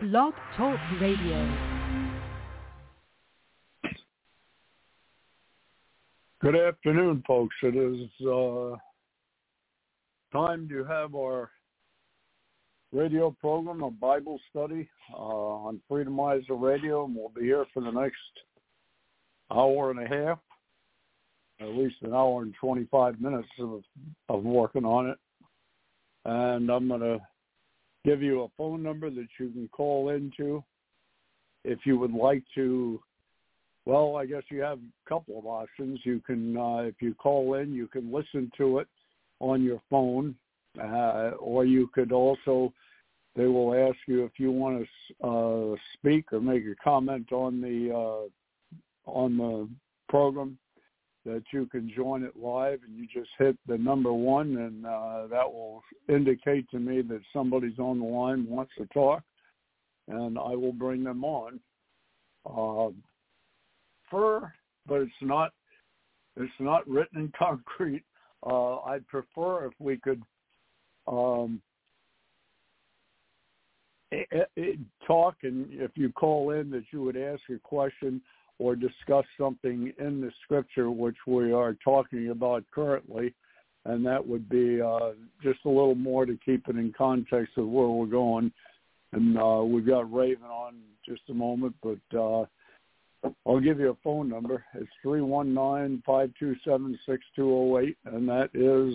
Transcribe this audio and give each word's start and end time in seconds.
Blog 0.00 0.32
Talk 0.56 0.78
Radio. 0.98 1.56
Good 6.40 6.56
afternoon, 6.56 7.22
folks. 7.26 7.54
It 7.62 7.76
is 7.76 8.08
uh, 8.26 8.76
time 10.32 10.70
to 10.70 10.84
have 10.84 11.14
our 11.14 11.50
radio 12.92 13.36
program, 13.42 13.82
a 13.82 13.90
Bible 13.90 14.40
study 14.48 14.88
uh, 15.12 15.16
on 15.18 15.82
Freedomizer 15.90 16.58
Radio, 16.58 17.04
and 17.04 17.14
we'll 17.14 17.28
be 17.28 17.42
here 17.42 17.66
for 17.74 17.82
the 17.82 17.90
next 17.90 18.16
hour 19.54 19.90
and 19.90 20.00
a 20.00 20.08
half, 20.08 20.38
at 21.60 21.68
least 21.76 21.96
an 22.00 22.14
hour 22.14 22.40
and 22.40 22.54
25 22.58 23.20
minutes 23.20 23.48
of, 23.58 23.82
of 24.30 24.44
working 24.44 24.86
on 24.86 25.10
it. 25.10 25.18
And 26.24 26.70
I'm 26.70 26.88
going 26.88 27.02
to 27.02 27.20
give 28.04 28.22
you 28.22 28.42
a 28.42 28.48
phone 28.56 28.82
number 28.82 29.10
that 29.10 29.28
you 29.38 29.50
can 29.50 29.68
call 29.72 30.10
into 30.10 30.62
if 31.64 31.80
you 31.84 31.98
would 31.98 32.12
like 32.12 32.42
to 32.54 33.00
well, 33.86 34.16
I 34.16 34.26
guess 34.26 34.42
you 34.50 34.60
have 34.60 34.78
a 34.78 35.08
couple 35.08 35.38
of 35.38 35.46
options. 35.46 36.00
You 36.04 36.20
can, 36.20 36.56
uh, 36.56 36.82
if 36.82 36.96
you 37.00 37.14
call 37.14 37.54
in, 37.54 37.72
you 37.72 37.86
can 37.86 38.12
listen 38.12 38.50
to 38.58 38.78
it 38.78 38.88
on 39.40 39.62
your 39.62 39.80
phone, 39.88 40.34
uh, 40.78 41.30
or 41.40 41.64
you 41.64 41.88
could 41.92 42.12
also, 42.12 42.72
they 43.34 43.46
will 43.46 43.74
ask 43.74 43.96
you 44.06 44.24
if 44.24 44.32
you 44.36 44.52
want 44.52 44.86
to 45.20 45.26
uh, 45.26 45.76
speak 45.94 46.32
or 46.32 46.40
make 46.40 46.64
a 46.64 46.74
comment 46.82 47.32
on 47.32 47.60
the 47.60 47.92
uh, 47.92 49.10
on 49.10 49.36
the 49.38 49.68
program 50.08 50.58
that 51.26 51.42
you 51.52 51.66
can 51.66 51.92
join 51.94 52.22
it 52.22 52.36
live, 52.36 52.80
and 52.86 52.96
you 52.96 53.06
just 53.06 53.30
hit 53.38 53.56
the 53.66 53.76
number 53.76 54.12
one, 54.12 54.56
and 54.56 54.86
uh, 54.86 55.26
that 55.28 55.50
will 55.52 55.82
indicate 56.08 56.68
to 56.70 56.78
me 56.78 57.02
that 57.02 57.20
somebody's 57.32 57.78
on 57.78 57.98
the 57.98 58.06
line 58.06 58.46
wants 58.48 58.72
to 58.78 58.86
talk, 58.86 59.22
and 60.08 60.38
I 60.38 60.54
will 60.54 60.72
bring 60.72 61.04
them 61.04 61.24
on. 61.24 61.60
Uh, 62.46 62.90
but 64.10 65.02
it's 65.02 65.12
not 65.22 65.52
it's 66.36 66.52
not 66.58 66.88
written 66.88 67.20
in 67.20 67.32
concrete. 67.38 68.02
Uh, 68.44 68.78
I'd 68.78 69.06
prefer 69.06 69.66
if 69.66 69.72
we 69.78 69.98
could 69.98 70.22
um, 71.06 71.60
it, 74.10 74.50
it, 74.56 74.78
talk, 75.06 75.36
and 75.42 75.68
if 75.70 75.92
you 75.94 76.10
call 76.12 76.50
in, 76.50 76.70
that 76.70 76.84
you 76.92 77.02
would 77.02 77.16
ask 77.16 77.40
a 77.50 77.58
question 77.58 78.20
or 78.60 78.76
discuss 78.76 79.24
something 79.38 79.90
in 79.98 80.20
the 80.20 80.30
scripture 80.44 80.90
which 80.90 81.16
we 81.26 81.50
are 81.50 81.74
talking 81.82 82.28
about 82.28 82.62
currently, 82.72 83.32
and 83.86 84.04
that 84.04 84.24
would 84.24 84.48
be 84.50 84.82
uh, 84.82 85.12
just 85.42 85.60
a 85.64 85.68
little 85.68 85.94
more 85.94 86.26
to 86.26 86.38
keep 86.44 86.68
it 86.68 86.76
in 86.76 86.92
context 86.96 87.56
of 87.56 87.66
where 87.66 87.88
we're 87.88 88.04
going. 88.04 88.52
And 89.12 89.38
uh, 89.38 89.62
we've 89.64 89.86
got 89.86 90.12
Raven 90.12 90.44
on 90.44 90.74
just 91.08 91.22
a 91.30 91.34
moment, 91.34 91.74
but 91.82 92.16
uh, 92.16 92.44
I'll 93.46 93.60
give 93.60 93.80
you 93.80 93.90
a 93.90 93.96
phone 94.04 94.28
number. 94.28 94.62
It's 94.74 94.90
three 95.02 95.22
one 95.22 95.54
nine 95.54 96.02
five 96.06 96.30
two 96.38 96.54
seven 96.62 96.98
six 97.06 97.24
two 97.34 97.48
zero 97.48 97.78
eight, 97.78 97.96
and 98.04 98.28
that 98.28 98.50
is 98.52 98.94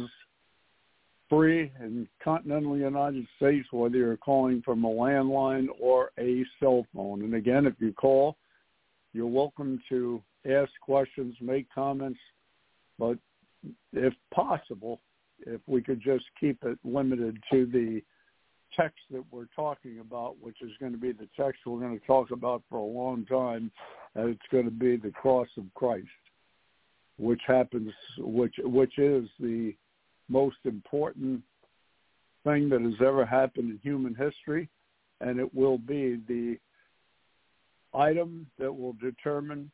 free 1.27 1.71
in 1.79 2.07
continental 2.23 2.77
United 2.77 3.25
States, 3.37 3.67
whether 3.71 3.97
you're 3.97 4.17
calling 4.17 4.61
from 4.63 4.85
a 4.85 4.89
landline 4.89 5.67
or 5.81 6.11
a 6.19 6.43
cell 6.59 6.85
phone. 6.93 7.23
And 7.23 7.33
again, 7.33 7.65
if 7.65 7.73
you 7.79 7.93
call, 7.93 8.37
you're 9.15 9.27
welcome 9.27 9.81
to 9.87 10.21
ask 10.45 10.69
questions, 10.81 11.35
make 11.39 11.67
comments, 11.73 12.19
but 12.99 13.17
if 13.93 14.13
possible, 14.33 14.99
if 15.47 15.61
we 15.67 15.81
could 15.81 16.01
just 16.01 16.25
keep 16.37 16.61
it 16.65 16.77
limited 16.83 17.41
to 17.49 17.65
the 17.65 18.01
text 18.75 18.99
that 19.11 19.23
we're 19.31 19.47
talking 19.55 19.99
about, 20.01 20.35
which 20.41 20.61
is 20.61 20.71
going 20.81 20.91
to 20.91 20.97
be 20.97 21.13
the 21.13 21.29
text 21.37 21.61
we're 21.65 21.79
going 21.79 21.97
to 21.97 22.05
talk 22.05 22.31
about 22.31 22.61
for 22.69 22.79
a 22.79 22.83
long 22.83 23.25
time, 23.25 23.71
and 24.15 24.29
it's 24.29 24.51
going 24.51 24.65
to 24.65 24.71
be 24.71 24.97
the 24.97 25.11
cross 25.11 25.47
of 25.55 25.63
Christ, 25.75 26.07
which 27.17 27.41
happens, 27.47 27.93
which 28.17 28.55
which 28.65 28.97
is 28.97 29.29
the 29.39 29.73
most 30.27 30.57
important 30.65 31.41
thing 32.43 32.67
that 32.67 32.81
has 32.81 32.95
ever 32.99 33.25
happened 33.25 33.71
in 33.71 33.79
human 33.81 34.13
history, 34.13 34.67
and 35.21 35.39
it 35.39 35.55
will 35.55 35.77
be 35.77 36.19
the 36.27 36.57
item 37.95 38.47
that 38.59 38.71
will 38.71 38.93
determine 38.93 39.71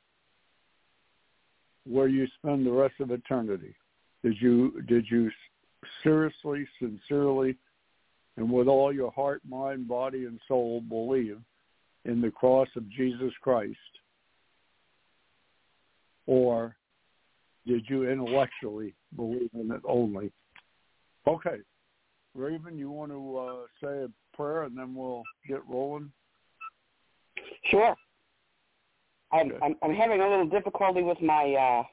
where 1.85 2.07
you 2.07 2.27
spend 2.37 2.65
the 2.65 2.71
rest 2.71 2.95
of 2.99 3.11
eternity. 3.11 3.75
Did 4.23 4.35
you 4.39 4.81
did 4.87 5.05
you 5.09 5.31
seriously, 6.03 6.67
sincerely 6.79 7.57
and 8.37 8.51
with 8.51 8.67
all 8.67 8.93
your 8.93 9.11
heart, 9.11 9.41
mind, 9.47 9.87
body, 9.87 10.25
and 10.25 10.39
soul 10.47 10.81
believe 10.81 11.39
in 12.05 12.21
the 12.21 12.31
cross 12.31 12.67
of 12.75 12.89
Jesus 12.89 13.33
Christ? 13.41 13.77
Or 16.27 16.75
did 17.67 17.83
you 17.87 18.09
intellectually 18.09 18.93
believe 19.15 19.49
in 19.53 19.71
it 19.71 19.81
only? 19.85 20.31
Okay. 21.27 21.57
Raven, 22.33 22.77
you 22.77 22.89
want 22.89 23.11
to 23.11 23.37
uh, 23.37 23.55
say 23.83 24.05
a 24.05 24.35
prayer 24.35 24.63
and 24.63 24.77
then 24.77 24.95
we'll 24.95 25.23
get 25.47 25.61
rolling? 25.67 26.11
Sure. 27.69 27.95
I'm, 29.33 29.51
I'm, 29.61 29.75
I'm 29.81 29.93
having 29.93 30.21
a 30.21 30.29
little 30.29 30.47
difficulty 30.47 31.03
with 31.03 31.21
my 31.21 31.53
uh, 31.53 31.83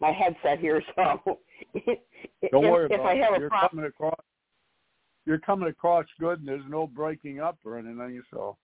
my 0.00 0.10
headset 0.12 0.58
here, 0.58 0.82
so 0.96 1.20
don't 1.24 2.64
if, 2.64 2.70
worry 2.70 2.88
if 2.90 3.00
I 3.00 3.14
have 3.16 3.34
it. 3.34 3.36
a 3.36 3.40
You're 3.40 3.48
problem, 3.48 3.70
coming 3.70 3.86
across 3.86 4.20
you're 5.26 5.38
coming 5.38 5.68
across 5.68 6.04
good 6.20 6.40
and 6.40 6.48
there's 6.48 6.64
no 6.68 6.86
breaking 6.86 7.40
up 7.40 7.58
or 7.64 7.78
anything, 7.78 8.22
so 8.30 8.56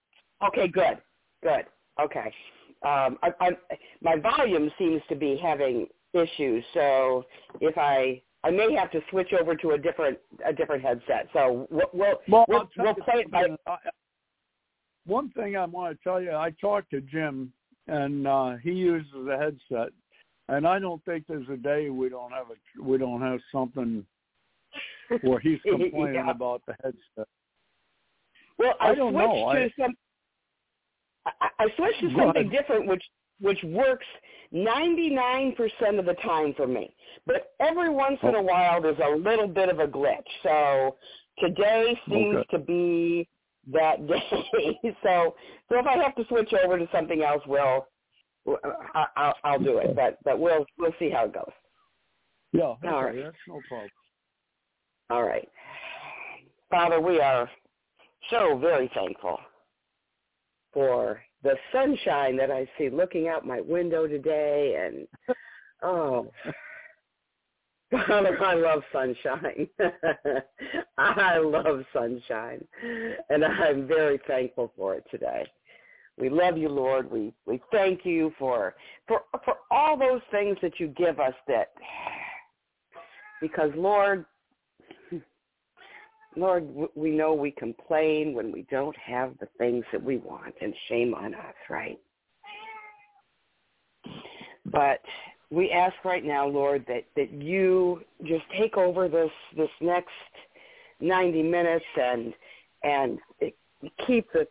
Okay, 0.47 0.69
good, 0.69 0.99
good. 1.43 1.67
Okay, 2.01 2.33
um, 2.83 3.19
I, 3.23 3.31
I, 3.41 3.51
my 4.03 4.17
volume 4.17 4.71
seems 4.79 5.03
to 5.09 5.15
be 5.15 5.39
having 5.41 5.87
issues, 6.15 6.65
so 6.75 7.25
if 7.61 7.77
I 7.79 8.23
I 8.43 8.51
may 8.51 8.73
have 8.75 8.91
to 8.93 9.01
switch 9.11 9.33
over 9.39 9.55
to 9.57 9.71
a 9.73 9.79
different 9.79 10.19
a 10.47 10.53
different 10.53 10.83
headset. 10.83 11.29
So 11.33 11.67
we'll 11.71 11.91
we'll 11.93 12.21
Well, 12.29 12.47
we'll, 12.49 12.69
we'll 12.79 12.95
play 12.95 13.21
it 13.21 13.31
by. 13.31 13.47
One 15.07 15.31
thing 15.31 15.57
I 15.57 15.65
want 15.65 15.97
to 15.97 16.03
tell 16.03 16.21
you, 16.21 16.33
I 16.33 16.53
talked 16.61 16.91
to 16.91 17.01
Jim, 17.01 17.53
and 17.91 18.27
uh, 18.27 18.57
he 18.63 18.71
uses 18.73 19.13
a 19.31 19.37
headset, 19.37 19.89
and 20.49 20.67
I 20.67 20.79
don't 20.79 21.05
think 21.05 21.25
there's 21.29 21.49
a 21.53 21.57
day 21.57 21.91
we 21.91 22.09
don't 22.09 22.33
have 22.33 22.47
a 22.51 22.83
we 22.83 22.97
don't 22.99 23.21
have 23.21 23.41
something 23.53 24.05
where 25.23 25.41
he's 25.41 25.59
complaining 25.69 26.15
Yeah. 26.15 26.31
about 26.31 26.63
the 26.67 26.75
headset. 26.83 27.29
Well, 28.59 28.75
I, 28.81 28.91
I 28.91 28.95
don't 28.95 29.13
switched 29.13 29.29
know. 29.29 29.53
to 29.53 29.61
I- 29.65 29.73
some. 29.79 29.95
I, 31.27 31.49
I 31.59 31.67
switched 31.77 32.01
to 32.01 32.11
something 32.17 32.47
ahead. 32.49 32.51
different, 32.53 32.87
which 32.87 33.03
which 33.41 33.63
works 33.65 34.07
ninety 34.53 35.11
nine 35.11 35.55
percent 35.57 35.99
of 35.99 36.05
the 36.07 36.15
time 36.23 36.55
for 36.57 36.67
me. 36.67 36.95
But 37.27 37.53
every 37.61 37.91
once 37.91 38.19
in 38.23 38.35
Oh. 38.35 38.39
a 38.39 38.43
while, 38.43 38.81
there's 38.83 38.99
a 39.05 39.17
little 39.17 39.49
bit 39.49 39.69
of 39.69 39.79
a 39.81 39.87
glitch. 39.87 40.31
So 40.43 40.97
today 41.39 41.99
seems 42.09 42.37
Okay. 42.37 42.49
to 42.53 42.59
be 42.59 43.29
that 43.73 44.07
day. 44.09 44.79
so 45.03 45.35
so 45.69 45.79
if 45.79 45.87
I 45.87 45.97
have 46.03 46.15
to 46.17 46.25
switch 46.29 46.53
over 46.65 46.79
to 46.79 46.89
something 46.93 47.23
else, 47.23 47.43
we'll 47.47 47.87
uh, 48.49 48.57
I, 48.95 49.07
I'll, 49.17 49.35
I'll 49.45 49.59
do 49.59 49.79
it. 49.79 49.95
But 49.95 50.19
but 50.25 50.39
we'll 50.39 50.67
we'll 50.79 50.95
see 50.99 51.11
how 51.11 51.27
it 51.27 51.35
goes. 51.35 51.45
Yeah, 52.53 52.75
All 52.85 53.05
right. 53.05 53.25
that's 53.25 53.37
no 53.47 53.63
problem. 53.69 53.91
All 55.11 55.25
right. 55.25 55.49
Father, 56.71 57.01
we 57.01 57.21
are 57.21 57.51
so 58.31 58.59
very 58.59 58.91
thankful 58.95 59.39
for 60.73 61.21
the 61.43 61.55
sunshine 61.73 62.37
that 62.37 62.51
I 62.51 62.69
see 62.79 62.91
looking 62.91 63.29
out 63.29 63.47
my 63.47 63.61
window 63.61 64.07
today 64.07 64.77
and 64.85 65.37
oh 65.83 66.31
Father, 67.91 68.39
I 68.43 68.55
love 68.55 68.83
sunshine. 68.93 69.69
I 70.99 71.39
love 71.39 71.85
sunshine. 71.93 72.65
And 73.29 73.45
I'm 73.45 73.87
very 73.87 74.21
thankful 74.27 74.73
for 74.77 74.95
it 74.95 75.05
today. 75.11 75.45
We 76.17 76.29
love 76.29 76.59
you, 76.59 76.69
Lord. 76.69 77.11
We 77.11 77.33
we 77.47 77.61
thank 77.73 78.05
you 78.05 78.33
for 78.39 78.75
for 79.09 79.23
for 79.45 79.55
all 79.71 79.97
those 79.97 80.21
things 80.31 80.59
that 80.63 80.79
you 80.79 80.89
give 80.89 81.19
us 81.19 81.35
that 81.49 81.69
because 83.41 83.71
Lord 83.75 84.27
Lord, 86.37 86.69
we 86.95 87.11
know 87.11 87.35
we 87.35 87.51
complain 87.51 88.35
when 88.35 88.53
we 88.53 88.65
don't 88.71 88.97
have 88.97 89.35
the 89.41 89.49
things 89.59 89.85
that 89.93 90.03
we 90.03 90.19
want, 90.19 90.55
and 90.61 90.73
shame 90.89 91.13
on 91.15 91.35
us, 91.35 91.55
right? 91.69 91.99
But 94.67 95.01
we 95.51 95.71
ask 95.71 95.95
right 96.05 96.25
now, 96.25 96.47
Lord, 96.47 96.85
that, 96.89 97.05
that 97.17 97.33
you 97.33 98.03
just 98.25 98.45
take 98.59 98.77
over 98.77 99.09
this 99.09 99.31
this 99.57 99.71
next 99.81 100.11
ninety 101.01 101.43
minutes 101.43 101.85
and 102.01 102.33
and 102.83 103.19
keep 104.07 104.31
the 104.33 104.47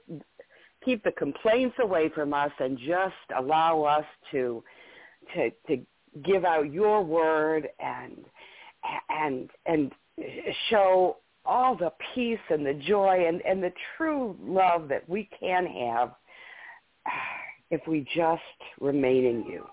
keep 0.83 1.03
the 1.03 1.11
complaints 1.11 1.75
away 1.81 2.09
from 2.13 2.33
us, 2.33 2.51
and 2.59 2.77
just 2.77 3.15
allow 3.37 3.83
us 3.83 4.05
to 4.31 4.63
to 5.35 5.51
to 5.67 5.77
give 6.23 6.43
out 6.43 6.71
your 6.71 7.03
word 7.03 7.69
and 7.79 8.25
and 9.09 9.49
and 9.65 9.91
show 10.69 11.17
all 11.45 11.75
the 11.75 11.91
peace 12.13 12.39
and 12.49 12.65
the 12.65 12.73
joy 12.73 13.25
and, 13.27 13.41
and 13.45 13.63
the 13.63 13.71
true 13.97 14.37
love 14.41 14.87
that 14.89 15.07
we 15.09 15.27
can 15.39 15.65
have 15.65 16.11
if 17.71 17.81
we 17.87 18.05
just 18.15 18.41
remain 18.79 19.25
in 19.25 19.43
you. 19.45 19.65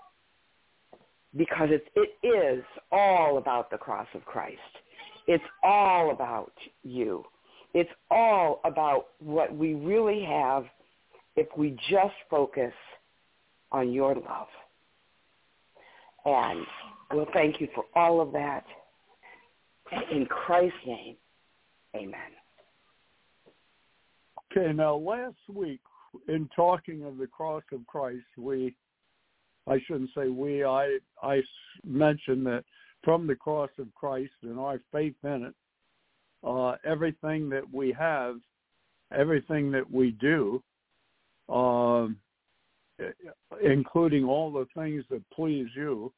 Because 1.36 1.68
it, 1.70 1.86
it 1.94 2.26
is 2.26 2.64
all 2.92 3.38
about 3.38 3.70
the 3.70 3.78
cross 3.78 4.06
of 4.14 4.24
Christ. 4.24 4.58
It's 5.26 5.44
all 5.62 6.10
about 6.10 6.52
you. 6.82 7.24
It's 7.74 7.90
all 8.10 8.60
about 8.64 9.08
what 9.18 9.54
we 9.54 9.74
really 9.74 10.22
have 10.24 10.64
if 11.34 11.46
we 11.56 11.76
just 11.90 12.14
focus 12.30 12.72
on 13.72 13.92
your 13.92 14.14
love. 14.14 14.46
And 16.24 16.66
we'll 17.12 17.28
thank 17.32 17.60
you 17.60 17.68
for 17.74 17.84
all 17.94 18.20
of 18.20 18.32
that. 18.32 18.64
In 20.10 20.26
Christ's 20.26 20.78
name, 20.86 21.16
amen. 21.94 22.14
Okay, 24.50 24.72
now 24.72 24.96
last 24.96 25.36
week 25.52 25.80
in 26.28 26.48
talking 26.56 27.04
of 27.04 27.18
the 27.18 27.26
cross 27.26 27.62
of 27.72 27.86
Christ, 27.86 28.24
we, 28.36 28.74
I 29.66 29.80
shouldn't 29.86 30.10
say 30.16 30.28
we, 30.28 30.64
I, 30.64 30.98
I 31.22 31.42
mentioned 31.84 32.46
that 32.46 32.64
from 33.02 33.26
the 33.26 33.34
cross 33.34 33.70
of 33.78 33.92
Christ 33.94 34.32
and 34.42 34.58
our 34.58 34.80
faith 34.92 35.14
in 35.24 35.44
it, 35.44 35.54
uh, 36.44 36.76
everything 36.84 37.48
that 37.50 37.64
we 37.72 37.92
have, 37.98 38.36
everything 39.16 39.70
that 39.72 39.90
we 39.90 40.12
do, 40.12 40.62
um, 41.48 42.16
including 43.62 44.24
all 44.24 44.52
the 44.52 44.66
things 44.76 45.04
that 45.10 45.22
please 45.30 45.68
you, 45.74 46.12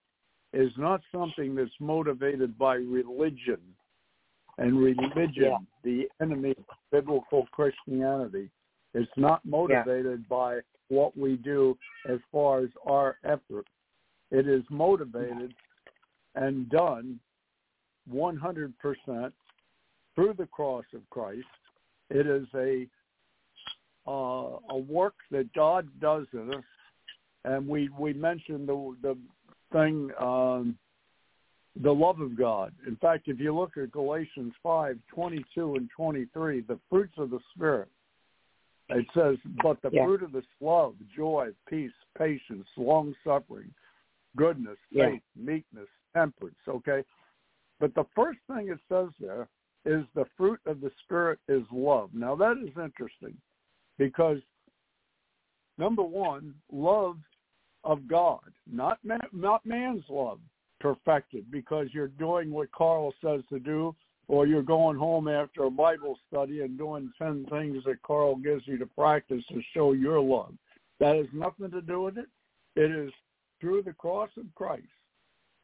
is 0.52 0.72
not 0.78 1.00
something 1.12 1.54
that's 1.54 1.70
motivated 1.80 2.56
by 2.56 2.74
religion. 2.74 3.58
And 4.56 4.78
religion, 4.78 5.32
yeah. 5.36 5.56
the 5.84 6.08
enemy 6.20 6.50
of 6.50 6.64
biblical 6.90 7.46
Christianity, 7.52 8.50
is 8.94 9.06
not 9.17 9.44
motivated 9.44 10.20
yeah. 10.20 10.29
by 10.29 10.58
what 10.88 11.17
we 11.17 11.37
do 11.37 11.76
as 12.08 12.19
far 12.32 12.61
as 12.61 12.70
our 12.87 13.19
effort. 13.25 13.67
It 14.31 14.46
is 14.49 14.62
motivated 14.70 15.55
and 16.35 16.69
done 16.69 17.19
100% 18.12 18.73
through 20.14 20.35
the 20.35 20.46
cross 20.46 20.85
of 20.94 21.08
Christ. 21.11 21.46
It 22.11 22.26
is 22.26 22.46
a 22.55 22.87
uh, 24.06 24.58
a 24.70 24.79
work 24.79 25.14
that 25.31 25.52
God 25.52 25.87
does 26.00 26.26
in 26.32 26.55
us, 26.55 26.64
and 27.44 27.69
we 27.69 27.90
we 27.99 28.14
mentioned 28.14 28.67
the 28.67 28.96
the 29.02 29.19
thing, 29.70 30.11
um, 30.19 30.79
the 31.82 31.93
love 31.93 32.20
of 32.20 32.37
God. 32.37 32.73
In 32.87 32.96
fact, 32.96 33.29
if 33.29 33.38
you 33.38 33.55
look 33.55 33.76
at 33.76 33.93
Galatians 33.93 34.55
five 34.62 34.99
twenty 35.12 35.44
two 35.55 35.75
and 35.75 35.90
twenty 35.94 36.26
three, 36.32 36.62
the 36.62 36.79
fruits 36.88 37.12
of 37.19 37.29
the 37.29 37.40
Spirit, 37.55 37.88
it 38.90 39.06
says, 39.14 39.37
"But 39.62 39.81
the 39.82 39.90
yeah. 39.93 40.05
fruit 40.05 40.23
of 40.23 40.32
this 40.32 40.46
love, 40.61 40.94
joy, 41.14 41.50
peace, 41.69 41.93
patience, 42.17 42.67
long 42.76 43.14
suffering, 43.25 43.73
goodness, 44.37 44.79
faith, 44.93 45.23
yeah. 45.35 45.43
meekness, 45.43 45.88
temperance." 46.14 46.58
Okay, 46.67 47.05
but 47.81 47.94
the 47.94 48.06
first 48.14 48.40
thing 48.46 48.69
it 48.69 48.81
says 48.88 49.08
there 49.20 49.49
is 49.85 50.05
the 50.14 50.25
fruit 50.37 50.61
of 50.67 50.81
the 50.81 50.90
Spirit 51.05 51.38
is 51.49 51.62
love. 51.70 52.11
Now 52.12 52.35
that 52.37 52.58
is 52.58 52.76
interesting 52.76 53.37
because 53.99 54.38
number 55.76 56.02
one, 56.02 56.55
love 56.70 57.19
of 57.85 58.06
God, 58.08 58.52
not 58.70 58.99
man, 59.05 59.20
not 59.32 59.64
man's 59.64 60.05
love 60.08 60.40
perfected 60.81 61.50
because 61.50 61.88
you're 61.93 62.08
doing 62.08 62.50
what 62.50 62.70
Carl 62.73 63.12
says 63.23 63.43
to 63.49 63.58
do 63.58 63.94
or 64.28 64.46
you're 64.46 64.62
going 64.62 64.96
home 64.96 65.26
after 65.26 65.64
a 65.64 65.70
Bible 65.70 66.19
study 66.28 66.60
and 66.60 66.76
doing 66.78 67.10
10 67.19 67.46
things 67.50 67.82
that 67.84 68.02
Carl 68.02 68.36
gives 68.36 68.66
you 68.66 68.78
to 68.78 68.86
practice 68.86 69.42
to 69.48 69.60
show 69.75 69.92
your 69.92 70.20
love. 70.20 70.52
That 71.00 71.16
has 71.16 71.26
nothing 71.32 71.70
to 71.70 71.80
do 71.80 72.02
with 72.02 72.19
it. 72.19 72.28
It 72.76 72.90
is 72.90 73.12
through 73.60 73.82
the 73.82 73.94
cross 73.94 74.30
of 74.36 74.44
Christ 74.54 74.84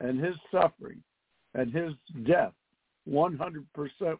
and 0.00 0.18
his 0.18 0.34
suffering 0.50 1.02
and 1.54 1.72
his 1.72 1.92
death, 2.26 2.52
100% 3.08 3.64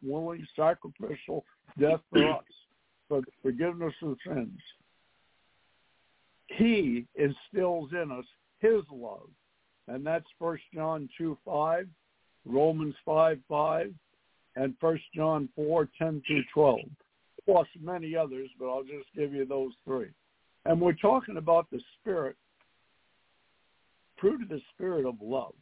willing 0.02 0.46
sacrificial 0.54 1.44
death 1.78 2.00
for 2.12 2.30
us 2.36 2.44
for 3.08 3.20
the 3.22 3.32
forgiveness 3.42 3.94
of 4.02 4.16
sins. 4.26 4.60
He 6.48 7.06
instills 7.14 7.90
in 7.92 8.12
us 8.12 8.26
his 8.60 8.82
love. 8.92 9.28
And 9.88 10.06
that's 10.06 10.24
First 10.38 10.62
John 10.72 11.08
2, 11.18 11.36
5, 11.44 11.86
Romans 12.46 12.94
5, 13.04 13.38
5, 13.48 13.94
and 14.56 14.74
First 14.80 15.04
John 15.14 15.48
4, 15.56 15.88
10 15.98 16.22
through 16.26 16.44
12, 16.52 16.80
plus 17.44 17.66
many 17.80 18.16
others, 18.16 18.48
but 18.58 18.66
I'll 18.66 18.84
just 18.84 19.06
give 19.14 19.32
you 19.32 19.44
those 19.44 19.72
three. 19.84 20.08
And 20.64 20.80
we're 20.80 20.92
talking 20.94 21.36
about 21.36 21.66
the 21.70 21.80
Spirit, 22.00 22.36
fruit 24.18 24.42
of 24.42 24.48
the 24.48 24.60
Spirit 24.74 25.06
of 25.06 25.16
love. 25.20 25.54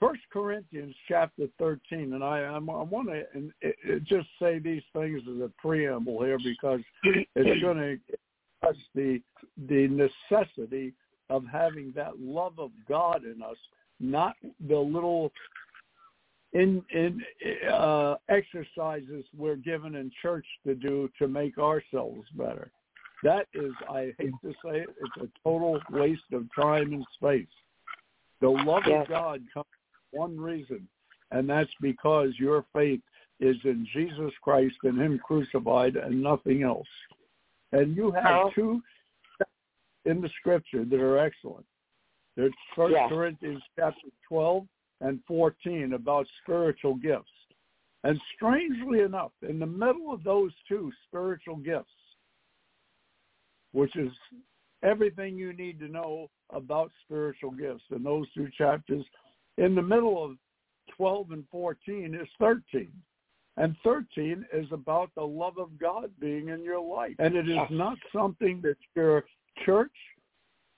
First 0.00 0.22
Corinthians 0.32 0.94
chapter 1.06 1.46
13, 1.58 2.14
and 2.14 2.24
I, 2.24 2.40
I 2.40 2.58
want 2.58 3.10
to 3.10 4.00
just 4.00 4.28
say 4.40 4.58
these 4.58 4.82
things 4.94 5.20
as 5.30 5.42
a 5.42 5.50
preamble 5.58 6.24
here 6.24 6.38
because 6.42 6.80
it's 7.04 7.62
going 7.62 7.76
to 7.76 7.98
us 8.66 8.76
the 8.94 9.20
the 9.68 9.88
necessity 9.88 10.92
of 11.28 11.44
having 11.50 11.92
that 11.94 12.18
love 12.18 12.58
of 12.58 12.70
God 12.88 13.24
in 13.24 13.42
us, 13.42 13.56
not 14.00 14.34
the 14.68 14.78
little 14.78 15.32
in 16.52 16.82
in 16.90 17.22
uh, 17.72 18.16
exercises 18.28 19.24
we're 19.36 19.56
given 19.56 19.94
in 19.94 20.10
church 20.20 20.46
to 20.66 20.74
do 20.74 21.08
to 21.18 21.28
make 21.28 21.58
ourselves 21.58 22.26
better. 22.34 22.70
That 23.22 23.46
is, 23.52 23.72
I 23.88 24.14
hate 24.18 24.32
to 24.42 24.52
say 24.64 24.80
it, 24.80 24.88
it's 24.88 25.24
a 25.24 25.28
total 25.44 25.78
waste 25.90 26.22
of 26.32 26.46
time 26.58 26.92
and 26.92 27.04
space. 27.14 27.46
The 28.40 28.48
love 28.48 28.84
yes. 28.86 29.02
of 29.02 29.08
God 29.08 29.42
comes 29.52 29.66
one 30.10 30.40
reason, 30.40 30.88
and 31.30 31.48
that's 31.48 31.70
because 31.80 32.30
your 32.38 32.64
faith 32.72 33.00
is 33.38 33.56
in 33.64 33.86
Jesus 33.92 34.32
Christ 34.42 34.76
and 34.84 34.98
Him 34.98 35.20
crucified 35.22 35.96
and 35.96 36.22
nothing 36.22 36.62
else. 36.62 36.88
And 37.72 37.94
you 37.94 38.10
have 38.12 38.54
two 38.54 38.80
in 40.06 40.20
the 40.20 40.30
Scripture 40.40 40.84
that 40.84 41.00
are 41.00 41.18
excellent. 41.18 41.66
There's 42.36 42.52
First 42.74 42.94
yes. 42.94 43.08
Corinthians 43.10 43.62
chapter 43.78 44.08
12 44.28 44.66
and 45.00 45.20
14 45.26 45.94
about 45.94 46.26
spiritual 46.42 46.94
gifts. 46.94 47.30
And 48.04 48.18
strangely 48.34 49.00
enough, 49.00 49.32
in 49.46 49.58
the 49.58 49.66
middle 49.66 50.12
of 50.12 50.24
those 50.24 50.52
two 50.66 50.90
spiritual 51.06 51.56
gifts, 51.56 51.90
which 53.72 53.94
is 53.96 54.10
everything 54.82 55.36
you 55.36 55.52
need 55.52 55.78
to 55.80 55.88
know 55.88 56.30
about 56.50 56.90
spiritual 57.04 57.50
gifts 57.50 57.84
in 57.94 58.02
those 58.02 58.26
two 58.32 58.48
chapters, 58.56 59.04
in 59.58 59.74
the 59.74 59.82
middle 59.82 60.24
of 60.24 60.36
12 60.96 61.32
and 61.32 61.44
14 61.50 62.14
is 62.14 62.28
13. 62.38 62.90
And 63.56 63.76
13 63.84 64.46
is 64.52 64.66
about 64.72 65.10
the 65.14 65.22
love 65.22 65.58
of 65.58 65.78
God 65.78 66.10
being 66.18 66.48
in 66.48 66.64
your 66.64 66.80
life. 66.80 67.16
And 67.18 67.36
it 67.36 67.48
is 67.48 67.58
not 67.68 67.98
something 68.14 68.60
that 68.62 68.76
your 68.94 69.24
church, 69.66 69.92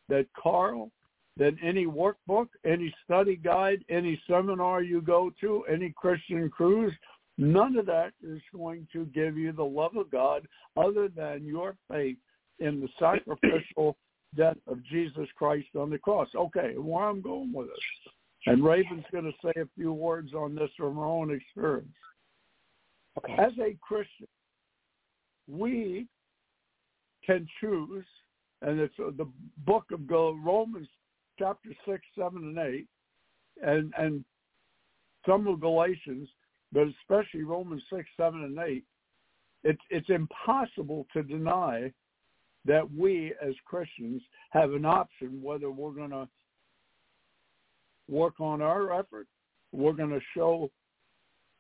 that 0.08 0.26
Carl, 0.36 0.90
that 1.38 1.54
any 1.62 1.86
workbook, 1.86 2.48
any 2.64 2.94
study 3.04 3.36
guide, 3.36 3.84
any 3.88 4.20
seminar 4.28 4.82
you 4.82 5.00
go 5.00 5.32
to, 5.40 5.64
any 5.72 5.92
Christian 5.96 6.50
cruise, 6.50 6.92
none 7.38 7.76
of 7.76 7.86
that 7.86 8.12
is 8.22 8.40
going 8.54 8.86
to 8.92 9.06
give 9.06 9.36
you 9.36 9.52
the 9.52 9.64
love 9.64 9.96
of 9.96 10.10
God 10.10 10.46
other 10.76 11.08
than 11.08 11.44
your 11.44 11.76
faith 11.90 12.18
in 12.58 12.80
the 12.80 12.88
sacrificial 12.98 13.96
death 14.36 14.58
of 14.66 14.84
Jesus 14.84 15.28
Christ 15.36 15.68
on 15.78 15.90
the 15.90 15.98
cross. 15.98 16.28
Okay, 16.34 16.74
where 16.76 17.04
I'm 17.04 17.22
going 17.22 17.52
with 17.52 17.68
this. 17.68 18.12
And 18.46 18.64
Raven's 18.64 19.04
going 19.12 19.24
to 19.24 19.32
say 19.42 19.60
a 19.60 19.68
few 19.76 19.92
words 19.92 20.34
on 20.34 20.54
this 20.54 20.70
from 20.76 20.96
her 20.96 21.04
own 21.04 21.32
experience. 21.32 21.88
Okay. 23.18 23.34
As 23.38 23.52
a 23.60 23.76
Christian, 23.80 24.26
we 25.48 26.06
can 27.24 27.46
choose, 27.60 28.04
and 28.62 28.80
it's 28.80 28.94
uh, 28.98 29.10
the 29.16 29.28
book 29.58 29.84
of 29.92 30.08
Romans 30.10 30.88
chapter 31.38 31.70
6, 31.86 32.00
7, 32.18 32.38
and 32.38 32.58
8, 32.58 32.86
and, 33.62 33.92
and 33.98 34.24
some 35.26 35.46
of 35.46 35.60
Galatians, 35.60 36.28
but 36.72 36.86
especially 37.00 37.42
Romans 37.42 37.82
6, 37.92 38.08
7, 38.16 38.42
and 38.42 38.58
8, 38.58 38.84
it's, 39.64 39.82
it's 39.90 40.10
impossible 40.10 41.06
to 41.12 41.22
deny 41.22 41.92
that 42.64 42.84
we 42.92 43.32
as 43.44 43.54
Christians 43.64 44.22
have 44.50 44.72
an 44.72 44.84
option 44.84 45.40
whether 45.42 45.70
we're 45.70 45.90
going 45.90 46.10
to 46.10 46.28
work 48.08 48.40
on 48.40 48.62
our 48.62 48.92
effort. 48.92 49.26
We're 49.72 49.92
going 49.92 50.10
to 50.10 50.20
show 50.36 50.70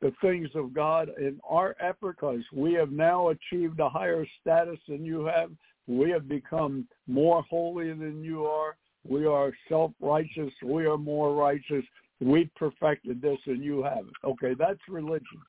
the 0.00 0.12
things 0.20 0.48
of 0.54 0.74
God 0.74 1.10
in 1.18 1.40
our 1.48 1.76
effort 1.80 2.16
because 2.20 2.42
we 2.52 2.72
have 2.74 2.90
now 2.90 3.28
achieved 3.28 3.80
a 3.80 3.88
higher 3.88 4.26
status 4.40 4.78
than 4.88 5.04
you 5.04 5.24
have. 5.24 5.50
We 5.86 6.10
have 6.10 6.28
become 6.28 6.86
more 7.06 7.44
holy 7.48 7.88
than 7.88 8.22
you 8.22 8.44
are. 8.44 8.76
We 9.08 9.26
are 9.26 9.52
self-righteous. 9.68 10.52
We 10.64 10.86
are 10.86 10.98
more 10.98 11.34
righteous. 11.34 11.84
We 12.20 12.50
perfected 12.56 13.20
this 13.20 13.38
and 13.46 13.62
you 13.62 13.82
haven't. 13.82 14.12
Okay, 14.24 14.54
that's 14.58 14.80
religion. 14.88 15.40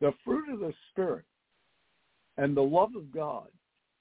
the 0.00 0.12
fruit 0.24 0.52
of 0.52 0.60
the 0.60 0.74
Spirit 0.90 1.24
and 2.36 2.56
the 2.56 2.62
love 2.62 2.90
of 2.96 3.12
God 3.12 3.48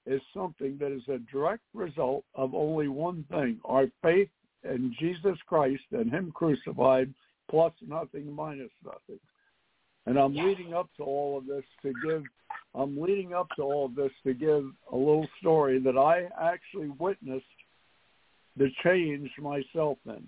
is 0.06 0.22
something 0.34 0.78
that 0.80 0.92
is 0.92 1.08
a 1.08 1.20
direct 1.32 1.64
result 1.74 2.24
of 2.34 2.56
only 2.56 2.88
one 2.88 3.24
thing, 3.30 3.60
our 3.66 3.86
faith 4.02 4.30
in 4.64 4.96
Jesus 5.00 5.38
Christ 5.48 5.84
and 5.92 6.10
him 6.10 6.32
crucified 6.34 7.14
plus 7.50 7.74
nothing 7.88 8.32
minus 8.34 8.72
nothing. 8.84 9.20
And 10.08 10.18
I'm 10.18 10.36
leading 10.36 10.74
up 10.74 10.90
to 10.98 11.04
all 11.04 11.38
of 11.38 11.46
this 11.46 11.64
to 11.84 11.94
give 12.06 12.24
I'm 12.74 13.00
leading 13.00 13.34
up 13.34 13.48
to 13.58 13.64
all 13.64 13.86
of 13.86 13.96
this 13.96 14.12
to 14.26 14.34
give 14.34 14.66
a 14.92 14.96
little 14.96 15.28
story 15.40 15.78
that 15.80 15.98
I 15.98 16.30
actually 16.42 16.90
witnessed 16.98 17.46
the 18.58 18.70
change 18.84 19.30
myself 19.40 19.98
in. 20.06 20.28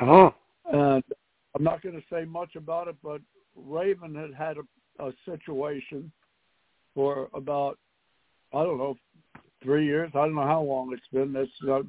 Uh-huh. 0.00 0.30
And 0.72 1.04
I'm 1.54 1.62
not 1.62 1.82
going 1.82 1.94
to 1.94 2.02
say 2.12 2.24
much 2.24 2.56
about 2.56 2.88
it, 2.88 2.96
but 3.02 3.20
Raven 3.56 4.14
had 4.14 4.34
had 4.34 4.56
a, 4.56 5.06
a 5.06 5.12
situation 5.24 6.10
for 6.94 7.28
about 7.34 7.78
I 8.52 8.62
don't 8.62 8.78
know 8.78 8.96
three 9.62 9.84
years. 9.84 10.10
I 10.14 10.26
don't 10.26 10.34
know 10.34 10.42
how 10.42 10.62
long 10.62 10.92
it's 10.92 11.02
been. 11.12 11.32
This 11.32 11.48
uh, 11.68 11.82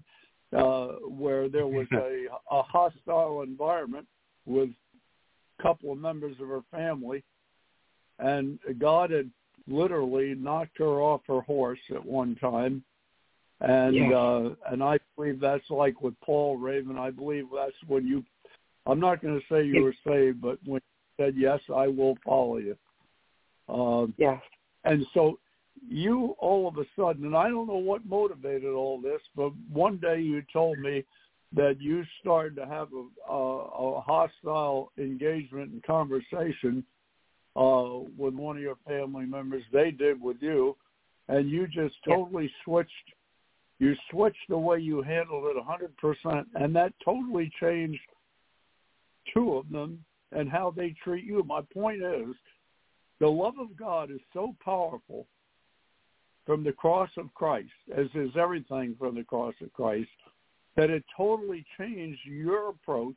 uh, 0.56 0.88
where 1.08 1.50
there 1.50 1.68
was 1.68 1.88
a, 1.94 2.26
a 2.52 2.64
hostile 2.64 3.42
environment 3.42 4.08
with 4.46 4.70
a 5.60 5.64
couple 5.64 5.92
of 5.92 5.98
members 6.00 6.36
of 6.42 6.48
her 6.48 6.62
family, 6.72 7.24
and 8.20 8.60
God 8.80 9.12
had 9.12 9.30
literally 9.68 10.36
knocked 10.36 10.78
her 10.78 11.02
off 11.02 11.22
her 11.28 11.42
horse 11.42 11.80
at 11.94 12.06
one 12.06 12.36
time. 12.36 12.84
And 13.66 13.96
Yes. 13.96 14.14
uh 14.14 14.56
and 14.72 14.84
I 14.84 15.00
believe 15.16 15.40
that's 15.40 15.70
like 15.70 16.02
with 16.02 16.14
Paul 16.22 16.58
Raven. 16.58 16.98
I 16.98 17.10
believe 17.10 17.46
that's 17.54 17.76
when 17.88 18.08
you 18.08 18.24
I'm 18.86 19.00
not 19.00 19.22
going 19.22 19.40
to 19.40 19.46
say 19.48 19.66
you 19.66 19.82
were 19.82 19.96
saved, 20.06 20.40
but 20.42 20.60
when 20.64 20.82
you 20.82 21.26
said 21.26 21.34
yes, 21.36 21.60
I 21.76 21.88
will 21.88 22.16
follow 22.24 22.58
you. 22.58 22.78
Um 23.68 24.14
Yes. 24.18 24.42
and 24.84 25.06
so 25.14 25.40
you 25.88 26.36
all 26.40 26.68
of 26.68 26.78
a 26.78 26.86
sudden, 26.96 27.26
and 27.26 27.36
I 27.36 27.50
don't 27.50 27.68
know 27.68 27.76
what 27.76 28.06
motivated 28.06 28.74
all 28.74 29.02
this, 29.02 29.22
but 29.36 29.52
one 29.72 29.98
day 29.98 30.22
you 30.22 30.44
told 30.54 30.78
me 30.80 31.04
that 31.54 31.82
you 31.82 32.04
started 32.22 32.56
to 32.58 32.66
have 32.66 32.90
a, 32.94 33.32
a, 33.32 33.98
a 33.98 34.02
hostile 34.02 34.92
engagement 34.98 35.72
and 35.72 35.84
conversation 35.84 36.84
uh, 37.56 38.00
with 38.18 38.34
one 38.34 38.58
of 38.58 38.62
your 38.62 38.78
family 38.88 39.26
members. 39.26 39.64
They 39.72 39.92
did 39.92 40.22
with 40.22 40.38
you, 40.42 40.76
and 41.30 41.50
you 41.50 41.68
just 41.68 41.96
totally 42.08 42.52
switched. 42.64 42.92
You 43.79 43.94
switched 44.10 44.48
the 44.50 44.58
way 44.58 44.79
you 44.79 45.01
handled 45.01 45.46
it 45.46 45.58
a 45.58 45.63
hundred 45.63 45.96
percent, 45.98 46.48
and 46.55 46.75
that 46.75 46.94
totally 47.03 47.51
changed 47.60 48.00
two 49.34 49.55
of 49.55 49.70
them 49.70 50.03
and 50.32 50.50
how 50.50 50.72
they 50.72 50.96
treat 51.03 51.25
you. 51.25 51.44
My 51.44 51.62
point 51.74 52.01
is, 52.01 52.36
the 53.20 53.27
love 53.27 53.55
of 53.60 53.75
God 53.77 54.12
is 54.12 54.20
so 54.34 54.55
powerful 54.63 55.27
from 56.46 56.63
the 56.63 56.72
cross 56.72 57.10
of 57.17 57.34
Christ, 57.34 57.72
as 57.96 58.08
is 58.13 58.32
everything 58.38 58.96
from 59.00 59.15
the 59.15 59.24
cross 59.24 59.55
of 59.62 59.74
Christ, 59.74 60.10
that 60.75 60.89
it 60.89 61.03
totally 61.15 61.65
changed 61.77 62.20
your 62.25 62.70
approach 62.70 63.15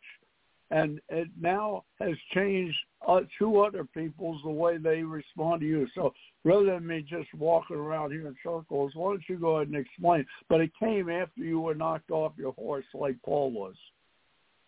and 0.70 1.00
it 1.08 1.28
now 1.40 1.84
has 2.00 2.14
changed 2.34 2.76
uh, 3.06 3.20
two 3.38 3.60
other 3.60 3.84
people's 3.84 4.40
the 4.42 4.50
way 4.50 4.76
they 4.76 5.02
respond 5.02 5.60
to 5.62 5.66
you. 5.66 5.86
So 5.94 6.12
rather 6.44 6.66
than 6.66 6.86
me 6.86 7.02
just 7.08 7.32
walking 7.34 7.76
around 7.76 8.12
here 8.12 8.26
in 8.26 8.36
circles, 8.42 8.92
why 8.94 9.12
don't 9.12 9.22
you 9.28 9.38
go 9.38 9.56
ahead 9.56 9.68
and 9.68 9.76
explain? 9.76 10.26
But 10.48 10.60
it 10.60 10.70
came 10.78 11.08
after 11.08 11.40
you 11.40 11.60
were 11.60 11.74
knocked 11.74 12.10
off 12.10 12.32
your 12.36 12.52
horse 12.52 12.84
like 12.92 13.16
Paul 13.24 13.50
was. 13.50 13.74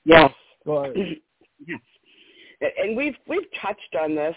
Yes. 0.05 0.31
Go 0.65 0.85
ahead. 0.85 0.97
yes. 1.67 1.81
And 2.79 2.97
we've 2.97 3.17
we've 3.27 3.49
touched 3.61 3.97
on 4.01 4.15
this. 4.15 4.37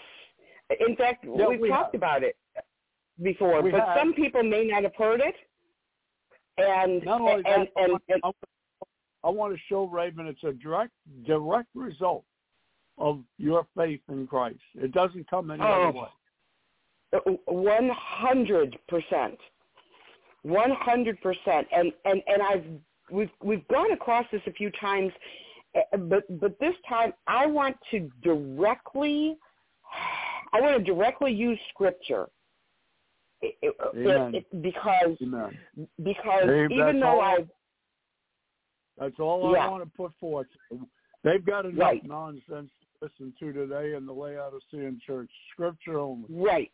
In 0.86 0.96
fact, 0.96 1.24
Yeah, 1.24 1.48
we've 1.48 1.60
we 1.60 1.68
talked 1.68 1.94
have. 1.94 2.00
about 2.00 2.22
it 2.22 2.36
before, 3.22 3.62
We 3.62 3.70
but 3.70 3.80
have. 3.80 3.98
some 3.98 4.14
people 4.14 4.42
may 4.42 4.66
not 4.66 4.82
have 4.82 4.94
heard 4.96 5.20
it. 5.20 5.34
And 6.56 7.02
and, 7.02 7.02
that, 7.02 7.68
and, 7.76 8.00
and, 8.08 8.34
I, 9.24 9.28
I 9.28 9.30
want 9.30 9.54
to 9.54 9.60
show 9.68 9.84
Raven 9.86 10.26
it's 10.26 10.44
a 10.44 10.52
direct 10.52 10.92
direct 11.26 11.68
result 11.74 12.24
of 12.98 13.20
your 13.38 13.66
faith 13.76 14.00
in 14.08 14.26
Christ. 14.26 14.60
It 14.74 14.92
doesn't 14.92 15.28
come 15.28 15.50
any 15.50 15.62
Oh. 15.62 15.88
other 15.88 15.98
way. 15.98 16.08
One 17.46 17.90
hundred 17.90 18.76
percent, 18.88 19.38
one 20.42 20.72
hundred 20.72 21.20
percent, 21.20 21.66
and 21.74 21.92
and 22.04 22.22
and 22.26 22.42
I've 22.42 22.64
we've 23.10 23.30
we've 23.42 23.66
gone 23.68 23.92
across 23.92 24.26
this 24.32 24.42
a 24.46 24.52
few 24.52 24.70
times, 24.72 25.12
eh, 25.76 25.82
but 25.96 26.24
but 26.40 26.58
this 26.58 26.74
time 26.88 27.12
I 27.28 27.46
want 27.46 27.76
to 27.92 28.10
directly, 28.22 29.36
I 30.52 30.60
want 30.60 30.76
to 30.76 30.82
directly 30.82 31.32
use 31.32 31.58
scripture, 31.70 32.26
It- 33.42 33.58
it- 33.62 33.76
Amen. 33.94 34.34
it- 34.34 34.62
because 34.62 35.16
Amen. 35.22 35.56
because 36.02 36.46
Dave, 36.48 36.70
even 36.72 36.86
that's 36.86 37.00
though 37.00 37.20
all- 37.20 37.22
I 37.22 37.46
That's 38.98 39.18
all 39.18 39.52
Yeah. 39.52 39.66
I 39.66 39.68
want 39.68 39.84
to 39.84 39.90
put 39.96 40.12
forth. 40.20 40.46
They've 41.22 41.44
got 41.44 41.64
enough 41.66 41.78
Right. 41.78 42.04
nonsense 42.04 42.70
to 42.80 42.86
listen 43.02 43.32
to 43.40 43.52
today 43.52 43.94
in 43.94 44.06
the 44.06 44.12
Laodicean 44.12 45.00
church. 45.04 45.30
Scripture 45.52 45.98
only. 45.98 46.26
Right. 46.28 46.70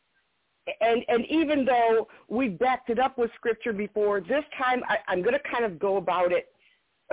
And 0.80 1.04
and 1.08 1.24
even 1.26 1.64
though 1.64 2.06
we 2.28 2.48
backed 2.48 2.90
it 2.90 2.98
up 2.98 3.16
with 3.16 3.32
scripture 3.34 3.72
before, 3.72 4.20
this 4.20 4.44
time 4.58 4.82
I, 4.88 4.98
I'm 5.08 5.22
going 5.22 5.32
to 5.34 5.40
kind 5.50 5.64
of 5.64 5.78
go 5.78 5.96
about 5.96 6.32
it 6.32 6.52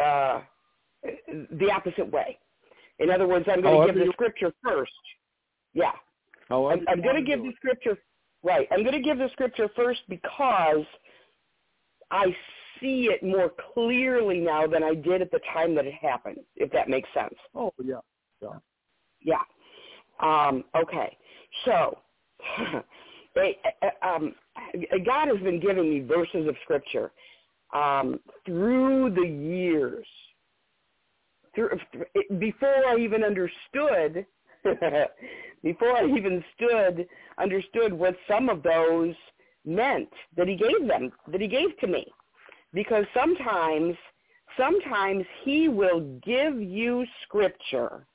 uh, 0.01 0.41
the 1.23 1.71
opposite 1.71 2.11
way. 2.11 2.37
In 2.99 3.09
other 3.09 3.27
words, 3.27 3.45
I'm 3.49 3.61
going 3.61 3.81
to 3.81 3.93
give 3.93 3.95
the 3.99 4.05
you- 4.05 4.11
scripture 4.11 4.53
first. 4.63 4.91
Yeah, 5.73 5.93
However 6.49 6.81
I'm, 6.81 6.85
I'm 6.89 7.01
going 7.01 7.15
to 7.15 7.21
give 7.21 7.41
the 7.41 7.53
scripture 7.55 7.97
right. 8.43 8.67
I'm 8.71 8.81
going 8.83 8.95
to 8.95 9.01
give 9.01 9.17
the 9.19 9.29
scripture 9.31 9.69
first 9.75 10.01
because 10.09 10.85
I 12.11 12.35
see 12.81 13.09
it 13.11 13.23
more 13.23 13.51
clearly 13.73 14.39
now 14.39 14.67
than 14.67 14.83
I 14.83 14.93
did 14.93 15.21
at 15.21 15.31
the 15.31 15.39
time 15.53 15.75
that 15.75 15.85
it 15.85 15.93
happened. 15.93 16.39
If 16.55 16.71
that 16.71 16.89
makes 16.89 17.09
sense. 17.13 17.35
Oh 17.55 17.73
yeah, 17.83 17.99
yeah. 18.41 18.59
Yeah. 19.21 19.41
Um, 20.19 20.63
okay. 20.75 21.15
So, 21.65 21.97
they, 23.35 23.57
uh, 23.81 24.07
um, 24.07 24.35
God 25.05 25.27
has 25.27 25.37
been 25.39 25.59
giving 25.59 25.89
me 25.89 25.99
verses 26.01 26.47
of 26.47 26.55
scripture 26.63 27.11
um, 27.73 28.19
through 28.45 29.13
the 29.13 29.27
years. 29.27 30.05
Through, 31.55 31.79
before 32.39 32.85
I 32.87 32.97
even 32.99 33.23
understood, 33.23 34.25
before 35.63 35.97
I 35.97 36.05
even 36.05 36.43
stood, 36.55 37.07
understood 37.39 37.93
what 37.93 38.15
some 38.27 38.49
of 38.49 38.63
those 38.63 39.15
meant 39.65 40.09
that 40.35 40.47
He 40.47 40.55
gave 40.55 40.87
them, 40.87 41.11
that 41.31 41.41
He 41.41 41.47
gave 41.47 41.77
to 41.79 41.87
me, 41.87 42.05
because 42.73 43.05
sometimes, 43.13 43.95
sometimes 44.57 45.25
He 45.43 45.67
will 45.69 46.19
give 46.25 46.61
you 46.61 47.05
scripture 47.23 48.05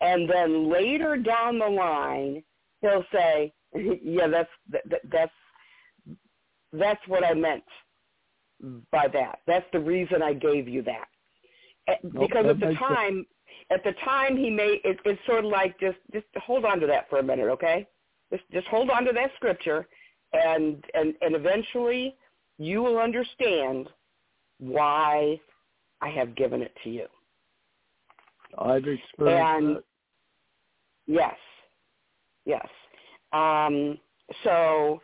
and 0.00 0.28
then 0.28 0.70
later 0.70 1.16
down 1.16 1.58
the 1.58 1.66
line 1.66 2.42
he'll 2.80 3.04
say 3.12 3.52
yeah 4.02 4.26
that's 4.26 4.50
that, 4.70 4.82
that- 4.90 5.00
that's 5.10 5.32
that's 6.72 7.00
what 7.08 7.24
i 7.24 7.34
meant 7.34 7.64
by 8.92 9.08
that. 9.08 9.40
That's 9.46 9.66
the 9.72 9.80
reason 9.80 10.22
i 10.22 10.32
gave 10.32 10.68
you 10.68 10.82
that. 10.82 11.08
Eh, 11.88 11.94
Nope, 12.02 12.30
because 12.30 12.44
that 12.44 12.50
at 12.50 12.60
the 12.60 12.66
makes 12.66 12.80
sense. 12.80 12.88
time 12.90 13.26
at 13.70 13.84
the 13.84 13.92
time 14.04 14.36
he 14.36 14.50
made 14.50 14.80
it, 14.84 14.98
it's 15.04 15.20
sort 15.26 15.44
of 15.44 15.50
like 15.50 15.78
just 15.80 15.98
just 16.12 16.26
hold 16.46 16.64
on 16.64 16.80
to 16.80 16.86
that 16.86 17.08
for 17.10 17.18
a 17.18 17.22
minute 17.22 17.48
okay? 17.48 17.86
Just 18.32 18.44
just 18.52 18.66
hold 18.68 18.90
on 18.90 19.04
to 19.04 19.12
that 19.12 19.30
scripture 19.36 19.88
and 20.32 20.84
and 20.94 21.14
and 21.22 21.34
eventually 21.36 22.16
you 22.58 22.82
will 22.82 22.98
understand 22.98 23.88
why 24.58 25.38
i 26.00 26.08
have 26.08 26.34
given 26.34 26.62
it 26.62 26.74
to 26.84 26.90
you 26.90 27.06
I've 28.58 28.86
experienced 28.86 29.16
And- 29.18 29.76
that. 29.76 29.84
Yes, 31.06 31.36
yes. 32.44 32.66
Um, 33.32 33.98
so 34.44 35.00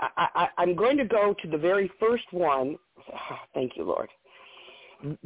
I, 0.00 0.28
I, 0.34 0.48
I'm 0.58 0.74
going 0.74 0.96
to 0.96 1.04
go 1.04 1.34
to 1.42 1.48
the 1.48 1.58
very 1.58 1.90
first 2.00 2.24
one. 2.32 2.76
Thank 3.54 3.76
you, 3.76 3.84
Lord, 3.84 4.08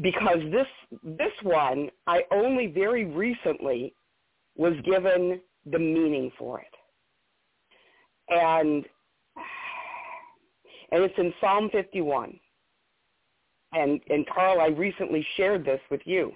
because 0.00 0.38
this 0.50 0.66
this 1.04 1.32
one 1.42 1.90
I 2.06 2.22
only 2.32 2.66
very 2.66 3.04
recently 3.04 3.94
was 4.56 4.74
given 4.84 5.40
the 5.66 5.78
meaning 5.78 6.32
for 6.36 6.60
it, 6.60 6.74
and 8.30 8.84
and 10.92 11.02
it's 11.02 11.18
in 11.18 11.32
Psalm 11.40 11.70
51. 11.70 12.38
And 13.72 14.00
and 14.10 14.26
Carl, 14.26 14.60
I 14.60 14.68
recently 14.68 15.26
shared 15.36 15.64
this 15.64 15.80
with 15.90 16.00
you. 16.04 16.32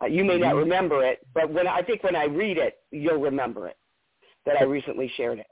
Uh, 0.00 0.06
you 0.06 0.24
may 0.24 0.38
not 0.38 0.54
Mhm. 0.54 0.58
remember 0.58 1.04
it, 1.04 1.26
but 1.34 1.50
when 1.50 1.66
I 1.66 1.82
think 1.82 2.04
when 2.04 2.14
I 2.14 2.24
read 2.24 2.56
it, 2.56 2.80
you'll 2.92 3.18
remember 3.20 3.66
it 3.66 3.76
that 4.44 4.56
I 4.60 4.64
recently 4.64 5.08
shared 5.08 5.40
it. 5.40 5.50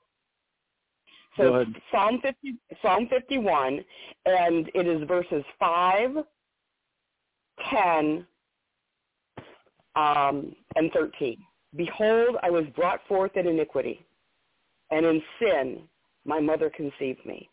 So. 1.37 1.67
Psalm 1.91 2.21
50, 2.21 2.57
Psalm 2.81 3.09
51, 3.09 3.85
and 4.25 4.71
it 4.75 4.87
is 4.87 5.03
verses 5.07 5.45
5, 5.59 6.25
10, 7.59 8.27
um, 9.97 10.55
and 10.77 10.93
13. 10.93 11.45
Behold, 11.75 12.37
I 12.43 12.51
was 12.51 12.67
brought 12.69 13.07
forth 13.07 13.37
in 13.37 13.47
iniquity, 13.47 14.07
and 14.91 15.05
in 15.05 15.23
sin 15.39 15.89
my 16.25 16.41
mother 16.41 16.71
conceived 16.71 17.25
me. 17.27 17.49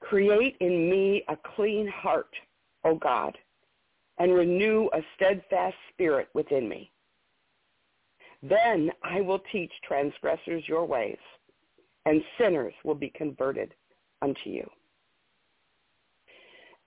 Create 0.00 0.56
in 0.60 0.90
me 0.90 1.22
a 1.28 1.36
clean 1.54 1.86
heart, 1.86 2.34
O 2.84 2.94
God, 2.94 3.36
and 4.18 4.34
renew 4.34 4.88
a 4.92 5.00
steadfast 5.16 5.76
spirit 5.92 6.28
within 6.34 6.68
me. 6.68 6.90
Then 8.42 8.90
I 9.02 9.20
will 9.20 9.40
teach 9.52 9.70
transgressors 9.86 10.66
your 10.66 10.84
ways, 10.86 11.18
and 12.06 12.22
sinners 12.38 12.74
will 12.84 12.94
be 12.94 13.10
converted 13.10 13.74
unto 14.22 14.48
you. 14.50 14.68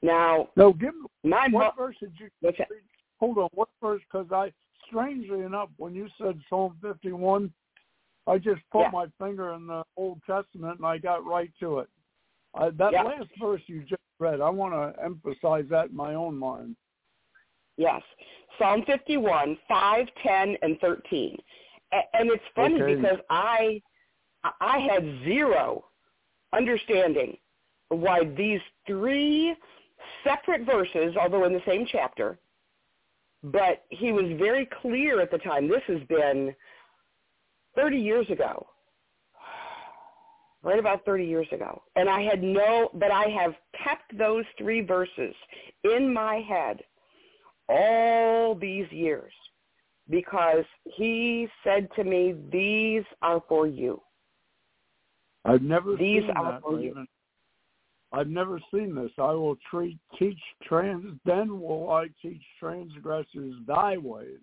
Now, 0.01 0.49
no, 0.57 0.73
give 0.73 0.95
me 0.95 1.07
my 1.23 1.47
what 1.49 1.77
mo- 1.77 1.85
verse 1.85 1.95
did 1.99 2.13
you 2.19 2.29
that? 2.41 2.67
hold 3.19 3.37
on? 3.37 3.49
What 3.53 3.69
verse? 3.81 4.01
Because 4.11 4.27
I, 4.31 4.51
strangely 4.87 5.41
enough, 5.41 5.69
when 5.77 5.95
you 5.95 6.07
said 6.17 6.39
Psalm 6.49 6.75
51, 6.81 7.51
I 8.27 8.37
just 8.37 8.61
put 8.71 8.81
Yeah. 8.81 8.89
my 8.91 9.07
finger 9.19 9.53
in 9.53 9.67
the 9.67 9.83
Old 9.95 10.21
Testament 10.25 10.79
and 10.79 10.85
I 10.85 10.97
got 10.97 11.25
right 11.25 11.51
to 11.61 11.79
it. 11.79 11.89
Uh, 12.53 12.69
that 12.75 12.91
Yeah. 12.93 13.03
last 13.03 13.29
verse 13.39 13.61
you 13.67 13.81
just 13.83 14.01
read, 14.19 14.39
I 14.41 14.49
want 14.49 14.73
to 14.73 15.03
emphasize 15.03 15.67
that 15.69 15.89
in 15.89 15.95
my 15.95 16.13
own 16.13 16.37
mind. 16.37 16.75
Yes. 17.77 18.03
Psalm 18.57 18.83
51, 18.85 19.55
5, 19.67 20.13
10, 20.21 20.57
and 20.61 20.79
13. 20.79 21.41
A- 21.91 22.15
And 22.15 22.29
it's 22.29 22.45
funny 22.55 22.81
Okay. 22.81 22.95
because 22.95 23.19
I 23.29 23.81
I 24.59 24.77
had 24.79 25.03
zero 25.23 25.85
understanding 26.51 27.37
why 27.87 28.25
these 28.25 28.61
three 28.85 29.55
separate 30.23 30.61
verses, 30.63 31.15
although 31.15 31.45
in 31.45 31.53
the 31.53 31.61
same 31.65 31.85
chapter, 31.85 32.37
but 33.41 33.85
he 33.89 34.11
was 34.11 34.29
very 34.33 34.65
clear 34.65 35.21
at 35.21 35.31
the 35.31 35.37
time. 35.37 35.69
This 35.69 35.83
has 35.83 36.03
been 36.03 36.53
30 37.75 37.97
years 37.97 38.29
ago. 38.29 38.67
Right 40.63 40.79
about 40.79 41.03
30 41.03 41.25
years 41.25 41.47
ago. 41.51 41.81
And 41.97 42.09
I 42.09 42.21
had 42.21 42.41
no, 42.41 42.89
but 42.93 43.11
I 43.11 43.25
have 43.27 43.53
kept 43.83 44.17
those 44.17 44.45
three 44.57 44.81
verses 44.81 45.35
in 45.83 46.13
my 46.13 46.37
head 46.37 46.79
all 47.67 48.55
these 48.55 48.89
years 48.89 49.33
because 50.09 50.63
he 50.95 51.47
said 51.63 51.89
to 51.95 52.03
me, 52.03 52.35
these 52.51 53.03
are 53.21 53.41
for 53.47 53.67
you. 53.67 54.01
I've 55.45 55.61
never 55.61 55.97
These 55.97 56.23
seen 56.23 56.31
are 56.37 56.59
for 56.61 56.79
you. 56.79 57.05
I've 58.13 58.27
never 58.29 58.59
seen 58.71 58.95
this. 58.95 59.11
I 59.17 59.31
will 59.31 59.57
treat, 59.69 59.97
teach 60.19 60.39
trans. 60.63 61.19
Then 61.25 61.59
will 61.59 61.89
I 61.89 62.07
teach 62.21 62.41
transgressors 62.59 63.55
thy 63.67 63.97
ways, 63.97 64.39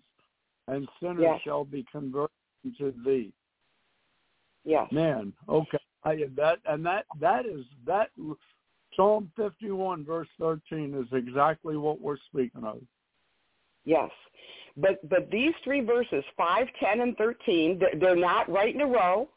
and 0.67 0.87
sinners 1.01 1.21
Yes. 1.21 1.41
shall 1.41 1.63
be 1.63 1.83
converted 1.91 2.29
to 2.77 2.91
thee. 3.05 3.31
Yes. 4.65 4.91
Man, 4.91 5.33
okay. 5.47 5.79
I, 6.03 6.23
that 6.35 6.59
and 6.65 6.85
that 6.85 7.05
that 7.19 7.45
is 7.45 7.65
that 7.85 8.09
Psalm 8.95 9.31
51 9.35 10.05
verse 10.05 10.27
13 10.39 10.95
is 10.95 11.07
exactly 11.17 11.77
what 11.77 12.01
we're 12.01 12.17
speaking 12.17 12.63
of. 12.63 12.81
Yes. 13.85 14.09
But 14.77 15.07
but 15.09 15.29
these 15.29 15.53
three 15.63 15.81
verses, 15.81 16.23
5, 16.37 16.67
10, 16.79 17.01
and 17.01 17.17
13, 17.17 17.79
they're, 17.79 17.99
they're 17.99 18.15
not 18.15 18.49
right 18.49 18.73
in 18.73 18.81
a 18.81 18.87
row. 18.87 19.29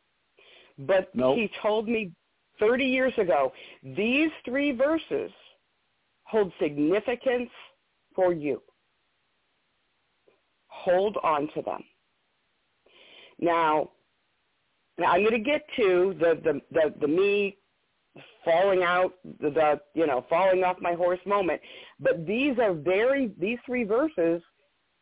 But 0.78 1.14
Nope. 1.14 1.36
he 1.36 1.50
told 1.62 1.88
me 1.88 2.12
30 2.58 2.84
years 2.84 3.12
ago, 3.18 3.52
these 3.82 4.30
three 4.44 4.72
verses 4.72 5.30
hold 6.24 6.52
significance 6.60 7.50
for 8.14 8.32
you. 8.32 8.62
Hold 10.68 11.16
on 11.22 11.48
to 11.54 11.62
them. 11.62 11.82
Now, 13.38 13.90
now 14.98 15.12
I'm 15.12 15.22
going 15.22 15.32
to 15.32 15.38
get 15.38 15.62
to 15.76 16.14
the, 16.18 16.40
the, 16.42 16.60
the, 16.70 16.94
the 17.00 17.08
me 17.08 17.56
falling 18.44 18.82
out, 18.82 19.14
the, 19.40 19.50
the, 19.50 19.80
you 19.94 20.06
know, 20.06 20.24
falling 20.28 20.62
off 20.62 20.76
my 20.80 20.92
horse 20.92 21.18
moment. 21.26 21.60
But 21.98 22.26
these 22.26 22.58
are 22.58 22.72
very, 22.74 23.32
these 23.38 23.58
three 23.66 23.84
verses 23.84 24.42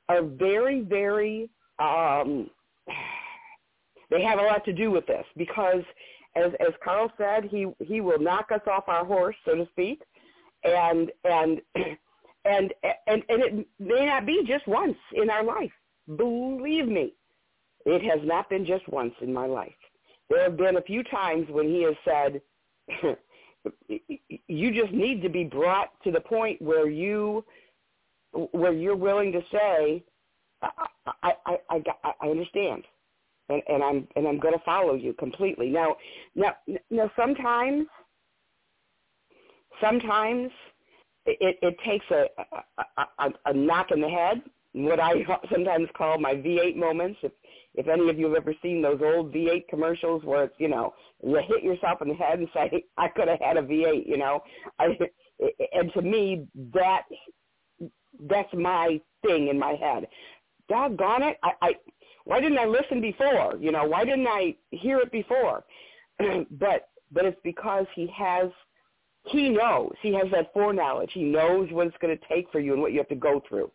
are 0.09 0.22
very, 0.22 0.81
very, 0.83 1.50
um, 1.78 2.48
they 4.11 4.22
have 4.22 4.38
a 4.38 4.42
lot 4.42 4.64
to 4.64 4.72
do 4.72 4.90
with 4.90 5.07
this 5.07 5.24
because 5.37 5.83
as, 6.37 6.52
as 6.61 6.72
Carl 6.83 7.12
said, 7.18 7.44
he, 7.44 7.66
he 7.81 8.00
will 8.00 8.18
knock 8.18 8.50
us 8.52 8.62
off 8.70 8.85
our 8.88 9.05
horse, 9.05 9.37
so 9.44 9.55
to 9.55 9.66
speak. 9.72 10.02
And, 10.64 11.11
and, 11.24 11.61
and, 12.44 12.72
and, 13.07 13.22
and 13.28 13.42
it 13.42 13.68
may 13.78 14.07
not 14.07 14.26
be 14.26 14.42
just 14.46 14.66
once 14.66 14.96
in 15.14 15.28
our 15.28 15.44
life. 15.44 15.72
Believe 16.16 16.88
me, 16.88 17.14
it 17.85 18.02
has 18.02 18.20
not 18.26 18.48
been 18.48 18.64
just 18.64 18.88
once 18.88 19.14
in 19.20 19.33
my 19.33 19.46
life. 19.46 19.72
There 20.33 20.45
have 20.45 20.57
been 20.57 20.77
a 20.77 20.83
few 20.83 21.03
times 21.05 21.47
when 21.51 21.68
he 21.68 21.83
has 21.83 21.95
said, 22.07 22.40
you 24.49 24.73
just 24.73 24.92
need 24.92 25.21
to 25.21 25.29
be 25.29 25.45
brought 25.45 25.90
to 26.05 26.11
the 26.11 26.21
point 26.21 26.61
where 26.62 26.88
you 26.88 27.45
where 28.53 28.73
you're 28.73 28.97
willing 28.97 29.31
to 29.33 29.42
say 29.53 30.03
I 30.62 30.68
I 31.23 31.33
I, 31.45 31.57
I, 31.68 32.12
I 32.23 32.29
understand 32.29 32.85
and, 33.51 33.62
and 33.68 33.83
I'm 33.83 34.09
and 34.16 34.27
I'm 34.27 34.40
going 34.40 34.55
to 34.55 34.64
follow 34.64 34.95
you 34.95 35.12
completely. 35.12 35.68
Now 35.68 35.97
now 36.35 36.55
now 36.90 37.11
sometimes 37.14 37.87
sometimes 39.83 40.51
it, 41.27 41.59
it 41.61 41.77
takes 41.87 42.07
a, 42.11 42.25
a, 42.97 43.07
a, 43.18 43.31
a 43.47 43.53
knock 43.53 43.90
in 43.90 44.01
the 44.01 44.09
head, 44.09 44.40
what 44.74 45.00
I 45.00 45.14
sometimes 45.50 45.88
call 45.96 46.18
my 46.18 46.35
V8 46.35 46.76
moments. 46.76 47.18
If 47.22 47.32
if 47.74 47.88
any 47.88 48.08
of 48.11 48.18
you 48.18 48.26
have 48.26 48.37
ever 48.37 48.54
seen 48.62 48.82
those 48.82 49.00
old 49.02 49.32
V8 49.32 49.66
commercials 49.68 50.22
where 50.24 50.44
it's, 50.44 50.54
you 50.58 50.68
know, 50.68 50.92
you 51.24 51.40
hit 51.48 51.62
yourself 51.62 52.02
in 52.02 52.08
the 52.08 52.14
head 52.14 52.38
and 52.38 52.48
say, 52.54 52.85
I 52.98 53.08
could 53.08 53.28
have 53.28 53.40
had 53.40 53.56
a 53.56 53.62
V8, 53.62 54.06
you 54.06 54.18
know. 54.18 54.42
I, 54.78 54.98
and 55.72 55.92
to 55.94 56.02
me, 56.02 56.46
that 56.74 57.02
that's 58.28 58.52
my 58.52 59.00
thing 59.26 59.48
in 59.48 59.58
my 59.58 59.72
head. 59.72 60.06
Doggone 60.68 61.22
it, 61.22 61.38
I, 61.42 61.52
I 61.62 61.72
why 62.24 62.40
didn't 62.40 62.58
I 62.58 62.66
listen 62.66 63.00
before? 63.00 63.56
You 63.58 63.72
know, 63.72 63.85
why 63.85 64.04
didn't 64.04 64.28
I 64.28 64.54
hear 64.70 64.98
it 64.98 65.11
before? 65.11 65.64
but 66.50 66.88
but 67.11 67.24
it's 67.24 67.40
because 67.42 67.87
he 67.94 68.08
has 68.16 68.48
he 69.26 69.48
knows. 69.48 69.92
He 70.02 70.12
has 70.14 70.26
that 70.32 70.52
foreknowledge. 70.52 71.11
He 71.12 71.22
knows 71.22 71.68
what 71.70 71.87
it's 71.87 71.96
going 72.00 72.16
to 72.16 72.24
take 72.28 72.50
for 72.50 72.61
you 72.61 72.72
and 72.72 72.82
what 72.82 72.92
you 72.92 72.98
have 72.98 73.08
to 73.08 73.14
go 73.14 73.42
through. 73.48 73.70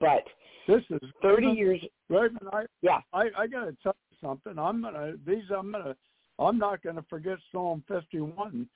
But 0.00 0.24
This 0.68 0.82
is 0.90 1.00
30 1.22 1.46
years, 1.48 1.80
Raven, 2.08 2.38
I 2.52 2.64
yeah, 2.82 3.00
I, 3.12 3.28
I 3.36 3.46
got 3.46 3.64
to 3.64 3.76
tell 3.82 3.96
you 4.10 4.16
something. 4.22 4.58
I'm 4.58 4.82
gonna 4.82 5.14
these. 5.26 5.44
I'm 5.56 5.72
gonna. 5.72 5.96
I'm 6.38 6.58
not 6.58 6.82
gonna 6.82 7.04
forget 7.10 7.38
Psalm 7.50 7.84
51. 7.88 8.66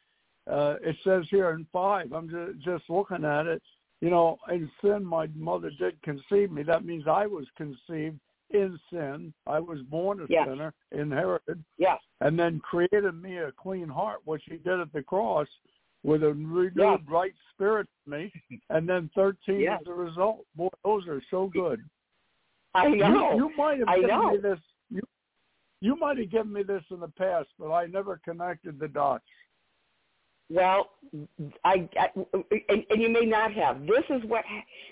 Uh, 0.51 0.77
it 0.83 0.97
says 1.03 1.25
here 1.31 1.51
in 1.51 1.67
five. 1.73 2.13
I'm 2.13 2.29
just, 2.29 2.65
just 2.65 2.91
looking 2.91 3.25
at 3.25 3.47
it. 3.47 3.63
You 4.01 4.11
know, 4.11 4.39
in 4.51 4.71
sin, 4.83 5.05
my 5.05 5.27
mother 5.35 5.71
did 5.79 6.01
conceive 6.03 6.53
me. 6.53 6.63
That 6.63 6.85
means 6.85 7.05
I 7.09 7.27
was 7.27 7.47
conceived 7.57 8.21
in 8.51 8.79
sin. 8.93 9.33
I 9.47 9.59
was 9.59 9.81
born 9.83 10.21
a 10.21 10.27
Yes. 10.29 10.47
sinner, 10.47 10.75
inherited, 10.93 11.65
yes, 11.79 11.99
and 12.21 12.39
then 12.39 12.61
created 12.61 13.15
me 13.21 13.39
a 13.39 13.53
clean 13.53 13.89
heart, 13.89 14.21
which 14.25 14.43
He 14.45 14.57
did 14.59 14.81
at 14.81 14.93
the 14.93 15.03
cross 15.03 15.49
with 16.07 16.23
a 16.23 16.29
renewed 16.29 16.75
Yeah. 16.77 16.97
right 17.09 17.35
spirit 17.53 17.89
in 18.07 18.13
me. 18.13 18.33
And 18.71 18.89
then 18.89 19.11
13 19.15 19.61
Yeah. 19.61 19.79
is 19.79 19.85
the 19.85 19.93
result. 19.93 20.47
Boy, 20.55 20.69
those 20.85 21.07
are 21.09 21.21
so 21.31 21.49
good. 21.49 21.83
I 22.75 22.89
know. 22.89 23.33
You, 23.33 23.37
you 23.37 23.57
might 23.57 23.79
have 23.81 23.89
I 23.89 23.97
given 23.97 24.09
know. 24.11 24.31
me 24.31 24.37
this. 24.39 24.61
You, 24.91 25.03
you 25.81 25.97
might 25.97 26.19
have 26.19 26.31
given 26.31 26.53
me 26.53 26.63
this 26.63 26.85
in 26.91 27.01
the 27.01 27.09
past, 27.09 27.49
but 27.59 27.73
I 27.73 27.87
never 27.87 28.21
connected 28.25 28.79
the 28.79 28.89
dots. 28.89 29.25
Well, 30.49 30.91
I, 31.65 31.89
I 31.99 32.09
and, 32.69 32.85
and 32.91 33.03
you 33.03 33.09
may 33.09 33.25
not 33.25 33.53
have. 33.53 33.81
This 33.87 34.05
is 34.11 34.23
what 34.27 34.45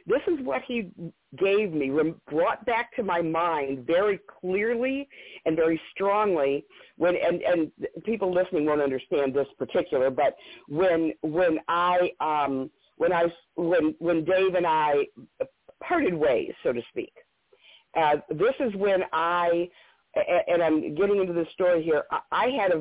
this 0.06 0.20
is 0.26 0.44
what 0.44 0.62
he 0.66 0.90
gave 1.38 1.72
me, 1.72 1.90
brought 2.28 2.64
back 2.66 2.94
to 2.96 3.02
my 3.02 3.22
mind 3.22 3.86
very 3.86 4.18
clearly 4.40 5.08
and 5.44 5.56
very 5.56 5.80
strongly. 5.92 6.64
When 6.96 7.14
and 7.16 7.42
and 7.42 7.70
people 8.04 8.32
listening 8.32 8.66
won't 8.66 8.80
understand 8.80 9.34
this 9.34 9.48
particular, 9.58 10.10
but 10.10 10.34
when 10.68 11.12
when 11.22 11.58
I 11.68 12.10
um 12.20 12.70
when 12.96 13.12
I 13.12 13.26
when 13.54 13.94
when 13.98 14.24
Dave 14.24 14.54
and 14.54 14.66
I 14.66 15.04
parted 15.82 16.14
ways, 16.14 16.52
so 16.62 16.72
to 16.72 16.82
speak. 16.90 17.12
Uh, 17.96 18.16
this 18.28 18.54
is 18.58 18.74
when 18.74 19.02
I 19.12 19.68
and 20.48 20.62
I'm 20.62 20.94
getting 20.94 21.20
into 21.20 21.32
the 21.32 21.46
story 21.52 21.82
here. 21.82 22.04
I, 22.30 22.48
had 22.48 22.72
a 22.72 22.78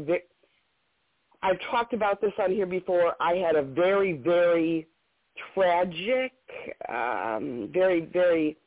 I've 1.44 1.60
talked 1.70 1.94
about 1.94 2.22
this 2.22 2.32
on 2.40 2.52
here 2.52 2.66
before. 2.66 3.16
I 3.20 3.34
had 3.36 3.56
a 3.56 3.62
very, 3.62 4.14
very 4.14 4.88
tragic, 5.54 6.32
um, 6.88 7.70
very, 7.74 8.02
very 8.06 8.58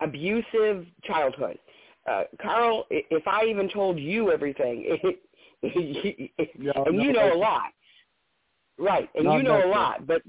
abusive 0.00 0.86
childhood. 1.02 1.58
Uh, 2.06 2.24
Carl, 2.40 2.86
i- 2.92 3.04
if 3.10 3.26
I 3.26 3.44
even 3.46 3.68
told 3.68 3.98
you 3.98 4.30
everything, 4.30 4.84
Yeah, 5.62 6.72
and 6.86 7.02
you 7.02 7.12
no, 7.12 7.20
know 7.20 7.34
a 7.34 7.38
lot, 7.38 7.72
right? 8.78 9.08
And 9.14 9.32
you 9.32 9.42
know 9.42 9.64
a 9.64 9.68
lot, 9.68 10.06
but 10.06 10.22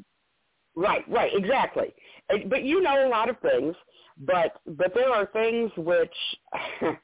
right, 0.76 1.04
right, 1.10 1.32
exactly. 1.36 1.94
but 2.48 2.64
you 2.64 2.82
know 2.82 3.06
a 3.06 3.10
lot 3.10 3.30
of 3.30 3.38
things, 3.42 3.76
but 4.20 4.62
but 4.66 4.94
there 4.96 5.10
are 5.10 5.26
things 5.28 5.72
which. 5.78 6.16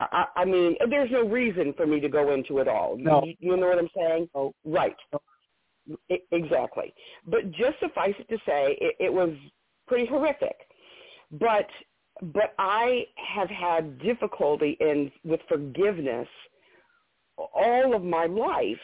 I, 0.00 0.26
I 0.36 0.44
mean, 0.44 0.76
there's 0.88 1.10
no 1.10 1.26
reason 1.26 1.74
for 1.76 1.86
me 1.86 2.00
to 2.00 2.08
go 2.08 2.32
into 2.32 2.58
it 2.58 2.68
all. 2.68 2.96
No. 2.98 3.24
You, 3.24 3.34
you 3.40 3.56
know 3.56 3.66
what 3.68 3.78
I'm 3.78 3.88
saying? 3.96 4.28
Oh. 4.34 4.54
Right. 4.64 4.96
Exactly. 6.30 6.92
But 7.26 7.50
just 7.52 7.80
suffice 7.80 8.14
it 8.18 8.28
to 8.28 8.38
say, 8.46 8.76
it, 8.80 8.96
it 9.00 9.12
was 9.12 9.30
pretty 9.86 10.06
horrific. 10.06 10.56
But 11.32 11.66
but 12.20 12.54
I 12.58 13.04
have 13.16 13.48
had 13.48 13.98
difficulty 14.00 14.76
in 14.80 15.10
with 15.24 15.40
forgiveness 15.48 16.28
all 17.54 17.94
of 17.94 18.02
my 18.02 18.26
life 18.26 18.80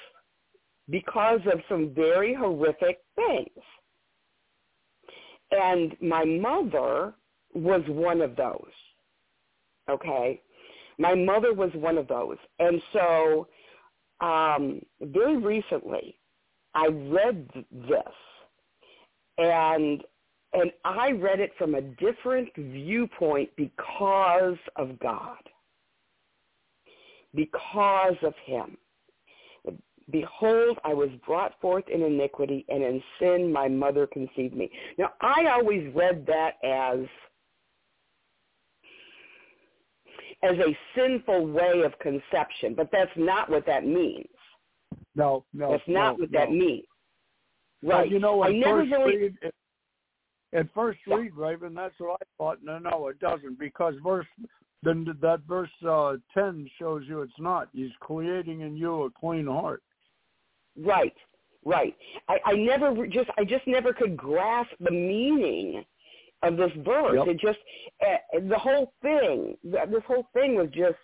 because 0.89 1.41
of 1.53 1.61
some 1.69 1.93
very 1.95 2.35
horrific 2.35 2.99
things. 3.17 3.49
And 5.51 5.97
my 6.01 6.25
mother 6.25 7.15
was 7.55 7.83
one 7.89 8.21
of 8.21 8.37
those. 8.37 8.71
Okay? 9.91 10.41
My 10.99 11.15
mother 11.15 11.53
was 11.53 11.71
one 11.75 11.99
of 11.99 12.09
those. 12.09 12.37
And 12.59 12.81
so 12.93 13.49
um, 14.21 14.81
very 15.01 15.37
recently, 15.37 16.17
I 16.75 16.87
read 16.87 17.49
this, 17.73 18.15
and 19.39 20.03
and 20.53 20.71
I 20.85 21.11
read 21.11 21.41
it 21.41 21.51
from 21.59 21.75
a 21.75 21.81
different 21.81 22.49
viewpoint 22.57 23.51
because 23.57 24.57
of 24.77 24.99
God, 25.01 25.43
because 27.35 28.17
of 28.23 28.35
Him. 28.45 28.77
Behold, 30.11 30.79
I 30.85 30.93
was 30.95 31.09
brought 31.27 31.59
forth 31.61 31.85
in 31.89 32.03
iniquity, 32.03 32.65
and 32.69 32.83
in 32.83 33.03
sin 33.19 33.53
my 33.53 33.69
mother 33.69 34.07
conceived 34.07 34.55
me. 34.55 34.71
Now, 34.99 35.13
I 35.21 35.47
always 35.47 35.93
read 35.95 36.27
that 36.27 36.59
as 36.63 37.07
as 40.45 40.59
a 40.59 40.77
sinful 40.95 41.47
way 41.47 41.83
of 41.83 41.99
conception, 42.01 42.75
but 42.75 42.91
that's 42.93 43.11
not 43.17 43.49
what 43.49 43.65
that 43.67 43.87
means. 43.87 44.29
No, 45.15 45.45
no, 45.53 45.73
that's 45.73 45.89
not 45.89 46.19
no, 46.19 46.23
what 46.23 46.33
that 46.33 46.51
no. 46.51 46.57
means. 46.57 46.87
Well, 47.83 47.99
Right. 47.99 48.11
you 48.11 48.19
know, 48.19 48.43
I 48.43 48.49
at 48.49 48.55
never 48.55 48.81
first 48.81 48.91
really. 48.93 49.17
read, 49.17 49.53
at 50.53 50.73
first 50.75 51.01
Yeah. 51.07 51.17
read, 51.17 51.35
Raven, 51.35 51.75
that's 51.75 51.99
what 51.99 52.21
I 52.21 52.25
thought. 52.39 52.63
No, 52.63 52.79
no, 52.79 53.09
it 53.09 53.19
doesn't, 53.19 53.59
because 53.59 53.95
verse 54.03 54.27
then 54.83 55.17
that 55.23 55.41
verse 55.49 55.71
uh, 55.89 56.17
ten 56.35 56.69
shows 56.79 57.05
you 57.09 57.23
it's 57.23 57.39
not. 57.39 57.69
He's 57.73 57.93
creating 58.01 58.61
in 58.61 58.77
you 58.77 59.05
a 59.05 59.11
clean 59.11 59.47
heart. 59.47 59.83
Right, 60.77 61.17
right. 61.65 61.97
I, 62.29 62.39
I 62.45 62.53
never 62.55 63.07
just 63.07 63.31
I 63.39 63.45
just 63.45 63.67
never 63.67 63.93
could 63.95 64.17
grasp 64.17 64.73
the 64.81 64.91
meaning 64.91 65.85
of 66.45 66.57
this 66.57 66.71
verse. 66.85 67.17
Yep. 67.17 67.29
It 67.29 67.41
just 67.41 67.59
uh, 68.03 68.41
the 68.49 68.59
whole 68.59 68.93
thing. 69.03 69.57
This 69.65 70.03
whole 70.07 70.29
thing 70.33 70.57
was 70.57 70.69
just, 70.75 70.99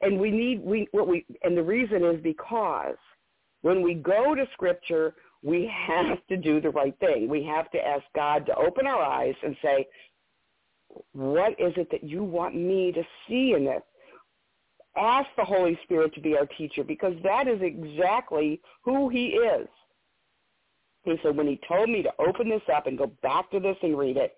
and 0.00 0.18
we 0.18 0.30
need 0.30 0.62
we 0.62 0.88
what 0.92 1.08
we 1.08 1.24
and 1.42 1.56
the 1.56 1.62
reason 1.62 2.04
is 2.04 2.22
because 2.22 2.96
when 3.62 3.82
we 3.82 3.94
go 3.94 4.34
to 4.34 4.44
Scripture, 4.52 5.14
we 5.42 5.70
have 5.86 6.18
to 6.28 6.36
do 6.36 6.60
the 6.60 6.70
right 6.70 6.96
thing. 7.00 7.28
We 7.28 7.44
have 7.44 7.70
to 7.72 7.78
ask 7.78 8.04
God 8.14 8.46
to 8.46 8.56
open 8.56 8.86
our 8.86 9.02
eyes 9.02 9.34
and 9.42 9.56
say, 9.62 9.86
what 11.12 11.52
is 11.52 11.72
it 11.76 11.88
that 11.90 12.04
you 12.04 12.22
want 12.22 12.54
me 12.54 12.92
to 12.92 13.02
see 13.28 13.54
in 13.56 13.64
this? 13.64 13.82
Ask 14.96 15.28
the 15.36 15.44
Holy 15.44 15.78
Spirit 15.84 16.14
to 16.14 16.20
be 16.20 16.36
our 16.36 16.46
teacher 16.46 16.84
because 16.84 17.14
that 17.24 17.48
is 17.48 17.60
exactly 17.62 18.60
who 18.84 19.08
he 19.08 19.28
is. 19.28 19.66
He 21.04 21.16
said, 21.22 21.36
when 21.36 21.48
he 21.48 21.60
told 21.66 21.90
me 21.90 22.02
to 22.02 22.10
open 22.18 22.48
this 22.48 22.62
up 22.72 22.86
and 22.86 22.96
go 22.96 23.10
back 23.22 23.50
to 23.50 23.60
this 23.60 23.76
and 23.82 23.98
read 23.98 24.16
it, 24.16 24.36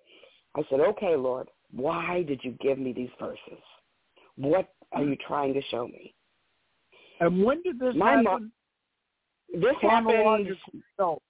I 0.57 0.63
said, 0.71 0.81
okay, 0.81 1.15
Lord, 1.17 1.49
why 1.73 2.23
did 2.23 2.41
you 2.43 2.53
give 2.61 2.79
me 2.79 2.93
these 2.93 3.11
verses? 3.21 3.63
What 4.37 4.69
are 4.93 5.03
you 5.03 5.17
trying 5.27 5.53
to 5.55 5.63
show 5.71 5.87
me? 5.87 6.15
And 7.21 7.45
when 7.45 7.63
did 7.63 7.79
this 7.79 7.95
My 7.95 8.21
mo- 8.21 8.31
happen? 8.31 8.53
This 9.53 9.75
happened 9.83 10.57
no, 10.99 11.21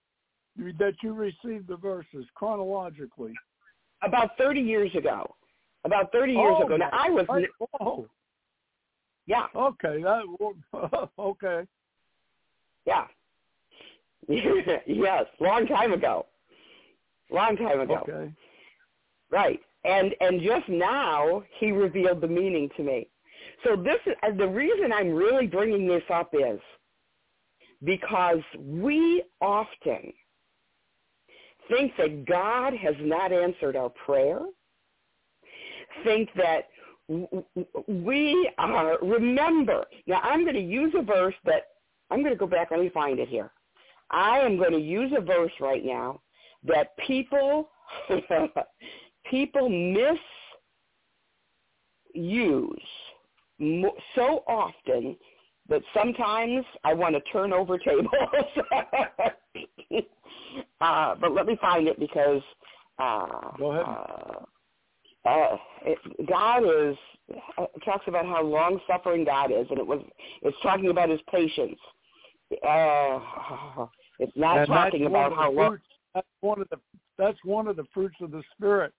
that 0.78 0.94
you 1.02 1.12
received 1.12 1.68
the 1.68 1.76
verses 1.76 2.24
chronologically. 2.34 3.32
about 4.02 4.30
30 4.38 4.60
years 4.60 4.94
ago. 4.94 5.34
About 5.84 6.12
30 6.12 6.32
years 6.32 6.56
Oh, 6.58 6.64
ago. 6.64 6.76
Now, 6.76 6.88
I 6.92 7.10
was, 7.10 7.26
right. 7.28 7.46
Oh, 7.80 8.06
yeah, 9.26 9.46
okay, 9.54 10.02
that 10.02 10.22
okay. 11.18 11.62
yeah. 12.86 13.04
yes, 14.86 15.24
long 15.40 15.66
time 15.66 15.92
ago. 15.92 16.26
Long 17.30 17.56
time 17.56 17.80
ago. 17.80 18.04
Okay. 18.08 18.32
Right. 19.30 19.60
And 19.84 20.14
and 20.20 20.40
just 20.40 20.68
now 20.68 21.42
he 21.58 21.72
revealed 21.72 22.20
the 22.20 22.28
meaning 22.28 22.68
to 22.76 22.82
me. 22.82 23.08
So 23.64 23.76
this 23.76 23.98
is 24.06 24.38
the 24.38 24.46
reason 24.46 24.92
I'm 24.92 25.10
really 25.10 25.46
bringing 25.46 25.86
this 25.86 26.02
up 26.12 26.30
is 26.32 26.60
because 27.82 28.40
we 28.58 29.22
often 29.40 30.12
think 31.68 31.92
that 31.98 32.24
God 32.26 32.74
has 32.74 32.94
not 33.00 33.32
answered 33.32 33.76
our 33.76 33.90
prayer. 33.90 34.40
Think 36.02 36.28
that 36.36 36.68
we 37.88 38.50
are 38.58 38.98
remember. 39.02 39.84
Now 40.06 40.20
I'm 40.22 40.42
going 40.42 40.54
to 40.54 40.60
use 40.60 40.94
a 40.96 41.02
verse 41.02 41.34
that 41.44 41.62
I'm 42.10 42.20
going 42.20 42.32
to 42.32 42.38
go 42.38 42.46
back. 42.46 42.70
Let 42.70 42.80
me 42.80 42.90
find 42.92 43.18
it 43.18 43.28
here. 43.28 43.50
I 44.14 44.38
am 44.38 44.56
going 44.56 44.72
to 44.72 44.78
use 44.78 45.12
a 45.16 45.20
verse 45.20 45.52
right 45.60 45.84
now 45.84 46.20
that 46.64 46.96
people 47.06 47.68
people 49.30 49.68
misuse 49.68 50.14
so 54.14 54.44
often 54.46 55.16
that 55.68 55.82
sometimes 55.92 56.64
I 56.84 56.94
want 56.94 57.16
to 57.16 57.20
turn 57.32 57.52
over 57.52 57.76
tables. 57.78 58.06
uh, 60.80 61.14
but 61.20 61.32
let 61.32 61.46
me 61.46 61.56
find 61.60 61.88
it 61.88 61.98
because 61.98 62.42
uh, 62.98 63.50
Go 63.58 63.72
ahead. 63.72 63.84
Uh, 63.84 65.28
uh, 65.28 65.56
it, 65.84 65.98
God 66.28 66.62
is 66.64 66.96
it 67.28 67.84
talks 67.84 68.06
about 68.06 68.26
how 68.26 68.42
long 68.42 68.78
suffering 68.86 69.24
God 69.24 69.50
is, 69.50 69.66
and 69.70 69.78
it 69.78 69.86
was 69.86 70.00
it's 70.42 70.56
talking 70.62 70.90
about 70.90 71.08
His 71.08 71.20
patience. 71.30 71.78
Uh, 72.66 73.18
it's 74.18 74.36
not 74.36 74.58
and 74.58 74.66
talking 74.68 75.06
about 75.06 75.34
how 75.34 75.52
fruits, 75.54 75.84
that's 76.14 76.26
one 76.40 76.60
of 76.60 76.68
the 76.70 76.78
that's 77.18 77.38
one 77.44 77.68
of 77.68 77.76
the 77.76 77.84
fruits 77.92 78.16
of 78.20 78.30
the 78.30 78.42
spirit 78.54 78.92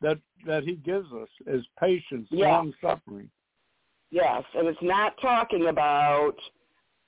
that 0.00 0.18
that 0.46 0.64
he 0.64 0.76
gives 0.76 1.12
us 1.12 1.28
is 1.46 1.64
patience, 1.78 2.28
Yeah. 2.30 2.48
long 2.52 2.72
suffering. 2.80 3.30
Yes, 4.10 4.42
and 4.54 4.66
it's 4.68 4.78
not 4.82 5.14
talking 5.20 5.66
about 5.68 6.34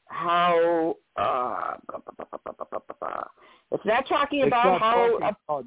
how. 0.06 0.96
Uh, 1.16 1.76
it's 3.72 3.84
not 3.84 4.06
talking 4.08 4.40
It's 4.40 4.48
about 4.48 4.64
not 4.64 4.80
how. 4.80 4.94
talking 5.18 5.34
about, 5.48 5.64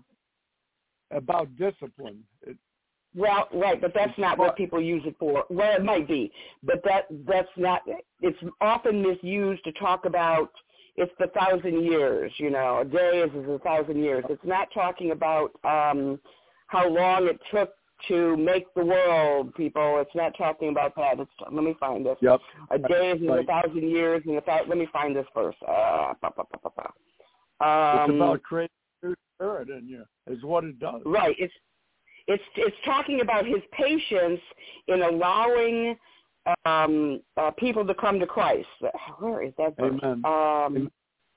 about 1.11 1.55
discipline. 1.57 2.23
It, 2.45 2.57
well, 3.15 3.47
right, 3.53 3.79
but 3.79 3.93
that's 3.93 4.17
not 4.17 4.37
not- 4.37 4.39
what 4.39 4.55
people 4.55 4.81
use 4.81 5.03
it 5.05 5.15
for. 5.19 5.45
Well, 5.49 5.75
it 5.75 5.83
might 5.83 6.07
be, 6.07 6.31
but 6.63 6.83
that 6.83 7.05
that's 7.27 7.49
not. 7.57 7.81
It's 8.21 8.37
often 8.61 9.01
misused 9.01 9.63
to 9.63 9.71
talk 9.73 10.05
about. 10.05 10.51
It's 10.95 11.11
the 11.19 11.27
thousand 11.27 11.83
years, 11.83 12.31
you 12.37 12.49
know. 12.51 12.79
A 12.81 12.85
day 12.85 13.23
is, 13.25 13.31
is 13.33 13.49
a 13.49 13.59
thousand 13.59 14.03
years. 14.03 14.23
It's 14.29 14.43
not 14.45 14.67
talking 14.73 15.11
about 15.11 15.51
um 15.63 16.19
how 16.67 16.87
long 16.89 17.27
it 17.27 17.39
took 17.51 17.73
to 18.07 18.35
make 18.37 18.71
the 18.75 18.83
world, 18.83 19.53
people. 19.55 19.99
It's 20.01 20.13
not 20.15 20.33
talking 20.37 20.69
about 20.69 20.95
that. 20.97 21.19
It's, 21.19 21.31
let 21.51 21.63
me 21.63 21.75
find 21.79 22.05
this. 22.05 22.17
yep. 22.21 22.39
A 22.71 22.77
day 22.77 23.11
is 23.11 23.21
in 23.21 23.29
a 23.29 23.43
thousand 23.43 23.89
years, 23.89 24.21
and 24.25 24.35
a 24.37 24.41
thousand. 24.41 24.69
Let 24.69 24.77
me 24.77 24.87
find 24.91 25.15
this 25.15 25.25
verse. 25.33 25.55
Uh, 25.67 26.13
ba, 26.21 26.31
ba, 26.35 26.43
ba, 26.51 26.59
ba, 26.63 26.69
ba. 26.75 26.89
It's 27.61 28.09
Um, 28.09 28.15
about 28.21 28.43
creating 28.43 28.69
new 29.03 29.15
spirit 29.35 29.69
in 29.69 29.87
you. 29.87 30.03
Is 30.27 30.43
what 30.43 30.63
it 30.63 30.79
does. 30.79 31.01
right. 31.05 31.35
It's 31.39 31.53
it's 32.27 32.43
it's 32.55 32.75
talking 32.85 33.21
about 33.21 33.45
his 33.45 33.61
patience 33.71 34.39
in 34.87 35.01
allowing 35.01 35.95
um, 36.65 37.21
uh, 37.37 37.51
people 37.57 37.85
to 37.85 37.93
come 37.93 38.19
to 38.19 38.25
Christ. 38.27 38.67
Where 39.19 39.43
is 39.43 39.53
that 39.57 39.75
verse? 39.77 39.99
Amen. 40.03 40.25
Um, 40.25 40.91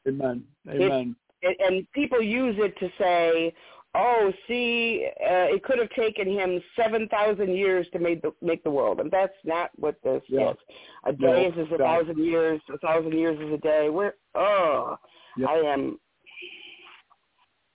Amen. 0.09 0.45
Amen. 0.69 1.17
and, 1.43 1.57
and 1.61 1.93
people 1.93 2.23
use 2.23 2.57
it 2.59 2.77
to 2.79 2.89
say, 2.99 3.53
"Oh, 3.95 4.33
see, 4.47 5.09
uh, 5.21 5.55
it 5.55 5.63
could 5.65 5.79
have 5.79 5.91
taken 5.91 6.29
him 6.31 6.61
seven 6.77 7.09
thousand 7.09 7.55
years 7.57 7.87
to 7.93 7.99
make 7.99 8.23
the 8.23 8.33
make 8.43 8.63
the 8.65 8.71
world," 8.71 9.01
and 9.01 9.11
that's 9.11 9.35
not 9.45 9.71
what 9.77 9.97
this 10.03 10.23
Yeah. 10.29 10.51
is. 10.51 10.57
A 11.05 11.13
day 11.13 11.49
No, 11.55 11.63
is 11.63 11.69
a 11.69 11.71
no. 11.73 11.79
thousand 11.79 12.19
years. 12.19 12.61
A 12.73 12.79
thousand 12.79 13.13
years 13.13 13.39
is 13.41 13.53
a 13.53 13.59
day. 13.59 13.89
Where? 13.91 14.15
Oh, 14.35 14.97
Yeah. 15.37 15.49
I 15.49 15.55
am. 15.73 15.99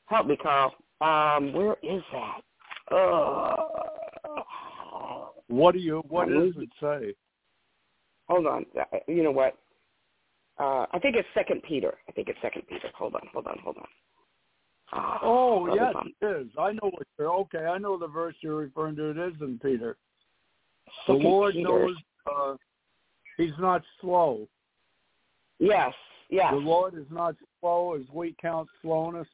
Help 0.07 0.27
me, 0.27 0.35
Carl. 0.37 0.73
Um, 0.99 1.53
where 1.53 1.77
is 1.83 2.03
that? 2.11 2.41
Oh. 2.91 3.55
What 5.47 5.73
do 5.73 5.79
you? 5.79 6.03
What 6.07 6.29
does 6.29 6.53
it 6.57 6.69
say? 6.79 7.13
Hold 8.31 8.47
on. 8.47 8.65
Uh, 8.79 8.97
You 9.07 9.23
know 9.23 9.31
what? 9.31 9.57
Uh, 10.57 10.85
I 10.91 10.99
think 10.99 11.15
it's 11.15 11.27
Second 11.33 11.61
Peter. 11.63 11.95
I 12.07 12.11
think 12.11 12.29
it's 12.29 12.39
Second 12.41 12.63
Peter. 12.69 12.89
Hold 12.95 13.15
on. 13.15 13.21
Hold 13.33 13.47
on. 13.47 13.57
Hold 13.63 13.77
on. 13.77 13.87
Oh, 15.23 15.65
Brother 15.65 15.81
yes, 15.81 15.93
Tom. 15.93 16.13
it 16.21 16.25
is. 16.25 16.47
I 16.59 16.71
know 16.73 16.89
what 16.91 17.07
you're. 17.17 17.31
Okay, 17.31 17.65
I 17.65 17.77
know 17.77 17.97
the 17.97 18.07
verse 18.07 18.35
you're 18.41 18.57
referring 18.57 18.95
to. 18.97 19.11
It 19.11 19.17
is 19.17 19.33
in 19.41 19.59
Peter. 19.59 19.97
The 21.07 21.13
Lord 21.13 21.53
Peter. 21.53 21.69
knows 21.69 21.95
uh, 22.29 22.55
He's 23.37 23.53
not 23.59 23.81
slow. 24.01 24.47
Yes, 25.59 25.93
yes, 26.29 26.51
The 26.51 26.57
Lord 26.59 26.95
is 26.95 27.05
not 27.09 27.35
slow 27.59 27.95
as 27.95 28.01
we 28.11 28.35
count 28.41 28.67
slowness, 28.81 29.27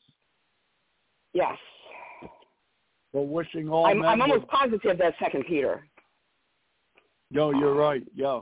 yes. 1.33 1.57
but 3.13 3.21
wishing 3.23 3.69
all 3.69 3.86
I'm, 3.88 3.99
men. 3.99 4.10
I'm 4.10 4.21
almost 4.21 4.47
positive 4.47 4.97
that's 4.99 5.17
Second 5.19 5.45
Peter. 5.47 5.88
No, 7.31 7.51
you're 7.51 7.73
right. 7.73 8.03
Yeah. 8.15 8.41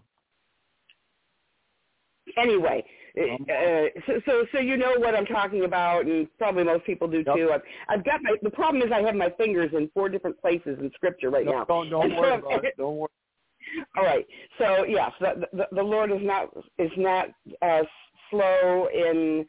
Anyway, 2.37 2.83
uh, 3.17 3.85
so, 4.05 4.13
so 4.25 4.45
so 4.51 4.59
you 4.59 4.77
know 4.77 4.93
what 4.97 5.15
I'm 5.15 5.25
talking 5.25 5.63
about, 5.63 6.05
and 6.05 6.27
probably 6.37 6.63
most 6.63 6.85
people 6.85 7.07
do 7.07 7.23
Yep. 7.25 7.35
too. 7.35 7.51
I've, 7.53 7.61
I've 7.89 8.03
got 8.05 8.21
my. 8.23 8.35
The 8.41 8.49
problem 8.49 8.83
is 8.83 8.91
I 8.93 9.01
have 9.01 9.15
my 9.15 9.29
fingers 9.37 9.71
in 9.73 9.89
four 9.93 10.09
different 10.09 10.39
places 10.41 10.77
in 10.79 10.91
Scripture 10.95 11.29
right 11.29 11.45
No, 11.45 11.51
now. 11.59 11.63
don't 11.65 11.89
don't 11.89 12.09
so- 12.15 12.19
worry 12.21 12.35
about 12.35 12.65
it. 12.65 12.75
Don't 12.77 12.97
worry. 12.97 13.09
All 13.97 14.03
right. 14.03 14.25
So 14.59 14.83
yes, 14.85 15.11
the, 15.19 15.47
the, 15.53 15.67
the 15.71 15.81
Lord 15.83 16.11
is 16.11 16.19
not 16.21 16.49
is 16.77 16.91
not 16.97 17.27
uh, 17.61 17.81
slow 18.29 18.87
in 18.93 19.45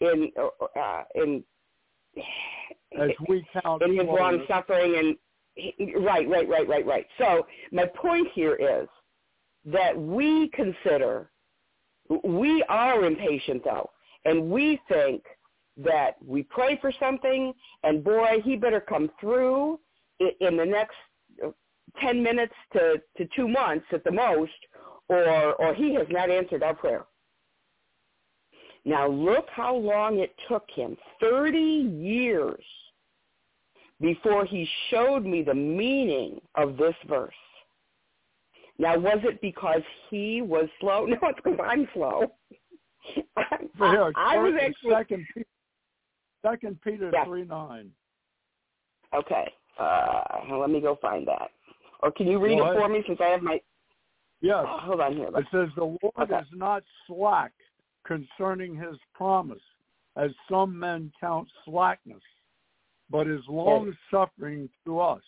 in 0.00 0.30
uh, 0.76 1.02
in 1.14 1.44
As 2.98 3.10
we 3.28 3.44
count 3.62 3.82
in 3.82 3.96
his 3.96 4.06
long 4.06 4.44
suffering 4.48 4.96
and 4.96 5.16
he- 5.54 5.94
right, 5.96 6.28
right, 6.28 6.48
right, 6.48 6.66
right, 6.66 6.84
right. 6.84 7.06
So 7.18 7.46
my 7.70 7.86
point 7.86 8.26
here 8.34 8.54
is 8.56 8.88
that 9.66 9.96
we 9.96 10.48
consider 10.54 11.30
we 12.24 12.64
are 12.68 13.04
impatient 13.04 13.62
though, 13.64 13.90
and 14.24 14.50
we 14.50 14.80
think 14.88 15.22
that 15.76 16.16
we 16.24 16.42
pray 16.42 16.78
for 16.80 16.92
something 17.00 17.52
and 17.84 18.04
boy, 18.04 18.40
he 18.44 18.56
better 18.56 18.80
come 18.80 19.10
through 19.20 19.78
in 20.18 20.56
the 20.56 20.64
next 20.64 20.96
uh, 21.44 21.50
10 22.00 22.22
minutes 22.22 22.52
to, 22.72 23.00
to 23.16 23.26
two 23.34 23.48
months 23.48 23.86
at 23.92 24.04
the 24.04 24.12
most, 24.12 24.52
or, 25.08 25.54
or 25.54 25.74
he 25.74 25.94
has 25.94 26.06
not 26.10 26.30
answered 26.30 26.62
our 26.62 26.74
prayer. 26.74 27.04
Now 28.84 29.08
look 29.08 29.46
how 29.50 29.74
long 29.74 30.18
it 30.18 30.34
took 30.48 30.64
him, 30.74 30.96
30 31.20 31.58
years 31.58 32.64
before 34.00 34.44
he 34.44 34.66
showed 34.90 35.24
me 35.24 35.42
the 35.42 35.54
meaning 35.54 36.40
of 36.54 36.76
this 36.76 36.94
verse. 37.06 37.34
Now, 38.80 38.98
was 38.98 39.18
it 39.24 39.42
because 39.42 39.82
he 40.08 40.40
was 40.40 40.66
slow? 40.80 41.04
No, 41.08 41.16
it's 41.24 41.38
because 41.44 41.58
I'm 41.62 41.86
slow. 41.92 42.32
I, 43.36 43.42
For 43.78 43.90
here, 43.90 44.12
I 44.16 44.38
was 44.38 44.54
actually 44.58 44.92
second 44.92 45.26
Peter, 45.34 45.46
second 46.42 46.80
Peter 46.82 47.10
Yeah. 47.12 47.24
three 47.26 47.44
nine. 47.44 47.90
okay. 49.14 49.52
Uh, 49.78 50.22
let 50.58 50.70
me 50.70 50.80
go 50.80 50.98
find 51.00 51.26
that. 51.28 51.50
Or 52.02 52.10
can 52.10 52.26
you 52.26 52.38
read 52.38 52.58
Go 52.58 52.70
it 52.70 52.74
for 52.74 52.88
me 52.88 53.02
since 53.06 53.18
I 53.20 53.28
have 53.28 53.42
my? 53.42 53.60
Yes, 54.40 54.64
Oh, 54.66 54.78
hold 54.80 55.00
on 55.00 55.14
here. 55.14 55.28
it 55.28 55.46
says 55.52 55.68
the 55.76 55.84
Lord 55.84 56.14
Okay. 56.18 56.38
is 56.38 56.46
not 56.54 56.82
slack 57.06 57.52
concerning 58.06 58.74
His 58.74 58.96
promise, 59.14 59.62
as 60.16 60.30
some 60.50 60.78
men 60.78 61.12
count 61.20 61.48
slackness, 61.66 62.22
but 63.10 63.26
is 63.26 63.42
long 63.46 63.94
suffering 64.10 64.70
to 64.86 65.00
us, 65.00 65.22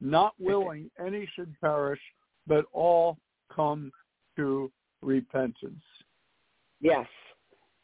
not 0.00 0.34
willing 0.38 0.90
any 1.04 1.26
should 1.34 1.52
perish, 1.60 2.00
but 2.46 2.64
all 2.72 3.18
come 3.54 3.90
to 4.36 4.70
repentance. 5.02 5.82
Yes, 6.80 7.06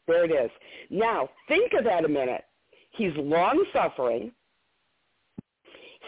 there 0.07 0.25
it 0.25 0.31
is. 0.31 0.51
Now, 0.89 1.29
think 1.47 1.73
of 1.73 1.83
that 1.85 2.05
a 2.05 2.09
minute. 2.09 2.43
He's 2.91 3.11
long 3.15 3.63
suffering. 3.71 4.31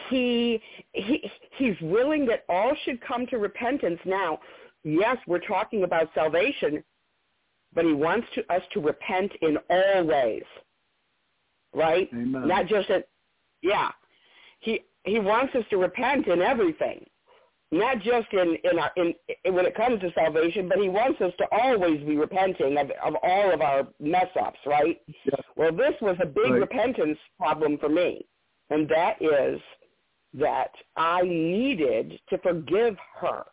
He, 0.10 0.60
he 0.94 1.30
he's 1.58 1.76
willing 1.82 2.26
that 2.26 2.44
all 2.50 2.74
should 2.84 3.00
come 3.02 3.28
to 3.28 3.38
repentance. 3.38 4.00
Now, 4.06 4.40
yes, 4.84 5.18
we're 5.28 5.40
talking 5.40 5.84
about 5.84 6.10
salvation, 6.16 6.84
but 7.74 7.86
he 7.86 7.94
wants 7.94 8.28
to, 8.36 8.54
us 8.54 8.64
to 8.74 8.80
repent 8.80 9.32
in 9.42 9.58
all 9.70 10.04
ways, 10.04 10.44
right? 11.74 12.10
Amen. 12.14 12.48
Not 12.48 12.68
just 12.68 12.90
at, 12.90 13.08
yeah. 13.62 13.92
He 14.60 14.82
he 15.04 15.20
wants 15.20 15.54
us 15.56 15.64
to 15.70 15.78
repent 15.78 16.28
in 16.28 16.42
everything, 16.42 17.06
not 17.72 18.00
just 18.02 18.28
in 18.34 18.58
in, 18.70 18.80
our, 18.80 18.92
in 18.98 19.14
in 19.46 19.54
when 19.54 19.66
it 19.66 19.76
comes 19.76 20.00
to 20.02 20.12
salvation, 20.14 20.68
but 20.68 20.78
he 20.80 20.90
wants 20.90 21.22
us 21.22 21.34
to 21.38 21.46
always 21.52 22.02
be 22.06 22.18
repenting 22.18 22.78
of 22.78 22.92
of 23.04 23.16
all 23.24 23.54
of 23.54 23.62
our 23.62 23.88
mess 24.00 24.28
ups, 24.42 24.60
right? 24.66 25.02
Yes. 25.26 25.42
Well, 25.56 25.72
this 25.72 25.94
was 26.02 26.18
a 26.22 26.26
big 26.26 26.52
Right. 26.52 26.62
repentance 26.62 27.18
problem 27.38 27.78
for 27.78 27.90
me, 27.90 28.26
and 28.70 28.90
that 28.90 29.22
is 29.22 29.60
that 30.34 30.72
I 30.98 31.22
needed 31.24 32.20
to 32.30 32.38
forgive 32.40 32.98
her, 33.20 33.44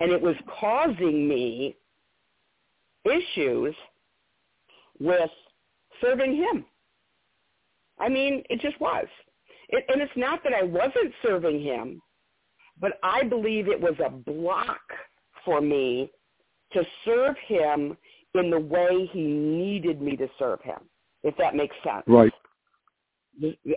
and 0.00 0.10
it 0.12 0.20
was 0.20 0.36
causing 0.60 1.28
me 1.28 1.76
issues 3.04 3.74
with 5.00 5.30
serving 6.00 6.36
him. 6.36 6.64
I 7.98 8.08
mean, 8.08 8.42
it 8.50 8.60
just 8.60 8.80
was. 8.80 9.06
It, 9.70 9.84
and 9.88 10.00
it's 10.00 10.12
not 10.16 10.42
that 10.44 10.54
I 10.54 10.62
wasn't 10.62 11.12
serving 11.22 11.62
him, 11.62 12.00
but 12.80 12.98
I 13.02 13.24
believe 13.24 13.68
it 13.68 13.80
was 13.80 13.94
a 14.04 14.10
block 14.10 14.80
for 15.44 15.60
me 15.60 16.10
to 16.72 16.82
serve 17.04 17.36
him 17.46 17.96
in 18.34 18.50
the 18.50 18.58
way 18.58 19.08
he 19.12 19.22
needed 19.22 20.00
me 20.02 20.16
to 20.16 20.28
serve 20.38 20.60
him, 20.62 20.80
if 21.22 21.36
that 21.38 21.54
makes 21.54 21.74
sense. 21.82 22.04
Right. 22.06 22.32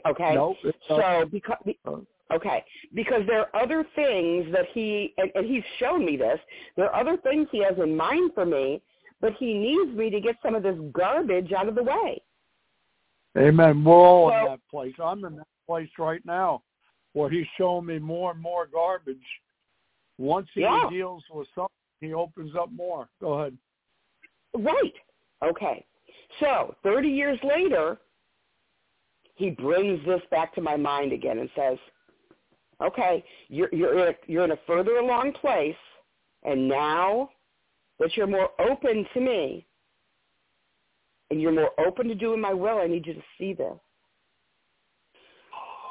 Okay? 0.05 0.35
No, 0.35 0.55
So 0.87 1.25
because 1.31 1.57
okay, 2.33 2.63
because 2.93 3.21
there 3.27 3.41
are 3.41 3.61
other 3.61 3.85
things 3.95 4.51
that 4.51 4.65
he 4.73 5.13
and, 5.17 5.31
and 5.35 5.45
he's 5.45 5.63
shown 5.79 6.05
me 6.05 6.17
this. 6.17 6.39
There 6.75 6.89
are 6.91 6.99
other 6.99 7.17
things 7.17 7.47
he 7.51 7.63
has 7.63 7.77
in 7.77 7.95
mind 7.95 8.31
for 8.33 8.45
me, 8.45 8.81
but 9.21 9.33
he 9.39 9.53
needs 9.53 9.95
me 9.95 10.09
to 10.09 10.19
get 10.19 10.35
some 10.43 10.55
of 10.55 10.63
this 10.63 10.77
garbage 10.91 11.51
out 11.53 11.67
of 11.67 11.75
the 11.75 11.83
way. 11.83 12.21
Amen. 13.37 13.83
We're 13.83 13.93
all 13.93 14.29
in 14.29 14.45
that 14.51 14.59
place. 14.69 14.93
I'm 15.01 15.23
in 15.23 15.37
that 15.37 15.47
place 15.67 15.89
right 15.97 16.25
now 16.25 16.63
where 17.13 17.29
he's 17.29 17.47
showing 17.57 17.85
me 17.85 17.99
more 17.99 18.31
and 18.31 18.39
more 18.39 18.65
garbage. 18.67 19.41
Once 20.17 20.47
he 20.53 20.61
Yeah. 20.61 20.89
deals 20.89 21.23
with 21.29 21.47
something, 21.49 21.75
he 21.99 22.13
opens 22.13 22.55
up 22.55 22.71
more. 22.71 23.09
Go 23.19 23.33
ahead. 23.33 23.57
Right. 24.53 24.95
Okay. 25.41 25.85
So 26.39 26.75
30 26.83 27.09
years 27.09 27.41
later, 27.43 27.99
he 29.35 29.49
brings 29.49 30.03
this 30.05 30.21
back 30.29 30.53
to 30.55 30.61
my 30.61 30.77
mind 30.77 31.11
again 31.13 31.39
and 31.39 31.49
says, 31.55 31.79
"Okay, 32.79 33.23
you're 33.47 33.69
you're 33.73 33.93
in 34.07 34.07
a, 34.13 34.17
you're 34.27 34.43
in 34.43 34.51
a 34.51 34.57
further 34.67 34.97
along 34.97 35.33
place, 35.33 35.77
and 36.43 36.67
now 36.67 37.31
that 37.99 38.15
you're 38.15 38.27
more 38.27 38.51
open 38.59 39.05
to 39.13 39.19
me, 39.19 39.65
and 41.29 41.41
you're 41.41 41.51
more 41.51 41.71
open 41.79 42.07
to 42.07 42.15
doing 42.15 42.39
my 42.39 42.53
will, 42.53 42.77
I 42.77 42.87
need 42.87 43.07
you 43.07 43.13
to 43.13 43.23
see 43.37 43.53
this." 43.53 43.79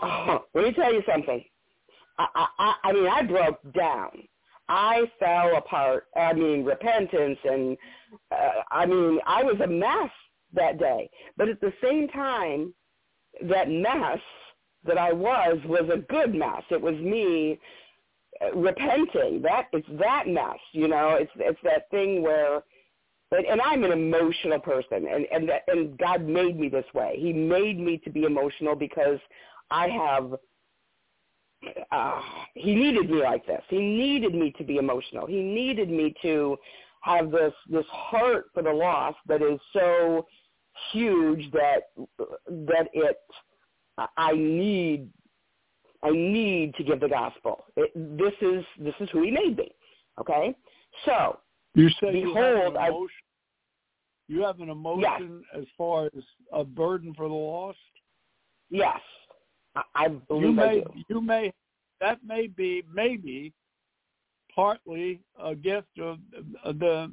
Oh, 0.03 0.45
let 0.55 0.65
me 0.65 0.73
tell 0.73 0.93
you 0.93 1.03
something. 1.11 1.45
I, 2.19 2.47
I, 2.59 2.75
I 2.85 2.93
mean, 2.93 3.09
I 3.09 3.23
broke 3.23 3.61
down. 3.73 4.11
I 4.69 5.05
fell 5.19 5.57
apart. 5.57 6.07
I 6.17 6.33
mean, 6.33 6.65
repentance 6.65 7.39
and 7.45 7.77
uh, 8.31 8.63
I 8.71 8.87
mean, 8.87 9.19
I 9.27 9.43
was 9.43 9.57
a 9.63 9.67
mess 9.67 10.11
that 10.55 10.79
day. 10.79 11.11
But 11.37 11.49
at 11.49 11.61
the 11.61 11.73
same 11.83 12.09
time, 12.09 12.73
that 13.49 13.69
mess 13.69 14.21
that 14.85 14.99
I 14.99 15.13
was 15.13 15.59
was 15.67 15.91
a 15.93 15.99
good 15.99 16.35
mess. 16.35 16.63
It 16.71 16.81
was 16.81 16.95
me 16.97 17.59
uh, 18.41 18.57
repenting. 18.57 19.43
That 19.43 19.67
it's 19.73 19.87
that 19.99 20.29
mess, 20.29 20.59
you 20.73 20.89
know. 20.89 21.17
It's 21.21 21.33
it's 21.37 21.61
that 21.65 21.91
thing 21.91 22.23
where, 22.23 22.63
and, 23.33 23.47
and 23.47 23.61
I'm 23.61 23.85
an 23.85 23.93
emotional 23.93 24.61
person, 24.61 25.07
and 25.09 25.27
and 25.33 25.49
that, 25.49 25.63
and 25.69 25.99
God 25.99 26.23
made 26.23 26.59
me 26.59 26.69
this 26.69 26.87
way. 26.95 27.17
He 27.19 27.33
made 27.33 27.79
me 27.79 27.99
to 28.05 28.11
be 28.11 28.23
emotional 28.23 28.75
because 28.75 29.19
I 29.71 29.89
have 29.89 30.35
uh, 31.93 32.21
he 32.55 32.75
needed 32.75 33.11
me 33.11 33.23
like 33.23 33.47
this. 33.47 33.63
He 33.69 33.79
needed 33.79 34.35
me 34.35 34.51
to 34.57 34.65
be 34.65 34.77
emotional. 34.77 35.27
He 35.27 35.43
needed 35.43 35.91
me 35.91 36.15
to 36.23 36.57
have 37.03 37.31
this 37.31 37.53
this 37.69 37.85
heart 37.91 38.47
for 38.55 38.63
the 38.63 38.73
lost 38.73 39.19
that 39.27 39.43
is 39.43 39.61
so 39.73 40.27
huge 40.93 41.51
that 41.53 41.91
that 42.49 42.89
it 42.95 43.19
I 44.17 44.33
need 44.33 45.09
I 46.03 46.11
need 46.11 46.75
to 46.77 46.85
give 46.85 47.01
the 47.01 47.09
gospel. 47.09 47.65
It, 47.77 47.91
this 48.19 48.33
is 48.41 48.65
this 48.79 48.95
is 49.01 49.09
who 49.13 49.23
he 49.23 49.31
made 49.31 49.57
me. 49.59 49.71
Okay, 50.19 50.55
so 51.05 51.39
You 51.75 51.89
say 52.01 52.19
you 52.19 52.35
have 52.35 52.35
Behold, 52.35 52.77
an 52.77 52.83
I- 52.83 52.89
emotion. 52.89 53.09
You 54.29 54.43
have 54.43 54.61
an 54.61 54.71
emotion 54.71 55.43
as 55.59 55.65
far 55.77 56.07
as 56.07 56.23
a 56.53 56.63
burden 56.65 57.13
for 57.15 57.29
the 57.29 57.35
lost. 57.35 57.79
yes, 58.71 59.01
I, 59.77 59.83
I 59.95 60.09
believe 60.09 60.55
You 60.57 60.63
I 60.63 60.75
do. 60.81 60.85
you 61.09 61.21
may, 61.21 61.53
that 62.01 62.19
may 62.25 62.47
be 62.47 62.83
maybe 62.93 63.53
partly 64.55 65.21
a 65.43 65.55
gift 65.55 65.99
of 66.01 66.19
uh, 66.65 66.73
the 66.73 67.13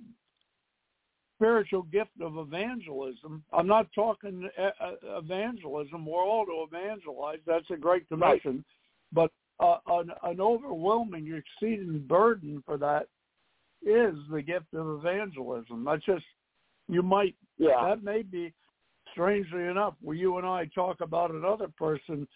spiritual 1.35 1.83
gift 1.83 2.11
of 2.19 2.37
evangelism. 2.37 3.43
I'm 3.53 3.67
not 3.67 3.87
talking 3.93 4.49
uh, 4.57 4.83
uh, 4.83 5.17
evangelism. 5.19 6.05
We're 6.05 6.23
all 6.23 6.45
to 6.45 6.65
evangelize. 6.67 7.39
That's 7.45 7.69
a 7.69 7.77
great 7.77 8.07
commission. 8.07 8.63
Right. 9.15 9.29
But 9.29 9.31
uh, 9.59 9.77
an, 9.87 10.11
an 10.23 10.41
overwhelming, 10.41 11.31
exceeding 11.61 12.05
burden 12.07 12.63
for 12.65 12.77
that 12.77 13.07
is 13.85 14.15
the 14.31 14.41
gift 14.41 14.73
of 14.73 14.99
evangelism. 14.99 15.85
That's 15.85 16.03
just 16.05 16.25
you 16.89 17.03
might. 17.03 17.35
Yeah. 17.59 17.87
That 17.87 18.03
may 18.03 18.23
be 18.23 18.53
strangely 19.11 19.63
enough, 19.63 19.93
where 20.01 20.15
you 20.15 20.37
and 20.37 20.45
I 20.47 20.65
talk 20.73 21.01
about 21.01 21.31
another 21.31 21.67
person 21.77 22.27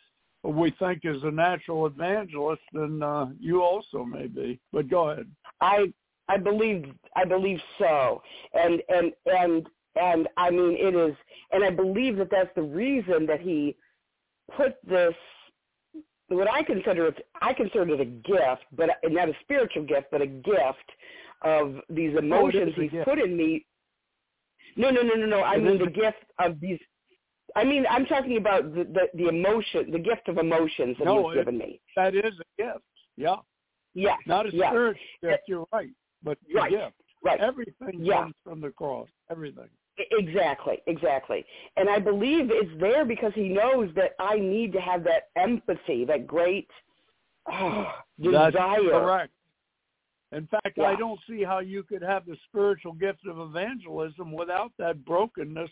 we 0.44 0.72
think 0.80 1.02
is 1.04 1.24
a 1.24 1.32
natural 1.32 1.86
evangelist, 1.86 2.62
then 2.74 3.02
uh, 3.04 3.28
you 3.40 3.62
also 3.62 4.04
may 4.04 4.28
be. 4.28 4.60
But 4.74 4.90
go 4.90 5.10
ahead. 5.10 5.28
I 5.62 5.92
I 6.28 6.38
believe 6.38 6.86
I 7.16 7.26
believe 7.26 7.60
so, 7.78 8.22
and 8.54 8.82
and 8.90 9.12
and 9.26 9.68
and 9.96 10.28
I 10.38 10.50
mean 10.50 10.78
it 10.80 10.96
is, 10.96 11.16
and 11.52 11.64
I 11.64 11.70
believe 11.70 12.18
that 12.18 12.30
that's 12.32 12.54
the 12.56 12.62
reason 12.62 13.26
that 13.28 13.42
he 13.42 13.76
put 14.56 14.76
this. 14.88 15.14
What 16.30 16.50
I 16.50 16.64
consider 16.64 17.08
it, 17.08 17.28
I 17.42 17.54
consider 17.54 17.94
it 17.94 18.00
a 18.00 18.06
gift, 18.06 18.64
but 18.72 18.90
not 19.04 19.28
a 19.28 19.34
spiritual 19.42 19.84
gift, 19.84 20.08
but 20.12 20.22
a 20.22 20.28
gift 20.28 20.90
of 21.44 21.76
these 21.90 22.16
emotions 22.18 22.74
oh, 22.78 22.82
he's 22.82 22.92
put 23.04 23.20
in 23.20 23.36
me. 23.36 23.66
No, 24.78 24.90
no, 24.90 25.02
no, 25.02 25.16
no, 25.16 25.26
no. 25.26 25.44
I 25.44 25.58
mean 25.58 25.78
the 25.78 25.88
gift 25.88 26.24
of 26.40 26.60
these. 26.62 26.80
I 27.56 27.64
mean, 27.64 27.86
I'm 27.90 28.06
talking 28.06 28.38
about 28.38 28.74
the 28.74 28.84
the, 28.84 29.08
the 29.14 29.28
emotion, 29.28 29.92
the 29.92 30.00
gift 30.00 30.28
of 30.28 30.38
emotions 30.38 30.96
that 31.00 31.06
no, 31.06 31.30
he's 31.30 31.38
given 31.38 31.58
me. 31.58 31.80
That 31.96 32.16
is 32.16 32.34
a 32.40 32.62
gift. 32.62 32.86
Yeah. 33.18 33.36
Yeah. 33.94 34.16
Not 34.26 34.46
a 34.46 34.56
yes. 34.56 34.70
spiritual 34.70 35.04
gift. 35.22 35.44
You're 35.48 35.66
right 35.74 35.90
but 36.24 36.38
right, 36.54 36.72
gift. 36.72 36.94
Right. 37.24 37.40
Everything 37.40 38.00
yeah. 38.00 38.22
comes 38.22 38.36
from 38.44 38.62
the 38.62 38.70
cross. 38.70 39.08
Everything. 39.30 39.70
Exactly, 40.12 40.78
exactly. 40.88 41.46
And 41.78 41.90
I 41.90 42.00
believe 42.00 42.50
it's 42.50 42.80
there 42.80 43.06
because 43.06 43.34
he 43.36 43.50
knows 43.50 43.90
that 43.96 44.12
I 44.20 44.38
need 44.38 44.74
to 44.74 44.82
have 44.82 45.04
that 45.04 45.30
empathy, 45.36 46.06
that 46.06 46.26
great 46.26 46.68
oh, 47.52 47.88
desire. 48.22 48.52
That's 48.52 48.82
correct. 48.90 49.34
In 50.32 50.48
fact, 50.48 50.78
yeah. 50.78 50.86
I 50.86 50.96
don't 50.96 51.20
see 51.30 51.44
how 51.44 51.60
you 51.60 51.84
could 51.84 52.02
have 52.02 52.26
the 52.26 52.38
spiritual 52.48 52.94
gift 52.94 53.20
of 53.30 53.38
evangelism 53.38 54.32
without 54.32 54.72
that 54.80 55.04
brokenness, 55.06 55.70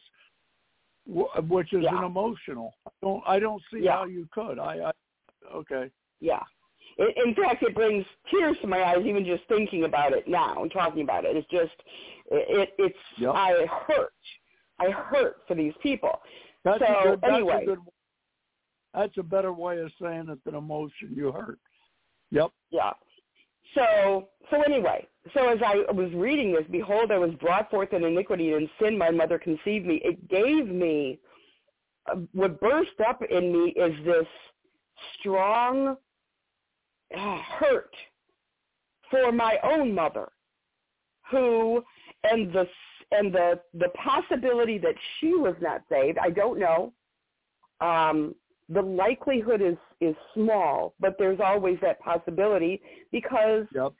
which 1.10 1.74
is 1.74 1.84
yeah. 1.84 1.98
an 1.98 2.04
emotional. 2.04 2.74
I 2.86 2.92
don't. 3.02 3.24
I 3.28 3.40
don't 3.40 3.62
see 3.74 3.80
yeah. 3.82 3.94
how 3.94 4.06
you 4.06 4.28
could. 4.32 4.60
I, 4.60 4.92
I. 4.92 4.92
Okay. 5.56 5.90
Yeah. 6.20 6.44
In 6.98 7.34
fact, 7.34 7.64
it 7.64 7.74
brings 7.74 8.06
tears 8.30 8.58
to 8.62 8.68
my 8.68 8.84
eyes 8.84 9.06
even 9.06 9.24
just 9.24 9.44
thinking 9.48 9.86
about 9.86 10.12
it 10.12 10.28
now 10.28 10.62
and 10.62 10.72
talking 10.72 11.02
about 11.02 11.24
it. 11.24 11.38
It's 11.38 11.48
just, 11.50 11.72
it, 12.30 12.74
it's, 12.78 12.98
yep. 13.18 13.32
I 13.34 13.66
hurt. 13.88 14.14
I 14.80 14.90
hurt 14.90 15.38
for 15.48 15.56
these 15.56 15.72
people. 15.82 16.20
That's 16.66 16.80
so 16.80 16.86
a 16.86 17.04
good, 17.04 17.22
that's 17.22 17.34
anyway, 17.34 17.64
a 17.64 17.66
good, 17.68 17.80
that's 18.94 19.18
a 19.18 19.24
better 19.24 19.54
way 19.54 19.80
of 19.80 19.92
saying 20.02 20.28
it 20.30 20.40
than 20.44 20.56
emotion. 20.56 21.14
You 21.16 21.32
hurt. 21.32 21.60
Yep. 22.32 22.52
Yeah. 22.70 22.92
So, 23.76 24.28
so 24.50 24.62
anyway, 24.64 25.08
so 25.34 25.50
as 25.50 25.60
I 25.66 25.92
was 25.92 26.12
reading 26.14 26.54
this, 26.54 26.64
behold, 26.72 27.12
I 27.12 27.18
was 27.18 27.32
brought 27.42 27.70
forth 27.70 27.94
in 27.94 28.04
iniquity 28.04 28.54
and 28.54 28.64
in 28.64 28.70
sin 28.82 28.98
my 28.98 29.12
mother 29.12 29.38
conceived 29.38 29.86
me. 29.86 30.02
It 30.04 30.30
gave 30.30 30.68
me, 30.68 31.20
uh, 32.12 32.20
what 32.34 32.60
burst 32.60 33.00
up 33.08 33.22
in 33.30 33.52
me 33.52 33.74
is 33.76 33.94
this 34.06 34.26
strong 35.20 35.98
hurt 37.12 37.94
for 39.10 39.32
my 39.32 39.58
own 39.64 39.94
mother 39.94 40.30
who 41.32 41.84
and 42.24 42.52
the 42.54 42.68
and 43.12 43.34
the 43.34 43.60
the 43.74 43.90
possibility 43.90 44.78
that 44.78 44.94
she 45.20 45.34
was 45.34 45.56
not 45.62 45.82
saved 45.90 46.18
i 46.20 46.30
don't 46.30 46.60
know 46.60 46.94
um 47.82 48.36
the 48.70 48.82
likelihood 48.82 49.62
is 49.62 49.78
is 50.02 50.16
small 50.34 50.94
but 51.00 51.16
there's 51.18 51.40
always 51.44 51.78
that 51.82 52.00
possibility 52.00 52.82
because 53.12 53.66
yep. 53.74 53.94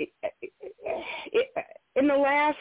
It, 0.00 1.48
in 1.96 2.06
the 2.06 2.16
last 2.16 2.56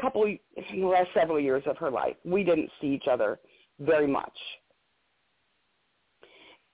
couple 0.00 0.24
in 0.24 0.80
the 0.80 0.86
last 0.86 1.08
several 1.14 1.38
years 1.38 1.62
of 1.66 1.76
her 1.78 1.90
life 1.90 2.16
we 2.24 2.42
didn't 2.42 2.70
see 2.80 2.88
each 2.88 3.06
other 3.10 3.38
very 3.78 4.06
much 4.06 4.36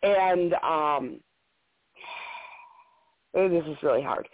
and 0.03 0.55
um, 0.55 1.21
oh, 3.35 3.49
this 3.49 3.65
is 3.67 3.77
really 3.83 4.03
hard. 4.03 4.29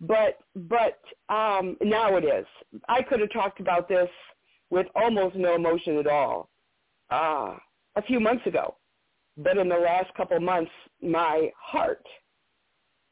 But 0.00 0.38
but 0.54 1.00
um, 1.34 1.76
now 1.82 2.16
it 2.16 2.24
is. 2.24 2.46
I 2.88 3.02
could 3.02 3.20
have 3.20 3.32
talked 3.32 3.60
about 3.60 3.88
this 3.88 4.08
with 4.70 4.86
almost 4.94 5.36
no 5.36 5.54
emotion 5.54 5.96
at 5.98 6.06
all 6.06 6.50
uh, 7.10 7.54
a 7.96 8.02
few 8.06 8.20
months 8.20 8.46
ago, 8.46 8.76
but 9.36 9.56
in 9.56 9.68
the 9.68 9.76
last 9.76 10.12
couple 10.14 10.38
months, 10.40 10.72
my 11.02 11.50
heart 11.58 12.04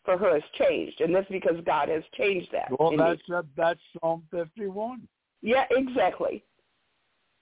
for 0.04 0.18
her 0.18 0.34
has 0.34 0.42
changed, 0.58 1.00
and 1.00 1.14
that's 1.14 1.28
because 1.30 1.56
God 1.64 1.88
has 1.88 2.02
changed 2.16 2.48
that. 2.52 2.68
Well, 2.78 2.96
that's 2.96 3.28
me. 3.28 3.36
that's 3.56 3.80
Psalm 4.00 4.22
fifty-one. 4.30 5.06
Yeah, 5.42 5.64
exactly, 5.70 6.44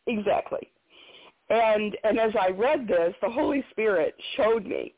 exactly. 0.07 0.71
And 1.51 1.97
and 2.05 2.19
as 2.19 2.33
I 2.41 2.51
read 2.51 2.87
this, 2.87 3.15
the 3.21 3.31
Holy 3.31 3.65
Spirit 3.71 4.15
showed 4.37 4.65
me 4.65 4.95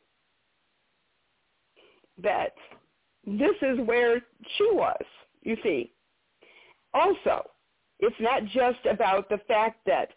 that 2.22 2.52
this 3.26 3.56
is 3.62 3.78
where 3.86 4.20
she 4.56 4.68
was, 4.72 5.02
you 5.42 5.56
see. 5.62 5.92
Also, 6.92 7.42
it's 7.98 8.16
not 8.20 8.44
just 8.46 8.84
about 8.88 9.28
the 9.28 9.38
fact 9.48 9.80
that 9.86 10.10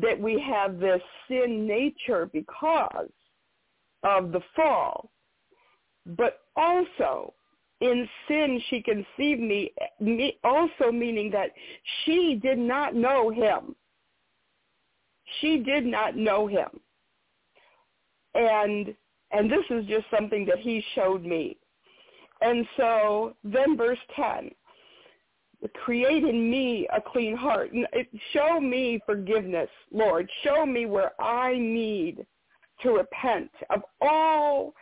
that 0.00 0.18
we 0.18 0.40
have 0.40 0.78
this 0.78 1.02
sin 1.28 1.66
nature 1.66 2.28
because 2.32 3.10
of 4.02 4.32
the 4.32 4.40
fall, 4.56 5.10
but 6.06 6.40
also 6.56 7.34
in 7.80 8.08
sin 8.28 8.60
she 8.68 8.82
conceived 8.82 9.40
me, 9.40 9.72
me 10.00 10.38
also 10.44 10.92
meaning 10.92 11.30
that 11.30 11.50
she 12.04 12.38
did 12.42 12.58
not 12.58 12.94
know 12.94 13.30
him. 13.30 13.74
She 15.40 15.58
did 15.58 15.86
not 15.86 16.16
know 16.16 16.46
him. 16.46 16.68
And 18.34 18.94
and 19.32 19.50
this 19.50 19.64
is 19.70 19.86
just 19.86 20.06
something 20.10 20.44
that 20.46 20.58
he 20.58 20.84
showed 20.94 21.24
me. 21.24 21.56
And 22.40 22.66
so 22.76 23.34
then 23.44 23.76
verse 23.76 23.98
10, 24.16 24.50
create 25.84 26.24
in 26.24 26.50
me 26.50 26.88
a 26.94 27.00
clean 27.00 27.36
heart. 27.36 27.70
Show 28.32 28.60
me 28.60 29.00
forgiveness, 29.06 29.68
Lord. 29.92 30.28
Show 30.42 30.66
me 30.66 30.86
where 30.86 31.12
I 31.20 31.56
need 31.58 32.26
to 32.82 32.90
repent 32.90 33.50
of 33.68 33.82
all 34.00 34.74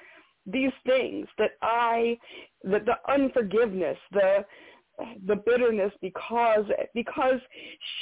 these 0.50 0.72
things 0.86 1.26
that 1.38 1.52
I, 1.62 2.18
that 2.64 2.84
the 2.86 2.96
unforgiveness, 3.12 3.98
the 4.12 4.44
the 5.26 5.36
bitterness 5.36 5.92
because 6.00 6.64
because 6.92 7.38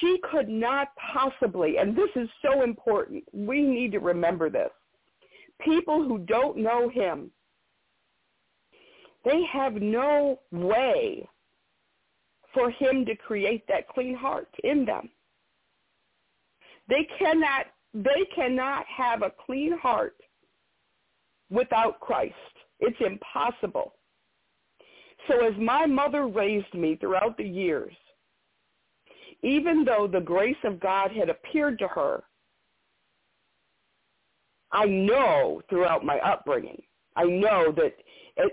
she 0.01 0.19
could 0.31 0.49
not 0.49 0.89
possibly 1.13 1.77
and 1.77 1.95
this 1.95 2.09
is 2.17 2.27
so 2.41 2.63
important 2.63 3.23
we 3.35 3.61
need 3.61 3.93
to 3.93 3.99
remember 3.99 4.49
this. 4.49 4.71
People 5.63 6.03
who 6.03 6.19
don't 6.21 6.57
know 6.57 6.89
him 6.89 7.31
they 9.27 9.43
have 9.53 9.75
no 9.75 10.39
way 10.53 11.29
for 12.55 12.71
him 12.71 13.05
to 13.05 13.17
create 13.17 13.67
that 13.69 13.89
clean 13.89 14.15
heart 14.15 14.49
in 14.65 14.85
them. 14.87 15.11
They 16.89 17.07
cannot 17.19 17.67
they 17.93 18.27
cannot 18.35 18.85
have 18.87 19.23
a 19.23 19.33
clean 19.45 19.77
heart 19.77 20.16
without 21.51 22.01
Christ 22.01 22.35
it's 22.81 22.97
impossible 23.01 23.95
so 25.29 25.45
as 25.45 25.55
my 25.59 25.87
mother 25.87 26.27
raised 26.27 26.73
me 26.75 26.97
throughout 26.97 27.37
the 27.37 27.45
years, 27.45 27.95
even 29.43 29.85
though 29.85 30.09
the 30.11 30.21
grace 30.21 30.57
of 30.65 30.81
God 30.81 31.11
had 31.11 31.29
appeared 31.29 31.79
to 31.81 31.89
her, 31.89 32.23
I 34.73 34.87
know 34.87 35.63
throughout 35.69 36.05
my 36.05 36.19
upbringing, 36.21 36.81
I 37.17 37.25
know 37.25 37.73
that 37.73 37.95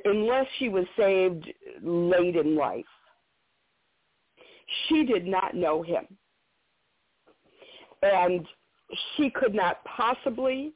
unless 0.06 0.46
she 0.58 0.70
was 0.70 0.86
saved 0.98 1.48
late 1.82 2.36
in 2.36 2.56
life, 2.56 2.86
she 4.88 5.04
did 5.04 5.28
not 5.28 5.56
know 5.56 5.84
him. 5.84 6.06
And 8.02 8.48
she 9.16 9.30
could 9.30 9.54
not 9.54 9.84
possibly 9.86 10.74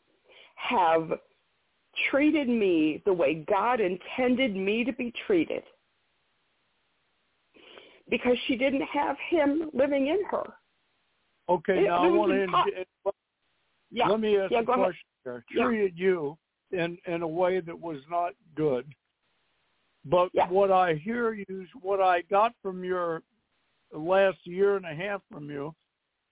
have 0.56 1.12
treated 2.10 2.48
me 2.48 3.02
the 3.06 3.14
way 3.14 3.46
God 3.48 3.80
intended 3.80 4.56
me 4.56 4.84
to 4.84 4.94
be 4.94 5.14
treated 5.26 5.64
because 8.10 8.38
she 8.48 8.56
didn't 8.56 8.84
have 8.84 9.16
him 9.30 9.70
living 9.74 10.08
in 10.08 10.24
her. 10.32 10.44
Okay, 11.50 11.80
it, 11.80 11.88
now 11.88 12.04
I 12.04 12.08
want 12.08 12.32
to. 12.32 13.12
Yeah. 13.90 14.08
Let 14.08 14.20
me 14.20 14.38
ask 14.38 14.52
yeah, 14.52 14.60
a 14.60 14.64
question 14.64 14.84
ahead. 15.26 15.44
here. 15.50 15.66
Treated 15.66 15.94
yeah. 15.96 16.06
you 16.06 16.38
in 16.72 16.98
in 17.06 17.22
a 17.22 17.28
way 17.28 17.60
that 17.62 17.80
was 17.80 18.00
not 18.10 18.34
good, 18.56 18.86
but 20.06 20.30
yeah. 20.34 20.50
what 20.50 20.72
I 20.72 20.96
hear 20.96 21.34
you, 21.34 21.66
what 21.82 22.02
I 22.02 22.22
got 22.24 22.54
from 22.62 22.84
your 22.84 23.22
last 23.94 24.40
year 24.44 24.76
and 24.76 24.86
a 24.86 24.94
half 24.94 25.22
from 25.32 25.50
you 25.50 25.74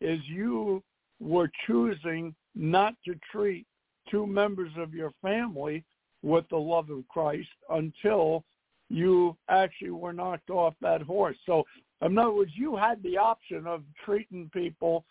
is 0.01 0.19
you 0.27 0.83
were 1.21 1.49
choosing 1.65 2.35
not 2.53 2.93
to 3.05 3.15
treat 3.31 3.65
two 4.09 4.25
members 4.27 4.71
of 4.77 4.93
your 4.93 5.11
family 5.21 5.83
with 6.21 6.45
the 6.49 6.57
love 6.57 6.89
of 6.89 7.07
Christ 7.07 7.47
until 7.69 8.43
you 8.89 9.35
actually 9.49 9.91
were 9.91 10.13
knocked 10.13 10.49
off 10.49 10.73
that 10.81 11.01
horse. 11.01 11.37
So, 11.45 11.63
in 12.01 12.17
other 12.17 12.31
words, 12.31 12.51
you 12.55 12.75
had 12.75 13.01
the 13.03 13.17
option 13.17 13.65
of 13.65 13.83
treating 14.03 14.49
people 14.53 15.05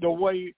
the 0.00 0.10
way 0.10 0.54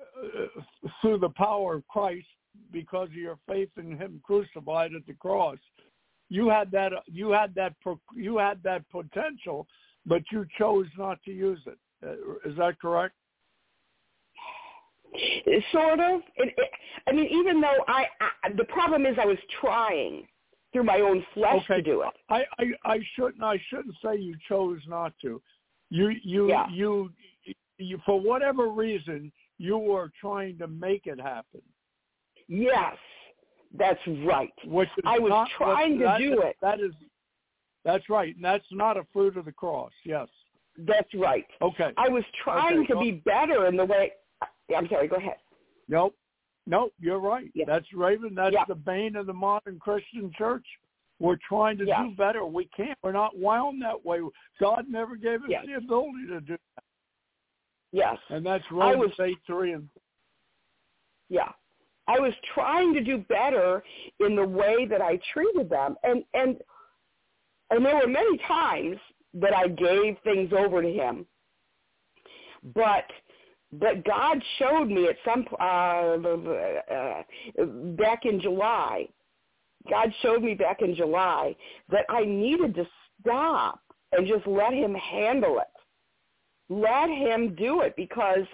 uh, 0.00 0.62
through 1.00 1.18
the 1.18 1.30
power 1.30 1.76
of 1.76 1.88
Christ 1.88 2.26
because 2.72 3.08
of 3.08 3.14
your 3.14 3.38
faith 3.48 3.70
in 3.76 3.96
Him 3.96 4.20
crucified 4.22 4.94
at 4.94 5.06
the 5.06 5.14
cross. 5.14 5.58
You 6.28 6.48
had 6.48 6.70
that. 6.72 6.92
You 7.06 7.30
had 7.30 7.54
that. 7.54 7.74
You 8.14 8.36
had 8.38 8.62
that 8.64 8.84
potential, 8.90 9.66
but 10.04 10.22
you 10.30 10.46
chose 10.58 10.86
not 10.98 11.22
to 11.24 11.30
use 11.30 11.60
it. 11.66 11.78
Uh, 12.06 12.50
that 12.56 12.80
correct? 12.80 13.14
Sort 15.72 16.00
of. 16.00 16.20
It, 16.36 16.54
it, 16.56 16.70
I 17.06 17.12
mean, 17.12 17.28
even 17.32 17.60
though 17.60 17.84
I, 17.88 18.06
I, 18.20 18.52
the 18.56 18.64
problem 18.64 19.06
is 19.06 19.16
I 19.20 19.26
was 19.26 19.38
trying 19.60 20.26
through 20.72 20.84
my 20.84 21.00
own 21.00 21.24
flesh 21.34 21.62
okay. 21.64 21.76
to 21.76 21.82
do 21.82 22.02
it. 22.02 22.14
I, 22.28 22.44
I, 22.58 22.92
I 22.92 22.98
shouldn't. 23.14 23.42
I 23.42 23.60
shouldn't 23.70 23.94
say 24.04 24.16
you 24.16 24.36
chose 24.48 24.80
not 24.86 25.12
to. 25.22 25.40
You, 25.90 26.14
you, 26.22 26.48
yeah. 26.48 26.66
you, 26.70 27.10
you, 27.78 27.98
for 28.04 28.20
whatever 28.20 28.68
reason, 28.68 29.32
you 29.56 29.78
were 29.78 30.10
trying 30.20 30.58
to 30.58 30.68
make 30.68 31.06
it 31.06 31.18
happen. 31.18 31.62
Yes, 32.48 32.96
that's 33.78 34.00
right. 34.24 34.52
Which 34.66 34.88
I 35.04 35.18
was 35.18 35.30
not, 35.30 35.48
trying 35.56 35.98
to 35.98 36.16
do 36.18 36.42
it. 36.42 36.56
That 36.60 36.80
is, 36.80 36.92
that's 37.84 38.08
right. 38.10 38.34
And 38.34 38.44
that's 38.44 38.64
not 38.70 38.96
a 38.96 39.06
fruit 39.12 39.36
of 39.36 39.46
the 39.46 39.52
cross. 39.52 39.92
Yes. 40.04 40.28
That's 40.86 41.12
right. 41.14 41.46
Okay. 41.60 41.92
I 41.96 42.08
was 42.08 42.22
trying 42.44 42.80
okay. 42.80 42.92
to 42.92 43.00
be 43.00 43.22
better 43.24 43.66
in 43.66 43.76
the 43.76 43.84
way. 43.84 44.12
I'm 44.76 44.88
sorry. 44.88 45.08
Go 45.08 45.16
ahead. 45.16 45.36
Nope. 45.88 46.14
Nope. 46.66 46.92
You're 47.00 47.20
right. 47.20 47.50
Yeah. 47.54 47.64
That's 47.66 47.86
Raven. 47.94 48.34
That's 48.34 48.52
yeah. 48.52 48.64
the 48.68 48.74
bane 48.74 49.16
of 49.16 49.26
the 49.26 49.32
modern 49.32 49.78
Christian 49.78 50.30
church. 50.36 50.64
We're 51.20 51.38
trying 51.48 51.78
to 51.78 51.86
yeah. 51.86 52.04
do 52.04 52.14
better. 52.14 52.44
We 52.44 52.68
can't. 52.76 52.98
We're 53.02 53.12
not 53.12 53.36
wound 53.36 53.82
that 53.82 54.04
way. 54.04 54.20
God 54.60 54.84
never 54.88 55.16
gave 55.16 55.42
us 55.42 55.48
yes. 55.48 55.64
the 55.66 55.74
ability 55.74 56.26
to 56.28 56.40
do 56.40 56.56
that. 56.76 56.84
Yes. 57.92 58.18
And 58.28 58.44
that's 58.44 58.64
Romans 58.70 59.14
was, 59.18 59.28
8, 59.28 59.36
3 59.46 59.72
and 59.72 59.88
Yeah. 61.28 61.50
I 62.06 62.18
was 62.18 62.32
trying 62.54 62.94
to 62.94 63.02
do 63.02 63.18
better 63.18 63.82
in 64.20 64.36
the 64.36 64.46
way 64.46 64.86
that 64.86 65.02
I 65.02 65.18
treated 65.32 65.68
them. 65.68 65.96
And 66.04 66.24
and 66.34 66.56
and 67.70 67.84
there 67.84 67.96
were 67.96 68.06
many 68.06 68.38
times 68.46 68.96
that 69.34 69.54
I 69.54 69.68
gave 69.68 70.16
things 70.24 70.52
over 70.56 70.80
to 70.80 70.90
him. 70.90 71.26
But 72.74 73.04
but 73.72 74.04
God 74.04 74.42
showed 74.58 74.86
me 74.86 75.08
at 75.08 75.16
some 75.24 75.44
uh, 75.60 76.16
uh, 76.94 77.64
back 77.96 78.24
in 78.24 78.40
July. 78.40 79.08
God 79.90 80.12
showed 80.22 80.42
me 80.42 80.54
back 80.54 80.80
in 80.82 80.94
July 80.94 81.54
that 81.90 82.04
I 82.08 82.24
needed 82.24 82.74
to 82.76 82.86
stop 83.20 83.80
and 84.12 84.26
just 84.26 84.46
let 84.46 84.72
him 84.72 84.94
handle 84.94 85.58
it. 85.60 85.66
Let 86.70 87.08
him 87.08 87.54
do 87.54 87.80
it 87.82 87.94
because 87.96 88.44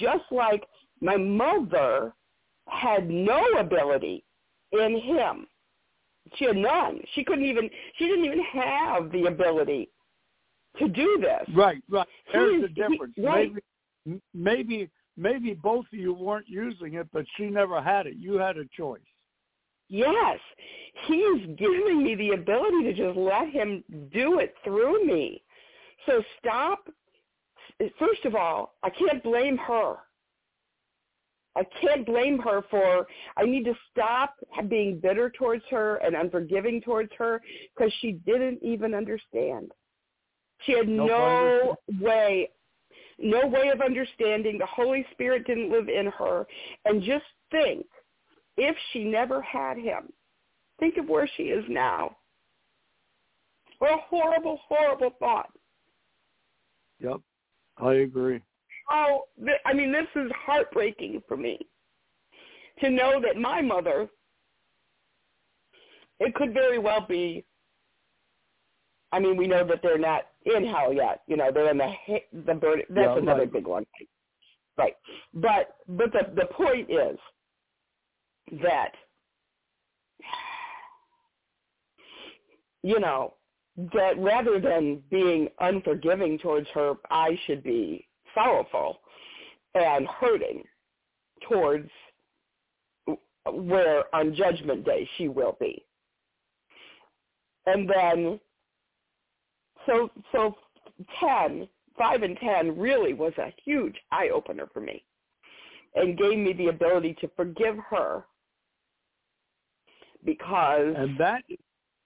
just 0.00 0.24
like 0.30 0.64
my 1.00 1.16
mother 1.16 2.12
had 2.68 3.08
no 3.08 3.42
ability 3.58 4.24
in 4.72 5.00
him. 5.00 5.46
She 6.36 6.46
had 6.46 6.56
none. 6.56 7.00
She 7.14 7.24
couldn't 7.24 7.44
even 7.44 7.70
she 7.96 8.06
didn't 8.06 8.24
even 8.24 8.42
have 8.42 9.12
the 9.12 9.26
ability 9.26 9.90
to 10.78 10.88
do 10.88 11.18
this. 11.20 11.54
Right, 11.54 11.82
right. 11.88 12.06
There's 12.32 12.62
the 12.62 12.68
difference. 12.68 13.12
he- 13.14 13.22
right. 13.22 13.48
Maybe 13.52 13.60
maybe 14.34 14.90
maybe 15.16 15.54
both 15.54 15.86
of 15.92 15.98
you 15.98 16.12
weren't 16.12 16.48
using 16.48 16.94
it, 16.94 17.08
but 17.12 17.24
she 17.36 17.46
never 17.46 17.80
had 17.80 18.06
it. 18.06 18.16
You 18.16 18.34
had 18.34 18.56
a 18.58 18.64
choice. 18.76 19.00
Yes. 19.88 20.38
He's 21.06 21.46
giving 21.56 22.02
me 22.02 22.14
the 22.14 22.30
ability 22.30 22.84
to 22.84 22.92
just 22.92 23.16
let 23.16 23.48
him 23.50 23.84
do 24.12 24.40
it 24.40 24.54
through 24.64 25.04
me. 25.06 25.42
So 26.06 26.22
stop. 26.38 26.88
First 27.98 28.24
of 28.24 28.34
all, 28.34 28.74
I 28.82 28.90
can't 28.90 29.22
blame 29.22 29.56
her. 29.58 29.96
I 31.56 31.62
can't 31.80 32.04
blame 32.04 32.38
her 32.40 32.62
for, 32.70 33.06
I 33.38 33.44
need 33.44 33.64
to 33.64 33.74
stop 33.90 34.34
being 34.68 35.00
bitter 35.00 35.30
towards 35.30 35.64
her 35.70 35.96
and 35.96 36.14
unforgiving 36.14 36.82
towards 36.82 37.10
her 37.16 37.40
because 37.74 37.92
she 38.00 38.12
didn't 38.26 38.62
even 38.62 38.92
understand. 38.92 39.72
She 40.64 40.72
had 40.72 40.86
Nope, 40.86 41.08
no 41.08 41.76
way, 42.00 42.50
no 43.18 43.46
way 43.46 43.68
of 43.68 43.80
understanding. 43.80 44.58
The 44.58 44.66
Holy 44.66 45.06
Spirit 45.12 45.46
didn't 45.46 45.70
live 45.70 45.88
in 45.88 46.06
her. 46.18 46.46
And 46.84 47.02
just 47.02 47.24
think, 47.50 47.86
if 48.56 48.76
she 48.92 49.04
never 49.04 49.40
had 49.42 49.78
him, 49.78 50.12
think 50.78 50.96
of 50.96 51.08
where 51.08 51.28
she 51.36 51.44
is 51.44 51.64
now. 51.68 52.16
What 53.78 53.92
a 53.92 53.98
horrible, 54.08 54.60
horrible 54.68 55.10
thought. 55.18 55.50
Yep. 57.00 57.20
I 57.78 57.92
agree. 57.94 58.40
Oh, 58.90 59.24
th- 59.38 59.58
I 59.66 59.74
mean, 59.74 59.92
this 59.92 60.06
is 60.14 60.30
heartbreaking 60.46 61.22
for 61.28 61.36
me 61.36 61.58
to 62.80 62.90
know 62.90 63.20
that 63.20 63.40
my 63.40 63.60
mother, 63.60 64.08
it 66.20 66.34
could 66.34 66.54
very 66.54 66.78
well 66.78 67.04
be, 67.06 67.44
I 69.12 69.18
mean, 69.18 69.36
we 69.36 69.46
know 69.46 69.66
that 69.66 69.80
they're 69.82 69.98
not 69.98 70.26
in 70.46 70.66
hell 70.66 70.92
yet. 70.92 71.22
You 71.26 71.36
know, 71.36 71.50
they're 71.52 71.70
in 71.70 71.78
the, 71.78 71.92
the 72.46 72.54
burn. 72.54 72.82
That's 72.90 73.06
Yeah, 73.08 73.18
another 73.18 73.40
right. 73.42 73.52
big 73.52 73.66
one. 73.66 73.86
Right. 74.78 74.96
But, 75.34 75.76
but 75.88 76.12
the, 76.12 76.32
the 76.34 76.46
point 76.54 76.90
is 76.90 77.18
that, 78.62 78.92
you 82.82 83.00
know, 83.00 83.34
that 83.94 84.18
rather 84.18 84.60
than 84.60 85.02
being 85.10 85.48
unforgiving 85.60 86.38
towards 86.38 86.68
her, 86.74 86.94
I 87.10 87.38
should 87.46 87.62
be 87.62 88.08
sorrowful 88.34 89.00
and 89.74 90.06
hurting 90.06 90.64
towards 91.48 91.90
where 93.52 94.14
on 94.14 94.34
judgment 94.34 94.84
day 94.84 95.08
she 95.16 95.28
will 95.28 95.56
be. 95.60 95.84
And 97.66 97.88
then, 97.88 98.40
so, 99.86 100.10
so 100.32 100.54
10, 101.20 101.68
5 101.96 102.22
and 102.22 102.36
10 102.38 102.78
really 102.78 103.14
was 103.14 103.32
a 103.38 103.52
huge 103.64 103.96
eye-opener 104.12 104.68
for 104.72 104.80
me 104.80 105.04
and 105.94 106.18
gave 106.18 106.38
me 106.38 106.52
the 106.52 106.66
ability 106.66 107.16
to 107.20 107.30
forgive 107.36 107.76
her 107.90 108.24
because 110.24 110.94
And 110.96 111.18
that 111.18 111.42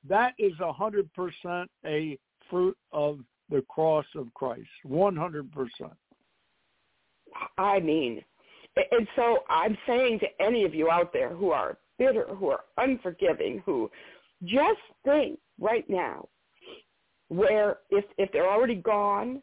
that 0.09 0.35
is 0.39 0.53
a 0.61 0.73
hundred 0.73 1.13
percent 1.15 1.71
a 1.85 2.19
fruit 2.49 2.77
of 2.93 3.19
the 3.49 3.63
cross 3.69 4.07
of 4.15 4.33
Christ. 4.35 4.69
One 4.85 5.17
hundred 5.17 5.51
percent. 5.53 5.97
I 7.59 7.81
mean, 7.81 8.23
and 8.77 9.07
so 9.17 9.39
I'm 9.49 9.77
saying 9.87 10.21
to 10.21 10.27
any 10.45 10.65
of 10.65 10.75
you 10.75 10.91
out 10.91 11.13
there 11.13 11.31
who 11.31 11.51
are 11.51 11.79
bitter, 11.99 12.27
who 12.35 12.49
are 12.49 12.65
unforgiving, 12.77 13.63
who 13.67 13.91
just 14.45 14.81
think 15.05 15.39
right 15.61 15.89
now 15.89 16.29
where 17.31 17.79
if 17.91 18.05
if 18.19 18.31
they're 18.33 18.51
already 18.51 18.75
gone, 18.75 19.41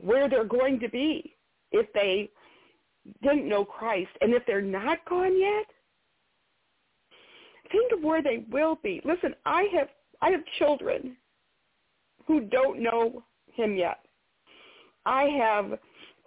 where 0.00 0.28
they're 0.28 0.44
going 0.44 0.80
to 0.80 0.88
be 0.88 1.36
if 1.72 1.92
they 1.92 2.30
didn't 3.22 3.48
know 3.48 3.64
Christ, 3.64 4.10
and 4.22 4.32
if 4.32 4.44
they're 4.46 4.62
not 4.62 5.04
gone 5.06 5.38
yet, 5.38 5.66
think 7.70 7.92
of 7.92 8.02
where 8.02 8.22
they 8.22 8.44
will 8.50 8.78
be. 8.82 9.02
Listen, 9.04 9.34
I 9.44 9.64
have 9.76 9.88
I 10.22 10.30
have 10.30 10.40
children 10.58 11.16
who 12.26 12.40
don't 12.40 12.80
know 12.80 13.22
him 13.52 13.76
yet. 13.76 13.98
I 15.04 15.24
have 15.24 15.78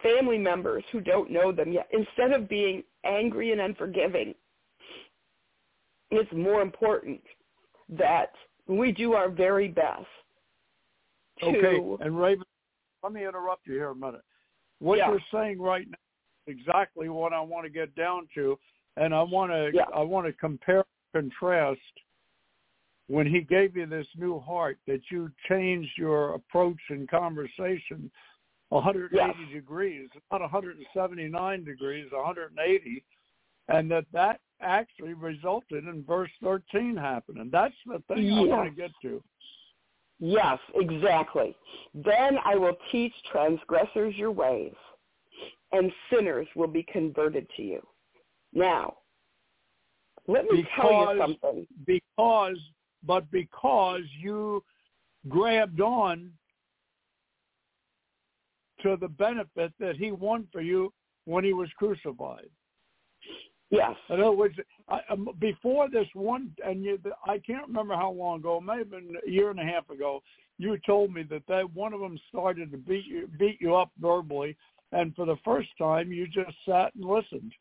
family 0.03 0.37
members 0.37 0.83
who 0.91 0.99
don't 1.01 1.31
know 1.31 1.51
them 1.51 1.71
yet. 1.71 1.87
Instead 1.91 2.31
of 2.31 2.49
being 2.49 2.83
angry 3.05 3.53
and 3.53 3.61
unforgiving, 3.61 4.35
it's 6.11 6.31
more 6.33 6.61
important 6.61 7.21
that 7.89 8.31
we 8.67 8.91
do 8.91 9.13
our 9.13 9.29
very 9.29 9.69
best 9.69 10.05
Okay. 11.43 11.79
And 12.03 12.19
Raven, 12.19 12.45
let 13.03 13.13
me 13.13 13.25
interrupt 13.25 13.67
you 13.67 13.73
here 13.73 13.89
a 13.89 13.95
minute. 13.95 14.21
What 14.79 14.97
Yeah. 14.97 15.09
you're 15.09 15.21
saying 15.31 15.59
right 15.59 15.87
now 15.87 15.97
is 16.47 16.57
exactly 16.57 17.09
what 17.09 17.33
I 17.33 17.41
want 17.41 17.65
to 17.65 17.69
get 17.69 17.93
down 17.95 18.27
to, 18.35 18.59
and 18.95 19.13
I 19.13 19.21
want 19.23 19.51
to 19.51 19.71
Yeah. 19.73 19.85
I 19.93 20.01
want 20.01 20.27
to 20.27 20.33
compare 20.33 20.83
contrast 21.13 21.81
when 23.07 23.25
he 23.25 23.41
gave 23.41 23.77
you 23.77 23.85
this 23.85 24.07
new 24.15 24.39
heart 24.39 24.77
that 24.85 25.09
you 25.09 25.31
changed 25.47 25.97
your 25.97 26.33
approach 26.33 26.79
and 26.89 27.07
conversation 27.07 28.11
180 28.69 29.15
Yes. 29.15 29.49
degrees, 29.51 30.09
not 30.31 30.41
179 30.41 31.63
degrees, 31.63 32.11
180, 32.11 33.03
and 33.69 33.89
that 33.89 34.05
that 34.11 34.41
actually 34.59 35.13
resulted 35.13 35.85
in 35.85 36.03
verse 36.03 36.31
13 36.41 36.97
happening. 36.97 37.49
That's 37.49 37.75
the 37.85 37.99
thing 38.07 38.31
I 38.31 38.41
want 38.41 38.69
to 38.69 38.75
get 38.75 38.91
to. 39.03 39.23
Yes, 40.19 40.57
exactly. 40.75 41.55
Then 41.93 42.37
I 42.43 42.55
will 42.55 42.75
teach 42.91 43.13
transgressors 43.31 44.15
your 44.15 44.31
ways, 44.31 44.73
and 45.71 45.91
sinners 46.11 46.47
will 46.55 46.67
be 46.67 46.83
converted 46.91 47.47
to 47.55 47.61
you. 47.61 47.87
Now, 48.53 48.97
let 50.27 50.45
me 50.45 50.63
because, 50.63 50.71
tell 50.81 51.15
you 51.15 51.21
something. 51.21 51.67
Because, 51.85 52.57
but 53.03 53.29
because 53.31 54.01
you 54.19 54.63
grabbed 55.29 55.81
on 55.81 56.31
to 58.81 58.97
the 58.99 59.07
benefit 59.07 59.71
that 59.79 59.95
he 59.97 60.11
won 60.11 60.47
for 60.51 60.61
you 60.61 60.93
when 61.25 61.43
he 61.43 61.53
was 61.53 61.69
crucified. 61.77 62.49
Yes. 63.69 63.95
In 64.09 64.21
other 64.21 64.31
words, 64.31 64.55
I, 64.87 65.01
um, 65.09 65.29
before 65.39 65.89
this 65.89 66.07
one, 66.13 66.51
and 66.65 66.83
you, 66.83 66.99
I 67.25 67.39
can't 67.39 67.67
remember 67.67 67.95
how 67.95 68.11
long 68.11 68.39
ago, 68.39 68.57
it 68.57 68.63
may 68.63 68.77
have 68.77 68.91
been 68.91 69.15
a 69.25 69.29
year 69.29 69.49
and 69.49 69.59
a 69.59 69.63
half 69.63 69.89
ago, 69.89 70.21
you 70.57 70.77
told 70.85 71.13
me 71.13 71.23
that 71.23 71.43
that 71.47 71.73
one 71.73 71.93
of 71.93 71.99
them 71.99 72.17
started 72.29 72.71
to 72.71 72.77
beat 72.77 73.05
you, 73.05 73.29
beat 73.37 73.59
you 73.59 73.75
up 73.75 73.91
verbally, 73.99 74.55
and 74.91 75.13
for 75.15 75.25
the 75.25 75.35
first 75.43 75.69
time, 75.77 76.11
you 76.11 76.27
just 76.27 76.55
sat 76.67 76.95
and 76.95 77.03
listened. 77.03 77.51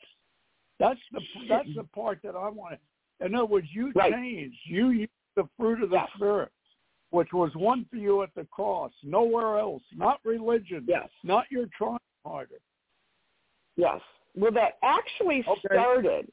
That's 0.79 1.01
the 1.13 1.21
that's 1.49 1.69
the 1.75 1.85
part 1.85 2.21
that 2.23 2.37
I 2.37 2.49
want. 2.49 2.79
In 3.21 3.35
other 3.35 3.47
words, 3.47 3.67
you 3.73 3.93
right. 3.95 4.13
changed. 4.13 4.57
You 4.67 4.91
used 4.91 5.11
the 5.35 5.49
fruit 5.59 5.83
of 5.83 5.91
the 5.91 5.97
yes. 5.97 6.09
spirit, 6.15 6.51
which 7.11 7.33
was 7.33 7.51
won 7.57 7.87
for 7.91 7.97
you 7.97 8.23
at 8.23 8.31
the 8.37 8.45
cross, 8.45 8.93
nowhere 9.03 9.59
else. 9.59 9.83
Not 9.95 10.21
religion. 10.25 10.85
Yes. 10.87 11.09
Not 11.25 11.47
your 11.51 11.67
trying 11.77 11.99
harder. 12.25 12.61
Yes. 13.77 14.01
Well, 14.37 14.53
that 14.53 14.75
actually 14.83 15.45
okay. 15.49 15.61
started. 15.73 16.31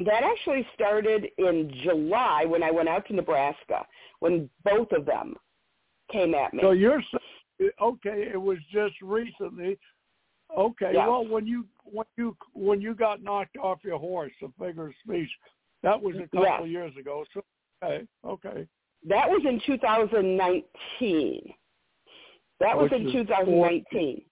That 0.00 0.22
actually 0.22 0.66
started 0.74 1.26
in 1.38 1.72
July 1.82 2.44
when 2.46 2.62
I 2.62 2.70
went 2.70 2.88
out 2.88 3.06
to 3.08 3.14
Nebraska 3.14 3.84
when 4.20 4.48
both 4.64 4.92
of 4.92 5.04
them 5.04 5.34
came 6.10 6.34
at 6.34 6.54
me. 6.54 6.60
So 6.62 6.70
you're 6.70 7.02
okay. 7.82 8.28
It 8.32 8.40
was 8.40 8.58
just 8.72 8.94
recently. 9.02 9.78
Okay. 10.56 10.92
Yes. 10.94 11.06
Well, 11.06 11.26
when 11.26 11.46
you 11.46 11.66
when 11.84 12.06
you 12.16 12.36
when 12.54 12.80
you 12.80 12.94
got 12.94 13.22
knocked 13.22 13.56
off 13.58 13.78
your 13.84 13.98
horse, 13.98 14.32
a 14.42 14.48
figure 14.62 14.88
of 14.88 14.94
speech, 15.04 15.28
that 15.82 16.00
was 16.00 16.16
a 16.16 16.22
couple 16.28 16.42
yes. 16.42 16.60
of 16.62 16.68
years 16.68 16.92
ago. 16.98 17.24
So 17.34 17.42
okay, 17.82 18.06
okay. 18.24 18.66
That 19.08 19.28
was 19.28 19.42
in 19.46 19.60
2019. 19.64 21.54
That 22.60 22.76
was 22.76 22.90
Which 22.90 23.00
in 23.00 23.12
2019. 23.12 24.22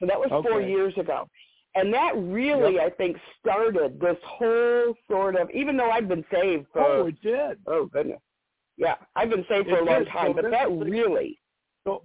So 0.00 0.06
that 0.06 0.18
was 0.18 0.30
Okay. 0.30 0.48
four 0.48 0.60
years 0.60 0.96
ago. 0.98 1.28
And 1.74 1.92
that 1.92 2.16
really, 2.16 2.74
Yep. 2.74 2.82
I 2.86 2.90
think, 2.96 3.16
started 3.38 4.00
this 4.00 4.16
whole 4.24 4.94
sort 5.08 5.36
of, 5.36 5.50
even 5.50 5.76
though 5.76 5.90
I've 5.90 6.08
been 6.08 6.24
saved 6.30 6.68
for, 6.72 6.82
Oh, 6.82 7.06
it 7.06 7.20
did. 7.20 7.60
oh 7.66 7.86
goodness. 7.86 8.20
Yeah, 8.78 8.96
I've 9.14 9.30
been 9.30 9.44
saved 9.48 9.68
for 9.68 9.78
It 9.78 9.82
a 9.82 9.84
long 9.84 10.04
did. 10.04 10.08
time, 10.08 10.26
So 10.28 10.42
but 10.42 10.50
that 10.50 10.70
really, 10.70 11.38
So, 11.84 12.02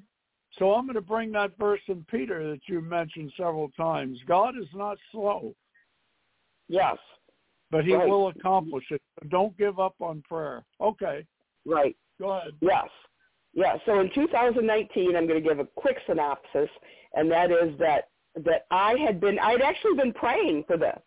so 0.58 0.74
I'm 0.74 0.86
going 0.86 0.96
to 0.96 1.02
bring 1.02 1.32
that 1.34 1.58
verse 1.58 1.82
in 1.88 2.06
Peter 2.06 2.50
that 2.50 2.68
you 2.68 2.82
mentioned 2.82 3.32
several 3.38 3.70
times. 3.72 4.22
God 4.26 4.58
is 4.58 4.68
not 4.74 4.98
slow, 5.12 5.56
yes, 6.68 6.98
but 7.72 7.86
He 7.86 7.94
Right. 7.94 8.08
will 8.08 8.28
accomplish 8.30 8.92
it. 8.92 9.02
So 9.20 9.28
don't 9.30 9.58
give 9.58 9.80
up 9.80 9.96
on 10.02 10.22
prayer. 10.24 10.66
Okay, 10.82 11.26
right. 11.66 11.96
go 12.20 12.32
ahead. 12.32 12.54
Yes. 12.62 12.90
Yeah. 13.54 13.76
So 13.86 14.00
in 14.00 14.10
2019, 14.14 15.16
I'm 15.16 15.28
going 15.28 15.42
to 15.42 15.48
give 15.48 15.60
a 15.60 15.66
quick 15.76 15.98
synopsis, 16.08 16.70
and 17.14 17.30
that 17.32 17.52
is 17.52 17.78
that 17.80 18.10
that 18.46 18.66
I 18.72 18.96
had 19.06 19.20
been 19.20 19.40
I 19.40 19.52
had 19.52 19.62
actually 19.62 19.96
been 19.96 20.14
praying 20.14 20.64
for 20.68 20.78
this. 20.78 21.00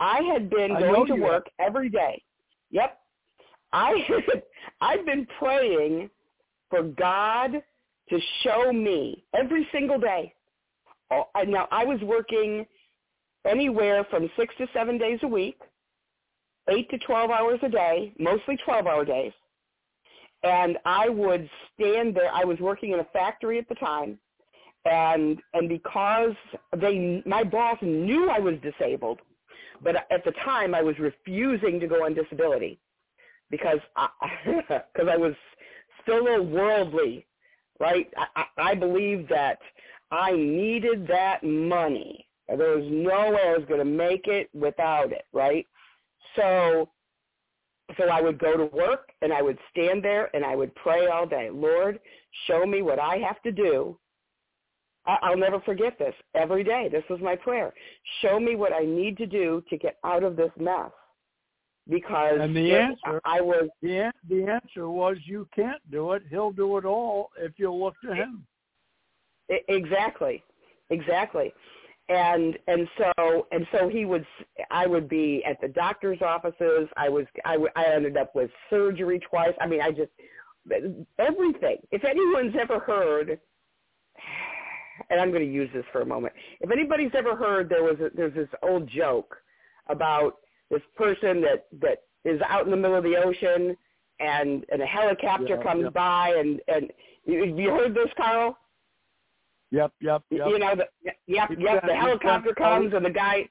I 0.00 0.20
had 0.22 0.50
been 0.50 0.72
I 0.72 0.80
going 0.80 1.06
to 1.06 1.14
work 1.14 1.46
every 1.58 1.88
day. 1.88 2.22
Yep. 2.70 2.98
I 3.72 4.04
had, 4.06 4.42
I've 4.80 5.06
been 5.06 5.26
praying 5.38 6.10
for 6.70 6.82
God 6.82 7.52
to 8.10 8.20
show 8.42 8.72
me 8.72 9.24
every 9.38 9.66
single 9.72 9.98
day. 9.98 10.34
Oh, 11.10 11.24
Now 11.46 11.68
I 11.70 11.84
was 11.84 12.00
working 12.02 12.66
anywhere 13.46 14.04
from 14.10 14.28
six 14.36 14.54
to 14.58 14.66
seven 14.72 14.98
days 14.98 15.20
a 15.22 15.28
week, 15.28 15.58
eight 16.68 16.90
to 16.90 16.98
twelve 16.98 17.30
hours 17.30 17.60
a 17.62 17.68
day, 17.68 18.12
mostly 18.18 18.56
twelve-hour 18.64 19.04
days 19.04 19.32
and 20.42 20.78
I 20.84 21.08
would 21.08 21.48
stand 21.74 22.14
there. 22.16 22.30
I 22.32 22.44
was 22.44 22.58
working 22.60 22.92
in 22.92 23.00
a 23.00 23.04
factory 23.12 23.58
at 23.58 23.68
the 23.68 23.74
time, 23.76 24.18
and 24.84 25.38
and 25.54 25.68
because 25.68 26.34
they, 26.76 27.22
my 27.26 27.44
boss 27.44 27.78
knew 27.82 28.30
I 28.30 28.38
was 28.38 28.54
disabled, 28.62 29.20
but 29.82 29.96
at 29.96 30.24
the 30.24 30.32
time 30.44 30.74
I 30.74 30.82
was 30.82 30.98
refusing 30.98 31.80
to 31.80 31.86
go 31.86 32.04
on 32.04 32.14
disability 32.14 32.78
because 33.50 33.78
I, 33.96 34.08
because 34.46 35.08
I 35.10 35.16
was 35.16 35.34
still 36.02 36.26
a 36.26 36.42
worldly, 36.42 37.26
right? 37.80 38.08
I, 38.16 38.44
I, 38.56 38.70
I 38.70 38.74
believed 38.74 39.28
that 39.30 39.58
I 40.10 40.32
needed 40.32 41.06
that 41.08 41.42
money. 41.42 42.26
There 42.48 42.78
was 42.78 42.86
no 42.90 43.32
way 43.32 43.42
I 43.46 43.58
was 43.58 43.66
going 43.68 43.80
to 43.80 43.84
make 43.84 44.26
it 44.26 44.48
without 44.54 45.12
it, 45.12 45.26
right? 45.34 45.66
So 46.34 46.88
so 47.96 48.04
I 48.04 48.20
would 48.20 48.38
go 48.38 48.56
to 48.56 48.66
work 48.66 49.10
and 49.22 49.32
I 49.32 49.42
would 49.42 49.58
stand 49.70 50.02
there 50.04 50.34
and 50.34 50.44
I 50.44 50.54
would 50.54 50.74
pray 50.74 51.06
all 51.06 51.26
day. 51.26 51.50
Lord, 51.50 51.98
show 52.46 52.66
me 52.66 52.82
what 52.82 52.98
I 52.98 53.16
have 53.18 53.40
to 53.42 53.52
do. 53.52 53.98
I- 55.06 55.18
I'll 55.22 55.38
never 55.38 55.60
forget 55.60 55.98
this. 55.98 56.14
Every 56.34 56.62
day, 56.62 56.88
this 56.88 57.08
was 57.08 57.20
my 57.20 57.34
prayer. 57.34 57.72
Show 58.20 58.38
me 58.38 58.56
what 58.56 58.72
I 58.74 58.80
need 58.80 59.16
to 59.18 59.26
do 59.26 59.62
to 59.70 59.76
get 59.78 59.98
out 60.04 60.22
of 60.22 60.36
this 60.36 60.52
mess. 60.58 60.90
Because 61.88 62.38
And 62.38 62.54
the 62.54 62.76
answer- 62.76 63.20
I 63.24 63.40
was 63.40 63.70
The 63.80 64.12
the 64.28 64.44
answer 64.44 64.90
was 64.90 65.16
you 65.26 65.48
can't 65.54 65.80
do 65.90 66.12
it. 66.12 66.22
He'll 66.28 66.52
do 66.52 66.76
it 66.76 66.84
all 66.84 67.30
if 67.38 67.58
you 67.58 67.72
look 67.72 67.98
to 68.02 68.14
Him. 68.14 68.46
Exactly, 69.48 70.42
exactly, 70.90 71.54
and 72.08 72.58
and 72.66 72.88
so 72.96 73.46
and 73.52 73.66
so 73.72 73.88
he 73.88 74.04
would. 74.04 74.26
I 74.70 74.86
would 74.86 75.08
be 75.08 75.42
at 75.44 75.60
the 75.60 75.68
doctor's 75.68 76.22
offices. 76.22 76.88
I 76.96 77.08
was. 77.08 77.26
I, 77.44 77.52
w- 77.52 77.70
I 77.76 77.84
ended 77.86 78.16
up 78.16 78.34
with 78.34 78.50
surgery 78.70 79.20
twice. 79.20 79.54
I 79.60 79.66
mean, 79.66 79.80
I 79.80 79.90
just 79.90 80.10
everything. 81.18 81.78
If 81.90 82.04
anyone's 82.04 82.54
ever 82.60 82.78
heard, 82.78 83.38
and 85.10 85.20
I'm 85.20 85.30
going 85.30 85.46
to 85.46 85.52
use 85.52 85.70
this 85.74 85.84
for 85.92 86.02
a 86.02 86.06
moment. 86.06 86.32
If 86.60 86.70
anybody's 86.70 87.12
ever 87.14 87.36
heard, 87.36 87.68
there 87.68 87.84
was 87.84 87.96
a, 88.00 88.10
there's 88.14 88.34
this 88.34 88.48
old 88.62 88.88
joke 88.88 89.36
about 89.88 90.36
this 90.70 90.82
person 90.96 91.40
that 91.42 91.66
that 91.80 92.02
is 92.24 92.40
out 92.48 92.64
in 92.64 92.70
the 92.70 92.76
middle 92.76 92.96
of 92.96 93.04
the 93.04 93.16
ocean, 93.16 93.76
and 94.20 94.64
and 94.70 94.82
a 94.82 94.86
helicopter 94.86 95.56
Yeah, 95.56 95.62
comes 95.62 95.84
yeah. 95.84 95.90
by, 95.90 96.34
and 96.38 96.60
and 96.68 96.90
you, 97.24 97.44
you 97.44 97.70
heard 97.70 97.94
this, 97.94 98.08
Carl? 98.16 98.56
Yep, 99.70 99.92
yep, 100.00 100.22
yep. 100.30 100.48
You 100.48 100.58
know, 100.58 100.74
the, 100.74 100.86
yep, 101.26 101.50
yep. 101.58 101.86
The 101.86 101.94
helicopter 101.94 102.54
comes 102.54 102.94
and 102.94 103.04
the 103.04 103.10
guy, 103.10 103.48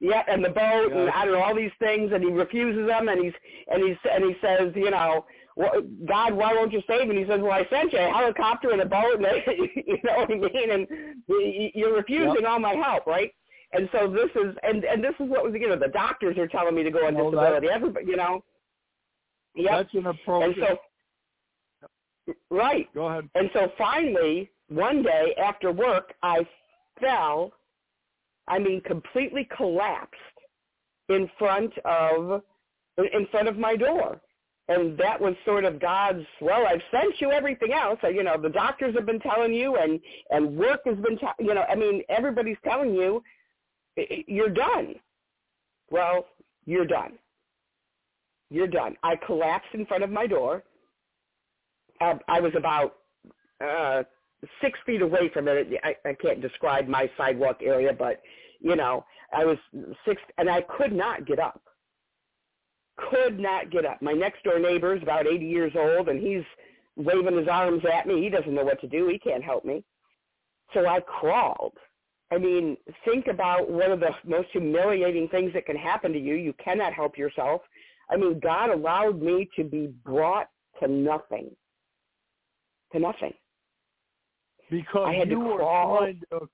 yep, 0.00 0.26
and 0.28 0.44
the 0.44 0.50
boat, 0.50 0.92
and 0.92 1.10
I 1.10 1.24
don't 1.24 1.34
know 1.34 1.42
all 1.42 1.54
these 1.54 1.72
things, 1.78 2.12
and 2.12 2.22
he 2.22 2.30
refuses 2.30 2.86
them, 2.86 3.08
and 3.08 3.24
he's 3.24 3.32
and 3.68 3.82
he's 3.82 3.96
and 4.10 4.24
he 4.24 4.36
says, 4.42 4.72
you 4.76 4.90
know, 4.90 5.24
well, 5.56 5.72
God, 6.06 6.34
why 6.34 6.52
won't 6.52 6.72
you 6.72 6.82
save 6.86 7.08
me? 7.08 7.16
And 7.16 7.24
he 7.24 7.30
says, 7.30 7.40
well, 7.40 7.52
I 7.52 7.66
sent 7.70 7.92
you 7.92 7.98
a 7.98 8.10
helicopter 8.10 8.72
and 8.72 8.82
a 8.82 8.86
boat, 8.86 9.16
and 9.16 9.26
you 9.86 9.98
know 10.04 10.16
what 10.16 10.30
I 10.30 10.34
mean, 10.34 10.70
and 10.70 10.86
you're 11.74 11.94
refusing 11.94 12.44
all 12.44 12.58
my 12.58 12.74
help, 12.74 13.06
right? 13.06 13.32
And 13.72 13.88
so 13.90 14.08
this 14.08 14.30
is, 14.36 14.54
and 14.62 14.84
and 14.84 15.02
this 15.02 15.14
is 15.18 15.28
what 15.28 15.44
was, 15.44 15.54
you 15.54 15.68
know, 15.68 15.78
the 15.78 15.88
doctors 15.88 16.36
are 16.38 16.46
telling 16.46 16.74
me 16.74 16.82
to 16.82 16.90
go 16.90 17.06
on 17.06 17.14
Well, 17.14 17.30
disability. 17.30 17.68
Everybody, 17.72 18.06
you 18.06 18.16
know, 18.16 18.44
yep. 19.56 19.72
That's 19.72 19.94
an 19.94 20.06
approach. 20.06 20.44
And 20.44 20.54
so, 22.28 22.34
right. 22.50 22.92
Go 22.94 23.06
ahead. 23.06 23.28
And 23.34 23.50
so 23.52 23.72
finally, 23.76 24.50
one 24.74 25.02
day 25.02 25.34
after 25.42 25.72
work, 25.72 26.14
I 26.22 26.46
fell, 27.00 27.52
I 28.48 28.58
mean, 28.58 28.80
completely 28.82 29.48
collapsed 29.56 30.14
in 31.08 31.30
front 31.38 31.72
of, 31.84 32.42
in 32.98 33.26
front 33.30 33.48
of 33.48 33.56
my 33.56 33.76
door. 33.76 34.20
And 34.68 34.96
that 34.98 35.20
was 35.20 35.34
sort 35.44 35.64
of 35.64 35.78
God's, 35.78 36.24
well, 36.40 36.66
I've 36.66 36.80
sent 36.90 37.20
you 37.20 37.30
everything 37.30 37.72
else. 37.72 37.98
You 38.02 38.22
know, 38.22 38.40
the 38.40 38.48
doctors 38.48 38.94
have 38.94 39.04
been 39.04 39.20
telling 39.20 39.52
you 39.52 39.76
and, 39.76 40.00
and 40.30 40.56
work 40.56 40.80
has 40.86 40.96
been, 40.96 41.18
t- 41.18 41.26
you 41.44 41.52
know, 41.52 41.64
I 41.68 41.74
mean, 41.74 42.02
everybody's 42.08 42.56
telling 42.64 42.94
you 42.94 43.22
"I- 43.98 44.06
I- 44.10 44.24
you're 44.26 44.48
done. 44.48 44.94
Well, 45.90 46.26
you're 46.64 46.86
done. 46.86 47.18
You're 48.50 48.66
done. 48.66 48.96
I 49.02 49.16
collapsed 49.16 49.74
in 49.74 49.84
front 49.84 50.02
of 50.02 50.10
my 50.10 50.26
door. 50.26 50.64
Uh, 52.00 52.14
I 52.28 52.40
was 52.40 52.52
about 52.56 52.96
uh, 53.62 54.02
six 54.60 54.78
feet 54.86 55.02
away 55.02 55.30
from 55.32 55.48
it. 55.48 55.68
I, 55.82 55.94
I 56.08 56.14
can't 56.14 56.40
describe 56.40 56.88
my 56.88 57.10
sidewalk 57.16 57.58
area, 57.62 57.92
but 57.92 58.20
you 58.60 58.76
know, 58.76 59.04
I 59.32 59.44
was 59.44 59.58
six, 60.06 60.20
and 60.38 60.48
I 60.48 60.62
could 60.62 60.92
not 60.92 61.26
get 61.26 61.38
up. 61.38 61.62
Could 63.10 63.38
not 63.38 63.70
get 63.70 63.84
up. 63.84 64.00
My 64.00 64.12
next 64.12 64.44
door 64.44 64.58
neighbor 64.58 64.94
is 64.94 65.02
about 65.02 65.26
80 65.26 65.44
years 65.44 65.72
old, 65.76 66.08
and 66.08 66.20
he's 66.20 66.44
waving 66.96 67.36
his 67.36 67.48
arms 67.48 67.82
at 67.92 68.06
me. 68.06 68.22
He 68.22 68.30
doesn't 68.30 68.54
know 68.54 68.64
what 68.64 68.80
to 68.80 68.88
do. 68.88 69.08
He 69.08 69.18
can't 69.18 69.42
help 69.42 69.64
me. 69.64 69.84
So 70.72 70.86
I 70.86 71.00
crawled. 71.00 71.76
I 72.32 72.38
mean, 72.38 72.76
think 73.04 73.26
about 73.26 73.70
one 73.70 73.92
of 73.92 74.00
the 74.00 74.10
most 74.24 74.48
humiliating 74.52 75.28
things 75.28 75.52
that 75.54 75.66
can 75.66 75.76
happen 75.76 76.12
to 76.12 76.18
you. 76.18 76.34
You 76.34 76.54
cannot 76.64 76.92
help 76.92 77.18
yourself. 77.18 77.60
I 78.10 78.16
mean, 78.16 78.40
God 78.40 78.70
allowed 78.70 79.20
me 79.20 79.48
to 79.56 79.64
be 79.64 79.88
brought 80.04 80.48
to 80.80 80.88
nothing. 80.88 81.50
To 82.92 82.98
nothing. 82.98 83.32
Because 84.74 85.14
you 85.28 85.40
were 85.40 85.58
trying 85.58 86.20
to, 86.30 86.48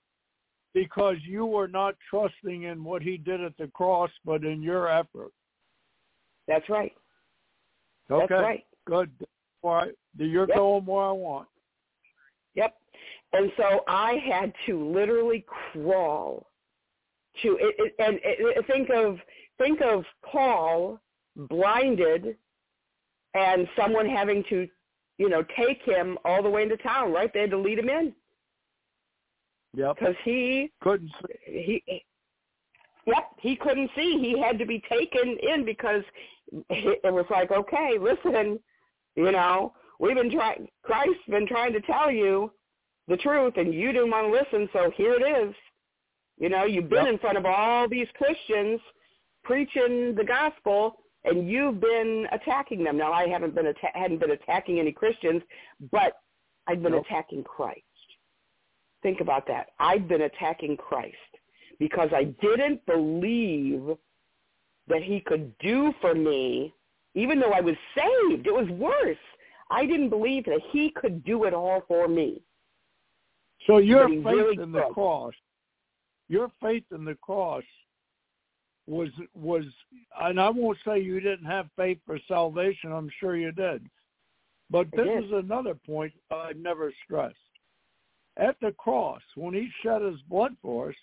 because 0.74 1.16
you 1.24 1.46
were 1.46 1.68
not 1.68 1.94
trusting 2.08 2.64
in 2.64 2.84
what 2.84 3.02
he 3.02 3.16
did 3.16 3.42
at 3.42 3.56
the 3.58 3.68
cross, 3.68 4.10
but 4.24 4.44
in 4.44 4.62
your 4.62 4.88
effort. 4.88 5.32
That's 6.46 6.68
right. 6.68 6.92
Okay, 8.10 8.26
That's 8.28 8.42
right. 8.42 8.64
good. 8.86 9.10
Right, 9.62 9.94
you're 10.16 10.48
Yep. 10.48 10.56
going 10.56 10.86
where 10.86 11.04
I 11.04 11.12
want. 11.12 11.48
Yep. 12.54 12.74
And 13.32 13.52
so 13.56 13.84
I 13.86 14.14
had 14.14 14.52
to 14.66 14.84
literally 14.90 15.42
crawl 15.46 16.46
to 17.42 17.56
it, 17.58 17.74
it 17.78 17.94
and 17.98 18.18
it- 18.24 18.66
think 18.66 18.90
of 18.90 19.20
think 19.58 19.80
of 19.82 20.04
Paul 20.22 20.98
blinded 21.36 22.36
and 23.34 23.68
someone 23.76 24.06
having 24.08 24.42
to, 24.44 24.68
you 25.20 25.28
know, 25.28 25.44
take 25.54 25.82
him 25.82 26.16
all 26.24 26.42
the 26.42 26.48
way 26.48 26.62
into 26.62 26.78
town, 26.78 27.12
right? 27.12 27.30
They 27.34 27.42
had 27.42 27.50
to 27.50 27.58
lead 27.58 27.78
him 27.78 27.90
in 27.90 28.14
Yep. 29.74 29.96
because 29.98 30.14
he 30.24 30.70
Couldn't 30.80 31.10
see. 31.46 31.82
he 31.86 32.02
yep 33.06 33.28
he 33.38 33.54
couldn't 33.56 33.90
see 33.94 34.18
he 34.18 34.40
had 34.40 34.58
to 34.58 34.64
be 34.66 34.82
taken 34.90 35.36
in 35.42 35.64
because 35.64 36.02
it 36.70 37.12
was 37.12 37.24
like 37.30 37.50
okay 37.52 37.96
listen 38.00 38.58
you 39.14 39.30
know 39.30 39.72
we've 40.00 40.16
been 40.16 40.30
trying 40.30 40.66
christ's 40.82 41.14
been 41.28 41.46
trying 41.46 41.72
to 41.72 41.80
tell 41.82 42.10
you 42.10 42.50
the 43.08 43.16
truth 43.18 43.54
and 43.56 43.72
you 43.72 43.92
didn't 43.92 44.10
want 44.10 44.26
to 44.26 44.32
listen 44.32 44.68
so 44.72 44.90
here 44.96 45.14
it 45.14 45.22
is 45.48 45.54
you 46.38 46.48
know 46.48 46.64
you've 46.64 46.90
been 46.90 47.04
Yep. 47.06 47.12
in 47.14 47.18
front 47.20 47.38
of 47.38 47.46
all 47.46 47.88
these 47.88 48.08
christians 48.16 48.80
preaching 49.44 50.14
the 50.16 50.24
gospel 50.24 50.99
and 51.24 51.48
you've 51.48 51.80
been 51.80 52.26
attacking 52.32 52.82
them 52.84 52.96
now 52.96 53.12
i 53.12 53.26
haven't 53.28 53.54
been 53.54 53.66
atta- 53.66 53.92
hadn't 53.94 54.18
been 54.18 54.32
attacking 54.32 54.78
any 54.78 54.92
christians 54.92 55.42
but 55.90 56.14
i've 56.66 56.82
been 56.82 56.92
Nope. 56.92 57.04
attacking 57.06 57.44
christ 57.44 57.80
think 59.02 59.20
about 59.20 59.46
that 59.48 59.68
i've 59.78 60.08
been 60.08 60.22
attacking 60.22 60.76
christ 60.76 61.16
because 61.80 62.10
I 62.14 62.24
didn't 62.24 62.86
believe 62.86 63.96
that 64.86 65.02
he 65.02 65.20
could 65.20 65.56
do 65.58 65.92
for 66.00 66.14
me, 66.14 66.72
even 67.14 67.40
though 67.40 67.52
I 67.52 67.60
was 67.60 67.74
saved. 67.96 68.46
It 68.46 68.54
was 68.54 68.68
worse. 68.68 69.16
I 69.70 69.86
didn't 69.86 70.10
believe 70.10 70.44
that 70.44 70.60
he 70.70 70.90
could 70.90 71.24
do 71.24 71.44
it 71.44 71.54
all 71.54 71.82
for 71.88 72.06
me. 72.06 72.42
So 73.66 73.78
your 73.78 74.08
faith 74.08 74.24
really 74.24 74.62
in 74.62 74.72
the 74.72 74.88
cross, 74.92 75.32
your 76.28 76.50
faith 76.62 76.84
in 76.94 77.04
the 77.04 77.14
cross 77.14 77.64
was 78.90 79.08
was, 79.34 79.64
and 80.20 80.40
I 80.40 80.50
won't 80.50 80.78
say 80.84 80.98
you 81.00 81.20
didn't 81.20 81.46
have 81.46 81.68
faith 81.76 81.98
for 82.04 82.18
salvation. 82.26 82.90
I'm 82.92 83.08
sure 83.20 83.36
you 83.36 83.52
did, 83.52 83.88
but 84.68 84.88
this 84.92 85.06
is 85.24 85.30
another 85.32 85.74
point 85.74 86.12
I 86.30 86.52
never 86.56 86.92
stressed. 87.04 87.36
At 88.36 88.56
the 88.60 88.72
cross, 88.72 89.22
when 89.36 89.54
He 89.54 89.68
shed 89.82 90.02
His 90.02 90.20
blood 90.28 90.56
for 90.60 90.90
us, 90.90 90.96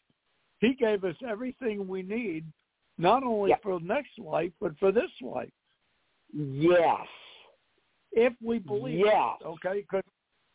He 0.60 0.74
gave 0.74 1.04
us 1.06 1.16
everything 1.26 1.88
we 1.88 2.04
need, 2.04 2.44
not 2.98 3.24
only 3.24 3.52
Yep. 3.52 3.64
for 3.64 3.80
the 3.80 3.86
next 3.86 4.20
life 4.20 4.52
but 4.60 4.78
for 4.80 4.92
this 4.92 5.12
life, 5.22 5.54
Yes. 6.34 7.08
if 8.12 8.34
we 8.44 8.60
believe. 8.60 9.00
Yes. 9.06 9.38
okay? 9.46 9.82
Because 9.82 10.04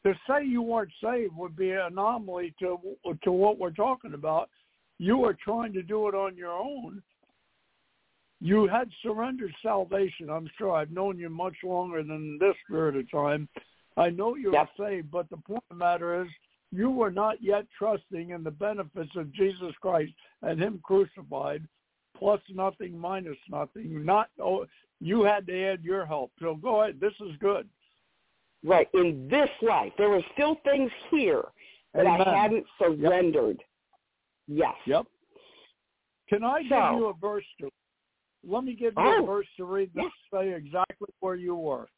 to 0.04 0.14
say 0.28 0.44
you 0.44 0.60
weren't 0.60 0.92
saved 1.02 1.34
would 1.36 1.56
be 1.56 1.70
an 1.70 1.80
anomaly 1.92 2.54
to 2.58 2.78
to 3.22 3.32
what 3.32 3.58
we're 3.58 3.70
talking 3.70 4.12
about. 4.14 4.50
You 4.98 5.24
are 5.24 5.34
trying 5.34 5.72
to 5.72 5.82
do 5.82 6.08
it 6.08 6.14
on 6.14 6.36
your 6.36 6.52
own. 6.52 7.02
You 8.42 8.66
had 8.66 8.90
surrendered 9.04 9.54
salvation. 9.62 10.28
I'm 10.28 10.50
sure 10.58 10.72
I've 10.72 10.90
known 10.90 11.16
you 11.16 11.28
much 11.28 11.54
longer 11.62 12.02
than 12.02 12.38
this 12.40 12.56
period 12.68 12.96
of 12.96 13.08
time. 13.08 13.48
I 13.96 14.10
know 14.10 14.34
you're 14.34 14.52
Yep. 14.52 14.70
saved, 14.76 15.10
but 15.12 15.30
the 15.30 15.36
point 15.36 15.62
of 15.70 15.78
the 15.78 15.84
matter 15.84 16.24
is 16.24 16.28
you 16.72 16.90
were 16.90 17.12
not 17.12 17.40
yet 17.40 17.70
trusting 17.70 18.30
in 18.30 18.42
the 18.42 18.50
benefits 18.50 19.14
of 19.14 19.30
Jesus 19.30 19.72
Christ 19.80 20.12
and 20.40 20.58
Him 20.58 20.80
crucified, 20.82 21.68
plus 22.16 22.40
nothing, 22.48 22.98
minus 22.98 23.38
nothing. 23.48 24.04
Not 24.04 24.28
oh, 24.40 24.66
you 24.98 25.22
had 25.22 25.46
to 25.46 25.64
add 25.64 25.84
your 25.84 26.04
help. 26.04 26.32
So 26.40 26.56
go 26.56 26.82
ahead. 26.82 26.98
This 26.98 27.14
is 27.20 27.36
good. 27.38 27.68
Right. 28.64 28.88
In 28.92 29.28
this 29.28 29.50
life, 29.60 29.92
there 29.96 30.10
were 30.10 30.24
still 30.32 30.56
things 30.64 30.90
here 31.10 31.44
that 31.94 32.06
Amen. 32.06 32.22
I 32.26 32.42
hadn't 32.42 32.66
surrendered. 32.76 33.62
Yes. 34.48 34.74
Yep. 34.84 35.06
Can 36.28 36.42
I 36.42 36.62
give 36.62 36.70
you 36.70 37.06
a 37.06 37.12
verse 37.12 37.44
to? 37.60 37.70
Let 38.46 38.64
me 38.64 38.74
give 38.74 38.94
you 38.96 39.02
Oh. 39.02 39.22
a 39.22 39.26
verse 39.26 39.46
to 39.56 39.64
read 39.64 39.90
that 39.94 40.10
say 40.32 40.52
exactly 40.52 41.08
where 41.20 41.36
you 41.36 41.54
were. 41.54 41.88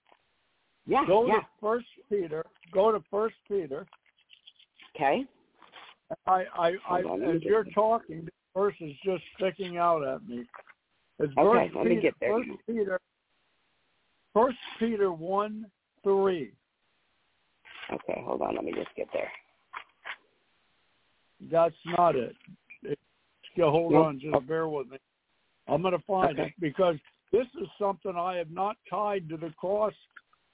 Yeah. 0.86 1.04
Go 1.06 1.26
yeah. 1.26 1.40
to 1.40 1.46
First 1.60 1.86
Peter. 2.08 2.44
Go 2.72 2.92
to 2.92 3.02
First 3.10 3.36
Peter. 3.48 3.86
Okay. 4.94 5.24
I, 6.26 6.44
I, 6.54 6.72
I 6.88 7.02
on, 7.02 7.22
as 7.22 7.42
you're 7.42 7.64
talking, 7.64 8.26
the 8.26 8.30
verse 8.54 8.74
is 8.80 8.92
just 9.04 9.22
sticking 9.36 9.78
out 9.78 10.04
at 10.06 10.26
me. 10.28 10.44
It's 11.18 11.32
Okay, 11.38 11.68
First 11.68 11.76
let 11.76 11.84
me 11.86 11.90
Peter, 11.96 12.00
get 12.02 12.14
there. 12.20 12.38
First 12.38 12.50
Peter. 12.66 13.00
First 14.34 14.58
Peter 14.78 15.12
one 15.12 15.66
three. 16.02 16.52
Okay. 17.92 18.22
Hold 18.26 18.42
on. 18.42 18.54
Let 18.56 18.64
me 18.64 18.72
just 18.72 18.94
get 18.96 19.08
there. 19.12 19.30
That's 21.50 21.74
not 21.96 22.16
it. 22.16 22.34
it 22.82 22.98
yeah, 23.56 23.70
hold 23.70 23.92
Nope. 23.92 24.06
on, 24.06 24.20
just 24.20 24.46
bear 24.48 24.68
with 24.68 24.88
me. 24.88 24.98
I'm 25.68 25.82
going 25.82 25.96
to 25.96 26.04
find 26.06 26.38
Okay. 26.38 26.48
it 26.48 26.54
because 26.60 26.96
this 27.32 27.46
is 27.60 27.68
something 27.78 28.14
I 28.16 28.36
have 28.36 28.50
not 28.50 28.76
tied 28.88 29.28
to 29.30 29.36
the 29.36 29.50
cross 29.58 29.94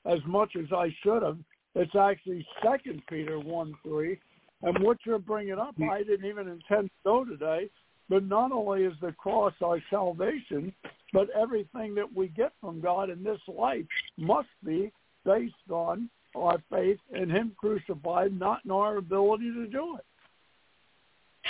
as 0.07 0.19
much 0.27 0.57
as 0.57 0.73
I 0.73 0.95
should 1.03 1.23
have. 1.23 1.39
It's 1.75 1.95
actually 1.95 2.47
Second 2.63 3.03
Peter 3.09 3.39
one 3.39 3.75
three, 3.83 4.19
and 4.63 4.79
what 4.83 4.99
you're 5.05 5.19
bringing 5.19 5.59
up, 5.59 5.77
mm. 5.77 5.91
I 5.91 6.03
didn't 6.03 6.27
even 6.27 6.49
intend 6.49 6.89
to 6.89 6.95
go 7.05 7.25
today. 7.25 7.69
But 8.09 8.25
not 8.25 8.51
only 8.51 8.83
is 8.83 8.95
the 9.01 9.13
cross 9.13 9.53
our 9.65 9.81
salvation, 9.89 10.75
but 11.13 11.31
everything 11.31 11.95
that 11.95 12.13
we 12.13 12.27
get 12.27 12.53
from 12.61 12.81
God 12.81 13.09
in 13.09 13.23
this 13.23 13.39
life 13.47 13.85
must 14.17 14.49
be 14.65 14.91
based 15.25 15.55
on 15.71 16.11
our 16.35 16.61
faith 16.71 16.99
in 17.15 17.31
Him 17.31 17.53
crucified, 17.57 18.37
not 18.37 18.65
in 18.65 18.73
our 18.73 18.97
ability 18.97 19.53
to 19.53 19.67
do 19.69 19.97
it. 19.97 20.05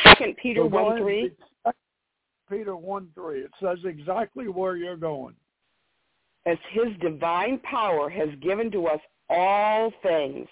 Second 0.04 0.36
Peter 0.36 0.60
So 0.60 0.66
one 0.66 0.98
three. 0.98 1.32
Peter 2.50 2.76
one 2.76 3.08
three. 3.14 3.40
It 3.40 3.52
says 3.62 3.78
exactly 3.84 4.48
where 4.48 4.76
you're 4.76 4.96
going. 4.96 5.34
as 6.46 6.56
his 6.72 6.88
divine 7.00 7.58
power 7.60 8.08
has 8.08 8.28
given 8.40 8.70
to 8.72 8.86
us 8.86 9.00
all 9.28 9.92
things 10.02 10.48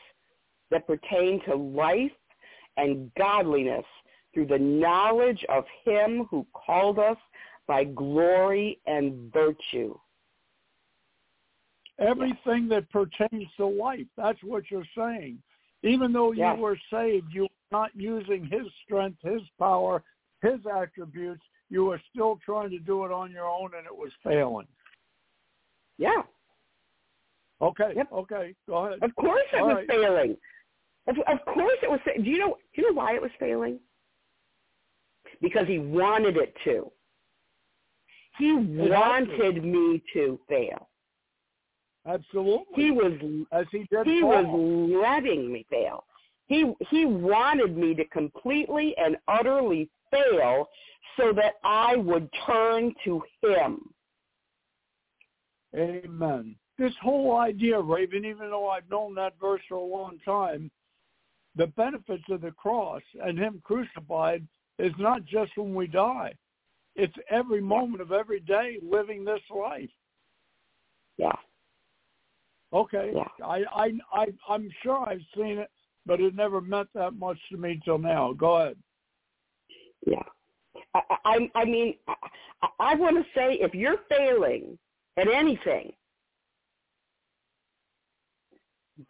that 0.70 0.86
pertain 0.86 1.42
to 1.46 1.54
life 1.54 2.12
and 2.76 3.10
godliness 3.16 3.84
through 4.34 4.46
the 4.46 4.58
knowledge 4.58 5.44
of 5.48 5.64
him 5.84 6.26
who 6.30 6.46
called 6.52 6.98
us 6.98 7.16
by 7.66 7.84
glory 7.84 8.78
and 8.86 9.32
virtue. 9.32 9.98
Everything 11.98 12.68
that 12.68 12.88
pertains 12.90 13.48
to 13.56 13.66
life. 13.66 14.06
That's 14.16 14.38
what 14.44 14.70
you're 14.70 14.84
saying. 14.96 15.42
Even 15.82 16.12
though 16.12 16.32
you 16.32 16.38
Yes. 16.40 16.58
were 16.58 16.78
saved, 16.90 17.32
you 17.32 17.42
were 17.42 17.48
not 17.72 17.90
using 17.96 18.44
his 18.44 18.66
strength, 18.84 19.20
his 19.22 19.42
power, 19.58 20.04
his 20.42 20.64
attributes. 20.66 21.42
You 21.70 21.84
were 21.84 22.00
still 22.12 22.38
trying 22.44 22.70
to 22.70 22.78
do 22.78 23.04
it 23.04 23.12
on 23.12 23.30
your 23.30 23.46
own 23.46 23.70
and 23.76 23.86
it 23.86 23.94
was 23.96 24.10
failing. 24.24 24.66
Yeah, 25.98 26.22
Okay. 27.60 27.92
Yep. 27.96 28.08
Okay. 28.12 28.54
Go 28.68 28.86
ahead. 28.86 29.00
of 29.02 29.14
course 29.16 29.42
it 29.52 29.60
All 29.60 29.66
was 29.66 29.74
right. 29.78 29.88
failing. 29.88 30.36
Of, 31.08 31.16
of 31.26 31.44
course 31.52 31.76
it 31.82 31.90
was. 31.90 31.98
Do 32.04 32.22
you 32.22 32.38
know? 32.38 32.56
Do 32.74 32.82
you 32.82 32.88
know 32.92 32.94
why 32.96 33.14
it 33.16 33.22
was 33.22 33.32
failing? 33.40 33.80
Because 35.42 35.66
he 35.66 35.78
wanted 35.80 36.36
it 36.36 36.54
to. 36.64 36.90
He 38.38 38.52
wanted 38.54 39.64
me 39.64 40.00
to 40.14 40.38
fail. 40.48 40.88
Absolutely. 42.06 42.66
He 42.76 42.90
was 42.92 43.12
As 43.50 43.66
he 43.72 43.78
did 43.90 44.06
he 44.06 44.20
Paul. 44.20 44.44
was 44.44 45.02
letting 45.02 45.52
me 45.52 45.66
fail. 45.68 46.04
He 46.46 46.72
he 46.90 47.04
wanted 47.06 47.76
me 47.76 47.94
to 47.96 48.04
completely 48.06 48.94
and 48.98 49.16
utterly 49.26 49.90
fail 50.12 50.68
so 51.18 51.32
that 51.34 51.54
I 51.64 51.96
would 51.96 52.30
turn 52.46 52.94
to 53.04 53.22
him. 53.42 53.80
Amen. 55.76 56.56
This 56.78 56.94
whole 57.02 57.36
idea, 57.36 57.78
Raven, 57.78 58.24
even 58.24 58.50
though 58.50 58.68
I've 58.68 58.88
known 58.88 59.14
that 59.16 59.34
verse 59.40 59.60
for 59.68 59.74
a 59.74 59.82
long 59.82 60.18
time, 60.24 60.70
the 61.56 61.66
benefits 61.66 62.24
of 62.30 62.40
the 62.40 62.52
cross 62.52 63.02
and 63.22 63.36
him 63.36 63.60
crucified 63.64 64.46
is 64.78 64.92
not 64.98 65.24
just 65.24 65.56
when 65.56 65.74
we 65.74 65.88
die. 65.88 66.32
It's 66.94 67.14
every 67.30 67.60
moment 67.60 68.00
of 68.00 68.12
every 68.12 68.40
day 68.40 68.78
living 68.82 69.24
this 69.24 69.40
life. 69.54 69.90
Yeah. 71.16 71.32
Okay. 72.72 73.12
Yeah. 73.14 73.44
I, 73.44 73.64
I, 73.74 73.92
I, 74.12 74.26
I'm 74.48 74.70
sure 74.82 75.08
I've 75.08 75.20
seen 75.36 75.58
it, 75.58 75.70
but 76.06 76.20
it 76.20 76.34
never 76.36 76.60
meant 76.60 76.88
that 76.94 77.14
much 77.14 77.38
to 77.50 77.56
me 77.56 77.80
till 77.84 77.98
now. 77.98 78.32
Go 78.32 78.56
ahead. 78.56 78.76
Yeah. 80.06 80.22
I 81.10 81.16
I, 81.24 81.50
I 81.54 81.64
mean 81.64 81.94
I, 82.08 82.14
I 82.80 82.94
want 82.94 83.16
to 83.16 83.24
say 83.34 83.54
if 83.60 83.74
you're 83.74 83.98
failing 84.08 84.78
at 85.16 85.28
anything 85.28 85.92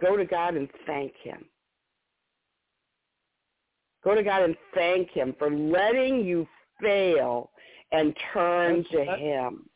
go 0.01 0.17
to 0.17 0.25
God 0.25 0.55
and 0.55 0.69
thank 0.87 1.15
him. 1.23 1.45
Go 4.05 4.15
to 4.15 4.23
God 4.23 4.43
and 4.43 4.57
thank 4.75 5.11
him 5.11 5.35
for 5.39 5.51
letting 5.51 6.25
you 6.25 6.47
fail 6.81 7.51
and 7.93 8.15
turn 8.33 8.83
That's- 8.83 8.91
to 8.93 9.05
that- 9.11 9.19
him. 9.19 9.71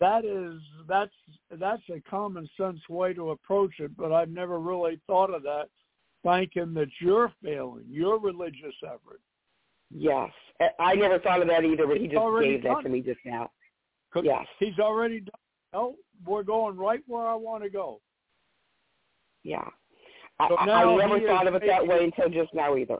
That 0.00 0.24
is 0.24 0.60
that's 0.88 1.14
that's 1.52 1.88
a 1.88 2.00
common 2.10 2.48
sense 2.56 2.80
way 2.88 3.14
to 3.14 3.30
approach 3.30 3.78
it, 3.78 3.96
but 3.96 4.12
I've 4.12 4.28
never 4.28 4.58
really 4.58 5.00
thought 5.06 5.32
of 5.32 5.44
that. 5.44 5.68
Thank 6.24 6.56
him 6.56 6.74
that 6.74 6.88
you're 7.00 7.32
failing, 7.42 7.84
your 7.88 8.18
religious 8.18 8.74
effort. 8.84 9.20
Yes. 9.94 10.30
I- 10.80 10.94
never 10.94 11.18
thought 11.20 11.40
of 11.40 11.48
that 11.48 11.64
either, 11.64 11.86
but 11.86 11.96
he 11.98 12.08
just 12.08 12.20
gave 12.40 12.62
that 12.64 12.82
to 12.82 12.88
me 12.88 13.00
just 13.00 13.20
now. 13.24 13.50
Yes. 14.22 14.46
He's 14.58 14.78
already 14.78 15.20
done. 15.20 15.34
Oh, 15.72 15.96
we're 16.26 16.42
going 16.44 16.76
right 16.76 17.02
where 17.06 17.26
I 17.26 17.34
want 17.34 17.62
to 17.64 17.70
go. 17.70 18.00
Yeah. 19.42 19.68
I, 20.38 20.48
So 20.48 20.54
I- 20.56 20.82
I 20.82 20.96
never 20.96 21.20
thought 21.26 21.46
of 21.46 21.54
it 21.54 21.62
that 21.66 21.86
way 21.86 22.04
until 22.04 22.28
just 22.28 22.52
now 22.54 22.76
either. 22.76 22.98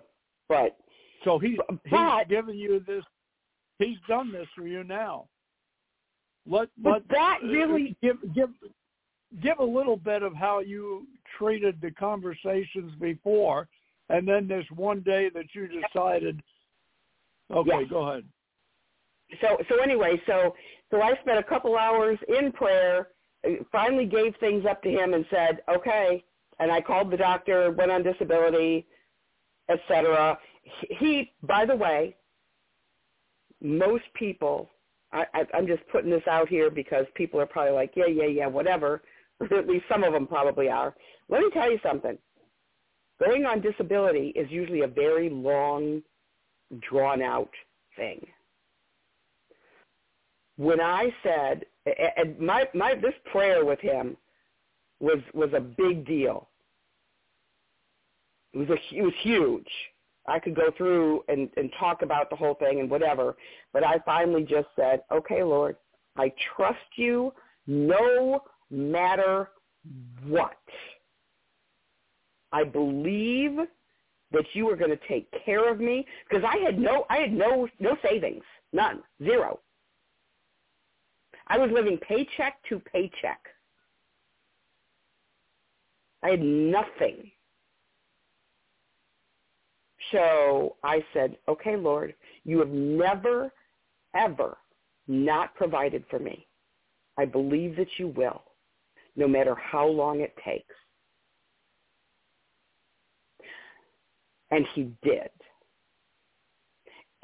But 0.48 0.76
So 1.24 1.38
he's 1.38 1.56
But- 1.56 1.78
he's 1.86 2.28
giving 2.28 2.56
you 2.58 2.80
this. 2.80 3.04
He's 3.78 3.98
done 4.06 4.30
this 4.30 4.46
for 4.54 4.66
you 4.66 4.84
now. 4.84 5.28
Let 6.46 6.68
But 6.76 6.92
let 6.92 7.08
that 7.08 7.40
uh, 7.42 7.46
really- 7.46 7.96
give 8.02 8.18
give 8.34 8.50
give 9.40 9.58
a 9.58 9.64
little 9.64 9.96
bit 9.96 10.22
of 10.22 10.34
how 10.34 10.58
you 10.60 11.08
treated 11.38 11.80
the 11.80 11.90
conversations 11.92 12.94
before, 12.96 13.68
and 14.10 14.28
then 14.28 14.46
this 14.46 14.70
one 14.72 15.00
day 15.00 15.28
that 15.30 15.54
you 15.54 15.66
decided. 15.66 16.42
Okay, 17.52 17.70
Yes. 17.80 17.90
go 17.90 18.08
ahead. 18.08 18.24
so 19.40 19.58
so 19.68 19.78
anyway, 19.82 20.20
so 20.26 20.54
so 20.90 21.02
I 21.02 21.14
spent 21.22 21.38
a 21.38 21.42
couple 21.42 21.76
hours 21.76 22.18
in 22.28 22.52
prayer, 22.52 23.08
uh, 23.46 23.50
finally 23.72 24.06
gave 24.06 24.34
things 24.36 24.64
up 24.66 24.82
to 24.82 24.90
him 24.90 25.14
and 25.14 25.26
said, 25.30 25.62
okay. 25.68 26.24
And 26.60 26.70
I 26.70 26.80
called 26.80 27.10
the 27.10 27.16
doctor, 27.16 27.72
went 27.72 27.90
on 27.90 28.02
disability, 28.04 28.86
etc. 29.68 30.38
He, 30.62 30.94
he, 30.98 31.32
by 31.42 31.64
the 31.66 31.74
way, 31.74 32.16
most 33.60 34.04
people, 34.14 34.70
I, 35.12 35.26
I, 35.34 35.46
I'm 35.54 35.66
just 35.66 35.82
putting 35.90 36.10
this 36.10 36.26
out 36.28 36.48
here 36.48 36.70
because 36.70 37.06
people 37.14 37.40
are 37.40 37.46
probably 37.46 37.72
like, 37.72 37.92
yeah, 37.96 38.06
yeah, 38.06 38.26
yeah, 38.26 38.46
whatever. 38.46 39.02
At 39.40 39.66
least 39.66 39.86
some 39.88 40.04
of 40.04 40.12
them 40.12 40.26
probably 40.26 40.68
are. 40.68 40.94
Let 41.28 41.40
me 41.40 41.50
tell 41.52 41.70
you 41.70 41.78
something. 41.82 42.16
Going 43.24 43.46
on 43.46 43.60
disability 43.60 44.28
is 44.36 44.50
usually 44.50 44.82
a 44.82 44.86
very 44.88 45.28
long, 45.30 46.02
drawn 46.80 47.22
out 47.22 47.50
thing. 47.96 48.24
When 50.56 50.80
I 50.80 51.12
said, 51.22 51.64
and 52.16 52.38
my, 52.38 52.68
my, 52.74 52.94
this 52.94 53.14
prayer 53.30 53.64
with 53.64 53.80
him 53.80 54.16
was, 55.00 55.18
was 55.32 55.50
a 55.54 55.60
big 55.60 56.06
deal. 56.06 56.48
It 58.52 58.58
was 58.58 58.68
a, 58.70 58.96
it 58.96 59.02
was 59.02 59.12
huge. 59.20 59.68
I 60.26 60.38
could 60.38 60.54
go 60.54 60.70
through 60.76 61.24
and, 61.28 61.50
and 61.56 61.70
talk 61.78 62.02
about 62.02 62.30
the 62.30 62.36
whole 62.36 62.54
thing 62.54 62.80
and 62.80 62.88
whatever, 62.88 63.36
but 63.72 63.84
I 63.84 63.98
finally 64.06 64.42
just 64.42 64.68
said, 64.76 65.02
okay, 65.12 65.42
Lord, 65.42 65.76
I 66.16 66.32
trust 66.56 66.78
you 66.96 67.32
no 67.66 68.42
matter 68.70 69.50
what. 70.26 70.56
I 72.52 72.64
believe 72.64 73.58
that 74.32 74.44
you 74.52 74.66
were 74.66 74.76
going 74.76 74.90
to 74.90 75.08
take 75.08 75.28
care 75.44 75.70
of 75.70 75.80
me 75.80 76.06
because 76.28 76.44
I 76.44 76.58
had 76.58 76.78
no, 76.78 77.06
I 77.10 77.18
had 77.18 77.32
no, 77.32 77.68
no 77.78 77.96
savings, 78.02 78.44
none, 78.72 79.02
zero. 79.22 79.60
I 81.46 81.58
was 81.58 81.70
living 81.72 81.98
paycheck 81.98 82.56
to 82.68 82.78
paycheck. 82.78 83.40
I 86.22 86.30
had 86.30 86.42
nothing. 86.42 87.30
So 90.10 90.76
I 90.82 91.04
said, 91.12 91.36
okay, 91.48 91.76
Lord, 91.76 92.14
you 92.44 92.58
have 92.60 92.68
never, 92.68 93.52
ever 94.14 94.56
not 95.06 95.54
provided 95.54 96.04
for 96.08 96.18
me. 96.18 96.46
I 97.18 97.24
believe 97.24 97.76
that 97.76 97.88
you 97.98 98.08
will, 98.08 98.42
no 99.16 99.28
matter 99.28 99.54
how 99.54 99.86
long 99.86 100.20
it 100.20 100.34
takes. 100.44 100.74
And 104.54 104.64
he 104.72 104.88
did. 105.02 105.30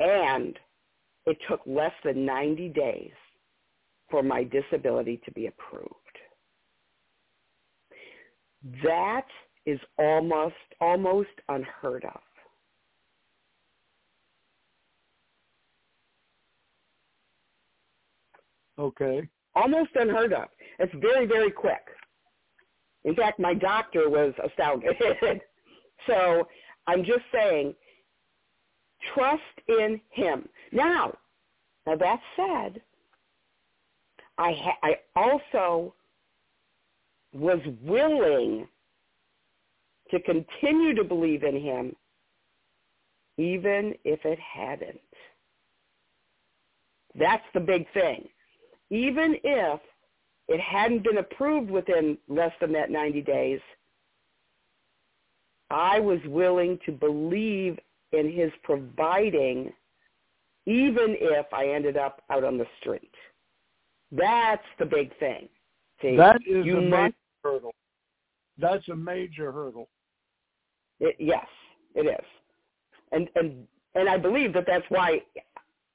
And 0.01 0.59
it 1.27 1.37
took 1.49 1.61
less 1.65 1.93
than 2.03 2.27
90 2.27 2.71
days 2.71 3.13
for 4.11 4.21
my 4.21 4.43
disability 4.43 5.21
to 5.25 5.31
be 5.31 5.47
approved. 5.47 5.95
That 8.83 9.27
is 9.65 9.79
almost 9.97 10.55
almost 10.81 11.29
unheard 11.49 12.05
of. 12.05 12.21
Okay. 18.77 19.29
Almost 19.55 19.91
unheard 19.95 20.33
of. 20.33 20.49
It's 20.81 20.93
very, 21.01 21.27
very 21.27 21.53
quick. 21.53 21.87
In 23.05 23.15
fact, 23.15 23.39
my 23.39 23.55
doctor 23.55 24.11
was 24.11 24.35
astounded. 24.45 24.97
so 26.09 26.49
I'm 26.91 27.05
just 27.05 27.23
saying, 27.33 27.75
trust 29.15 29.43
in 29.69 30.01
him. 30.11 30.49
Now, 30.73 31.17
now 31.87 31.95
that 31.95 32.21
said, 32.35 32.83
I, 34.39 34.53
ha- 34.53 34.79
I 34.83 34.97
also 35.15 35.95
was 37.33 37.61
willing 37.83 38.67
to 40.11 40.21
continue 40.23 40.95
to 40.97 41.05
believe 41.05 41.45
in 41.45 41.61
him 41.61 41.95
even 43.39 43.95
if 44.05 44.25
it 44.25 44.39
hadn't. 44.41 45.01
That's 47.15 47.45
the 47.55 47.61
big 47.61 47.87
thing. 47.95 48.29
Even 48.91 49.37
if 49.45 49.81
it 50.49 50.61
hadn't 50.61 51.05
been 51.05 51.19
approved 51.19 51.71
within 51.71 52.19
less 52.29 52.53
than 52.61 52.73
that 52.73 52.91
90 52.91 53.23
days, 53.23 53.61
I 55.71 56.01
was 56.01 56.19
willing 56.27 56.79
to 56.87 56.93
believe 56.93 57.79
in 58.13 58.31
his 58.33 58.51
providing 58.63 59.73
even 60.67 61.17
if 61.21 61.47
I 61.53 61.69
ended 61.69 61.97
up 61.97 62.23
out 62.31 62.45
on 62.45 62.59
the 62.59 62.67
street. 62.81 63.13
That's 64.13 64.63
the 64.79 64.85
big 64.87 65.17
thing. 65.19 65.49
See, 66.03 66.17
That 66.17 66.37
is 66.47 66.67
you 66.67 66.79
a 66.79 66.81
must- 66.83 66.91
major 66.93 67.15
hurdle. 67.45 67.75
That's 68.59 68.87
a 68.89 68.97
major 68.97 69.53
hurdle. 69.53 69.89
It, 70.99 71.17
yes, 71.19 71.47
it 71.95 72.07
is, 72.07 72.27
and 73.13 73.29
and 73.37 73.67
and 73.95 74.07
I 74.09 74.19
believe 74.19 74.53
that 74.53 74.67
that's 74.67 74.85
why 74.91 75.23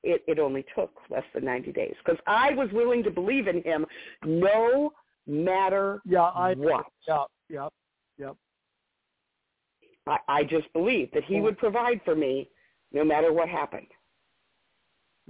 it, 0.04 0.24
it 0.28 0.40
only 0.40 0.66
took 0.76 0.92
less 1.12 1.24
than 1.36 1.46
ninety 1.46 1.72
days 1.72 1.94
because 2.04 2.20
I 2.26 2.54
was 2.56 2.72
willing 2.72 3.04
to 3.04 3.12
believe 3.12 3.48
in 3.48 3.62
him, 3.62 3.86
no 4.26 4.94
matter 5.28 6.02
Yeah, 6.06 6.22
I. 6.24 6.56
what. 6.56 6.86
Yeah, 7.08 7.24
yeah. 7.50 7.68
I, 10.08 10.18
I 10.28 10.44
just 10.44 10.72
believed 10.74 11.14
that 11.14 11.24
he 11.24 11.40
would 11.42 11.58
provide 11.58 12.02
for 12.06 12.16
me, 12.16 12.50
no 12.92 13.04
matter 13.04 13.34
what 13.34 13.50
happened. 13.50 13.88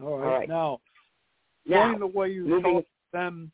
All 0.02 0.18
right. 0.18 0.28
All 0.28 0.40
right. 0.40 0.50
Now, 0.50 0.80
Now, 1.66 1.92
explain 1.92 2.00
the 2.00 2.08
way 2.20 2.30
you 2.30 2.46
moving- 2.46 2.74
talk 2.74 2.84
to 2.84 2.90
them. 3.14 3.52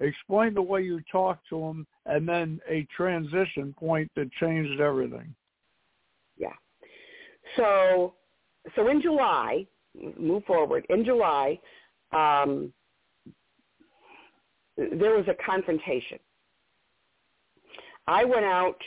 Explain 0.00 0.54
the 0.54 0.62
way 0.62 0.80
you 0.82 1.00
talk 1.12 1.40
to 1.50 1.60
them, 1.60 1.86
and 2.06 2.26
then 2.26 2.58
a 2.68 2.84
transition 2.96 3.74
point 3.78 4.10
that 4.16 4.32
changed 4.32 4.80
everything. 4.80 5.34
Yeah. 6.38 6.54
So, 7.56 8.14
so 8.74 8.88
in 8.88 9.02
July, 9.02 9.66
move 10.18 10.44
forward. 10.46 10.86
In 10.88 11.04
July, 11.04 11.60
um, 12.12 12.72
there 14.76 15.14
was 15.16 15.26
a 15.28 15.34
confrontation. 15.44 16.18
I 18.06 18.24
went 18.24 18.46
out 18.46 18.80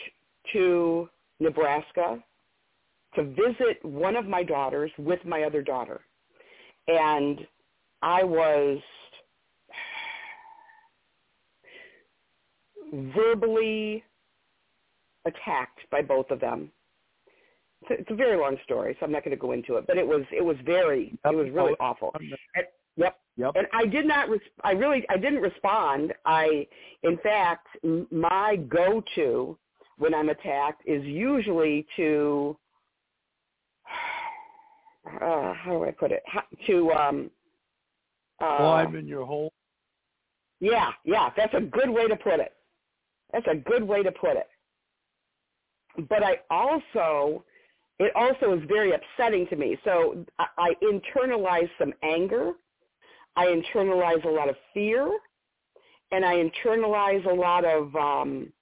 to 0.52 1.08
Nebraska 1.40 2.22
to 3.14 3.22
visit 3.24 3.82
one 3.82 4.16
of 4.16 4.26
my 4.26 4.42
daughters 4.42 4.90
with 4.98 5.24
my 5.24 5.42
other 5.42 5.62
daughter, 5.62 6.00
and 6.88 7.46
I 8.02 8.24
was 8.24 8.78
verbally 12.92 14.02
attacked 15.24 15.80
by 15.90 16.02
both 16.02 16.30
of 16.30 16.40
them 16.40 16.70
it's 17.84 17.98
a, 17.98 18.00
it's 18.00 18.10
a 18.10 18.14
very 18.14 18.38
long 18.38 18.56
story, 18.64 18.96
so 18.98 19.06
I'm 19.06 19.12
not 19.12 19.24
going 19.24 19.36
to 19.36 19.40
go 19.40 19.52
into 19.52 19.76
it. 19.76 19.86
But 19.86 19.98
it 19.98 20.06
was 20.06 20.22
it 20.32 20.44
was 20.44 20.56
very 20.64 21.16
it 21.24 21.34
was 21.34 21.50
really 21.50 21.74
awful. 21.80 22.12
And, 22.14 22.32
yep. 22.96 23.18
Yep. 23.36 23.52
And 23.56 23.66
I 23.72 23.84
did 23.86 24.06
not. 24.06 24.28
Res- 24.28 24.40
I 24.62 24.72
really 24.72 25.04
I 25.08 25.16
didn't 25.16 25.40
respond. 25.40 26.12
I 26.24 26.66
in 27.02 27.18
fact 27.18 27.66
m- 27.82 28.06
my 28.10 28.56
go-to 28.56 29.58
when 29.98 30.14
I'm 30.14 30.28
attacked 30.30 30.82
is 30.86 31.04
usually 31.04 31.86
to 31.96 32.58
uh, 35.06 35.54
how 35.54 35.70
do 35.72 35.84
I 35.84 35.92
put 35.92 36.12
it 36.12 36.22
How, 36.26 36.42
to 36.66 36.92
um 36.92 37.30
uh, 38.40 38.46
Climb 38.56 38.96
in 38.96 39.06
your 39.08 39.26
hole. 39.26 39.52
yeah, 40.60 40.92
yeah, 41.04 41.30
that's 41.36 41.54
a 41.54 41.60
good 41.60 41.90
way 41.90 42.08
to 42.08 42.16
put 42.16 42.40
it. 42.40 42.52
That's 43.32 43.46
a 43.50 43.56
good 43.56 43.84
way 43.84 44.02
to 44.02 44.12
put 44.12 44.36
it. 44.36 44.48
But 46.08 46.22
I 46.22 46.40
also, 46.50 47.44
it 47.98 48.12
also 48.16 48.54
is 48.58 48.64
very 48.68 48.92
upsetting 48.92 49.46
to 49.48 49.56
me. 49.56 49.78
So 49.84 50.24
I, 50.38 50.46
I 50.58 50.74
internalize 50.82 51.70
some 51.78 51.92
anger. 52.02 52.52
I 53.36 53.46
internalize 53.46 54.24
a 54.24 54.30
lot 54.30 54.48
of 54.48 54.56
fear. 54.74 55.08
And 56.12 56.24
I 56.24 56.36
internalize 56.36 57.26
a 57.30 57.34
lot 57.34 57.64
of 57.64 57.94
um, 57.96 58.52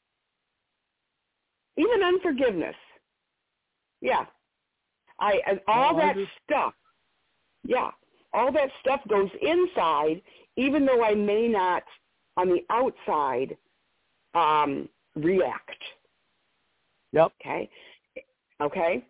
even 1.77 2.03
unforgiveness. 2.03 2.77
Yeah. 4.01 4.27
I 5.21 5.41
and 5.47 5.61
all 5.69 5.97
that 5.97 6.17
stuff. 6.45 6.75
Yeah. 7.65 7.91
All 8.33 8.51
that 8.53 8.71
stuff 8.81 9.01
goes 9.09 9.31
inside 9.41 10.23
even 10.57 10.85
though 10.85 11.03
I 11.05 11.15
may 11.15 11.49
not 11.49 11.83
on 12.37 12.49
the 12.49 12.65
outside 12.71 13.57
um, 14.35 14.89
react. 15.15 15.83
Yep. 17.13 17.33
Okay. 17.41 17.71
Okay. 18.61 19.05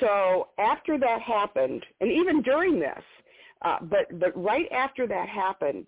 So 0.00 0.48
after 0.58 0.98
that 0.98 1.20
happened, 1.20 1.84
and 2.00 2.10
even 2.10 2.42
during 2.42 2.80
this, 2.80 3.02
uh, 3.62 3.78
but 3.82 4.18
but 4.18 4.32
right 4.42 4.66
after 4.72 5.06
that 5.06 5.28
happened, 5.28 5.86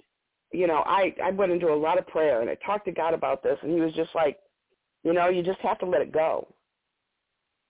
you 0.53 0.67
know, 0.67 0.83
I 0.87 1.15
I 1.23 1.31
went 1.31 1.53
into 1.53 1.73
a 1.73 1.75
lot 1.75 1.99
of 1.99 2.07
prayer 2.07 2.41
and 2.41 2.51
I 2.51 2.57
talked 2.67 2.85
to 2.87 2.93
God 2.93 3.15
about 3.15 3.43
this, 3.43 3.59
and 3.63 3.73
He 3.73 3.81
was 3.81 3.93
just 3.95 4.15
like, 4.15 4.39
you 5.07 5.13
know, 5.13 5.29
you 5.29 5.41
just 5.41 5.61
have 5.61 5.79
to 5.79 5.87
let 5.87 6.03
it 6.03 6.11
go. 6.11 6.49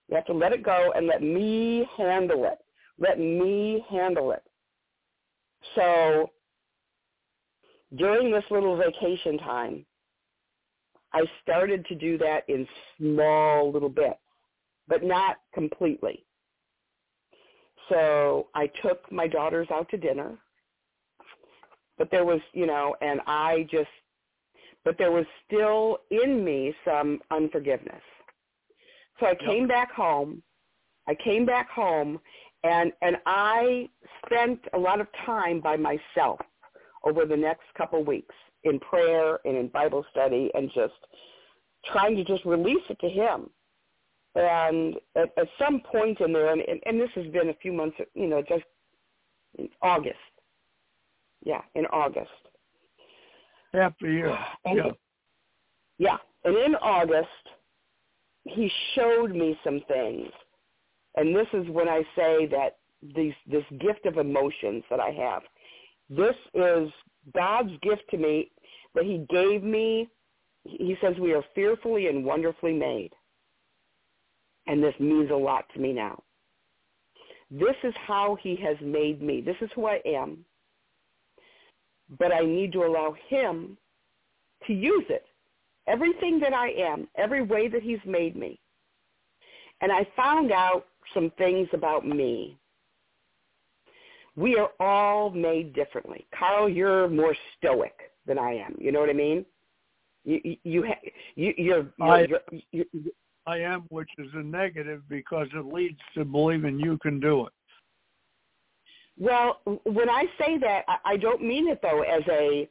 You 0.09 0.16
have 0.16 0.24
to 0.24 0.32
let 0.32 0.53
it 0.55 0.62
go 0.62 0.95
and 0.97 1.07
let 1.07 1.22
me 1.22 1.87
handle 1.99 2.47
it. 2.47 2.57
Let 2.99 3.18
me 3.18 3.84
handle 3.91 4.32
it. 4.32 4.43
So 5.74 6.30
during 7.95 8.30
this 8.32 8.45
little 8.51 8.74
vacation 8.78 9.37
time, 9.37 9.84
I 11.12 11.24
started 11.43 11.84
to 11.87 11.95
do 11.95 12.16
that 12.16 12.49
in 12.49 12.66
small 12.97 13.70
little 13.70 13.91
bits, 13.91 14.16
but 14.89 15.05
not 15.05 15.37
completely. 15.53 16.24
So 17.91 18.49
I 18.55 18.70
took 18.82 19.12
my 19.12 19.26
daughters 19.26 19.68
out 19.70 19.91
to 19.91 19.99
dinner, 19.99 20.39
but 21.99 22.11
there 22.11 22.24
was, 22.24 22.41
you 22.55 22.64
know, 22.64 22.97
and 23.03 23.20
I 23.26 23.66
just, 23.70 23.91
but 24.87 24.97
there 24.99 25.11
was 25.11 25.26
still 25.45 25.99
in 26.12 26.45
me 26.45 26.72
some 26.84 27.18
unforgiveness. 27.32 28.01
So 29.18 29.26
I 29.26 29.34
came 29.34 29.62
yep. 29.62 29.68
back 29.68 29.93
home. 29.93 30.43
I 31.09 31.14
came 31.14 31.45
back 31.45 31.68
home 31.68 32.20
and 32.62 32.93
and 33.03 33.16
I 33.26 33.89
spent 34.24 34.61
a 34.74 34.78
lot 34.78 35.01
of 35.01 35.09
time 35.26 35.61
by 35.61 35.76
myself 35.76 36.39
over 37.05 37.26
the 37.26 37.37
next 37.37 37.64
couple 37.76 38.01
of 38.01 38.07
weeks 38.07 38.34
in 38.62 38.78
prayer 38.78 39.41
and 39.45 39.57
in 39.57 39.68
Bible 39.68 40.05
study 40.11 40.51
and 40.55 40.70
just 40.72 40.95
trying 41.84 42.16
to 42.16 42.24
just 42.24 42.45
release 42.45 42.82
it 42.89 42.99
to 43.01 43.09
him. 43.09 43.51
And 44.37 44.97
at, 45.16 45.30
at 45.37 45.49
some 45.59 45.80
point 45.80 46.20
in 46.20 46.32
there, 46.32 46.53
and, 46.53 46.62
and 46.84 47.01
this 47.01 47.11
has 47.14 47.26
been 47.28 47.49
a 47.49 47.55
few 47.55 47.72
months, 47.72 47.97
you 48.14 48.26
know, 48.26 48.43
just 48.43 48.64
in 49.59 49.68
August. 49.82 50.16
Yeah, 51.45 51.62
in 51.74 51.87
August. 51.87 52.46
Half 53.77 53.95
year. 54.01 54.37
And 54.64 54.77
yeah. 54.77 54.91
yeah. 55.99 56.16
And 56.45 56.57
in 56.57 56.74
August, 56.77 57.29
he 58.45 58.70
showed 58.95 59.33
me 59.33 59.59
some 59.62 59.81
things. 59.89 60.29
And 61.16 61.35
this 61.35 61.47
is 61.53 61.68
when 61.68 61.89
I 61.89 62.03
say 62.14 62.47
that 62.47 62.79
these, 63.14 63.35
this 63.47 63.64
gift 63.81 64.07
of 64.07 64.18
emotions 64.18 64.85
that 64.91 65.01
I 65.01 65.11
have. 65.11 65.43
This 66.09 66.37
is 66.55 66.89
God's 67.35 67.72
gift 67.83 68.03
to 68.11 68.16
me 68.16 68.51
that 68.95 69.05
he 69.05 69.27
gave 69.29 69.62
me. 69.62 70.09
He 70.64 70.97
says 71.01 71.14
we 71.20 71.35
are 71.35 71.45
fearfully 71.55 72.09
and 72.09 72.24
wonderfully 72.24 72.72
made. 72.72 73.12
And 74.66 74.83
this 74.83 74.95
means 74.99 75.31
a 75.31 75.35
lot 75.35 75.64
to 75.74 75.81
me 75.81 75.93
now. 75.93 76.22
This 77.51 77.77
is 77.85 77.95
how 78.07 78.37
he 78.41 78.57
has 78.57 78.77
made 78.83 79.22
me. 79.22 79.41
This 79.41 79.57
is 79.61 79.70
who 79.74 79.87
I 79.87 80.01
am. 80.05 80.45
But 82.19 82.33
I 82.33 82.41
need 82.41 82.73
to 82.73 82.85
allow 82.85 83.15
him 83.29 83.77
to 84.67 84.73
use 84.73 85.05
it. 85.09 85.27
Everything 85.87 86.41
that 86.41 86.53
I 86.53 86.71
am, 86.71 87.09
every 87.17 87.43
way 87.43 87.69
that 87.69 87.83
he's 87.83 88.05
made 88.05 88.37
me. 88.37 88.59
And 89.81 89.93
I 89.93 90.07
found 90.17 90.51
out 90.53 90.87
some 91.15 91.31
things 91.39 91.69
about 91.73 92.07
me 92.07 92.59
we 94.37 94.57
are 94.57 94.71
all 94.79 95.31
made 95.31 95.75
differently. 95.75 96.27
Carl, 96.39 96.69
you're 96.69 97.09
more 97.09 97.35
stoic 97.57 97.95
than 98.27 98.39
I 98.39 98.53
am. 98.53 98.77
You 98.79 98.93
know 98.93 99.01
what 99.01 99.11
I 99.11 99.15
mean? 99.15 99.45
You 100.25 100.41
you 100.43 100.57
you, 100.65 100.85
you 101.35 101.55
you're, 101.57 101.87
you're, 101.99 102.09
I, 102.09 102.27
you're, 102.27 102.65
you're, 102.73 103.13
I 103.47 103.59
am, 103.59 103.87
which 103.89 104.11
is 104.19 104.29
a 104.35 104.43
negative 104.43 105.03
because 105.09 105.47
it 105.55 105.73
leads 105.73 106.01
to 106.15 106.25
believing 106.25 106.79
you 106.79 106.99
can 106.99 107.19
do 107.19 107.47
it. 107.47 107.53
Well, 109.19 109.61
when 109.85 110.11
I 110.11 110.25
say 110.39 110.59
that, 110.59 110.85
I, 110.89 111.12
I 111.12 111.17
don't 111.17 111.43
mean 111.43 111.69
it 111.69 111.81
though 111.83 112.03
as 112.03 112.23
a. 112.31 112.69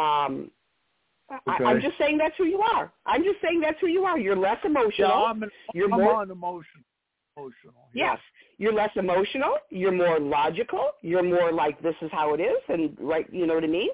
Um, 0.00 0.50
okay. 1.30 1.64
I, 1.64 1.68
I'm 1.68 1.80
just 1.80 1.98
saying 1.98 2.18
that's 2.18 2.34
who 2.38 2.44
you 2.44 2.60
are. 2.60 2.92
I'm 3.04 3.22
just 3.22 3.40
saying 3.42 3.60
that's 3.60 3.78
who 3.80 3.88
you 3.88 4.04
are. 4.04 4.18
You're 4.18 4.36
less 4.36 4.58
emotional. 4.64 5.08
Yeah, 5.08 5.30
I'm, 5.30 5.42
an, 5.42 5.50
you're 5.74 5.92
I'm 5.92 6.00
more 6.00 6.22
emotional. 6.22 6.84
Emotional. 7.36 7.88
Yes, 7.94 8.18
you're 8.58 8.72
less 8.72 8.90
emotional. 8.96 9.56
You're 9.70 9.92
more 9.92 10.18
logical. 10.18 10.90
You're 11.02 11.22
more 11.22 11.52
like 11.52 11.82
this 11.82 11.94
is 12.00 12.10
how 12.12 12.34
it 12.34 12.40
is, 12.40 12.58
and 12.68 12.96
right, 12.98 13.26
you 13.32 13.46
know 13.46 13.54
what 13.54 13.64
I 13.64 13.68
mean. 13.68 13.90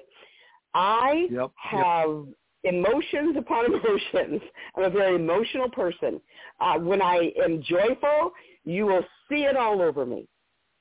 I 0.73 1.27
yep. 1.31 1.51
have 1.55 2.25
yep. 2.63 2.73
emotions 2.75 3.35
upon 3.37 3.65
emotions. 3.73 4.41
I'm 4.75 4.83
a 4.83 4.89
very 4.89 5.15
emotional 5.15 5.69
person. 5.69 6.21
Uh, 6.61 6.77
when 6.77 7.01
I 7.01 7.31
am 7.43 7.61
joyful, 7.61 8.31
you 8.63 8.85
will 8.85 9.03
see 9.29 9.43
it 9.43 9.57
all 9.57 9.81
over 9.81 10.05
me. 10.05 10.27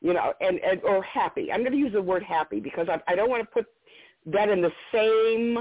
You 0.01 0.13
know, 0.15 0.33
and, 0.41 0.61
and 0.61 0.81
or 0.83 1.03
happy. 1.03 1.51
I'm 1.51 1.61
going 1.61 1.73
to 1.73 1.79
use 1.79 1.93
the 1.93 2.03
word 2.03 2.23
happy 2.23 2.61
because 2.61 2.87
I, 2.89 3.01
I 3.11 3.17
don't 3.17 3.29
want 3.29 3.43
to 3.43 3.49
put 3.53 3.67
that 4.27 4.49
in 4.49 4.63
the 4.63 4.71
same 4.93 5.59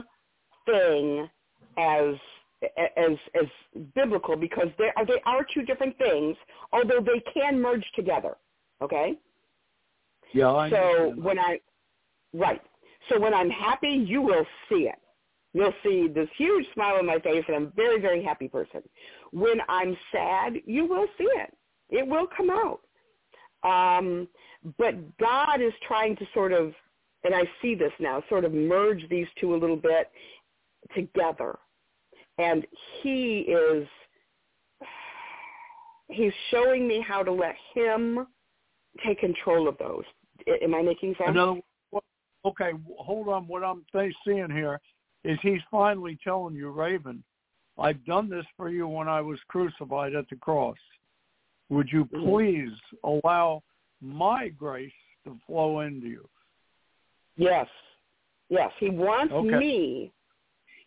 thing 0.65 1.27
as 1.77 2.15
as 2.87 3.17
as 3.35 3.45
biblical 3.95 4.35
because 4.35 4.67
they 4.77 4.89
are 4.95 5.05
they 5.05 5.21
are 5.25 5.45
two 5.53 5.63
different 5.63 5.97
things, 5.97 6.35
although 6.73 6.99
they 6.99 7.21
can 7.33 7.61
merge 7.61 7.85
together. 7.95 8.35
Okay. 8.81 9.17
Yeah. 10.33 10.51
I 10.51 10.69
so 10.69 11.13
when 11.17 11.39
I 11.39 11.59
right, 12.33 12.61
so 13.09 13.19
when 13.19 13.33
I'm 13.33 13.49
happy, 13.49 13.89
you 13.89 14.21
will 14.21 14.45
see 14.69 14.87
it. 14.89 14.99
You'll 15.53 15.73
see 15.83 16.07
this 16.13 16.27
huge 16.37 16.65
smile 16.73 16.97
on 16.97 17.05
my 17.05 17.19
face, 17.19 17.43
and 17.47 17.55
I'm 17.55 17.63
a 17.65 17.71
very 17.75 18.01
very 18.01 18.23
happy 18.23 18.47
person. 18.47 18.81
When 19.31 19.59
I'm 19.69 19.95
sad, 20.11 20.53
you 20.65 20.85
will 20.85 21.07
see 21.17 21.27
it. 21.35 21.55
It 21.89 22.05
will 22.05 22.27
come 22.35 22.49
out. 22.49 22.81
Um, 23.63 24.27
but 24.77 24.95
God 25.17 25.61
is 25.61 25.73
trying 25.87 26.15
to 26.17 26.25
sort 26.33 26.53
of, 26.53 26.73
and 27.23 27.33
I 27.33 27.43
see 27.61 27.75
this 27.75 27.91
now, 27.99 28.23
sort 28.29 28.45
of 28.45 28.53
merge 28.53 29.07
these 29.09 29.27
two 29.39 29.55
a 29.55 29.57
little 29.57 29.75
bit 29.75 30.11
together 30.95 31.57
and 32.37 32.65
he 33.01 33.39
is 33.47 33.87
he's 36.09 36.33
showing 36.51 36.87
me 36.87 37.03
how 37.05 37.23
to 37.23 37.31
let 37.31 37.55
him 37.73 38.27
take 39.05 39.19
control 39.19 39.67
of 39.67 39.77
those. 39.77 40.03
Am 40.61 40.73
I 40.73 40.81
making 40.81 41.15
sense? 41.17 41.29
Another, 41.29 41.59
okay, 42.45 42.71
hold 42.97 43.27
on. 43.27 43.47
What 43.47 43.63
I'm 43.63 43.85
seeing 43.93 44.49
here 44.49 44.79
is 45.23 45.37
he's 45.41 45.61
finally 45.69 46.17
telling 46.23 46.55
you, 46.55 46.69
Raven, 46.69 47.23
I've 47.77 48.03
done 48.05 48.29
this 48.29 48.45
for 48.55 48.69
you 48.69 48.87
when 48.87 49.07
I 49.07 49.21
was 49.21 49.39
crucified 49.47 50.15
at 50.15 50.29
the 50.29 50.37
cross. 50.37 50.77
Would 51.69 51.89
you 51.91 52.05
Mm-hmm. 52.05 52.29
please 52.29 52.73
allow 53.03 53.63
my 54.01 54.49
grace 54.49 54.91
to 55.25 55.37
flow 55.45 55.81
into 55.81 56.07
you? 56.07 56.29
Yes. 57.35 57.67
Yes. 58.49 58.71
He 58.79 58.89
wants 58.89 59.33
Okay. 59.33 59.57
me 59.57 60.11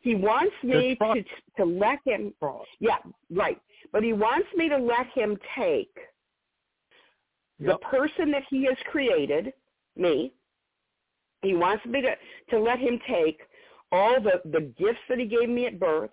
he 0.03 0.15
wants 0.15 0.55
me 0.65 0.97
to 0.97 1.25
to 1.59 1.65
let 1.65 1.99
him. 2.07 2.33
Yeah, 2.79 2.97
right. 3.31 3.61
But 3.93 4.03
he 4.03 4.15
wants 4.15 4.49
me 4.57 4.69
to 4.71 4.79
let 4.79 5.07
him 5.15 5.37
take 5.59 5.95
the 7.59 7.77
person 7.79 8.31
that 8.31 8.45
he 8.49 8.65
has 8.65 8.79
created, 8.91 9.53
me. 9.97 10.33
He 11.43 11.55
wants 11.55 11.85
me 11.85 12.01
to 12.01 12.15
to 12.51 12.59
let 12.59 12.79
him 12.79 12.99
take 13.07 13.41
all 13.93 14.19
the 14.23 14.41
the 14.51 14.73
gifts 14.79 15.01
that 15.11 15.19
he 15.19 15.27
gave 15.27 15.51
me 15.51 15.67
at 15.67 15.79
birth, 15.79 16.11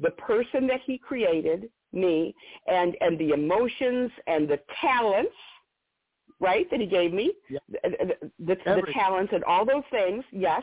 the 0.00 0.10
person 0.12 0.66
that 0.66 0.80
he 0.84 0.98
created, 0.98 1.70
me, 1.92 2.34
and 2.66 2.96
and 3.00 3.18
the 3.18 3.30
emotions 3.30 4.10
and 4.26 4.48
the 4.48 4.60
talents, 4.80 5.34
right, 6.40 6.70
that 6.70 6.80
he 6.80 6.86
gave 6.86 7.12
me, 7.12 7.32
Yep. 7.48 7.62
the, 7.68 7.78
the, 7.90 8.54
the, 8.54 8.56
the 8.64 8.92
talents 8.92 9.32
and 9.34 9.44
all 9.44 9.64
those 9.64 9.84
things, 9.90 10.24
yes, 10.32 10.62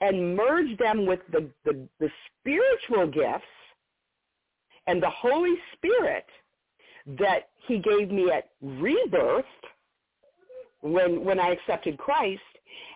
and 0.00 0.36
merge 0.36 0.76
them 0.78 1.06
with 1.06 1.20
the, 1.30 1.48
the, 1.64 1.86
the 2.00 2.10
spiritual 2.40 3.06
gifts 3.06 3.44
and 4.86 5.02
the 5.02 5.10
Holy 5.10 5.54
Spirit 5.74 6.26
that 7.18 7.48
he 7.66 7.78
gave 7.78 8.10
me 8.10 8.30
at 8.30 8.48
rebirth 8.62 9.44
when 10.80 11.24
when 11.24 11.40
I 11.40 11.50
accepted 11.50 11.96
Christ 11.98 12.40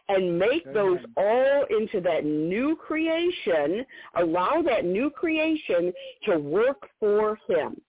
and 0.09 0.39
make 0.39 0.67
Amen. 0.67 0.75
those 0.75 0.99
all 1.17 1.65
into 1.71 2.01
that 2.01 2.25
new 2.25 2.77
creation, 2.77 3.85
allow 4.17 4.63
that 4.63 4.85
new 4.85 5.11
creation 5.11 5.93
to 6.25 6.39
work 6.39 6.89
for 6.99 7.39
him. 7.49 7.81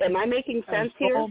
Am 0.00 0.16
I 0.16 0.24
making 0.24 0.62
sense 0.70 0.92
and 1.00 1.10
here? 1.10 1.26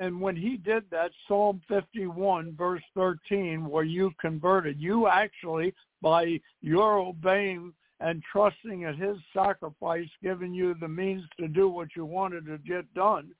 And 0.00 0.18
when 0.20 0.34
he 0.34 0.56
did 0.56 0.84
that, 0.90 1.10
Psalm 1.28 1.60
51, 1.68 2.56
verse 2.56 2.82
13, 2.94 3.68
where 3.68 3.84
you 3.84 4.10
converted, 4.18 4.80
you 4.80 5.06
actually, 5.06 5.74
by 6.00 6.40
your 6.62 6.98
obeying 6.98 7.74
and 8.00 8.22
trusting 8.32 8.82
in 8.82 8.96
his 8.96 9.18
sacrifice, 9.34 10.08
giving 10.22 10.54
you 10.54 10.74
the 10.80 10.88
means 10.88 11.22
to 11.38 11.48
do 11.48 11.68
what 11.68 11.88
you 11.94 12.06
wanted 12.06 12.46
to 12.46 12.56
get 12.58 12.92
done, 12.94 13.30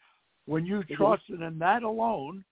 when 0.45 0.67
you 0.67 0.83
Mhm. 0.83 0.97
trusted 0.97 1.41
in 1.41 1.59
that 1.59 1.83
alone, 1.83 2.45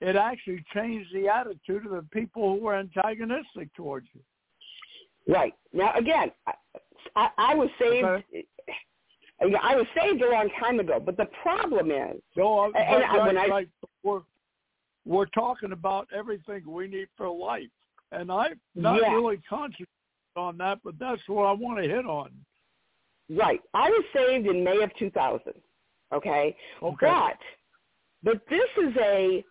it 0.00 0.16
actually 0.16 0.62
changed 0.74 1.08
the 1.14 1.28
attitude 1.28 1.86
of 1.86 1.92
the 1.92 2.06
people 2.12 2.54
who 2.54 2.64
were 2.64 2.76
antagonistic 2.76 3.72
towards 3.74 4.06
you. 4.14 4.20
Right. 5.32 5.54
Now, 5.72 5.94
again, 5.94 6.30
I, 7.16 7.28
I, 7.36 7.54
was 7.54 7.68
saved. 7.80 8.06
I 8.06 9.74
was 9.76 9.86
saved 9.98 10.22
a 10.22 10.30
long 10.30 10.48
time 10.60 10.80
ago, 10.80 11.00
but 11.00 11.16
the 11.16 11.28
problem 11.42 11.90
is, 11.90 12.20
uh, 12.38 12.64
And 12.66 12.76
I- 12.76 13.16
right, 13.16 13.26
when 13.26 13.38
I- 13.38 13.46
right, 13.48 13.68
we're, 14.02 14.22
we're 15.04 15.26
talking 15.26 15.72
about 15.72 16.08
everything 16.14 16.62
we 16.66 16.88
need 16.88 17.08
for 17.16 17.28
life. 17.28 17.68
And 18.12 18.30
I'm 18.30 18.60
not 18.74 19.00
Yeah. 19.00 19.14
really 19.14 19.38
conscious 19.48 19.86
on 20.36 20.56
that, 20.58 20.78
but 20.84 20.98
that's 20.98 21.22
what 21.28 21.44
I 21.44 21.52
want 21.52 21.82
to 21.82 21.88
hit 21.88 22.06
on. 22.06 22.30
right, 23.30 23.60
I 23.74 23.90
was 23.90 24.04
saved 24.14 24.46
in 24.46 24.62
May 24.62 24.80
of 24.82 24.94
2000, 24.96 25.52
okay? 26.12 26.56
Okay. 26.82 27.06
But, 27.06 27.38
but 28.22 28.42
this 28.48 28.68
is 28.76 28.96
a, 29.00 29.44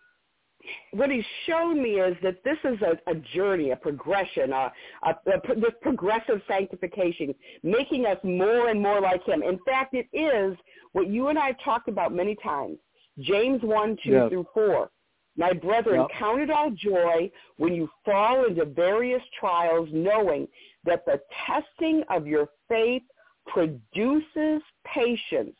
what 0.92 1.10
he's 1.10 1.24
shown 1.46 1.82
me 1.82 2.00
is 2.00 2.16
that 2.22 2.42
this 2.44 2.58
is 2.64 2.78
a, 2.82 3.10
a 3.10 3.14
journey, 3.34 3.70
a 3.70 3.76
progression, 3.76 4.52
a, 4.52 4.72
a, 5.04 5.10
a, 5.10 5.54
this 5.56 5.72
progressive 5.82 6.40
sanctification, 6.48 7.34
making 7.62 8.06
us 8.06 8.18
more 8.24 8.68
and 8.68 8.80
more 8.80 9.00
like 9.00 9.24
him. 9.24 9.42
In 9.42 9.58
fact, 9.66 9.94
it 9.94 10.06
is 10.12 10.56
what 10.92 11.08
you 11.08 11.28
and 11.28 11.38
I 11.38 11.48
have 11.48 11.60
talked 11.64 11.88
about 11.88 12.12
many 12.12 12.36
times. 12.42 12.78
James 13.20 13.62
1, 13.62 13.96
2 14.04 14.10
Yes. 14.10 14.28
through 14.30 14.46
4. 14.54 14.90
My 15.38 15.52
brethren, 15.52 16.00
Yep. 16.00 16.10
count 16.18 16.40
it 16.40 16.50
all 16.50 16.70
joy 16.70 17.30
when 17.58 17.74
you 17.74 17.90
fall 18.04 18.46
into 18.46 18.64
various 18.64 19.22
trials, 19.38 19.88
knowing 19.92 20.48
that 20.84 21.04
the 21.04 21.20
testing 21.46 22.02
of 22.08 22.26
your 22.26 22.48
faith 22.68 23.02
produces 23.46 24.62
patience. 24.84 25.56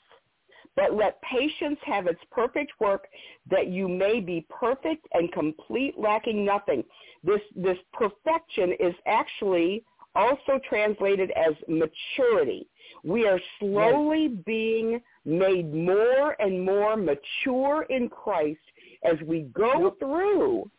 But 0.77 0.95
let 0.95 1.20
patience 1.22 1.79
have 1.85 2.07
its 2.07 2.20
perfect 2.31 2.72
work, 2.81 3.09
that 3.51 3.68
you 3.68 3.89
may 3.89 4.20
be 4.20 4.47
perfect 4.51 5.07
and 5.12 5.33
complete, 5.33 5.99
lacking 5.99 6.45
nothing. 6.45 6.85
This 7.24 7.41
this 7.57 7.79
perfection 7.93 8.72
is 8.79 8.95
actually 9.07 9.85
also 10.14 10.59
translated 10.68 11.31
as 11.33 11.55
maturity. 11.68 12.68
We 13.05 13.27
are 13.27 13.41
slowly 13.59 14.29
being 14.29 15.01
made 15.24 15.72
more 15.74 16.37
and 16.41 16.64
more 16.64 16.97
mature 16.97 17.87
in 17.91 18.09
Christ 18.09 18.61
as 19.05 19.20
we 19.27 19.43
go 19.55 19.95
through 19.99 20.70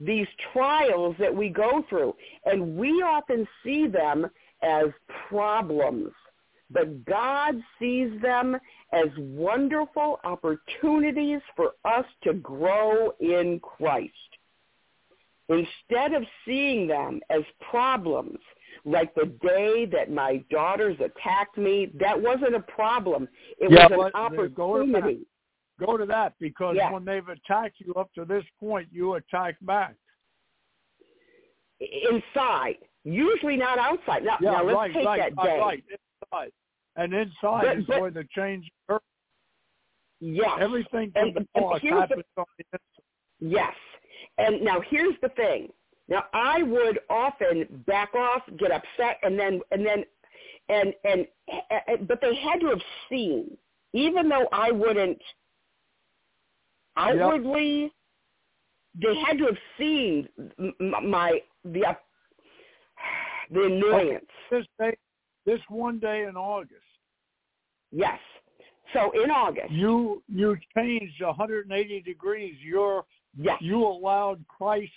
these 0.00 0.26
trials 0.52 1.14
that 1.18 1.34
we 1.34 1.50
go 1.50 1.84
through. 1.88 2.14
And 2.44 2.76
we 2.76 2.88
often 3.02 3.46
see 3.62 3.86
them 3.86 4.26
as 4.62 4.86
problems. 5.28 6.12
But 6.70 7.04
God 7.04 7.60
sees 7.78 8.10
them 8.22 8.56
as 8.92 9.08
wonderful 9.18 10.20
opportunities 10.24 11.40
for 11.56 11.72
us 11.84 12.04
to 12.22 12.34
grow 12.34 13.12
in 13.20 13.60
Christ. 13.60 14.12
Instead 15.48 16.12
of 16.14 16.22
seeing 16.44 16.86
them 16.86 17.20
as 17.28 17.42
problems, 17.70 18.38
like 18.84 19.12
the 19.16 19.26
day 19.42 19.84
that 19.86 20.12
my 20.12 20.44
daughters 20.48 20.96
attacked 21.00 21.58
me, 21.58 21.90
that 21.98 22.20
wasn't 22.20 22.54
a 22.54 22.60
problem. 22.60 23.28
It 23.58 23.70
Yeah, 23.70 23.88
was 23.88 24.12
an 24.14 24.20
uh, 24.22 24.48
go 24.48 24.76
to 24.76 24.82
opportunity. 24.82 25.26
Go 25.84 25.96
to 25.96 26.06
that 26.06 26.34
because 26.38 26.76
Yeah. 26.76 26.92
when 26.92 27.04
they've 27.04 27.28
attacked 27.28 27.80
you 27.80 27.94
up 27.94 28.12
to 28.14 28.24
this 28.24 28.44
point, 28.60 28.88
you 28.92 29.14
attack 29.14 29.56
back. 29.62 29.96
inside, 31.80 32.76
usually 33.04 33.56
not 33.56 33.78
outside. 33.78 34.22
Now, 34.22 34.36
Yeah, 34.38 34.50
now 34.52 34.62
let's 34.64 34.76
right, 34.76 34.92
take 34.92 35.06
right, 35.06 35.34
that 35.34 35.42
day. 35.42 35.58
right, 35.58 35.84
inside. 36.30 36.52
And 36.96 37.14
inside 37.14 37.62
But- 37.64 37.78
is 37.78 37.86
but- 37.86 38.00
where 38.00 38.10
the 38.10 38.24
change 38.34 38.70
occurs. 38.88 39.00
Yes. 40.20 40.58
Everything 40.60 41.12
from 41.12 41.22
And- 41.28 41.34
the 41.36 41.46
cross 41.56 41.80
here's 41.80 41.94
the- 41.94 42.00
happens 42.00 42.24
on 42.36 42.44
the 42.58 42.64
inside. 42.72 43.04
Yes. 43.40 43.76
And 44.38 44.62
now 44.62 44.80
here's 44.80 45.18
the 45.20 45.30
thing. 45.30 45.72
Now 46.08 46.26
I 46.32 46.62
would 46.62 46.98
often 47.08 47.82
back 47.86 48.14
off, 48.14 48.42
get 48.58 48.70
upset, 48.72 49.18
and 49.22 49.38
then 49.38 49.62
and 49.70 49.86
then 49.86 50.04
and 50.68 50.94
and, 51.04 51.26
and 51.86 52.06
but 52.08 52.20
they 52.20 52.34
had 52.34 52.60
to 52.60 52.66
have 52.66 52.82
seen, 53.08 53.56
even 53.92 54.28
though 54.28 54.48
I 54.52 54.72
wouldn't 54.72 55.22
outwardly, 56.96 57.92
they 58.94 59.14
had 59.20 59.38
to 59.38 59.46
have 59.46 59.58
seen 59.78 60.28
my 60.80 61.42
the 61.64 61.96
the 63.50 63.62
annoyance. 63.64 64.26
Day, 64.78 64.96
this 65.46 65.60
one 65.68 65.98
day 65.98 66.24
in 66.28 66.36
August, 66.36 66.82
Yes. 67.92 68.18
So 68.92 69.10
in 69.12 69.30
August, 69.30 69.70
you 69.70 70.22
you 70.28 70.56
changed 70.76 71.20
180 71.22 72.00
degrees. 72.02 72.56
You're 72.62 73.04
yes, 73.36 73.58
you 73.60 73.84
allowed 73.84 74.44
Christ 74.48 74.92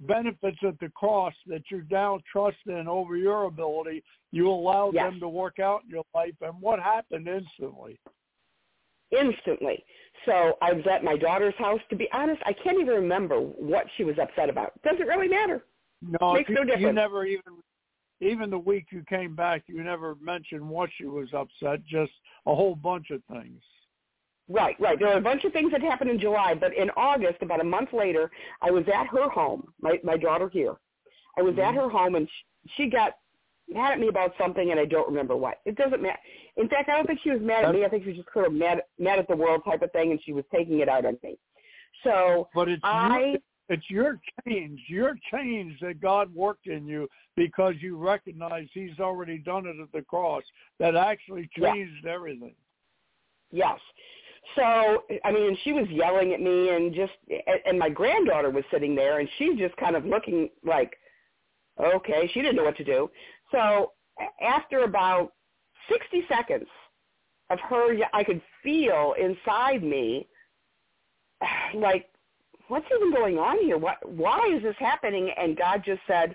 benefits 0.00 0.58
at 0.66 0.78
the 0.80 0.88
cross 0.90 1.34
that 1.46 1.62
you 1.70 1.84
now 1.90 2.18
trust 2.30 2.56
in 2.66 2.88
over 2.88 3.16
your 3.16 3.44
ability. 3.44 4.02
You 4.32 4.48
allowed 4.48 4.94
Yes. 4.94 5.10
them 5.10 5.20
to 5.20 5.28
work 5.28 5.58
out 5.60 5.82
in 5.84 5.90
your 5.90 6.04
life, 6.14 6.34
and 6.40 6.60
what 6.60 6.78
happened 6.80 7.28
instantly? 7.28 7.98
instantly. 9.10 9.84
So 10.24 10.56
I 10.62 10.72
was 10.72 10.84
at 10.90 11.04
my 11.04 11.16
daughter's 11.16 11.54
house. 11.58 11.80
To 11.90 11.96
be 11.96 12.08
honest, 12.12 12.40
I 12.46 12.52
can't 12.54 12.80
even 12.80 12.94
remember 12.94 13.38
what 13.40 13.86
she 13.96 14.04
was 14.04 14.16
upset 14.18 14.48
about. 14.48 14.72
Doesn't 14.82 15.06
really 15.06 15.28
matter. 15.28 15.64
No, 16.00 16.32
Makes 16.32 16.48
you, 16.48 16.64
no 16.64 16.74
you 16.76 16.92
never 16.92 17.26
even 17.26 17.62
even 18.22 18.50
the 18.50 18.58
week 18.58 18.86
you 18.90 19.02
came 19.08 19.34
back, 19.34 19.64
you 19.66 19.82
never 19.82 20.16
mentioned 20.20 20.66
what 20.66 20.90
she 20.96 21.06
was 21.06 21.28
upset. 21.34 21.84
Just 21.84 22.12
a 22.46 22.54
whole 22.54 22.76
bunch 22.76 23.10
of 23.10 23.22
things. 23.30 23.60
Right, 24.48 24.76
right. 24.80 24.98
There 24.98 25.08
were 25.08 25.18
a 25.18 25.20
bunch 25.20 25.44
of 25.44 25.52
things 25.52 25.72
that 25.72 25.82
happened 25.82 26.10
in 26.10 26.18
July, 26.18 26.54
but 26.54 26.74
in 26.76 26.90
August, 26.96 27.42
about 27.42 27.60
a 27.60 27.64
month 27.64 27.90
later, 27.92 28.30
I 28.60 28.70
was 28.70 28.84
at 28.92 29.06
her 29.08 29.28
home, 29.28 29.72
my 29.80 29.98
my 30.04 30.16
daughter 30.16 30.48
here. 30.48 30.76
I 31.38 31.42
was 31.42 31.54
at 31.58 31.72
Mhm. 31.72 31.76
her 31.76 31.88
home, 31.88 32.14
and 32.14 32.28
she, 32.28 32.84
she 32.84 32.90
got 32.90 33.16
mad 33.68 33.92
at 33.92 34.00
me 34.00 34.08
about 34.08 34.36
something, 34.36 34.70
and 34.70 34.78
I 34.78 34.84
don't 34.84 35.08
remember 35.08 35.36
what. 35.36 35.60
It 35.64 35.76
doesn't 35.76 36.02
matter. 36.02 36.18
In 36.56 36.68
fact, 36.68 36.90
I 36.90 36.96
don't 36.96 37.06
think 37.06 37.20
she 37.20 37.30
was 37.30 37.40
mad 37.40 37.64
at 37.64 37.74
me. 37.74 37.84
I 37.84 37.88
think 37.88 38.02
she 38.02 38.10
was 38.10 38.18
just 38.18 38.32
sort 38.32 38.46
of 38.46 38.52
mad 38.52 38.82
mad 38.98 39.18
at 39.18 39.28
the 39.28 39.36
world 39.36 39.62
type 39.64 39.82
of 39.82 39.92
thing, 39.92 40.10
and 40.10 40.22
she 40.22 40.32
was 40.32 40.44
taking 40.52 40.80
it 40.80 40.88
out 40.88 41.06
on 41.06 41.18
me. 41.22 41.38
So 42.02 42.48
But 42.54 42.68
it's 42.68 42.82
I 42.84 43.38
it's 43.68 43.88
your 43.88 44.20
change, 44.46 44.80
your 44.88 45.14
change 45.32 45.78
that 45.80 46.00
God 46.00 46.34
worked 46.34 46.66
in 46.66 46.86
you 46.86 47.08
because 47.36 47.74
you 47.80 47.96
recognize 47.96 48.68
He's 48.74 48.98
already 49.00 49.38
done 49.38 49.66
it 49.66 49.76
at 49.80 49.92
the 49.92 50.02
cross. 50.02 50.42
That 50.78 50.96
actually 50.96 51.48
changed 51.58 52.06
everything. 52.06 52.54
Yes. 53.50 53.78
So, 54.56 55.04
I 55.24 55.30
mean, 55.30 55.56
she 55.62 55.72
was 55.72 55.86
yelling 55.88 56.32
at 56.32 56.40
me 56.40 56.70
and 56.70 56.94
just, 56.94 57.12
and 57.64 57.78
my 57.78 57.88
granddaughter 57.88 58.50
was 58.50 58.64
sitting 58.70 58.94
there 58.94 59.20
and 59.20 59.28
she's 59.38 59.58
just 59.58 59.76
kind 59.76 59.94
of 59.94 60.04
looking 60.04 60.50
like, 60.64 60.94
okay, 61.82 62.28
she 62.32 62.42
didn't 62.42 62.56
know 62.56 62.64
what 62.64 62.76
to 62.76 62.84
do. 62.84 63.10
So 63.50 63.92
after 64.42 64.84
about 64.84 65.32
60 65.88 66.24
seconds 66.28 66.66
of 67.50 67.60
her, 67.60 67.96
I 68.12 68.24
could 68.24 68.42
feel 68.62 69.14
inside 69.18 69.82
me 69.82 70.26
like, 71.74 72.08
what's 72.72 72.86
even 72.96 73.12
going 73.12 73.36
on 73.36 73.58
here? 73.58 73.76
What, 73.76 73.98
why 74.08 74.40
is 74.56 74.62
this 74.62 74.74
happening? 74.78 75.30
And 75.36 75.58
God 75.58 75.82
just 75.84 76.00
said, 76.06 76.34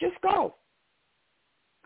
just 0.00 0.20
go. 0.20 0.56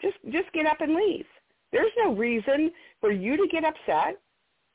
Just, 0.01 0.17
just 0.33 0.51
get 0.55 0.65
up 0.65 0.81
and 0.81 0.95
leave. 0.95 1.27
There's 1.71 1.93
no 2.03 2.15
reason 2.15 2.71
for 3.03 3.13
you 3.13 3.37
to 3.37 3.47
get 3.53 3.65
upset. 3.65 4.19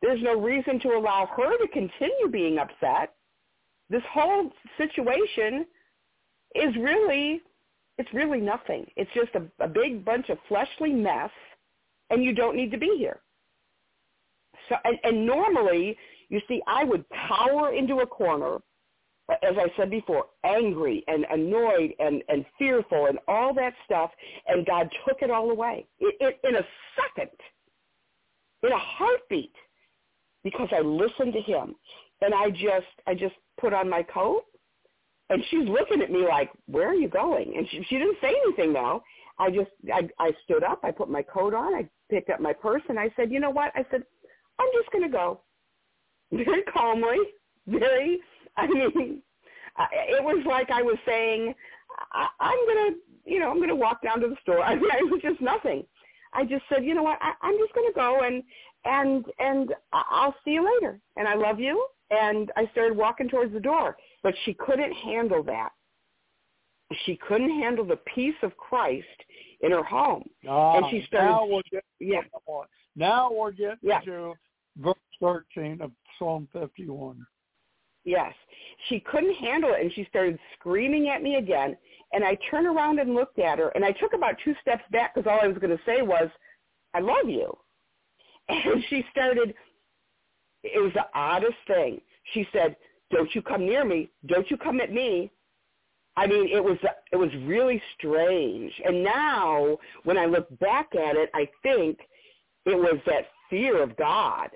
There's 0.04 0.22
no 0.22 0.40
reason 0.40 0.80
to 0.82 0.90
allow 0.90 1.28
her 1.36 1.58
to 1.58 1.68
continue 1.74 2.28
being 2.32 2.60
upset. 2.60 3.16
This 3.90 4.04
whole 4.14 4.52
situation 4.78 5.66
is 6.54 6.76
really, 6.80 7.42
it's 7.98 8.14
really 8.14 8.40
nothing. 8.40 8.86
It's 8.98 9.10
just 9.16 9.32
a, 9.34 9.64
a 9.64 9.68
big 9.68 10.06
bunch 10.06 10.30
of 10.30 10.38
fleshly 10.48 10.94
mess, 10.94 11.32
and 12.12 12.24
you 12.24 12.36
don't 12.36 12.56
need 12.56 12.70
to 12.70 12.78
be 12.78 12.96
here. 13.00 13.20
So, 14.70 14.76
and, 14.84 15.00
and 15.04 15.26
normally, 15.26 15.98
you 16.30 16.40
see, 16.48 16.62
I 16.68 16.84
would 16.84 17.04
cower 17.28 17.74
into 17.74 18.02
a 18.02 18.06
corner, 18.06 18.60
as 19.30 19.56
I 19.58 19.68
said 19.78 19.90
before, 19.90 20.26
angry 20.44 21.04
and 21.08 21.26
annoyed 21.32 21.94
and, 22.00 22.24
and 22.30 22.46
fearful 22.58 23.08
and 23.08 23.18
all 23.28 23.54
that 23.56 23.74
stuff, 23.86 24.12
and 24.48 24.66
God 24.66 24.90
took 25.08 25.22
it 25.22 25.32
all 25.32 25.50
away 25.50 25.88
it, 26.00 26.16
it, 26.20 26.40
in 26.48 26.56
a 26.56 26.66
second, 26.96 27.32
in 28.64 28.72
a 28.72 28.78
heartbeat 28.78 29.54
because 30.44 30.70
I 30.72 30.82
listened 30.82 31.34
to 31.34 31.42
him. 31.42 31.76
And 32.22 32.34
I 32.34 32.50
just 32.50 32.88
I 33.08 33.14
just 33.14 33.36
put 33.60 33.74
on 33.74 33.90
my 33.90 34.02
coat 34.02 34.44
and 35.30 35.44
she's 35.50 35.68
looking 35.68 36.02
at 36.02 36.12
me 36.12 36.26
like, 36.28 36.52
"Where 36.68 36.88
are 36.88 36.96
you 36.96 37.10
going?" 37.10 37.56
And 37.58 37.68
she 37.70 37.84
she 37.90 37.98
didn't 37.98 38.18
say 38.22 38.34
anything 38.46 38.74
though. 38.74 39.04
I 39.40 39.50
just 39.50 39.72
I 39.92 40.08
I 40.20 40.32
stood 40.44 40.64
up, 40.64 40.80
I 40.84 40.92
put 40.92 41.10
my 41.10 41.24
coat 41.24 41.54
on, 41.54 41.74
I 41.74 41.90
picked 42.10 42.30
up 42.30 42.40
my 42.40 42.54
purse, 42.54 42.84
and 42.90 43.00
I 43.00 43.10
said, 43.16 43.32
"You 43.32 43.40
know 43.40 43.50
what?" 43.50 43.72
I 43.76 43.86
said, 43.90 44.04
"I'm 44.60 44.70
just 44.78 44.92
going 44.92 45.04
to 45.04 45.10
go." 45.10 45.42
Very 46.32 46.64
calmly, 46.64 47.18
very. 47.68 48.20
I 48.58 48.68
mean, 48.68 49.22
it 49.92 50.24
was 50.24 50.44
like 50.48 50.70
I 50.72 50.82
was 50.82 50.98
saying, 51.06 51.54
I, 52.14 52.28
"I'm 52.40 52.66
going 52.66 52.94
to, 52.94 53.32
you 53.32 53.40
know, 53.40 53.50
I'm 53.50 53.58
going 53.58 53.70
to 53.70 53.76
walk 53.76 54.02
down 54.02 54.20
to 54.22 54.28
the 54.28 54.38
store." 54.42 54.62
I 54.64 54.76
mean, 54.76 54.86
it 54.86 55.12
was 55.12 55.22
just 55.22 55.42
nothing. 55.42 55.86
I 56.34 56.46
just 56.46 56.64
said, 56.70 56.84
"You 56.84 56.96
know 56.96 57.04
what? 57.04 57.20
I, 57.22 57.34
I'm 57.42 57.58
just 57.58 57.74
going 57.74 57.88
to 57.88 57.96
go 57.96 58.22
and 58.22 58.44
and 58.86 59.26
and 59.40 59.74
I'll 59.94 60.36
see 60.44 60.52
you 60.52 60.66
later. 60.76 61.00
And 61.18 61.28
I 61.28 61.36
love 61.36 61.60
you." 61.60 61.86
And 62.12 62.52
I 62.56 62.70
started 62.72 62.96
walking 62.96 63.28
towards 63.28 63.52
the 63.52 63.60
door, 63.60 63.98
but 64.22 64.36
she 64.46 64.54
couldn't 64.54 64.94
handle 64.94 65.42
that 65.44 65.72
she 67.06 67.18
couldn't 67.28 67.50
handle 67.50 67.86
the 67.86 68.00
peace 68.14 68.36
of 68.44 68.56
Christ 68.58 69.06
in 69.62 69.72
her 69.72 69.84
home, 69.84 70.24
ah, 70.48 70.78
and 70.78 70.86
she 70.92 71.06
started. 71.08 71.30
Now 71.30 71.46
we're 71.46 71.62
getting, 71.64 71.82
yeah. 72.00 72.22
Now 72.96 73.32
we're 73.32 73.52
getting 73.52 73.78
yeah. 73.82 74.00
to 74.02 74.34
verse 74.78 74.96
thirteen 75.20 75.82
of 75.82 75.92
Psalm 76.20 76.48
fifty-one. 76.54 77.26
Yes, 78.06 78.34
she 78.88 79.00
couldn't 79.00 79.34
handle 79.36 79.74
it, 79.74 79.82
and 79.82 79.92
she 79.94 80.06
started 80.10 80.38
screaming 80.58 81.10
at 81.10 81.24
me 81.24 81.36
again. 81.36 81.76
And 82.14 82.24
I 82.24 82.38
turned 82.50 82.68
around 82.68 83.00
and 83.00 83.16
looked 83.16 83.40
at 83.40 83.58
her, 83.58 83.70
and 83.70 83.84
I 83.84 83.92
took 83.92 84.14
about 84.14 84.36
two 84.44 84.54
steps 84.62 84.84
back 84.92 85.16
because 85.16 85.30
all 85.30 85.40
I 85.42 85.48
was 85.48 85.58
going 85.58 85.76
to 85.76 85.84
say 85.86 86.04
was, 86.04 86.30
"I 86.94 87.00
love 87.00 87.28
you," 87.28 87.58
and 88.50 88.84
she 88.90 89.04
started. 89.12 89.54
It 90.64 90.82
was 90.82 90.94
the 90.94 91.08
oddest 91.14 91.58
thing. 91.68 92.00
She 92.34 92.48
said, 92.54 92.76
"Don't 93.12 93.34
you 93.34 93.42
come 93.42 93.66
near 93.66 93.84
me. 93.84 94.10
Don't 94.28 94.50
you 94.50 94.58
come 94.58 94.80
at 94.80 94.94
me." 94.94 95.32
I 96.16 96.28
mean, 96.28 96.48
it 96.48 96.64
was 96.64 96.78
it 97.12 97.18
was 97.18 97.30
really 97.44 97.82
strange. 97.98 98.72
And 98.86 99.04
now, 99.04 99.78
when 100.04 100.18
I 100.18 100.26
look 100.28 100.48
back 100.60 100.94
at 100.96 101.16
it, 101.18 101.30
I 101.34 101.50
think 101.64 102.00
it 102.66 102.78
was 102.78 103.00
that 103.08 103.26
fear 103.50 103.82
of 103.82 103.98
God 103.98 104.50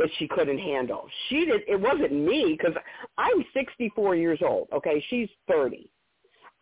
that 0.00 0.10
she 0.18 0.28
couldn't 0.28 0.58
handle. 0.58 1.06
She 1.28 1.44
did. 1.46 1.62
It 1.68 1.80
wasn't 1.80 2.12
me 2.12 2.56
because 2.58 2.74
I'm 3.18 3.44
64 3.54 4.16
years 4.16 4.40
old. 4.42 4.68
Okay, 4.72 5.04
she's 5.08 5.28
30. 5.48 5.90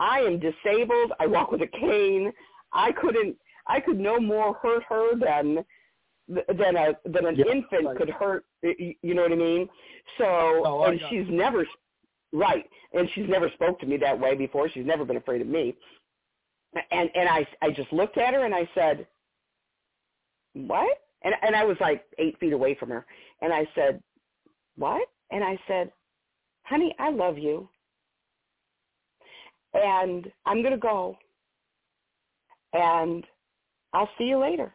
I 0.01 0.21
am 0.21 0.39
disabled. 0.39 1.13
I 1.19 1.27
walk 1.27 1.51
with 1.51 1.63
a 1.63 1.67
cane. 1.67 2.33
I 2.73 2.93
couldn't. 2.93 3.37
I 3.67 3.81
could 3.81 3.99
no 3.99 4.21
more 4.21 4.55
hurt 4.63 4.83
her 4.89 5.17
than 5.19 5.65
than 6.29 6.77
a 6.77 6.93
than 7.07 7.27
an 7.27 7.37
yeah, 7.37 7.45
infant 7.51 7.87
right. 7.87 7.97
could 7.97 8.11
hurt. 8.11 8.45
You 8.63 9.15
know 9.15 9.23
what 9.23 9.33
I 9.33 9.37
mean? 9.37 9.69
So, 10.19 10.27
oh, 10.65 10.85
and 10.85 11.01
she's 11.11 11.27
never 11.29 11.65
Right. 12.33 12.69
And 12.93 13.09
she's 13.15 13.29
never 13.29 13.51
spoke 13.55 13.81
to 13.81 13.87
me 13.87 13.97
that 13.99 14.19
way 14.19 14.35
before. 14.35 14.69
She's 14.69 14.87
never 14.87 15.05
been 15.05 15.17
afraid 15.17 15.41
of 15.41 15.47
me. 15.47 15.75
And 16.91 17.11
and 17.15 17.29
I 17.29 17.47
I 17.63 17.71
just 17.71 17.93
looked 17.93 18.19
at 18.19 18.35
her 18.35 18.45
and 18.45 18.55
I 18.55 18.69
said, 18.75 19.07
What? 20.55 20.99
And 21.23 21.35
and 21.43 21.57
I 21.57 21.65
was 21.65 21.77
like 21.81 22.05
eight 22.19 22.39
feet 22.39 22.53
away 22.53 22.75
from 22.75 22.91
her. 22.91 23.07
And 23.41 23.53
I 23.53 23.67
said, 23.75 24.03
What? 24.77 25.07
And 25.31 25.45
I 25.45 25.59
said, 25.67 25.93
Honey, 26.65 26.95
I 26.99 27.11
love 27.11 27.39
you. 27.39 27.69
And 29.75 30.31
I'm 30.47 30.63
gonna 30.63 30.79
go. 30.79 31.17
And 32.73 33.25
I'll 33.93 34.09
see 34.19 34.25
you 34.25 34.39
later. 34.39 34.73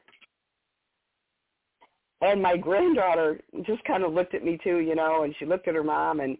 And 2.21 2.41
my 2.41 2.55
granddaughter 2.55 3.41
just 3.65 3.83
kind 3.83 4.03
of 4.03 4.13
looked 4.13 4.33
at 4.33 4.45
me 4.45 4.57
too, 4.63 4.77
you 4.77 4.95
know, 4.95 5.23
and 5.23 5.35
she 5.37 5.45
looked 5.45 5.67
at 5.67 5.75
her 5.75 5.83
mom 5.83 6.21
and 6.21 6.37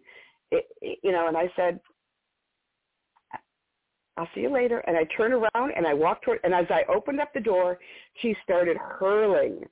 it, 0.50 0.66
you 1.02 1.12
know, 1.12 1.28
and 1.28 1.36
I 1.36 1.50
said, 1.56 1.78
I'll 4.16 4.28
see 4.34 4.42
you 4.42 4.50
later. 4.50 4.78
And 4.86 4.96
I 4.96 5.04
turned 5.16 5.34
around 5.34 5.72
and 5.76 5.86
I 5.86 5.92
walked 5.92 6.24
toward, 6.24 6.40
and 6.44 6.54
as 6.54 6.66
I 6.70 6.84
opened 6.92 7.20
up 7.20 7.32
the 7.34 7.40
door, 7.40 7.78
she 8.22 8.34
started 8.44 8.76
hurling 8.76 9.64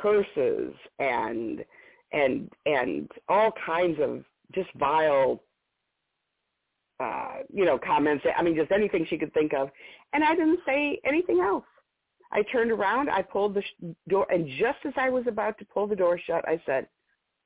curses 0.00 0.74
and, 0.98 1.64
and, 2.12 2.50
and 2.66 3.10
all 3.28 3.52
kinds 3.64 3.98
of 4.00 4.24
just 4.54 4.68
vile, 4.78 5.42
uh, 7.00 7.36
you 7.52 7.64
know, 7.64 7.78
comments. 7.78 8.24
I 8.36 8.42
mean, 8.42 8.54
just 8.54 8.72
anything 8.72 9.06
she 9.08 9.18
could 9.18 9.32
think 9.34 9.52
of. 9.54 9.70
And 10.12 10.22
I 10.22 10.34
didn't 10.34 10.60
say 10.66 11.00
anything 11.04 11.40
else. 11.40 11.64
I 12.32 12.42
turned 12.50 12.70
around, 12.70 13.10
I 13.10 13.22
pulled 13.22 13.54
the 13.54 13.62
door, 14.08 14.26
and 14.30 14.48
just 14.58 14.78
as 14.86 14.94
I 14.96 15.10
was 15.10 15.24
about 15.26 15.58
to 15.58 15.66
pull 15.66 15.86
the 15.86 15.96
door 15.96 16.18
shut, 16.18 16.46
I 16.48 16.60
said, 16.64 16.86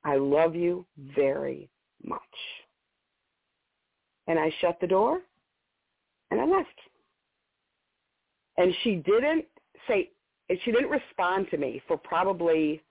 I 0.03 0.15
love 0.15 0.55
you 0.55 0.85
very 1.15 1.69
much. 2.03 2.21
And 4.27 4.39
I 4.39 4.51
shut 4.61 4.77
the 4.79 4.87
door 4.87 5.19
and 6.31 6.39
I 6.39 6.45
left. 6.45 6.69
And 8.57 8.73
she 8.83 8.95
didn't 8.95 9.45
say, 9.87 10.11
she 10.63 10.71
didn't 10.71 10.89
respond 10.89 11.47
to 11.51 11.57
me 11.57 11.81
for 11.87 11.97
probably, 11.97 12.81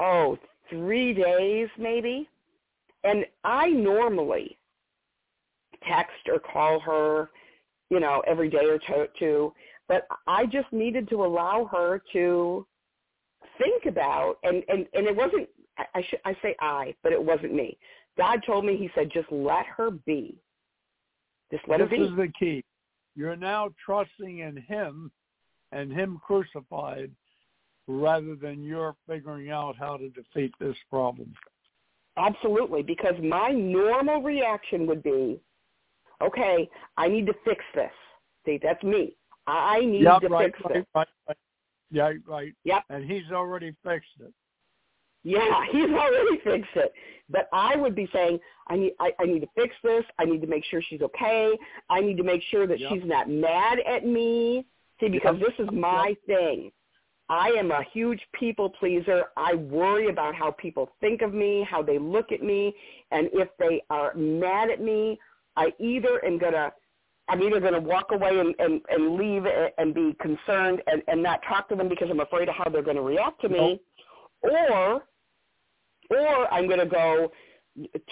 oh, 0.00 0.38
three 0.70 1.14
days 1.14 1.68
maybe. 1.78 2.28
And 3.04 3.24
I 3.44 3.68
normally 3.68 4.56
text 5.86 6.28
or 6.28 6.38
call 6.38 6.80
her, 6.80 7.30
you 7.90 8.00
know, 8.00 8.22
every 8.26 8.48
day 8.48 8.64
or 8.64 9.08
two, 9.18 9.52
but 9.88 10.06
I 10.26 10.46
just 10.46 10.72
needed 10.72 11.08
to 11.10 11.24
allow 11.24 11.68
her 11.70 12.02
to 12.14 12.66
think 13.58 13.84
about, 13.86 14.36
and, 14.42 14.62
and, 14.68 14.86
and 14.94 15.06
it 15.06 15.14
wasn't 15.14 15.48
I, 15.78 15.84
I 15.94 16.02
should 16.08 16.20
I 16.24 16.36
say 16.42 16.54
I, 16.60 16.94
but 17.02 17.12
it 17.12 17.22
wasn't 17.22 17.54
me. 17.54 17.76
God 18.16 18.40
told 18.46 18.64
me. 18.64 18.76
He 18.76 18.90
said, 18.94 19.10
just 19.12 19.30
let 19.30 19.66
her 19.66 19.90
be. 19.90 20.36
Just 21.52 21.66
let 21.68 21.78
this 21.78 21.88
her 21.90 21.96
be. 21.96 22.02
This 22.02 22.10
is 22.10 22.16
the 22.16 22.32
key. 22.38 22.64
You're 23.16 23.36
now 23.36 23.70
trusting 23.84 24.38
in 24.38 24.56
Him 24.56 25.10
and 25.74 25.92
Him 25.92 26.20
crucified, 26.24 27.10
rather 27.86 28.34
than 28.36 28.62
you're 28.62 28.96
figuring 29.06 29.50
out 29.50 29.76
how 29.76 29.96
to 29.96 30.08
defeat 30.10 30.52
this 30.58 30.76
problem. 30.88 31.32
Absolutely, 32.16 32.82
because 32.82 33.14
my 33.22 33.50
normal 33.50 34.22
reaction 34.22 34.86
would 34.86 35.02
be, 35.02 35.40
okay, 36.22 36.68
I 36.96 37.08
need 37.08 37.26
to 37.26 37.34
fix 37.44 37.64
this. 37.74 37.90
See, 38.46 38.60
that's 38.62 38.82
me. 38.82 39.16
I 39.46 39.80
need 39.80 40.02
yep, 40.02 40.20
to 40.22 40.28
right, 40.28 40.46
fix 40.46 40.64
right, 40.64 40.74
this. 40.74 40.86
Right, 40.94 41.08
right. 41.28 41.36
Yeah, 41.90 42.12
right. 42.26 42.52
Yep. 42.64 42.82
And 42.90 43.10
he's 43.10 43.30
already 43.32 43.74
fixed 43.84 44.08
it. 44.20 44.32
Yeah, 45.22 45.64
he's 45.72 45.90
already 45.90 46.38
fixed 46.44 46.76
it. 46.76 46.92
But 47.28 47.48
I 47.52 47.76
would 47.76 47.94
be 47.94 48.08
saying, 48.12 48.38
I 48.68 48.76
need, 48.76 48.92
I, 49.00 49.12
I 49.18 49.24
need 49.24 49.40
to 49.40 49.48
fix 49.54 49.74
this. 49.82 50.04
I 50.18 50.24
need 50.24 50.40
to 50.42 50.46
make 50.46 50.64
sure 50.66 50.82
she's 50.82 51.02
okay. 51.02 51.52
I 51.90 52.00
need 52.00 52.16
to 52.18 52.22
make 52.22 52.42
sure 52.50 52.66
that 52.66 52.78
yep. 52.78 52.90
she's 52.92 53.02
not 53.04 53.28
mad 53.28 53.78
at 53.80 54.06
me. 54.06 54.66
See, 55.00 55.08
because 55.08 55.36
this 55.40 55.52
is 55.58 55.68
my 55.72 56.14
thing. 56.26 56.70
I 57.28 57.48
am 57.58 57.70
a 57.70 57.82
huge 57.92 58.20
people 58.38 58.68
pleaser. 58.68 59.24
I 59.36 59.54
worry 59.54 60.08
about 60.08 60.34
how 60.34 60.50
people 60.50 60.90
think 61.00 61.22
of 61.22 61.32
me, 61.32 61.66
how 61.68 61.82
they 61.82 61.98
look 61.98 62.32
at 62.32 62.42
me, 62.42 62.74
and 63.12 63.28
if 63.32 63.48
they 63.58 63.82
are 63.88 64.14
mad 64.14 64.70
at 64.70 64.80
me, 64.80 65.18
I 65.56 65.72
either 65.78 66.22
am 66.24 66.38
gonna, 66.38 66.70
I'm 67.28 67.42
either 67.42 67.60
gonna 67.60 67.80
walk 67.80 68.10
away 68.12 68.38
and, 68.38 68.54
and, 68.58 68.82
and 68.90 69.16
leave 69.16 69.44
and 69.78 69.94
be 69.94 70.14
concerned 70.20 70.82
and, 70.86 71.02
and 71.08 71.22
not 71.22 71.40
talk 71.48 71.68
to 71.70 71.76
them 71.76 71.88
because 71.88 72.08
I'm 72.10 72.20
afraid 72.20 72.48
of 72.48 72.56
how 72.56 72.70
they're 72.70 72.82
going 72.82 72.96
to 72.96 73.02
react 73.02 73.40
to 73.40 73.48
me, 73.48 73.80
or 74.42 75.02
or 76.10 76.52
I'm 76.52 76.66
going 76.66 76.80
to 76.80 76.86
go 76.86 77.32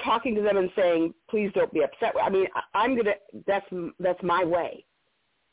talking 0.02 0.34
to 0.36 0.42
them 0.42 0.56
and 0.56 0.70
saying, 0.74 1.12
"Please 1.28 1.50
don't 1.54 1.72
be 1.72 1.82
upset." 1.82 2.14
I 2.20 2.30
mean, 2.30 2.46
I'm 2.74 2.94
going 2.94 3.06
to. 3.06 3.14
That's 3.46 3.66
that's 4.00 4.22
my 4.22 4.44
way. 4.44 4.84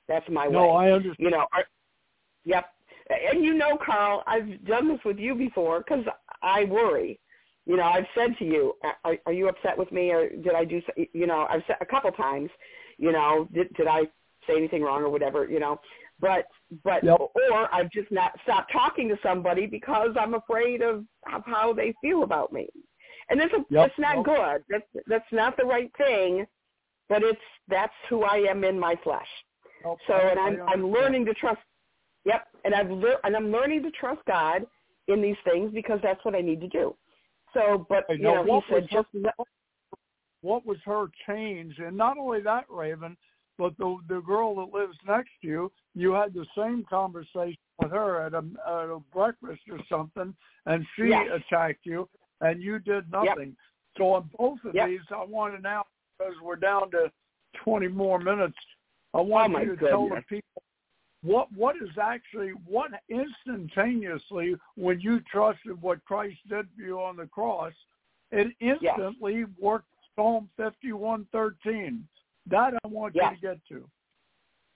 That's 0.10 0.28
my 0.30 0.48
no, 0.48 0.50
way. 0.50 0.68
No, 0.68 0.70
I 0.72 0.92
understand. 0.92 1.16
You 1.20 1.30
know. 1.30 1.46
I, 1.54 1.62
yep. 2.44 2.66
And 3.32 3.46
you 3.46 3.54
know, 3.54 3.78
Carl, 3.84 4.24
I've 4.28 4.66
done 4.66 4.90
this 4.90 5.00
with 5.06 5.18
you 5.18 5.36
before 5.36 5.80
because 5.80 6.04
I 6.42 6.66
worry. 6.66 7.20
You 7.66 7.78
know, 7.78 7.84
I've 7.84 8.06
said 8.16 8.36
to 8.40 8.46
you, 8.46 8.74
are, 9.06 9.18
"Are 9.26 9.34
you 9.34 9.48
upset 9.48 9.78
with 9.78 9.92
me, 9.92 10.10
or 10.10 10.30
did 10.30 10.54
I 10.56 10.66
do?" 10.66 10.82
You 11.14 11.28
know, 11.28 11.48
I've 11.50 11.62
said 11.68 11.78
a 11.80 11.86
couple 11.86 12.12
times. 12.12 12.50
You 12.98 13.12
know, 13.12 13.48
did 13.54 13.72
did 13.76 13.88
I 13.88 14.02
say 14.48 14.58
anything 14.58 14.82
wrong 14.82 15.04
or 15.04 15.10
whatever? 15.10 15.48
You 15.48 15.60
know, 15.60 15.80
but 16.20 16.48
but 16.84 17.04
yep. 17.04 17.20
or 17.20 17.74
I've 17.74 17.92
just 17.92 18.12
not 18.12 18.32
stopped 18.44 18.72
talking 18.72 19.08
to 19.10 19.18
somebody 19.22 19.68
because 19.68 20.10
I'm 20.20 20.34
afraid 20.34 20.82
of, 20.82 21.06
of 21.32 21.44
how 21.46 21.74
they 21.74 21.94
feel 22.02 22.24
about 22.24 22.52
me. 22.52 22.68
And 23.30 23.40
that's 23.40 23.54
a, 23.54 23.58
yep. 23.70 23.88
that's 23.88 24.00
not 24.00 24.18
yep. 24.18 24.26
good. 24.26 24.64
That's 24.70 25.06
that's 25.08 25.32
not 25.32 25.56
the 25.56 25.66
right 25.66 25.92
thing, 25.98 26.46
but 27.08 27.24
it's 27.24 27.40
that's 27.68 27.94
who 28.10 28.24
I 28.24 28.38
am 28.50 28.64
in 28.64 28.80
my 28.80 28.96
flesh. 29.04 29.28
Oh, 29.86 29.98
so 30.08 30.14
and 30.14 30.40
I'm 30.40 30.62
I'm 30.68 30.92
learning 30.92 31.26
to 31.26 31.34
trust. 31.34 31.60
Yep, 32.26 32.48
and 32.66 32.76
I've 32.76 32.92
lear- 32.92 33.20
and 33.24 33.36
I'm 33.36 33.52
learning 33.52 33.84
to 33.84 33.92
trust 33.92 34.22
God 34.28 34.66
in 35.08 35.22
these 35.22 35.38
things 35.44 35.72
because 35.74 36.00
that's 36.04 36.24
what 36.24 36.36
I 36.36 36.42
need 36.42 36.62
to 36.62 36.68
do. 36.68 36.96
So, 37.54 37.86
but 37.90 38.06
you 38.10 38.20
now, 38.20 38.44
know, 38.44 38.62
he 38.68 38.74
said 38.74 38.88
her, 38.92 39.04
just 39.04 39.08
what 40.42 40.66
was 40.66 40.78
her 40.86 41.08
change, 41.28 41.80
and 41.80 41.96
not 41.96 42.18
only 42.18 42.42
that, 42.42 42.66
Raven, 42.70 43.18
but 43.58 43.78
the 43.78 43.98
the 44.08 44.22
girl 44.22 44.56
that 44.56 44.78
lives 44.78 44.98
next 45.08 45.32
to 45.42 45.48
you, 45.48 45.72
you 45.96 46.14
had 46.14 46.34
the 46.34 46.46
same 46.58 46.86
conversation 46.90 47.58
with 47.80 47.92
her 47.92 48.26
at 48.26 48.34
a, 48.34 48.44
at 48.68 48.90
a 48.90 49.00
breakfast 49.14 49.62
or 49.72 49.80
something, 49.90 50.34
and 50.66 50.86
she 50.96 51.08
yes. 51.10 51.28
attacked 51.36 51.86
you, 51.86 52.08
and 52.42 52.62
you 52.62 52.80
did 52.80 53.12
nothing. 53.12 53.48
Yep. 53.48 53.56
So 53.98 54.14
on 54.14 54.30
both 54.38 54.60
of 54.66 54.76
yep. 54.76 54.88
these, 54.88 55.00
I 55.12 55.24
want 55.24 55.56
to 55.56 55.62
now 55.62 55.84
because 56.18 56.34
we're 56.44 56.56
down 56.56 56.92
to 56.92 57.12
20 57.64 57.88
more 57.88 58.20
minutes. 58.20 58.58
I 59.14 59.22
want 59.22 59.56
oh 59.56 59.60
you 59.60 59.66
to 59.66 59.72
goodness. 59.72 59.90
tell 59.90 60.10
the 60.10 60.22
people 60.28 60.64
what 61.22 61.52
what 61.54 61.76
is 61.78 61.90
actually 62.02 62.52
what 62.66 62.92
instantaneously 63.10 64.56
when 64.76 65.00
you 65.00 65.20
trusted 65.32 65.82
what 65.82 66.04
Christ 66.06 66.38
did 66.50 66.68
for 66.76 66.82
you 66.82 67.00
on 67.02 67.18
the 67.18 67.26
cross, 67.26 67.74
it 68.32 68.48
instantly 68.62 69.40
yes. 69.40 69.48
worked 69.60 69.88
Psalm 70.16 70.50
51:13. 70.60 72.02
That 72.50 72.74
I 72.84 72.88
want 72.88 73.16
yes. 73.16 73.34
you 73.42 73.50
to 73.50 73.56
get 73.56 73.68
to. 73.70 73.90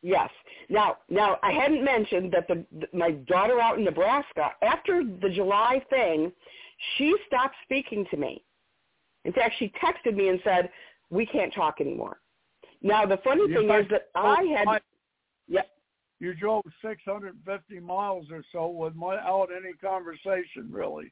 Yes. 0.01 0.29
Now, 0.69 0.97
now 1.09 1.37
I 1.43 1.51
hadn't 1.51 1.83
mentioned 1.83 2.33
that 2.33 2.47
the 2.47 2.65
my 2.91 3.11
daughter 3.11 3.59
out 3.59 3.77
in 3.77 3.85
Nebraska 3.85 4.51
after 4.61 5.03
the 5.03 5.29
July 5.29 5.81
thing, 5.89 6.31
she 6.97 7.15
stopped 7.27 7.55
speaking 7.63 8.05
to 8.11 8.17
me. 8.17 8.43
In 9.23 9.31
fact, 9.31 9.55
she 9.59 9.71
texted 9.81 10.15
me 10.15 10.27
and 10.27 10.41
said, 10.43 10.69
"We 11.09 11.25
can't 11.25 11.53
talk 11.53 11.79
anymore." 11.79 12.19
Now, 12.83 13.05
the 13.05 13.17
funny 13.23 13.43
you 13.47 13.55
thing 13.55 13.69
is 13.69 13.85
that 13.89 14.09
I 14.13 14.43
had. 14.43 14.81
Yep. 15.47 15.67
You 16.19 16.33
drove 16.33 16.63
650 16.81 17.79
miles 17.79 18.27
or 18.31 18.43
so 18.51 18.67
without 18.67 19.47
any 19.55 19.73
conversation, 19.81 20.69
really. 20.69 21.11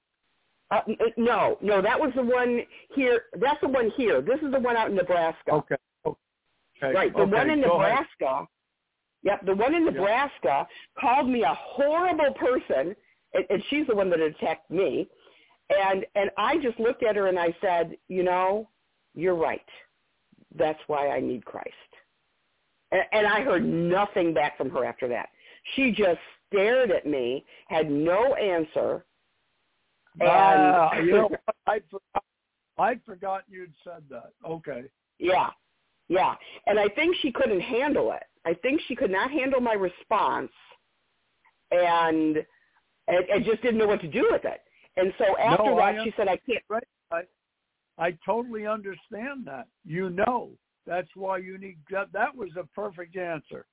Uh, 0.69 0.81
no, 1.18 1.57
no, 1.61 1.81
that 1.81 1.99
was 1.99 2.11
the 2.15 2.23
one 2.23 2.61
here. 2.95 3.23
That's 3.39 3.60
the 3.61 3.68
one 3.68 3.91
here. 3.98 4.22
This 4.22 4.39
is 4.41 4.52
the 4.52 4.60
one 4.60 4.77
out 4.77 4.89
in 4.89 4.95
Nebraska. 4.95 5.52
Okay. 5.52 5.76
Okay. 6.06 6.93
Right. 6.93 7.14
The 7.14 7.22
okay. 7.22 7.31
one 7.31 7.49
in 7.49 7.61
Go 7.61 7.77
Nebraska. 7.77 8.26
Ahead. 8.26 8.45
Yep. 9.23 9.45
The 9.45 9.56
one 9.56 9.76
in 9.76 9.85
Nebraska 9.85 10.31
yep. 10.43 10.68
called 10.99 11.30
me 11.30 11.43
a 11.43 11.53
horrible 11.53 12.34
person, 12.35 12.95
and, 13.34 13.45
and 13.49 13.64
she's 13.69 13.85
the 13.88 13.95
one 13.95 14.10
that 14.11 14.19
attacked 14.19 14.72
me. 14.72 15.10
And 15.69 16.06
and 16.15 16.30
I 16.38 16.57
just 16.57 16.80
looked 16.80 17.03
at 17.03 17.15
her 17.15 17.27
and 17.27 17.38
I 17.38 17.56
said, 17.61 17.98
you 18.07 18.23
know, 18.23 18.69
you're 19.14 19.35
right. 19.35 19.61
That's 20.57 20.80
why 20.88 21.10
I 21.10 21.19
need 21.19 21.45
Christ. 21.45 21.68
And, 22.91 23.02
and 23.11 23.28
I 23.28 23.41
heard 23.41 23.65
nothing 23.65 24.34
back 24.34 24.57
from 24.57 24.69
her 24.72 24.86
after 24.86 25.07
that. 25.10 25.30
She 25.76 25.91
just 25.91 26.19
stared 26.48 26.91
at 26.91 27.06
me, 27.06 27.45
had 27.68 27.90
no 27.90 28.36
answer. 28.36 29.06
And 30.19 30.30
uh, 30.30 30.90
you 31.03 31.11
know, 31.14 31.30
I'd, 31.68 31.84
forgot, 31.90 32.23
I'd 32.78 33.02
forgotten 33.06 33.45
you'd 33.49 33.73
said 33.84 34.03
that. 34.10 34.32
Okay. 34.45 34.84
Yeah, 35.19 35.49
yeah. 36.10 36.36
And 36.68 36.80
I 36.80 36.88
think 36.90 37.15
she 37.22 37.32
couldn't 37.32 37.61
handle 37.61 38.11
it. 38.11 38.23
I 38.45 38.56
think 38.56 38.82
she 38.88 38.95
could 38.95 39.11
not 39.11 39.32
handle 39.32 39.61
my 39.61 39.73
response, 39.73 40.52
and 41.69 42.38
I, 43.07 43.14
and 43.34 43.45
just 43.45 43.61
didn't 43.61 43.78
know 43.78 43.88
what 43.88 44.02
to 44.02 44.07
do 44.07 44.28
with 44.32 44.44
it. 44.45 44.61
And 44.98 45.14
so 45.18 45.38
after 45.38 45.65
no, 45.65 45.78
that, 45.78 46.03
she 46.03 46.11
said, 46.18 46.28
"I 46.28 46.38
can't." 46.38 46.64
Right. 46.68 46.84
I, 48.02 48.18
totally 48.26 48.65
understand 48.65 49.45
that. 49.45 49.68
You 49.86 50.10
know, 50.10 50.49
that's 50.88 51.10
why 51.15 51.38
you 51.38 51.57
need. 51.57 51.78
That, 51.91 52.11
that 52.14 52.36
was 52.36 52.49
a 52.57 52.65
perfect 52.76 53.15
answer. 53.15 53.65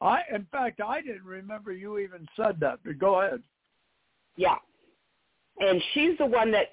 I, 0.00 0.20
in 0.34 0.46
fact, 0.50 0.80
I 0.80 1.02
didn't 1.02 1.24
remember 1.24 1.72
you 1.72 1.98
even 1.98 2.26
said 2.36 2.58
that. 2.60 2.78
But 2.84 2.98
go 2.98 3.20
ahead. 3.20 3.42
Yeah, 4.36 4.56
and 5.58 5.82
she's 5.92 6.16
the 6.18 6.26
one 6.26 6.50
that 6.52 6.68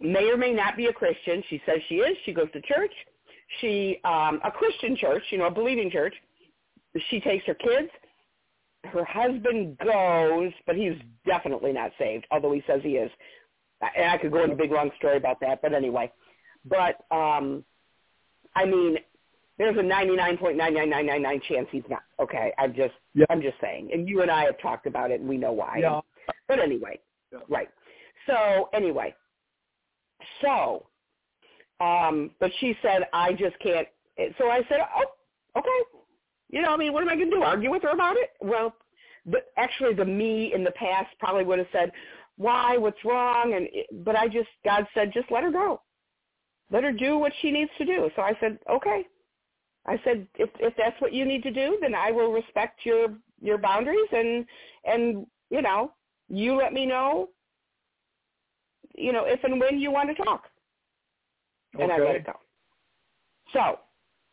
may 0.00 0.30
or 0.30 0.36
may 0.36 0.52
not 0.52 0.76
be 0.76 0.86
a 0.86 0.92
Christian. 0.92 1.42
She 1.48 1.60
says 1.66 1.76
she 1.88 1.96
is. 1.96 2.16
She 2.24 2.32
goes 2.32 2.50
to 2.52 2.60
church. 2.62 2.92
She 3.60 4.00
um 4.04 4.40
a 4.44 4.50
Christian 4.50 4.96
church, 4.96 5.22
you 5.30 5.38
know, 5.38 5.46
a 5.46 5.50
believing 5.50 5.90
church. 5.90 6.14
She 7.08 7.20
takes 7.20 7.46
her 7.46 7.54
kids. 7.54 7.88
Her 8.84 9.04
husband 9.04 9.76
goes, 9.84 10.52
but 10.66 10.74
he's 10.74 10.94
definitely 11.26 11.72
not 11.72 11.92
saved, 11.98 12.26
although 12.30 12.52
he 12.52 12.62
says 12.66 12.80
he 12.82 12.92
is. 12.92 13.10
And 13.80 14.10
I 14.10 14.18
could 14.18 14.32
go 14.32 14.42
into 14.42 14.54
a 14.54 14.58
big 14.58 14.72
long 14.72 14.90
story 14.98 15.16
about 15.16 15.40
that, 15.40 15.62
but 15.62 15.74
anyway. 15.74 16.12
But 16.64 17.04
um 17.10 17.64
I 18.54 18.64
mean, 18.64 18.96
there's 19.58 19.76
a 19.76 19.80
99.99999 19.80 21.42
chance 21.48 21.68
he's 21.70 21.82
not. 21.88 22.02
Okay, 22.18 22.52
I'm 22.58 22.74
just 22.74 22.94
yeah. 23.14 23.26
I'm 23.30 23.42
just 23.42 23.56
saying. 23.60 23.90
And 23.92 24.08
you 24.08 24.22
and 24.22 24.30
I 24.30 24.44
have 24.44 24.58
talked 24.60 24.86
about 24.86 25.10
it 25.10 25.20
and 25.20 25.28
we 25.28 25.36
know 25.36 25.52
why. 25.52 25.78
Yeah. 25.80 26.00
But 26.48 26.58
anyway. 26.58 26.98
Yeah. 27.32 27.40
Right. 27.48 27.68
So, 28.26 28.68
anyway. 28.72 29.14
So, 30.42 30.86
um, 31.80 32.30
but 32.40 32.50
she 32.60 32.76
said, 32.82 33.02
I 33.12 33.32
just 33.32 33.58
can't. 33.60 33.88
So 34.38 34.48
I 34.48 34.60
said, 34.68 34.80
oh, 34.96 35.58
okay. 35.58 35.98
You 36.50 36.62
know, 36.62 36.74
I 36.74 36.76
mean, 36.76 36.92
what 36.92 37.02
am 37.02 37.08
I 37.08 37.16
going 37.16 37.30
to 37.30 37.36
do? 37.36 37.42
Argue 37.42 37.70
with 37.70 37.82
her 37.82 37.90
about 37.90 38.16
it? 38.16 38.30
Well, 38.40 38.74
the, 39.24 39.38
actually, 39.56 39.94
the 39.94 40.04
me 40.04 40.52
in 40.54 40.64
the 40.64 40.72
past 40.72 41.08
probably 41.18 41.44
would 41.44 41.58
have 41.58 41.68
said, 41.72 41.92
why? 42.40 42.78
What's 42.78 43.04
wrong? 43.04 43.52
And 43.52 43.68
but 44.02 44.16
I 44.16 44.26
just, 44.26 44.48
God 44.64 44.86
said, 44.94 45.12
just 45.12 45.30
let 45.30 45.44
her 45.44 45.50
go. 45.50 45.82
Let 46.72 46.84
her 46.84 46.92
do 46.92 47.18
what 47.18 47.32
she 47.42 47.50
needs 47.50 47.70
to 47.76 47.84
do. 47.84 48.08
So 48.16 48.22
I 48.22 48.32
said, 48.40 48.58
okay. 48.70 49.04
I 49.86 50.00
said, 50.04 50.26
if 50.36 50.48
if 50.58 50.72
that's 50.78 50.98
what 51.02 51.12
you 51.12 51.26
need 51.26 51.42
to 51.42 51.50
do, 51.50 51.76
then 51.82 51.94
I 51.94 52.10
will 52.10 52.32
respect 52.32 52.80
your 52.84 53.08
your 53.42 53.58
boundaries 53.58 54.08
and 54.12 54.46
and 54.86 55.26
you 55.50 55.60
know, 55.60 55.92
you 56.30 56.54
let 56.54 56.72
me 56.72 56.86
know. 56.86 57.28
You 58.96 59.12
know, 59.12 59.24
if 59.26 59.44
and 59.44 59.60
when 59.60 59.78
you 59.78 59.90
want 59.90 60.08
to 60.16 60.24
talk 60.24 60.44
okay. 61.74 61.84
and. 61.84 61.92
I 61.92 61.98
let 61.98 62.16
it 62.16 62.24
go. 62.24 62.32
So 63.52 63.80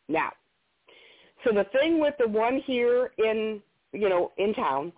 now, 0.07 0.31
so 1.43 1.51
the 1.53 1.65
thing 1.77 1.99
with 1.99 2.13
the 2.19 2.27
one 2.27 2.61
here 2.65 3.11
in 3.17 3.61
you 3.91 4.07
know 4.07 4.31
in 4.38 4.53
town, 4.53 4.93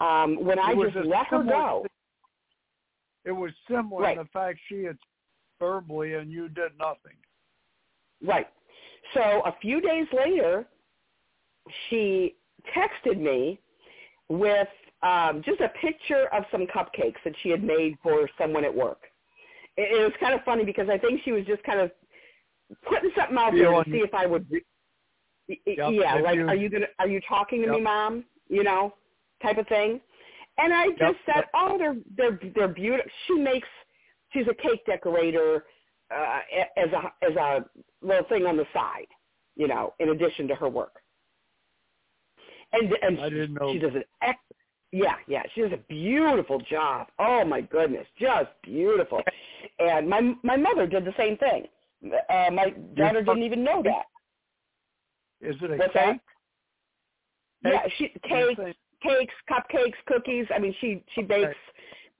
um, 0.00 0.44
when 0.44 0.58
I 0.58 0.74
just 0.74 1.06
let 1.06 1.26
her 1.28 1.44
go, 1.44 1.86
it 3.28 3.32
was 3.32 3.52
similar 3.70 4.02
right. 4.02 4.18
in 4.18 4.24
the 4.24 4.28
fact 4.30 4.58
she 4.68 4.84
had 4.84 4.96
verbally 5.60 6.14
and 6.14 6.30
you 6.30 6.48
did 6.48 6.72
nothing. 6.78 7.16
Right. 8.24 8.48
So 9.14 9.42
a 9.44 9.54
few 9.60 9.80
days 9.80 10.06
later, 10.12 10.66
she 11.88 12.34
texted 12.76 13.20
me 13.20 13.60
with 14.28 14.68
um, 15.02 15.42
just 15.44 15.60
a 15.60 15.68
picture 15.80 16.26
of 16.32 16.44
some 16.50 16.66
cupcakes 16.66 17.22
that 17.24 17.34
she 17.42 17.50
had 17.50 17.62
made 17.62 17.96
for 18.02 18.28
someone 18.36 18.64
at 18.64 18.74
work 18.74 19.08
it, 19.78 19.96
it 19.96 20.02
was 20.02 20.12
kind 20.20 20.34
of 20.34 20.40
funny 20.44 20.64
because 20.64 20.88
I 20.90 20.98
think 20.98 21.22
she 21.24 21.32
was 21.32 21.46
just 21.46 21.62
kind 21.62 21.80
of 21.80 21.90
putting 22.86 23.10
something 23.16 23.38
out 23.38 23.52
there 23.54 23.70
to 23.70 23.90
see 23.90 23.98
if 23.98 24.12
I 24.12 24.26
would. 24.26 24.46
Re- 24.50 24.64
Yep, 25.64 25.92
yeah, 25.94 26.16
like 26.16 26.36
you- 26.36 26.46
are 26.46 26.54
you 26.54 26.68
gonna 26.68 26.88
are 26.98 27.08
you 27.08 27.22
talking 27.26 27.62
to 27.62 27.68
me, 27.68 27.80
mom? 27.80 28.26
You 28.50 28.64
know, 28.64 28.92
type 29.42 29.56
of 29.56 29.66
thing. 29.66 29.98
And 30.58 30.72
I 30.74 30.88
just 30.90 31.00
Yep, 31.00 31.16
said, 31.26 31.44
oh, 31.54 31.78
they're 31.78 31.96
they're 32.16 32.40
they're 32.54 32.68
beautiful. 32.68 33.10
She 33.26 33.34
makes 33.34 33.68
she's 34.32 34.46
a 34.48 34.54
cake 34.54 34.84
decorator 34.86 35.64
uh, 36.14 36.40
as 36.76 36.90
a 36.92 37.26
as 37.26 37.36
a 37.36 37.64
little 38.02 38.28
thing 38.28 38.46
on 38.46 38.56
the 38.56 38.66
side, 38.74 39.06
you 39.56 39.68
know, 39.68 39.94
in 40.00 40.10
addition 40.10 40.48
to 40.48 40.54
her 40.56 40.68
work. 40.68 40.94
And 42.72 42.92
and 43.02 43.18
I 43.20 43.28
didn't 43.30 43.54
know. 43.54 43.72
she 43.72 43.78
does 43.78 43.94
an 43.94 44.04
ex- 44.22 44.38
yeah, 44.92 45.16
yeah, 45.28 45.42
she 45.54 45.62
does 45.62 45.72
a 45.72 45.78
beautiful 45.88 46.60
job. 46.60 47.08
Oh 47.18 47.44
my 47.44 47.60
goodness, 47.62 48.06
just 48.20 48.50
beautiful. 48.62 49.22
And 49.78 50.08
my 50.08 50.34
my 50.42 50.56
mother 50.56 50.86
did 50.86 51.04
the 51.04 51.14
same 51.18 51.36
thing. 51.38 51.66
Uh, 52.04 52.50
my 52.52 52.70
daughter 52.96 53.22
didn't 53.22 53.42
even 53.44 53.64
know 53.64 53.82
that. 53.84 54.06
Is 55.40 55.56
it 55.62 55.70
a 55.70 55.76
What's 55.78 55.94
cake? 55.94 55.94
that? 55.94 56.20
Yeah, 57.64 57.86
she 57.98 58.12
You're 58.24 58.56
cakes, 59.02 59.34
cupcakes, 59.50 59.96
cookies. 60.06 60.46
I 60.54 60.58
mean, 60.58 60.74
she 60.80 61.04
she 61.14 61.22
Okay. 61.22 61.28
bakes. 61.46 61.56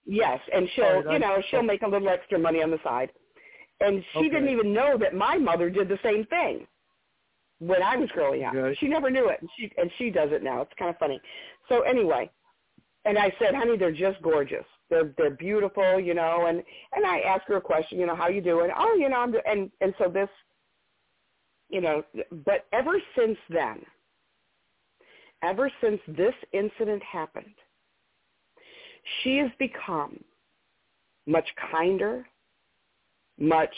Yes, 0.07 0.41
and 0.53 0.69
she'll 0.75 1.03
Sorry, 1.03 1.13
you 1.15 1.19
know 1.19 1.43
she'll 1.51 1.63
make 1.63 1.83
a 1.83 1.89
little 1.89 2.09
extra 2.09 2.39
money 2.39 2.63
on 2.63 2.71
the 2.71 2.79
side. 2.83 3.11
And 3.81 4.03
she 4.13 4.19
Okay. 4.21 4.29
didn't 4.31 4.49
even 4.49 4.73
know 4.73 4.97
that 4.99 5.15
my 5.15 5.37
mother 5.39 5.71
did 5.71 5.89
the 5.89 5.99
same 6.03 6.25
thing 6.27 6.67
when 7.61 7.83
I 7.83 7.97
was 7.97 8.11
growing 8.11 8.43
up. 8.45 8.55
Okay. 8.55 8.77
She 8.81 8.89
never 8.89 9.11
knew 9.11 9.29
it, 9.29 9.41
and 9.41 9.51
she 9.57 9.71
and 9.77 9.91
she 9.99 10.11
does 10.11 10.31
it 10.33 10.43
now. 10.43 10.63
It's 10.63 10.73
kind 10.79 10.91
of 10.91 10.99
funny. 10.99 11.21
So 11.69 11.83
anyway, 11.83 12.31
and 13.05 13.19
I 13.19 13.33
said, 13.39 13.55
honey, 13.55 13.77
they're 13.77 13.93
just 13.93 14.21
gorgeous. 14.23 14.65
They're 14.91 15.13
they're 15.17 15.31
beautiful, 15.37 16.01
you 16.01 16.15
know. 16.15 16.47
And 16.47 16.63
and 16.93 17.05
I 17.05 17.21
asked 17.21 17.45
her 17.49 17.57
a 17.57 17.61
question, 17.61 17.99
you 17.99 18.07
know, 18.07 18.17
how 18.17 18.29
you 18.29 18.41
doing? 18.41 18.71
Oh, 18.77 18.95
you 18.95 19.09
know, 19.09 19.17
I'm 19.17 19.33
do-" 19.33 19.43
and 19.47 19.71
and 19.81 19.95
so 19.99 20.09
this, 20.09 20.29
you 21.69 21.81
know, 21.81 22.03
but 22.47 22.67
ever 22.73 22.99
since 23.17 23.39
then, 23.51 23.85
ever 25.43 25.71
since 25.81 26.01
this 26.09 26.35
incident 26.53 27.03
happened, 27.03 27.55
she 29.23 29.39
has 29.39 29.51
become 29.59 30.23
much 31.27 31.47
kinder, 31.71 32.27
much. 33.39 33.75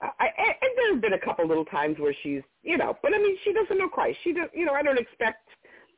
I, 0.00 0.28
and 0.28 0.70
there 0.76 0.92
have 0.92 1.02
been 1.02 1.14
a 1.14 1.18
couple 1.18 1.46
little 1.48 1.64
times 1.64 1.98
where 1.98 2.14
she's, 2.22 2.42
you 2.62 2.76
know, 2.76 2.96
but 3.02 3.12
I 3.14 3.18
mean, 3.18 3.36
she 3.42 3.52
doesn't 3.52 3.78
know 3.78 3.88
Christ. 3.88 4.18
She 4.22 4.32
does, 4.32 4.48
you 4.54 4.64
know, 4.64 4.72
I 4.72 4.82
don't 4.82 4.98
expect, 4.98 5.48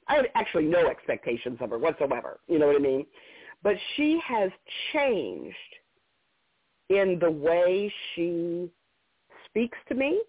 I 0.09 0.17
have 0.17 0.27
actually 0.35 0.65
no 0.65 0.89
expectations 0.89 1.59
of 1.61 1.71
her 1.71 1.79
whatsoever. 1.79 2.41
You 2.49 2.59
know 2.59 2.67
what 2.67 2.77
I 2.77 2.79
mean? 2.79 3.05
But 3.63 3.75
she 3.97 4.19
has 4.27 4.51
changed 4.93 5.55
in 6.89 7.19
the 7.21 7.31
way 7.31 7.93
she 8.15 8.71
speaks 9.47 9.77
to 9.89 9.95
me, 9.95 10.23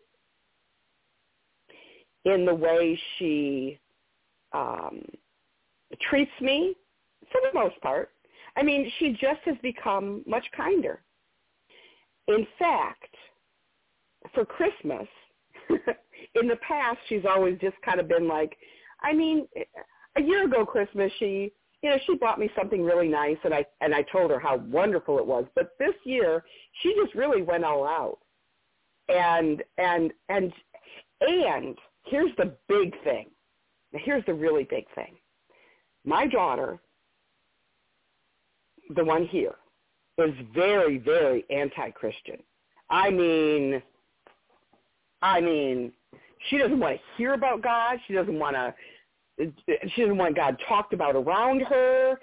in 2.25 2.45
the 2.45 2.53
way 2.53 2.99
she 3.17 3.79
um, 4.53 5.01
treats 6.09 6.31
me, 6.41 6.75
for 7.31 7.41
the 7.41 7.57
most 7.57 7.79
part. 7.81 8.09
I 8.55 8.63
mean, 8.63 8.91
she 8.99 9.11
just 9.11 9.41
has 9.45 9.55
become 9.61 10.23
much 10.27 10.43
kinder. 10.55 11.01
In 12.27 12.45
fact, 12.59 13.15
for 14.33 14.45
Christmas, 14.45 15.07
in 15.69 16.47
the 16.47 16.57
past, 16.67 16.97
she's 17.07 17.23
always 17.27 17.57
just 17.59 17.75
kind 17.83 17.99
of 17.99 18.07
been 18.07 18.27
like, 18.27 18.55
I 19.01 19.13
mean, 19.13 19.47
a 20.17 20.21
year 20.21 20.45
ago 20.45 20.65
Christmas, 20.65 21.11
she, 21.19 21.51
you 21.81 21.89
know, 21.89 21.97
she 22.05 22.15
bought 22.15 22.39
me 22.39 22.49
something 22.55 22.83
really 22.83 23.07
nice, 23.07 23.37
and 23.43 23.53
I 23.53 23.65
and 23.79 23.95
I 23.95 24.03
told 24.03 24.29
her 24.31 24.39
how 24.39 24.57
wonderful 24.57 25.17
it 25.17 25.25
was. 25.25 25.45
But 25.55 25.71
this 25.79 25.95
year, 26.03 26.43
she 26.81 26.93
just 27.01 27.15
really 27.15 27.41
went 27.41 27.63
all 27.63 27.85
out, 27.87 28.19
and 29.09 29.63
and 29.79 30.13
and 30.29 30.53
and 31.21 31.77
here's 32.05 32.35
the 32.37 32.55
big 32.67 32.93
thing. 33.03 33.29
Now 33.93 33.99
here's 34.03 34.25
the 34.25 34.33
really 34.33 34.63
big 34.63 34.85
thing. 34.95 35.15
My 36.05 36.27
daughter, 36.27 36.79
the 38.95 39.03
one 39.03 39.25
here, 39.25 39.55
is 40.17 40.33
very, 40.53 40.97
very 40.97 41.45
anti-Christian. 41.49 42.37
I 42.89 43.09
mean, 43.09 43.81
I 45.21 45.39
mean, 45.39 45.91
she 46.49 46.57
doesn't 46.57 46.79
want 46.79 46.97
to 46.97 47.01
hear 47.17 47.33
about 47.33 47.61
God. 47.61 47.99
She 48.07 48.13
doesn't 48.13 48.37
want 48.37 48.55
to. 48.55 48.73
She 49.95 50.01
doesn't 50.01 50.17
want 50.17 50.35
God 50.35 50.57
talked 50.67 50.93
about 50.93 51.15
around 51.15 51.61
her. 51.61 52.19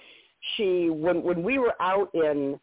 She 0.57 0.91
when 0.91 1.23
when 1.23 1.43
we 1.43 1.59
were 1.59 1.75
out 1.81 2.11
in 2.15 2.61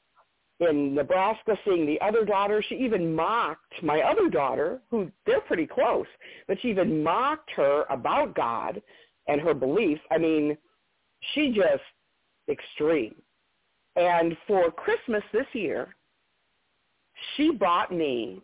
in 0.59 0.95
Nebraska 0.95 1.57
seeing 1.65 1.85
the 1.85 1.99
other 2.01 2.23
daughter, 2.23 2.63
she 2.67 2.75
even 2.75 3.13
mocked 3.13 3.83
my 3.83 4.01
other 4.01 4.29
daughter, 4.29 4.81
who 4.89 5.11
they're 5.25 5.41
pretty 5.41 5.67
close, 5.67 6.07
but 6.47 6.57
she 6.61 6.69
even 6.69 7.03
mocked 7.03 7.51
her 7.51 7.83
about 7.89 8.35
God 8.35 8.81
and 9.27 9.41
her 9.41 9.53
beliefs. 9.53 10.01
I 10.11 10.17
mean, 10.17 10.57
she 11.33 11.51
just 11.51 11.83
extreme. 12.49 13.15
And 13.95 14.37
for 14.47 14.71
Christmas 14.71 15.23
this 15.33 15.47
year, 15.53 15.95
she 17.35 17.51
bought 17.51 17.91
me 17.91 18.41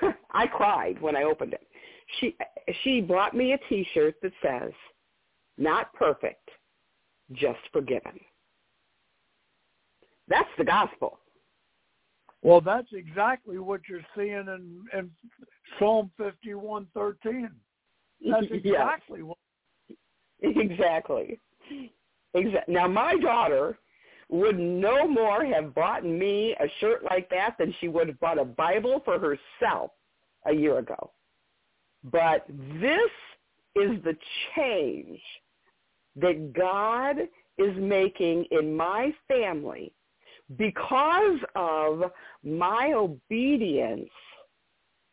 I 0.30 0.46
cried 0.46 1.00
when 1.00 1.16
I 1.16 1.24
opened 1.24 1.54
it. 1.54 1.66
She 2.18 2.36
she 2.82 3.00
bought 3.00 3.34
me 3.34 3.52
a 3.52 3.58
t-shirt 3.68 4.16
that 4.22 4.32
says 4.42 4.72
not 5.58 5.92
perfect, 5.94 6.48
just 7.32 7.60
forgiven. 7.72 8.18
That's 10.30 10.48
the 10.56 10.64
gospel. 10.64 11.18
Well, 12.42 12.62
that's 12.62 12.88
exactly 12.92 13.58
what 13.58 13.82
you're 13.88 14.06
seeing 14.16 14.30
in, 14.30 14.84
in 14.96 15.10
Psalm 15.78 16.10
51:13. 16.18 17.50
That's 18.26 18.46
exactly 18.50 19.22
what. 19.22 19.36
Exactly. 20.40 21.38
Exactly. 22.32 22.74
Now, 22.74 22.88
my 22.88 23.16
daughter 23.16 23.78
would 24.30 24.58
no 24.58 25.06
more 25.06 25.44
have 25.44 25.74
bought 25.74 26.04
me 26.04 26.54
a 26.60 26.66
shirt 26.78 27.04
like 27.04 27.28
that 27.30 27.56
than 27.58 27.74
she 27.80 27.88
would 27.88 28.08
have 28.08 28.20
bought 28.20 28.38
a 28.38 28.44
Bible 28.44 29.02
for 29.04 29.18
herself 29.18 29.90
a 30.46 30.52
year 30.52 30.78
ago. 30.78 31.10
But 32.04 32.46
this 32.80 33.10
is 33.76 34.02
the 34.04 34.16
change 34.54 35.20
that 36.16 36.52
God 36.52 37.18
is 37.58 37.76
making 37.76 38.46
in 38.50 38.74
my 38.74 39.12
family 39.28 39.92
because 40.56 41.38
of 41.54 42.10
my 42.42 42.92
obedience 42.94 44.10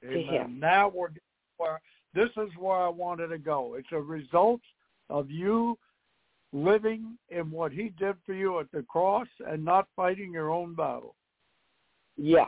Amen. 0.04 0.16
to 0.16 0.22
him. 0.24 0.60
Now 0.60 0.90
we're 0.90 1.10
where 1.58 1.82
this 2.14 2.30
is 2.38 2.50
where 2.58 2.78
I 2.78 2.90
wanted 2.90 3.28
to 3.28 3.38
go. 3.38 3.76
It's 3.76 3.88
a 3.92 4.00
result 4.00 4.62
of 5.10 5.30
you 5.30 5.78
living 6.54 7.18
in 7.30 7.52
what 7.52 7.72
he 7.72 7.90
did 7.98 8.16
for 8.26 8.34
you 8.34 8.60
at 8.60 8.72
the 8.72 8.84
cross 8.84 9.28
and 9.48 9.64
not 9.64 9.88
fighting 9.96 10.32
your 10.32 10.50
own 10.50 10.74
battle. 10.74 11.16
Yes. 12.16 12.48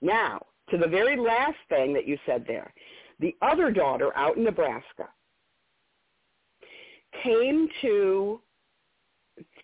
Now, 0.00 0.40
to 0.70 0.78
the 0.78 0.86
very 0.86 1.16
last 1.16 1.58
thing 1.68 1.92
that 1.94 2.06
you 2.06 2.18
said 2.24 2.44
there, 2.46 2.72
the 3.20 3.34
other 3.42 3.70
daughter 3.70 4.16
out 4.16 4.36
in 4.36 4.44
Nebraska 4.44 5.08
came 7.22 7.68
to 7.82 8.40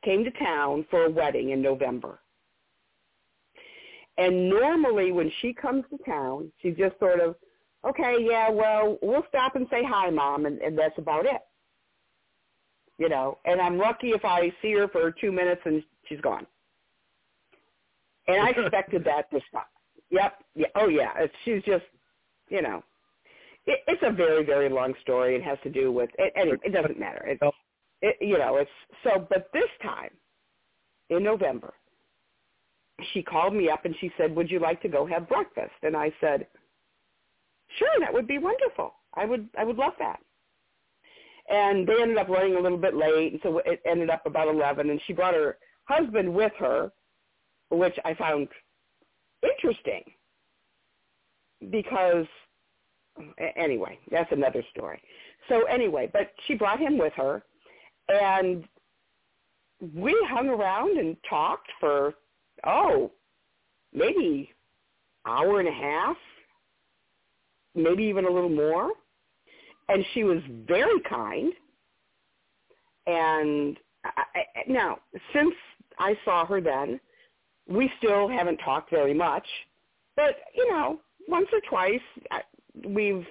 came 0.05 0.25
to 0.25 0.31
town 0.33 0.85
for 0.91 1.05
a 1.05 1.11
wedding 1.11 1.51
in 1.51 1.63
November. 1.63 2.21
And 4.19 4.51
normally 4.51 5.13
when 5.13 5.31
she 5.41 5.53
comes 5.53 5.85
to 5.91 5.99
town, 6.05 6.53
she 6.61 6.71
just 6.71 6.99
sort 6.99 7.21
of, 7.21 7.37
okay, 7.89 8.17
yeah, 8.21 8.51
well, 8.51 8.99
we'll 9.03 9.25
stop 9.29 9.57
and 9.57 9.67
say 9.71 9.83
hi, 9.85 10.11
mom, 10.11 10.47
and, 10.47 10.59
and 10.61 10.79
that's 10.79 10.99
about 10.99 11.27
it 11.27 11.41
you 13.01 13.09
know, 13.09 13.39
and 13.47 13.61
I'm 13.63 13.79
lucky 13.79 14.09
if 14.11 14.27
I 14.27 14.53
see 14.61 14.75
her 14.75 14.87
for 14.87 15.11
two 15.11 15.33
minutes 15.33 15.63
and 15.65 15.83
she's 16.07 16.21
gone. 16.21 16.47
And 18.29 18.41
I 18.43 18.51
expected 18.57 19.03
that 19.05 19.31
to 19.31 19.41
stop. 19.49 19.69
Yep. 20.11 20.35
Yeah. 20.55 20.67
Oh 20.77 20.89
yeah. 20.89 21.13
It's, 21.17 21.35
she's 21.45 21.63
just, 21.65 21.85
you 22.51 22.61
know, 22.61 22.85
it, 23.67 23.81
it's 23.89 24.03
a 24.05 24.13
very 24.13 24.45
very 24.45 24.69
long 24.69 24.93
story. 25.01 25.35
It 25.35 25.43
has 25.43 25.57
to 25.63 25.71
do 25.71 25.91
with 25.91 26.11
it. 26.19 26.33
Anyway, 26.37 26.59
it 26.63 26.75
doesn't 26.75 27.01
matter. 27.01 27.27
It, 27.27 27.41
it, 28.03 28.17
you 28.21 28.37
know, 28.37 28.57
it's 28.57 28.71
so. 29.03 29.27
But 29.31 29.49
this 29.55 29.71
time, 29.83 30.11
in 31.09 31.23
November, 31.25 31.73
she 33.13 33.23
called 33.23 33.55
me 33.55 33.69
up 33.71 33.85
and 33.85 33.95
she 34.01 34.11
said, 34.17 34.35
"Would 34.35 34.51
you 34.51 34.59
like 34.59 34.81
to 34.83 34.89
go 34.89 35.07
have 35.07 35.29
breakfast?" 35.29 35.75
And 35.83 35.97
I 35.97 36.13
said, 36.21 36.47
"Sure, 37.79 38.01
that 38.01 38.13
would 38.13 38.27
be 38.27 38.39
wonderful. 38.39 38.95
I 39.15 39.25
would 39.25 39.49
I 39.57 39.65
would 39.65 39.77
love 39.77 39.95
that." 39.99 40.21
and 41.51 41.87
they 41.87 42.01
ended 42.01 42.17
up 42.17 42.29
running 42.29 42.55
a 42.55 42.61
little 42.61 42.79
bit 42.79 42.95
late, 42.95 43.33
and 43.33 43.41
so 43.43 43.59
it 43.67 43.83
ended 43.85 44.09
up 44.09 44.25
about 44.25 44.49
eleven. 44.49 44.91
And 44.91 45.01
she 45.07 45.13
brought 45.13 45.35
her 45.35 45.59
husband 45.85 46.33
with 46.33 46.53
her, 46.59 46.93
which 47.71 47.95
I 48.05 48.15
found 48.15 48.49
interesting 49.43 50.05
because 51.71 52.27
anyway, 53.57 53.99
that's 54.11 54.31
another 54.33 54.65
story. 54.75 55.03
So 55.49 55.65
anyway, 55.65 56.09
but 56.13 56.33
she 56.47 56.55
brought 56.55 56.79
him 56.79 56.97
with 56.97 57.13
her, 57.15 57.43
and 58.09 58.65
we 59.95 60.17
hung 60.29 60.49
around 60.49 60.99
and 60.99 61.17
talked 61.29 61.69
for 61.81 62.15
oh 62.67 63.11
maybe 63.93 64.51
hour 65.27 65.59
and 65.61 65.69
a 65.69 65.73
half, 65.73 66.17
maybe 67.75 68.05
even 68.05 68.25
a 68.25 68.31
little 68.31 68.49
more 68.49 68.93
and 69.91 70.05
she 70.15 70.25
was 70.25 70.39
very 70.67 71.01
kind. 71.09 71.53
And 73.07 73.77
I, 74.05 74.23
I, 74.35 74.45
now, 74.69 74.99
since 75.35 75.55
I 75.99 76.17
saw 76.25 76.47
her 76.47 76.61
then, 76.61 77.01
we 77.69 77.91
still 77.99 78.29
haven't 78.29 78.59
talked 78.59 78.91
very 78.91 79.15
much, 79.15 79.47
but 80.17 80.37
you 80.55 80.71
know, 80.71 81.01
once 81.29 81.49
or 81.53 81.61
twice 81.69 82.01
we've 82.87 83.27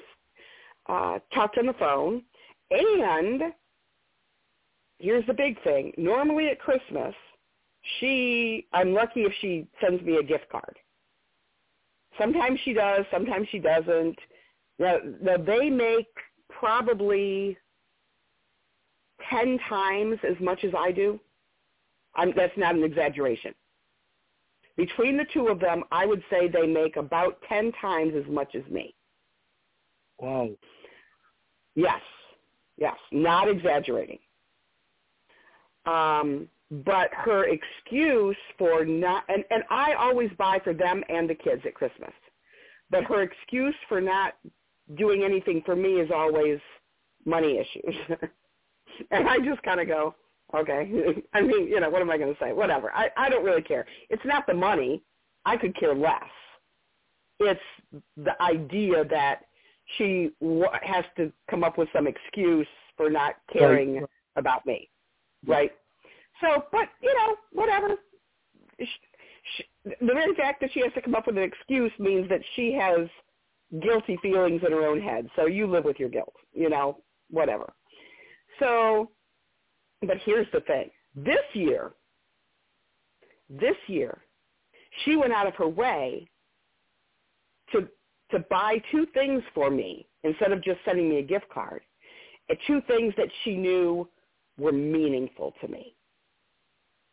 uh, 0.87 1.19
talked 1.33 1.57
on 1.57 1.65
the 1.65 1.73
phone. 1.73 2.23
And 2.71 3.41
here's 4.99 5.25
the 5.27 5.33
big 5.33 5.61
thing: 5.63 5.93
normally 5.97 6.49
at 6.49 6.59
Christmas, 6.59 7.15
she 7.99 8.67
I'm 8.73 8.93
lucky 8.93 9.21
if 9.21 9.33
she 9.41 9.67
sends 9.81 10.03
me 10.03 10.17
a 10.17 10.23
gift 10.23 10.49
card. 10.51 10.77
Sometimes 12.17 12.59
she 12.65 12.73
does, 12.73 13.05
sometimes 13.11 13.47
she 13.49 13.59
doesn't. 13.59 14.17
Now, 14.77 14.97
now 15.21 15.37
they 15.37 15.69
make 15.69 16.07
probably 16.49 17.57
10 19.29 19.59
times 19.69 20.17
as 20.27 20.35
much 20.41 20.63
as 20.63 20.71
I 20.77 20.91
do. 20.91 21.19
I'm, 22.15 22.33
that's 22.35 22.57
not 22.57 22.75
an 22.75 22.83
exaggeration. 22.83 23.53
Between 24.75 25.17
the 25.17 25.25
two 25.33 25.47
of 25.47 25.59
them, 25.59 25.83
I 25.91 26.05
would 26.05 26.23
say 26.29 26.47
they 26.47 26.65
make 26.65 26.95
about 26.95 27.41
10 27.47 27.71
times 27.81 28.13
as 28.15 28.29
much 28.31 28.55
as 28.55 28.63
me. 28.71 28.95
Wow. 30.19 30.49
Yes. 31.75 32.01
Yes. 32.77 32.95
Not 33.11 33.49
exaggerating. 33.49 34.19
Um, 35.85 36.47
but 36.71 37.09
her 37.13 37.45
excuse 37.47 38.37
for 38.57 38.85
not, 38.85 39.23
and, 39.27 39.43
and 39.49 39.63
I 39.69 39.93
always 39.93 40.29
buy 40.37 40.59
for 40.63 40.73
them 40.73 41.03
and 41.09 41.29
the 41.29 41.35
kids 41.35 41.61
at 41.65 41.73
Christmas. 41.73 42.11
But 42.91 43.03
her 43.05 43.21
excuse 43.21 43.75
for 43.87 44.01
not 44.01 44.35
doing 44.97 45.23
anything 45.23 45.61
for 45.65 45.75
me 45.75 45.99
is 45.99 46.09
always 46.13 46.59
money 47.25 47.59
issues. 47.59 47.95
and 49.11 49.27
I 49.27 49.39
just 49.39 49.61
kind 49.63 49.79
of 49.79 49.87
go, 49.87 50.15
okay. 50.55 50.91
I 51.33 51.41
mean, 51.41 51.67
you 51.67 51.79
know, 51.79 51.89
what 51.89 52.01
am 52.01 52.09
I 52.09 52.17
going 52.17 52.33
to 52.33 52.39
say? 52.39 52.53
Whatever. 52.53 52.91
I, 52.93 53.09
I 53.17 53.29
don't 53.29 53.43
really 53.43 53.61
care. 53.61 53.85
It's 54.09 54.25
not 54.25 54.45
the 54.47 54.53
money. 54.53 55.03
I 55.45 55.57
could 55.57 55.75
care 55.75 55.95
less. 55.95 56.23
It's 57.39 57.59
the 58.17 58.39
idea 58.41 59.05
that 59.05 59.45
she 59.97 60.31
w- 60.41 60.65
has 60.83 61.05
to 61.17 61.31
come 61.49 61.63
up 61.63 61.77
with 61.77 61.89
some 61.93 62.05
excuse 62.05 62.67
for 62.97 63.09
not 63.09 63.35
caring 63.51 63.95
right. 63.95 64.09
about 64.35 64.65
me, 64.65 64.89
right? 65.47 65.71
So, 66.41 66.65
but 66.71 66.89
you 67.01 67.13
know, 67.13 67.35
whatever. 67.51 67.95
She, 68.79 68.87
she, 69.57 69.63
the 69.85 70.13
very 70.13 70.33
fact 70.35 70.61
that 70.61 70.71
she 70.73 70.81
has 70.81 70.93
to 70.93 71.01
come 71.01 71.15
up 71.15 71.27
with 71.27 71.37
an 71.37 71.43
excuse 71.43 71.91
means 71.99 72.29
that 72.29 72.41
she 72.55 72.73
has 72.73 73.07
guilty 73.81 74.17
feelings 74.21 74.61
in 74.65 74.71
her 74.71 74.85
own 74.85 75.01
head. 75.01 75.29
So 75.35 75.45
you 75.45 75.67
live 75.67 75.85
with 75.85 75.99
your 75.99 76.09
guilt, 76.09 76.33
you 76.53 76.69
know, 76.69 76.99
whatever. 77.29 77.71
So, 78.59 79.11
but 80.01 80.17
here's 80.25 80.47
the 80.53 80.61
thing. 80.61 80.89
This 81.15 81.43
year, 81.53 81.91
this 83.49 83.75
year, 83.87 84.19
she 85.03 85.15
went 85.15 85.33
out 85.33 85.47
of 85.47 85.55
her 85.55 85.67
way 85.67 86.29
to 87.71 87.87
to 88.31 88.39
buy 88.49 88.81
two 88.91 89.07
things 89.13 89.41
for 89.55 89.71
me 89.71 90.07
instead 90.23 90.51
of 90.51 90.63
just 90.63 90.79
sending 90.85 91.09
me 91.09 91.17
a 91.17 91.23
gift 91.23 91.49
card. 91.51 91.81
And 92.47 92.57
two 92.67 92.81
things 92.87 93.13
that 93.17 93.29
she 93.43 93.55
knew 93.55 94.07
were 94.57 94.71
meaningful 94.71 95.53
to 95.61 95.67
me. 95.67 95.95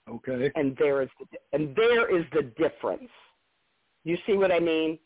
Okay. 0.08 0.50
And 0.54 0.76
there 0.78 1.02
is 1.02 1.08
the, 1.18 1.38
and 1.52 1.74
there 1.74 2.16
is 2.16 2.24
the 2.32 2.42
difference. 2.56 3.10
You 4.04 4.16
see 4.26 4.34
what 4.34 4.52
I 4.52 4.60
mean? 4.60 4.98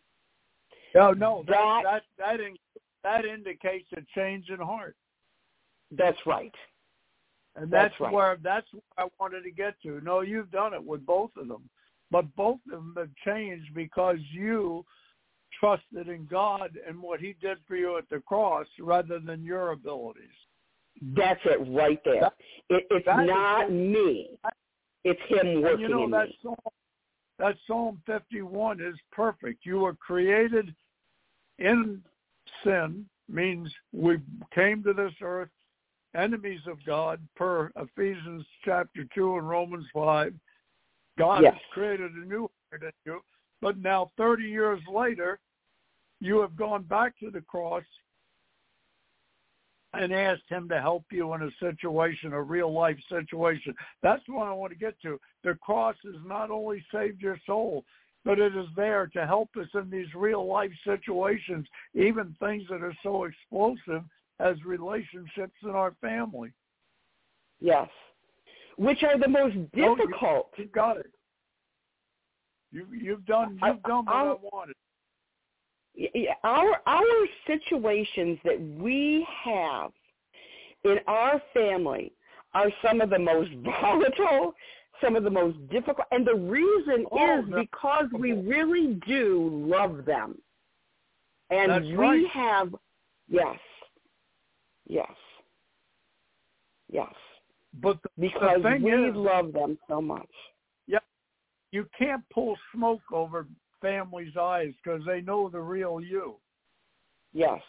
No, 0.95 1.13
no, 1.13 1.43
that 1.47 1.55
That- 1.55 1.83
that 1.85 2.03
that, 2.19 2.41
in, 2.41 2.57
that 3.03 3.25
indicates 3.25 3.89
a 3.97 4.03
change 4.15 4.51
in 4.51 4.59
heart, 4.59 4.97
That's 5.91 6.19
right. 6.27 6.55
and 7.57 7.71
That's 7.71 7.93
that's, 7.93 8.01
right. 8.01 8.13
where 8.13 8.37
that's 8.43 8.67
where 8.73 8.83
I 8.99 9.07
wanted 9.19 9.43
to 9.45 9.51
get 9.51 9.81
to. 9.85 10.01
No, 10.03 10.21
you've 10.21 10.51
done 10.51 10.75
it 10.75 10.85
with 10.85 11.07
both 11.07 11.31
of 11.37 11.49
them, 11.49 11.71
but 12.11 12.25
both 12.37 12.59
of 12.67 12.73
them 12.73 12.95
have 12.99 13.11
changed 13.25 13.73
because 13.75 14.19
you 14.33 14.85
trusted 15.59 16.09
in 16.09 16.27
God 16.27 16.79
and 16.87 17.01
what 17.01 17.21
He 17.21 17.35
did 17.41 17.59
for 17.67 17.77
you 17.77 17.97
at 17.97 18.09
the 18.11 18.21
cross, 18.21 18.67
rather 18.79 19.19
than 19.19 19.43
your 19.43 19.71
abilities. 19.71 20.29
That's 21.17 21.41
it 21.47 21.61
right 21.75 22.01
there. 22.05 22.21
That- 22.21 22.35
It, 22.69 22.87
it's 22.91 23.07
not 23.07 23.71
me. 23.73 24.31
It's 25.05 25.21
him 25.29 25.47
And 25.47 25.63
working 25.63 25.81
you 25.81 25.89
know 25.89 26.05
in 26.05 26.11
that 26.11 26.29
me. 26.29 26.39
psalm, 26.43 26.57
that 27.39 27.57
Psalm 27.67 28.03
51 28.07 28.81
is 28.81 28.97
perfect. 29.13 29.65
You 29.65 29.81
were 29.81 29.95
created 29.95 30.75
in 31.59 32.03
sin, 32.63 33.07
means 33.29 33.73
we 33.93 34.19
came 34.55 34.83
to 34.83 34.93
this 34.93 35.13
earth 35.23 35.49
enemies 36.15 36.61
of 36.67 36.85
God 36.85 37.21
per 37.37 37.71
Ephesians 37.77 38.45
chapter 38.65 39.05
2 39.15 39.39
and 39.39 39.49
Romans 39.49 39.87
5. 39.95 40.35
God 41.19 41.43
Yes. 41.43 41.55
has 41.55 41.63
created 41.73 42.13
a 42.13 42.25
new 42.27 42.51
heart 42.71 42.83
in 42.83 42.93
you. 43.05 43.21
But 43.61 43.79
now 43.79 44.11
30 44.17 44.45
years 44.45 44.81
later, 44.89 45.39
you 46.21 46.41
have 46.41 46.57
gone 46.57 46.83
back 46.83 47.19
to 47.21 47.31
the 47.31 47.43
cross 47.43 47.85
and 49.93 50.13
asked 50.13 50.49
him 50.49 50.69
to 50.69 50.81
help 50.81 51.05
you 51.11 51.33
in 51.35 51.43
a 51.43 51.51
situation, 51.59 52.33
a 52.33 52.41
real 52.43 52.73
life 52.73 52.99
situation. 53.09 53.75
That's 54.03 54.23
what 54.29 54.47
I 54.47 54.53
want 54.53 54.73
to 54.73 54.79
get 54.79 55.01
to. 55.03 55.19
The 55.43 55.55
cross 55.57 55.97
has 56.05 56.15
not 56.25 56.51
only 56.51 56.85
saved 56.93 57.21
your 57.21 57.39
soul, 57.47 57.85
but 58.25 58.39
it 58.39 58.55
is 58.55 58.67
there 58.77 59.07
to 59.15 59.27
help 59.27 59.49
us 59.59 59.67
in 59.75 59.91
these 59.91 60.13
real 60.15 60.47
life 60.47 60.71
situations, 60.85 61.67
even 61.95 62.37
things 62.39 62.65
that 62.71 62.83
are 62.83 62.95
so 63.03 63.25
explosive 63.25 64.05
as 64.39 64.63
relationships 64.65 65.55
in 65.65 65.71
our 65.71 65.95
family. 66.01 66.53
Yes. 67.61 67.89
Which 68.77 69.03
are 69.03 69.19
the 69.19 69.29
most 69.29 69.57
No, 69.75 69.91
you- 69.91 69.97
difficult. 69.97 70.51
You 70.57 70.67
got 70.67 70.99
it. 70.99 71.11
You 72.73 72.87
you've 72.93 73.25
done 73.27 73.59
you've 73.63 73.83
done 73.83 74.05
what 74.07 74.15
I, 74.15 74.21
I'll- 74.27 74.41
wanted. 74.53 74.77
Yeah, 76.01 76.33
our 76.45 76.81
our 76.87 77.27
situations 77.47 78.39
that 78.45 78.59
we 78.79 79.27
have 79.45 79.91
in 80.85 80.97
our 81.07 81.43
family 81.53 82.13
are 82.55 82.71
some 82.83 83.03
of 83.03 83.11
the 83.11 83.19
most 83.19 83.51
volatile, 83.83 84.55
some 85.03 85.15
of 85.15 85.25
the 85.25 85.31
most 85.31 85.59
difficult, 85.69 86.07
and 86.11 86.27
the 86.27 86.35
reason 86.35 87.05
Oh, 87.13 87.41
is 87.41 87.45
because 87.55 88.07
we 88.19 88.33
really 88.33 88.99
do 89.07 89.67
love 89.69 90.07
them, 90.07 90.39
and 91.51 91.71
That's 91.71 91.85
we 91.85 91.95
right. 91.97 92.27
have, 92.33 92.75
yes, 93.29 93.59
yes, 94.89 95.13
yes, 96.91 97.13
But 97.83 97.99
the, 98.03 98.09
because 98.17 98.63
the 98.63 98.79
we 98.83 98.91
is, 98.91 99.15
love 99.15 99.53
them 99.53 99.77
so 99.87 100.01
much. 100.01 100.31
Yep. 100.87 101.05
You 101.73 101.87
can't 101.99 102.25
pull 102.33 102.57
smoke 102.75 103.03
over 103.13 103.47
families' 103.81 104.37
eyes 104.37 104.73
because 104.83 105.05
they 105.05 105.21
know 105.21 105.49
the 105.49 105.61
real 105.61 106.01
you. 106.01 106.37
Yes, 107.33 107.63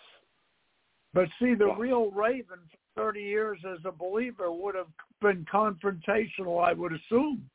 But 1.13 1.27
see, 1.39 1.55
the 1.55 1.67
Yeah. 1.67 1.75
real 1.77 2.09
Raven 2.11 2.59
for 2.69 2.77
30 2.95 3.21
years 3.21 3.63
as 3.65 3.83
a 3.83 3.91
believer 3.91 4.49
would 4.49 4.75
have 4.75 4.87
been 5.19 5.43
confrontational, 5.43 6.63
I 6.63 6.71
would 6.71 6.93
assume. 6.93 7.49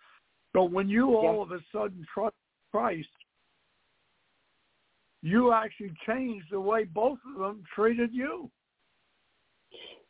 But 0.53 0.65
when 0.65 0.91
you 0.91 1.17
all 1.17 1.41
of 1.41 1.53
a 1.53 1.63
sudden 1.73 2.05
trust 2.13 2.37
Christ, 2.71 3.09
you 5.23 5.53
actually 5.53 5.95
changed 6.07 6.51
the 6.51 6.61
way 6.61 6.85
both 6.85 7.19
of 7.25 7.39
them 7.39 7.65
treated 7.75 8.13
you. 8.13 8.51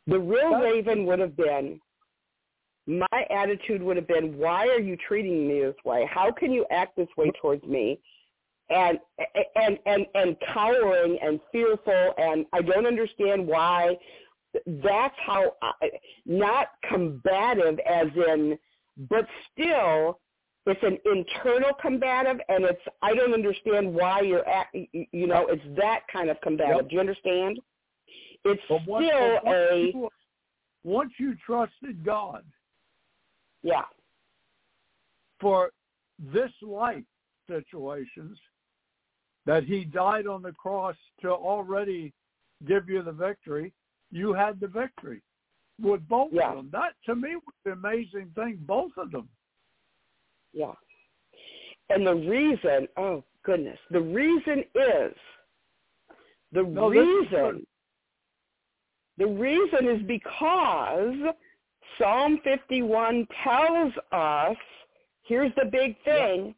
The 0.07 0.19
real 0.19 0.51
That's- 0.51 0.63
Raven 0.73 1.05
would 1.05 1.19
have 1.19 1.37
been, 1.37 1.81
my 2.85 3.27
attitude 3.29 3.81
would 3.81 3.95
have 3.97 4.07
been, 4.07 4.37
why 4.37 4.67
are 4.67 4.79
you 4.79 4.95
treating 4.97 5.47
me 5.47 5.61
this 5.61 5.81
way? 5.85 6.05
How 6.05 6.31
can 6.31 6.51
you 6.51 6.65
act 6.69 6.95
this 6.97 7.15
way 7.15 7.31
towards 7.31 7.63
me? 7.63 8.01
And 8.69 8.99
and 9.55 9.79
and 9.85 10.05
and 10.13 10.35
cowering 10.53 11.17
and 11.21 11.39
fearful, 11.51 12.13
and 12.17 12.45
I 12.53 12.61
don't 12.61 12.85
understand 12.85 13.47
why. 13.47 13.95
That's 14.65 15.15
how, 15.25 15.53
I, 15.61 15.71
not 16.25 16.67
combative 16.89 17.79
as 17.79 18.07
in, 18.15 18.57
but 19.09 19.27
still, 19.51 20.19
it's 20.65 20.81
an 20.83 20.97
internal 21.05 21.71
combative, 21.81 22.39
and 22.49 22.65
it's 22.65 22.81
I 23.01 23.13
don't 23.13 23.33
understand 23.33 23.93
why 23.93 24.21
you're 24.21 24.47
at, 24.47 24.67
you 24.73 25.27
know, 25.27 25.47
it's 25.47 25.63
that 25.77 26.01
kind 26.11 26.29
of 26.29 26.41
combative. 26.41 26.75
Yep. 26.77 26.89
Do 26.89 26.95
you 26.95 26.99
understand? 26.99 27.59
It's 28.43 28.61
once, 28.69 29.05
still 29.05 29.39
once, 29.43 29.57
a 29.71 29.91
you, 29.93 30.09
once 30.83 31.11
you 31.19 31.35
trusted 31.45 32.03
God 32.03 32.43
yeah, 33.63 33.83
for 35.39 35.71
this 36.19 36.51
life 36.61 37.03
situations, 37.47 38.37
that 39.47 39.63
he 39.63 39.85
died 39.85 40.27
on 40.27 40.43
the 40.43 40.51
cross 40.51 40.95
to 41.21 41.29
already 41.31 42.13
give 42.67 42.87
you 42.89 43.01
the 43.01 43.11
victory, 43.11 43.73
you 44.11 44.33
had 44.33 44.59
the 44.59 44.67
victory 44.67 45.21
with 45.81 46.05
both 46.07 46.31
Yeah. 46.33 46.49
of 46.49 46.55
them. 46.57 46.69
That 46.71 46.93
to 47.05 47.15
me 47.15 47.35
was 47.37 47.55
the 47.63 47.71
amazing 47.71 48.29
thing, 48.35 48.57
both 48.57 48.95
of 48.97 49.09
them. 49.11 49.27
yeah. 50.53 50.75
And 51.89 52.05
the 52.05 52.15
reason, 52.15 52.87
oh 52.97 53.23
goodness, 53.43 53.79
the 53.89 54.01
reason 54.01 54.65
is 54.75 55.15
the 56.51 56.63
No, 56.63 56.89
reason 56.89 57.65
the 59.17 59.27
reason 59.27 59.87
is 59.87 60.01
because 60.03 61.33
Psalm 61.97 62.39
51 62.43 63.25
tells 63.43 63.93
us, 64.11 64.57
here's 65.23 65.53
the 65.55 65.65
big 65.65 65.97
thing, 66.03 66.53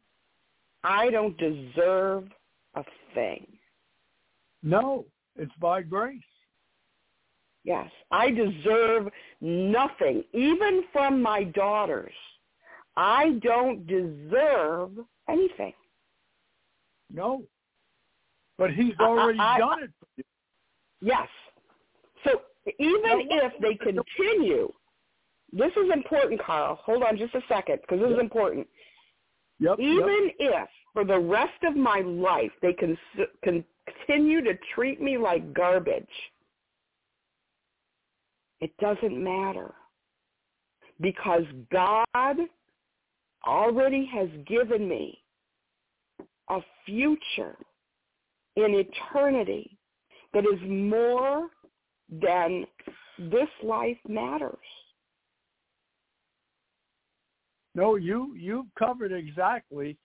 I 0.82 1.10
don't 1.10 1.36
deserve 1.38 2.30
thing. 3.14 3.46
No, 4.62 5.04
it's 5.36 5.52
by 5.60 5.82
grace. 5.82 6.20
Yes, 7.64 7.90
I 8.10 8.30
deserve 8.30 9.08
nothing, 9.40 10.24
even 10.32 10.84
from 10.92 11.20
my 11.22 11.44
daughters. 11.44 12.14
I 12.96 13.38
don't 13.42 13.86
deserve 13.86 14.92
anything. 15.28 15.74
No. 17.12 17.42
But 18.56 18.72
he's 18.72 18.94
I- 18.98 19.04
I- 19.04 19.06
already 19.06 19.38
I- 19.38 19.58
done 19.58 19.82
it 19.84 19.90
for 19.98 20.06
you. 20.16 20.24
Yes. 21.00 21.28
So 22.24 22.42
even 22.78 23.28
if 23.30 23.52
they 23.60 23.74
continue, 23.74 24.72
this 25.52 25.72
is 25.76 25.90
important, 25.92 26.40
Carl. 26.42 26.76
Hold 26.76 27.02
on 27.02 27.16
just 27.16 27.34
a 27.34 27.42
second, 27.48 27.80
because 27.80 28.00
this 28.00 28.10
is 28.10 28.18
important. 28.18 28.68
Yep. 29.58 29.78
yep. 29.78 29.80
Even 29.80 30.32
if 30.38 30.68
for 30.92 31.04
the 31.04 31.18
rest 31.18 31.62
of 31.64 31.76
my 31.76 32.00
life 32.00 32.50
they 32.62 32.72
can 32.72 32.96
continue 33.42 34.42
to 34.42 34.58
treat 34.74 35.00
me 35.00 35.16
like 35.16 35.54
garbage, 35.54 36.04
it 38.60 38.76
doesn't 38.78 39.22
matter 39.22 39.72
because 41.00 41.44
God 41.72 42.36
already 43.46 44.08
has 44.12 44.28
given 44.46 44.88
me 44.88 45.22
a 46.50 46.60
future 46.84 47.56
in 48.56 48.84
eternity 48.84 49.78
that 50.34 50.44
is 50.44 50.60
more 50.68 51.48
than 52.10 52.66
this 53.18 53.48
life 53.62 53.96
matters. 54.08 54.56
No, 57.74 57.94
you 57.94 58.34
you 58.36 58.66
covered 58.78 59.12
exactly. 59.12 59.96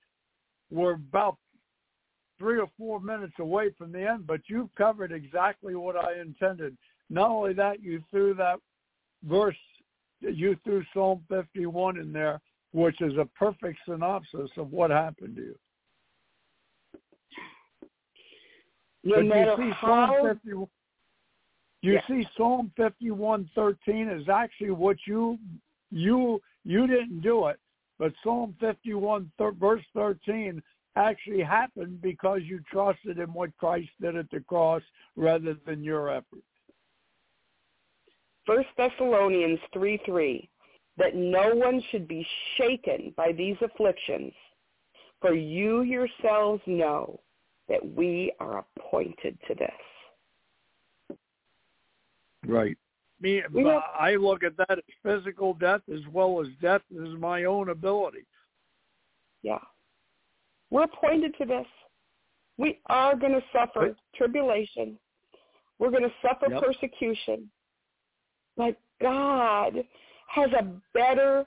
We're 0.71 0.93
about 0.93 1.37
three 2.37 2.59
or 2.59 2.67
four 2.77 2.99
minutes 2.99 3.33
away 3.39 3.71
from 3.77 3.91
the 3.91 4.07
end, 4.07 4.27
but 4.27 4.41
you've 4.47 4.73
covered 4.75 5.11
exactly 5.11 5.75
what 5.75 5.95
I 5.95 6.19
intended. 6.19 6.77
Not 7.09 7.29
only 7.29 7.53
that, 7.53 7.81
you 7.81 8.03
threw 8.11 8.33
that 8.35 8.59
verse, 9.23 9.55
you 10.19 10.57
threw 10.63 10.83
Psalm 10.93 11.23
51 11.29 11.97
in 11.97 12.11
there, 12.11 12.41
which 12.73 13.01
is 13.01 13.13
a 13.17 13.25
perfect 13.37 13.79
synopsis 13.87 14.49
of 14.57 14.71
what 14.71 14.89
happened 14.91 15.35
to 15.37 15.41
you. 15.41 15.55
No 19.03 19.17
but 19.17 19.25
matter 19.25 19.55
you 19.63 19.69
see 19.69 19.75
how 19.75 20.07
Psalm 20.07 20.35
51, 20.35 20.67
you 21.81 21.93
Yeah. 21.93 22.07
see 22.07 22.27
Psalm 22.35 22.71
51:13 22.75 24.09
is 24.09 24.27
actually 24.27 24.71
what 24.71 24.97
you 25.05 25.39
you 25.91 26.41
you 26.63 26.87
didn't 26.87 27.21
do 27.21 27.45
it, 27.45 27.59
but 27.99 28.13
Psalm 28.23 28.55
51 28.59 29.31
thir- 29.37 29.51
verse 29.51 29.83
13 29.93 30.61
actually 30.95 31.41
happened 31.41 32.01
because 32.01 32.41
you 32.43 32.61
trusted 32.71 33.19
in 33.19 33.33
what 33.33 33.55
Christ 33.57 33.89
did 34.01 34.15
at 34.15 34.29
the 34.31 34.39
cross 34.41 34.81
rather 35.15 35.55
than 35.65 35.83
your 35.83 36.09
effort. 36.09 36.43
First 38.45 38.69
Thessalonians 38.77 39.59
3 39.73 39.99
3, 40.05 40.49
that 40.97 41.15
no 41.15 41.53
one 41.55 41.81
should 41.89 42.07
be 42.07 42.25
shaken 42.57 43.13
by 43.17 43.31
these 43.31 43.57
afflictions, 43.61 44.33
for 45.19 45.33
you 45.33 45.81
yourselves 45.81 46.61
know 46.65 47.19
that 47.67 47.85
we 47.95 48.31
are 48.39 48.63
appointed 48.77 49.37
to 49.47 49.55
this. 49.55 51.17
Right. 52.45 52.77
Me, 53.19 53.41
Yeah. 53.53 53.77
Uh, 53.77 53.79
I 53.97 54.15
look 54.15 54.43
at 54.43 54.57
that 54.57 54.71
as 54.71 54.83
physical 55.01 55.53
death 55.53 55.81
as 55.91 56.05
well 56.07 56.41
as 56.41 56.47
death 56.61 56.81
as 56.91 57.09
my 57.17 57.45
own 57.45 57.69
ability. 57.69 58.25
Yeah. 59.41 59.59
We're 60.69 60.83
appointed 60.83 61.35
to 61.37 61.45
this. 61.45 61.67
We 62.57 62.81
are 62.87 63.15
going 63.15 63.33
to 63.33 63.43
suffer 63.51 63.79
Right. 63.79 63.95
tribulation. 64.13 64.99
We're 65.79 65.91
going 65.91 66.03
to 66.03 66.13
suffer 66.21 66.49
Yep. 66.49 66.61
persecution. 66.61 67.51
But 68.57 68.77
God 68.99 69.87
has 70.27 70.51
a 70.53 70.63
better, 70.93 71.45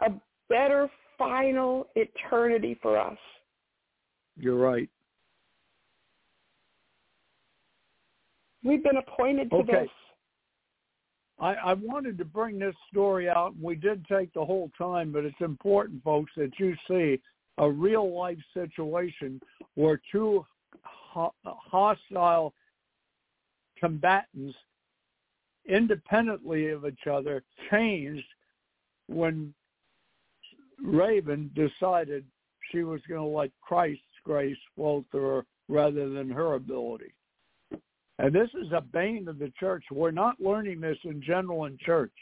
a 0.00 0.12
better 0.48 0.90
final 1.18 1.90
eternity 1.94 2.74
for 2.74 2.96
us. 2.96 3.18
You're 4.36 4.56
right. 4.56 4.88
We've 8.62 8.82
been 8.82 8.96
appointed 8.96 9.50
to 9.50 9.56
Okay. 9.56 9.72
this. 9.82 9.90
I, 11.40 11.54
I 11.54 11.72
wanted 11.74 12.18
to 12.18 12.24
bring 12.24 12.58
this 12.58 12.74
story 12.90 13.28
out, 13.28 13.54
and 13.54 13.62
we 13.62 13.74
did 13.74 14.06
take 14.06 14.32
the 14.34 14.44
whole 14.44 14.70
time, 14.76 15.10
but 15.10 15.24
it's 15.24 15.40
important, 15.40 16.04
folks, 16.04 16.32
that 16.36 16.58
you 16.58 16.76
see 16.86 17.20
a 17.58 17.68
real 17.68 18.16
life 18.16 18.38
situation 18.52 19.40
where 19.74 20.00
two 20.12 20.44
ho- 20.82 21.34
hostile 21.44 22.52
combatants, 23.78 24.56
independently 25.66 26.68
of 26.68 26.86
each 26.86 27.06
other, 27.10 27.42
changed 27.70 28.26
when 29.06 29.54
Raven 30.82 31.50
decided 31.54 32.24
she 32.70 32.82
was 32.82 33.00
going 33.08 33.20
to 33.20 33.26
let 33.26 33.50
Christ's 33.62 34.02
grace 34.24 34.58
flow 34.74 35.04
through 35.10 35.20
her 35.20 35.46
rather 35.68 36.08
than 36.10 36.30
her 36.30 36.54
ability. 36.54 37.12
And 38.20 38.34
this 38.34 38.50
is 38.54 38.70
a 38.72 38.82
bane 38.82 39.28
of 39.28 39.38
the 39.38 39.50
church. 39.58 39.84
We're 39.90 40.10
not 40.10 40.38
learning 40.40 40.80
this 40.80 40.98
in 41.04 41.22
general 41.22 41.64
in 41.64 41.78
church. 41.78 42.12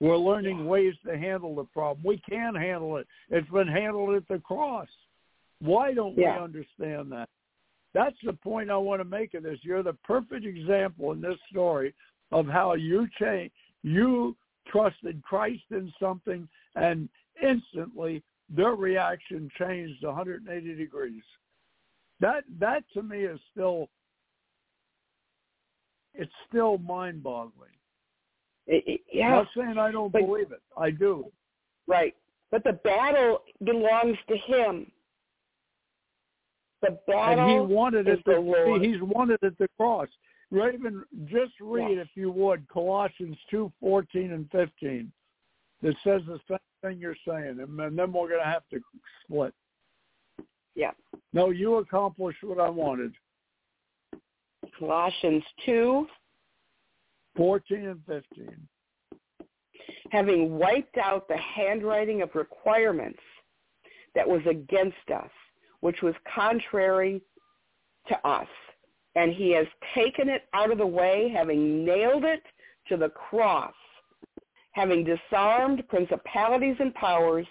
We're 0.00 0.16
learning 0.16 0.64
ways 0.64 0.94
to 1.04 1.18
handle 1.18 1.54
the 1.54 1.64
problem. 1.64 2.02
We 2.04 2.20
can 2.28 2.54
handle 2.54 2.96
it. 2.96 3.06
It's 3.28 3.48
been 3.50 3.68
handled 3.68 4.14
at 4.14 4.26
the 4.26 4.38
cross. 4.38 4.88
Why 5.60 5.92
don't 5.92 6.16
Yeah. 6.16 6.38
we 6.38 6.44
understand 6.44 7.12
that? 7.12 7.28
That's 7.92 8.18
the 8.22 8.32
point 8.32 8.70
I 8.70 8.78
want 8.78 9.00
to 9.00 9.04
make 9.04 9.34
of 9.34 9.42
this. 9.42 9.62
You're 9.62 9.82
the 9.82 9.92
perfect 9.92 10.46
example 10.46 11.12
in 11.12 11.20
this 11.20 11.38
story 11.50 11.94
of 12.30 12.46
how 12.46 12.72
you 12.72 13.06
change. 13.18 13.52
You 13.82 14.34
trusted 14.64 15.22
Christ 15.22 15.64
in 15.70 15.92
something, 16.00 16.48
and 16.74 17.10
instantly 17.40 18.22
their 18.48 18.76
reaction 18.76 19.50
changed 19.58 20.02
180 20.04 20.74
degrees. 20.74 21.22
That 22.20 22.44
that 22.58 22.88
to 22.94 23.02
me 23.02 23.24
is 23.24 23.40
still 23.50 23.90
it's 26.14 26.32
still 26.48 26.78
mind-boggling. 26.78 27.70
It- 28.66 29.00
it- 29.12 29.22
I'm 29.24 29.30
not 29.30 29.48
saying 29.56 29.78
I 29.78 29.90
don't 29.90 30.10
But- 30.12 30.22
believe 30.26 30.52
it. 30.52 30.62
I 30.76 30.90
do. 30.90 31.30
right. 31.86 32.14
But 32.50 32.64
the 32.64 32.74
battle 32.74 33.42
belongs 33.64 34.18
to 34.28 34.36
him. 34.36 34.92
The 36.82 36.88
And 36.88 36.98
battle 37.06 37.48
he 37.68 37.74
wanted 37.74 38.08
is 38.08 38.18
it 38.18 38.24
the 38.26 38.34
to 38.34 38.40
Lord. 38.40 38.82
he's 38.82 39.00
wanted 39.00 39.42
at 39.42 39.56
the 39.58 39.68
cross. 39.76 40.08
Raven, 40.50 41.02
just 41.24 41.58
read 41.60 41.96
if 41.98 42.14
you 42.14 42.30
would 42.30 42.68
Colossians 42.68 43.38
two 43.48 43.72
fourteen 43.80 44.32
and 44.32 44.50
fifteen. 44.50 45.10
That 45.80 45.96
says 46.04 46.22
the 46.26 46.38
same 46.46 46.58
thing 46.82 46.98
you're 46.98 47.16
saying, 47.26 47.58
and 47.60 47.78
then 47.78 48.12
we're 48.12 48.28
going 48.28 48.40
to 48.40 48.44
have 48.44 48.68
to 48.68 48.80
split. 49.24 49.54
Yeah. 50.74 50.92
No, 51.32 51.50
you 51.50 51.76
accomplished 51.76 52.42
what 52.44 52.60
I 52.60 52.68
wanted. 52.68 53.14
Colossians 54.78 55.44
2, 55.66 56.06
14 57.36 57.86
and 57.86 58.00
15. 58.06 58.68
having 60.10 60.58
wiped 60.58 60.98
out 60.98 61.26
the 61.28 61.36
handwriting 61.36 62.22
of 62.22 62.34
requirements 62.34 63.20
that 64.14 64.28
was 64.28 64.42
against 64.48 65.10
us, 65.14 65.30
which 65.80 66.02
was 66.02 66.14
contrary 66.34 67.22
to 68.08 68.28
us. 68.28 68.48
And 69.14 69.32
he 69.34 69.52
has 69.52 69.66
taken 69.94 70.28
it 70.28 70.44
out 70.54 70.70
of 70.70 70.78
the 70.78 70.86
way, 70.86 71.30
having 71.34 71.84
nailed 71.84 72.24
it 72.24 72.42
to 72.88 72.96
the 72.96 73.10
cross. 73.10 73.74
Having 74.72 75.04
disarmed 75.04 75.86
principalities 75.88 76.76
and 76.78 76.94
powers, 76.94 77.46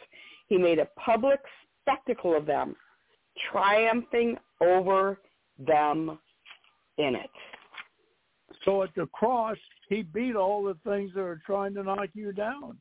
he 0.47 0.57
made 0.57 0.79
a 0.79 0.89
public 0.99 1.39
spectacle 1.81 2.35
of 2.35 2.45
them, 2.45 2.75
triumphing 3.51 4.37
over 4.59 5.19
them 5.59 6.19
in 6.97 7.15
it. 7.15 7.29
So 8.65 8.83
at 8.83 8.93
the 8.95 9.07
cross, 9.07 9.57
he 9.89 10.03
beat 10.03 10.35
all 10.35 10.63
the 10.63 10.77
things 10.83 11.11
that 11.13 11.21
are 11.21 11.41
trying 11.45 11.73
to 11.75 11.83
knock 11.83 12.09
you 12.13 12.31
down. 12.31 12.79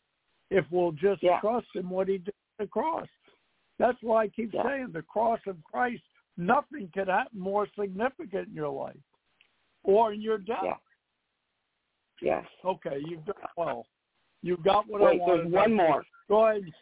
If 0.50 0.64
we'll 0.70 0.92
just 0.92 1.22
Yeah. 1.22 1.40
trust 1.40 1.68
in 1.76 1.88
what 1.88 2.08
he 2.08 2.18
did 2.18 2.34
at 2.58 2.64
the 2.64 2.66
cross. 2.66 3.08
That's 3.78 4.00
why 4.02 4.24
I 4.24 4.28
keep 4.28 4.52
Yeah. 4.52 4.64
saying 4.64 4.92
the 4.92 5.02
cross 5.02 5.40
of 5.46 5.62
Christ, 5.64 6.02
nothing 6.36 6.90
could 6.90 7.08
happen 7.08 7.38
more 7.38 7.66
significant 7.68 8.48
in 8.48 8.54
your 8.54 8.68
life 8.68 9.00
or 9.84 10.12
in 10.12 10.20
your 10.20 10.38
death. 10.38 10.62
Yeah. 10.62 10.76
Yes. 12.20 12.46
Okay, 12.64 12.98
you've 12.98 13.24
done 13.24 13.36
well. 13.56 13.86
You've 14.42 14.62
got 14.62 14.86
what 14.86 15.02
I 15.02 15.04
Wait, 15.04 15.22
there's 15.24 15.46
one 15.46 15.74
more. 15.74 16.04
Go 16.28 16.46
ahead. 16.46 16.72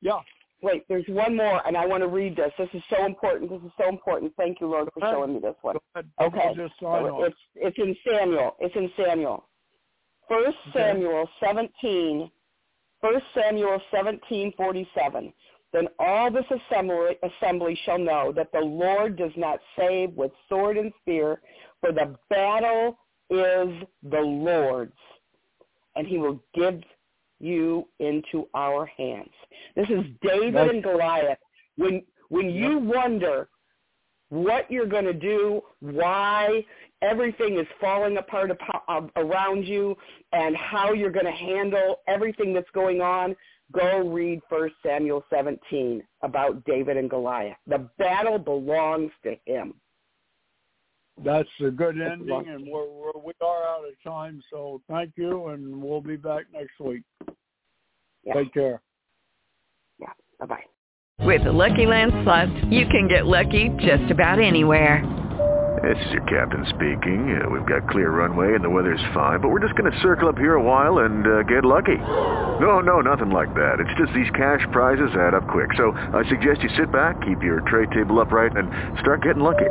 Yeah. 0.00 0.20
Wait, 0.62 0.84
there's 0.88 1.04
one 1.08 1.36
more, 1.36 1.60
and 1.66 1.76
I 1.76 1.86
want 1.86 2.02
to 2.02 2.08
read 2.08 2.36
this. 2.36 2.52
This 2.56 2.68
is 2.72 2.82
so 2.88 3.04
important. 3.04 3.50
This 3.50 3.60
is 3.62 3.72
so 3.76 3.88
important. 3.88 4.32
Thank 4.36 4.60
you, 4.60 4.68
Lord, 4.68 4.88
for 4.94 5.00
showing 5.00 5.34
me 5.34 5.40
this 5.40 5.56
one. 5.62 5.76
Okay. 5.96 6.52
We'll 6.56 6.68
just 6.68 6.78
sign 6.80 7.04
off. 7.04 7.26
It's 7.26 7.36
it's 7.56 7.78
in 7.78 7.96
Samuel. 8.08 8.56
It's 8.60 8.74
in 8.76 8.90
Samuel. 8.96 9.48
First. 10.28 10.56
Samuel 10.72 11.28
seventeen. 11.40 12.30
First 13.00 13.24
Samuel 13.34 13.80
seventeen 13.90 14.52
forty 14.56 14.88
seven. 14.96 15.32
Then 15.72 15.88
all 15.98 16.30
this 16.30 16.44
assembly, 16.50 17.18
assembly 17.22 17.78
shall 17.84 17.98
know 17.98 18.32
that 18.36 18.52
the 18.52 18.60
Lord 18.60 19.16
does 19.16 19.32
not 19.36 19.58
save 19.76 20.12
with 20.12 20.30
sword 20.48 20.76
and 20.76 20.92
spear, 21.00 21.40
for 21.80 21.92
the 21.92 22.14
battle 22.28 22.98
is 23.30 23.82
the 24.02 24.20
Lord's, 24.20 24.92
and 25.96 26.06
he 26.06 26.18
will 26.18 26.38
give 26.54 26.82
you 27.42 27.88
into 27.98 28.48
our 28.54 28.86
hands. 28.86 29.30
This 29.76 29.88
is 29.88 30.04
David 30.22 30.54
Nice. 30.54 30.70
and 30.70 30.82
Goliath. 30.82 31.38
When 31.76 32.02
when 32.28 32.50
you 32.50 32.78
wonder 32.78 33.48
what 34.30 34.70
you're 34.70 34.86
going 34.86 35.04
to 35.04 35.12
do, 35.12 35.60
why 35.80 36.64
everything 37.02 37.58
is 37.58 37.66
falling 37.80 38.16
apart 38.16 38.50
uh, 38.88 39.00
around 39.16 39.66
you, 39.66 39.94
and 40.32 40.56
how 40.56 40.92
you're 40.92 41.10
going 41.10 41.26
to 41.26 41.32
handle 41.32 41.96
everything 42.08 42.54
that's 42.54 42.70
going 42.72 43.02
on, 43.02 43.36
go 43.72 44.08
read 44.08 44.40
1 44.48 44.70
Samuel 44.84 45.24
17 45.30 46.02
about 46.22 46.64
David 46.64 46.96
and 46.96 47.10
Goliath. 47.10 47.56
The 47.66 47.88
battle 47.98 48.38
belongs 48.38 49.10
to 49.24 49.36
him. 49.44 49.74
That's 51.24 51.48
a 51.64 51.70
good 51.70 52.00
ending, 52.00 52.44
and 52.48 52.66
we're, 52.66 52.88
we're 52.88 53.20
we 53.24 53.32
are 53.40 53.64
out 53.64 53.84
of 53.86 54.02
time. 54.02 54.42
So 54.50 54.80
thank 54.88 55.12
you, 55.16 55.48
and 55.48 55.82
we'll 55.82 56.00
be 56.00 56.16
back 56.16 56.44
next 56.52 56.80
week. 56.80 57.02
Yeah. 58.24 58.34
Take 58.34 58.54
care. 58.54 58.80
Yeah. 60.00 60.12
Bye-bye. 60.40 60.64
With 61.24 61.44
the 61.44 61.52
Lucky 61.52 61.86
Land 61.86 62.12
Slots, 62.24 62.52
you 62.70 62.86
can 62.86 63.08
get 63.08 63.26
lucky 63.26 63.70
just 63.78 64.10
about 64.10 64.40
anywhere. 64.40 65.04
This 65.82 65.98
is 66.06 66.12
your 66.12 66.22
captain 66.26 66.64
speaking. 66.68 67.40
Uh, 67.42 67.50
we've 67.50 67.66
got 67.66 67.88
clear 67.90 68.10
runway 68.10 68.54
and 68.54 68.64
the 68.64 68.70
weather's 68.70 69.02
fine, 69.12 69.40
but 69.40 69.48
we're 69.48 69.60
just 69.60 69.74
going 69.74 69.90
to 69.90 70.00
circle 70.00 70.28
up 70.28 70.38
here 70.38 70.54
a 70.54 70.62
while 70.62 70.98
and 70.98 71.26
uh, 71.26 71.42
get 71.42 71.64
lucky. 71.64 71.96
No, 71.96 72.80
no, 72.80 73.00
nothing 73.00 73.30
like 73.30 73.52
that. 73.54 73.80
It's 73.80 73.98
just 73.98 74.12
these 74.14 74.30
cash 74.30 74.64
prizes 74.70 75.10
add 75.14 75.34
up 75.34 75.48
quick. 75.48 75.70
So 75.76 75.90
I 75.92 76.22
suggest 76.28 76.62
you 76.62 76.70
sit 76.76 76.92
back, 76.92 77.20
keep 77.22 77.42
your 77.42 77.60
tray 77.62 77.86
table 77.86 78.20
upright, 78.20 78.56
and 78.56 78.70
start 79.00 79.22
getting 79.22 79.42
lucky. 79.42 79.70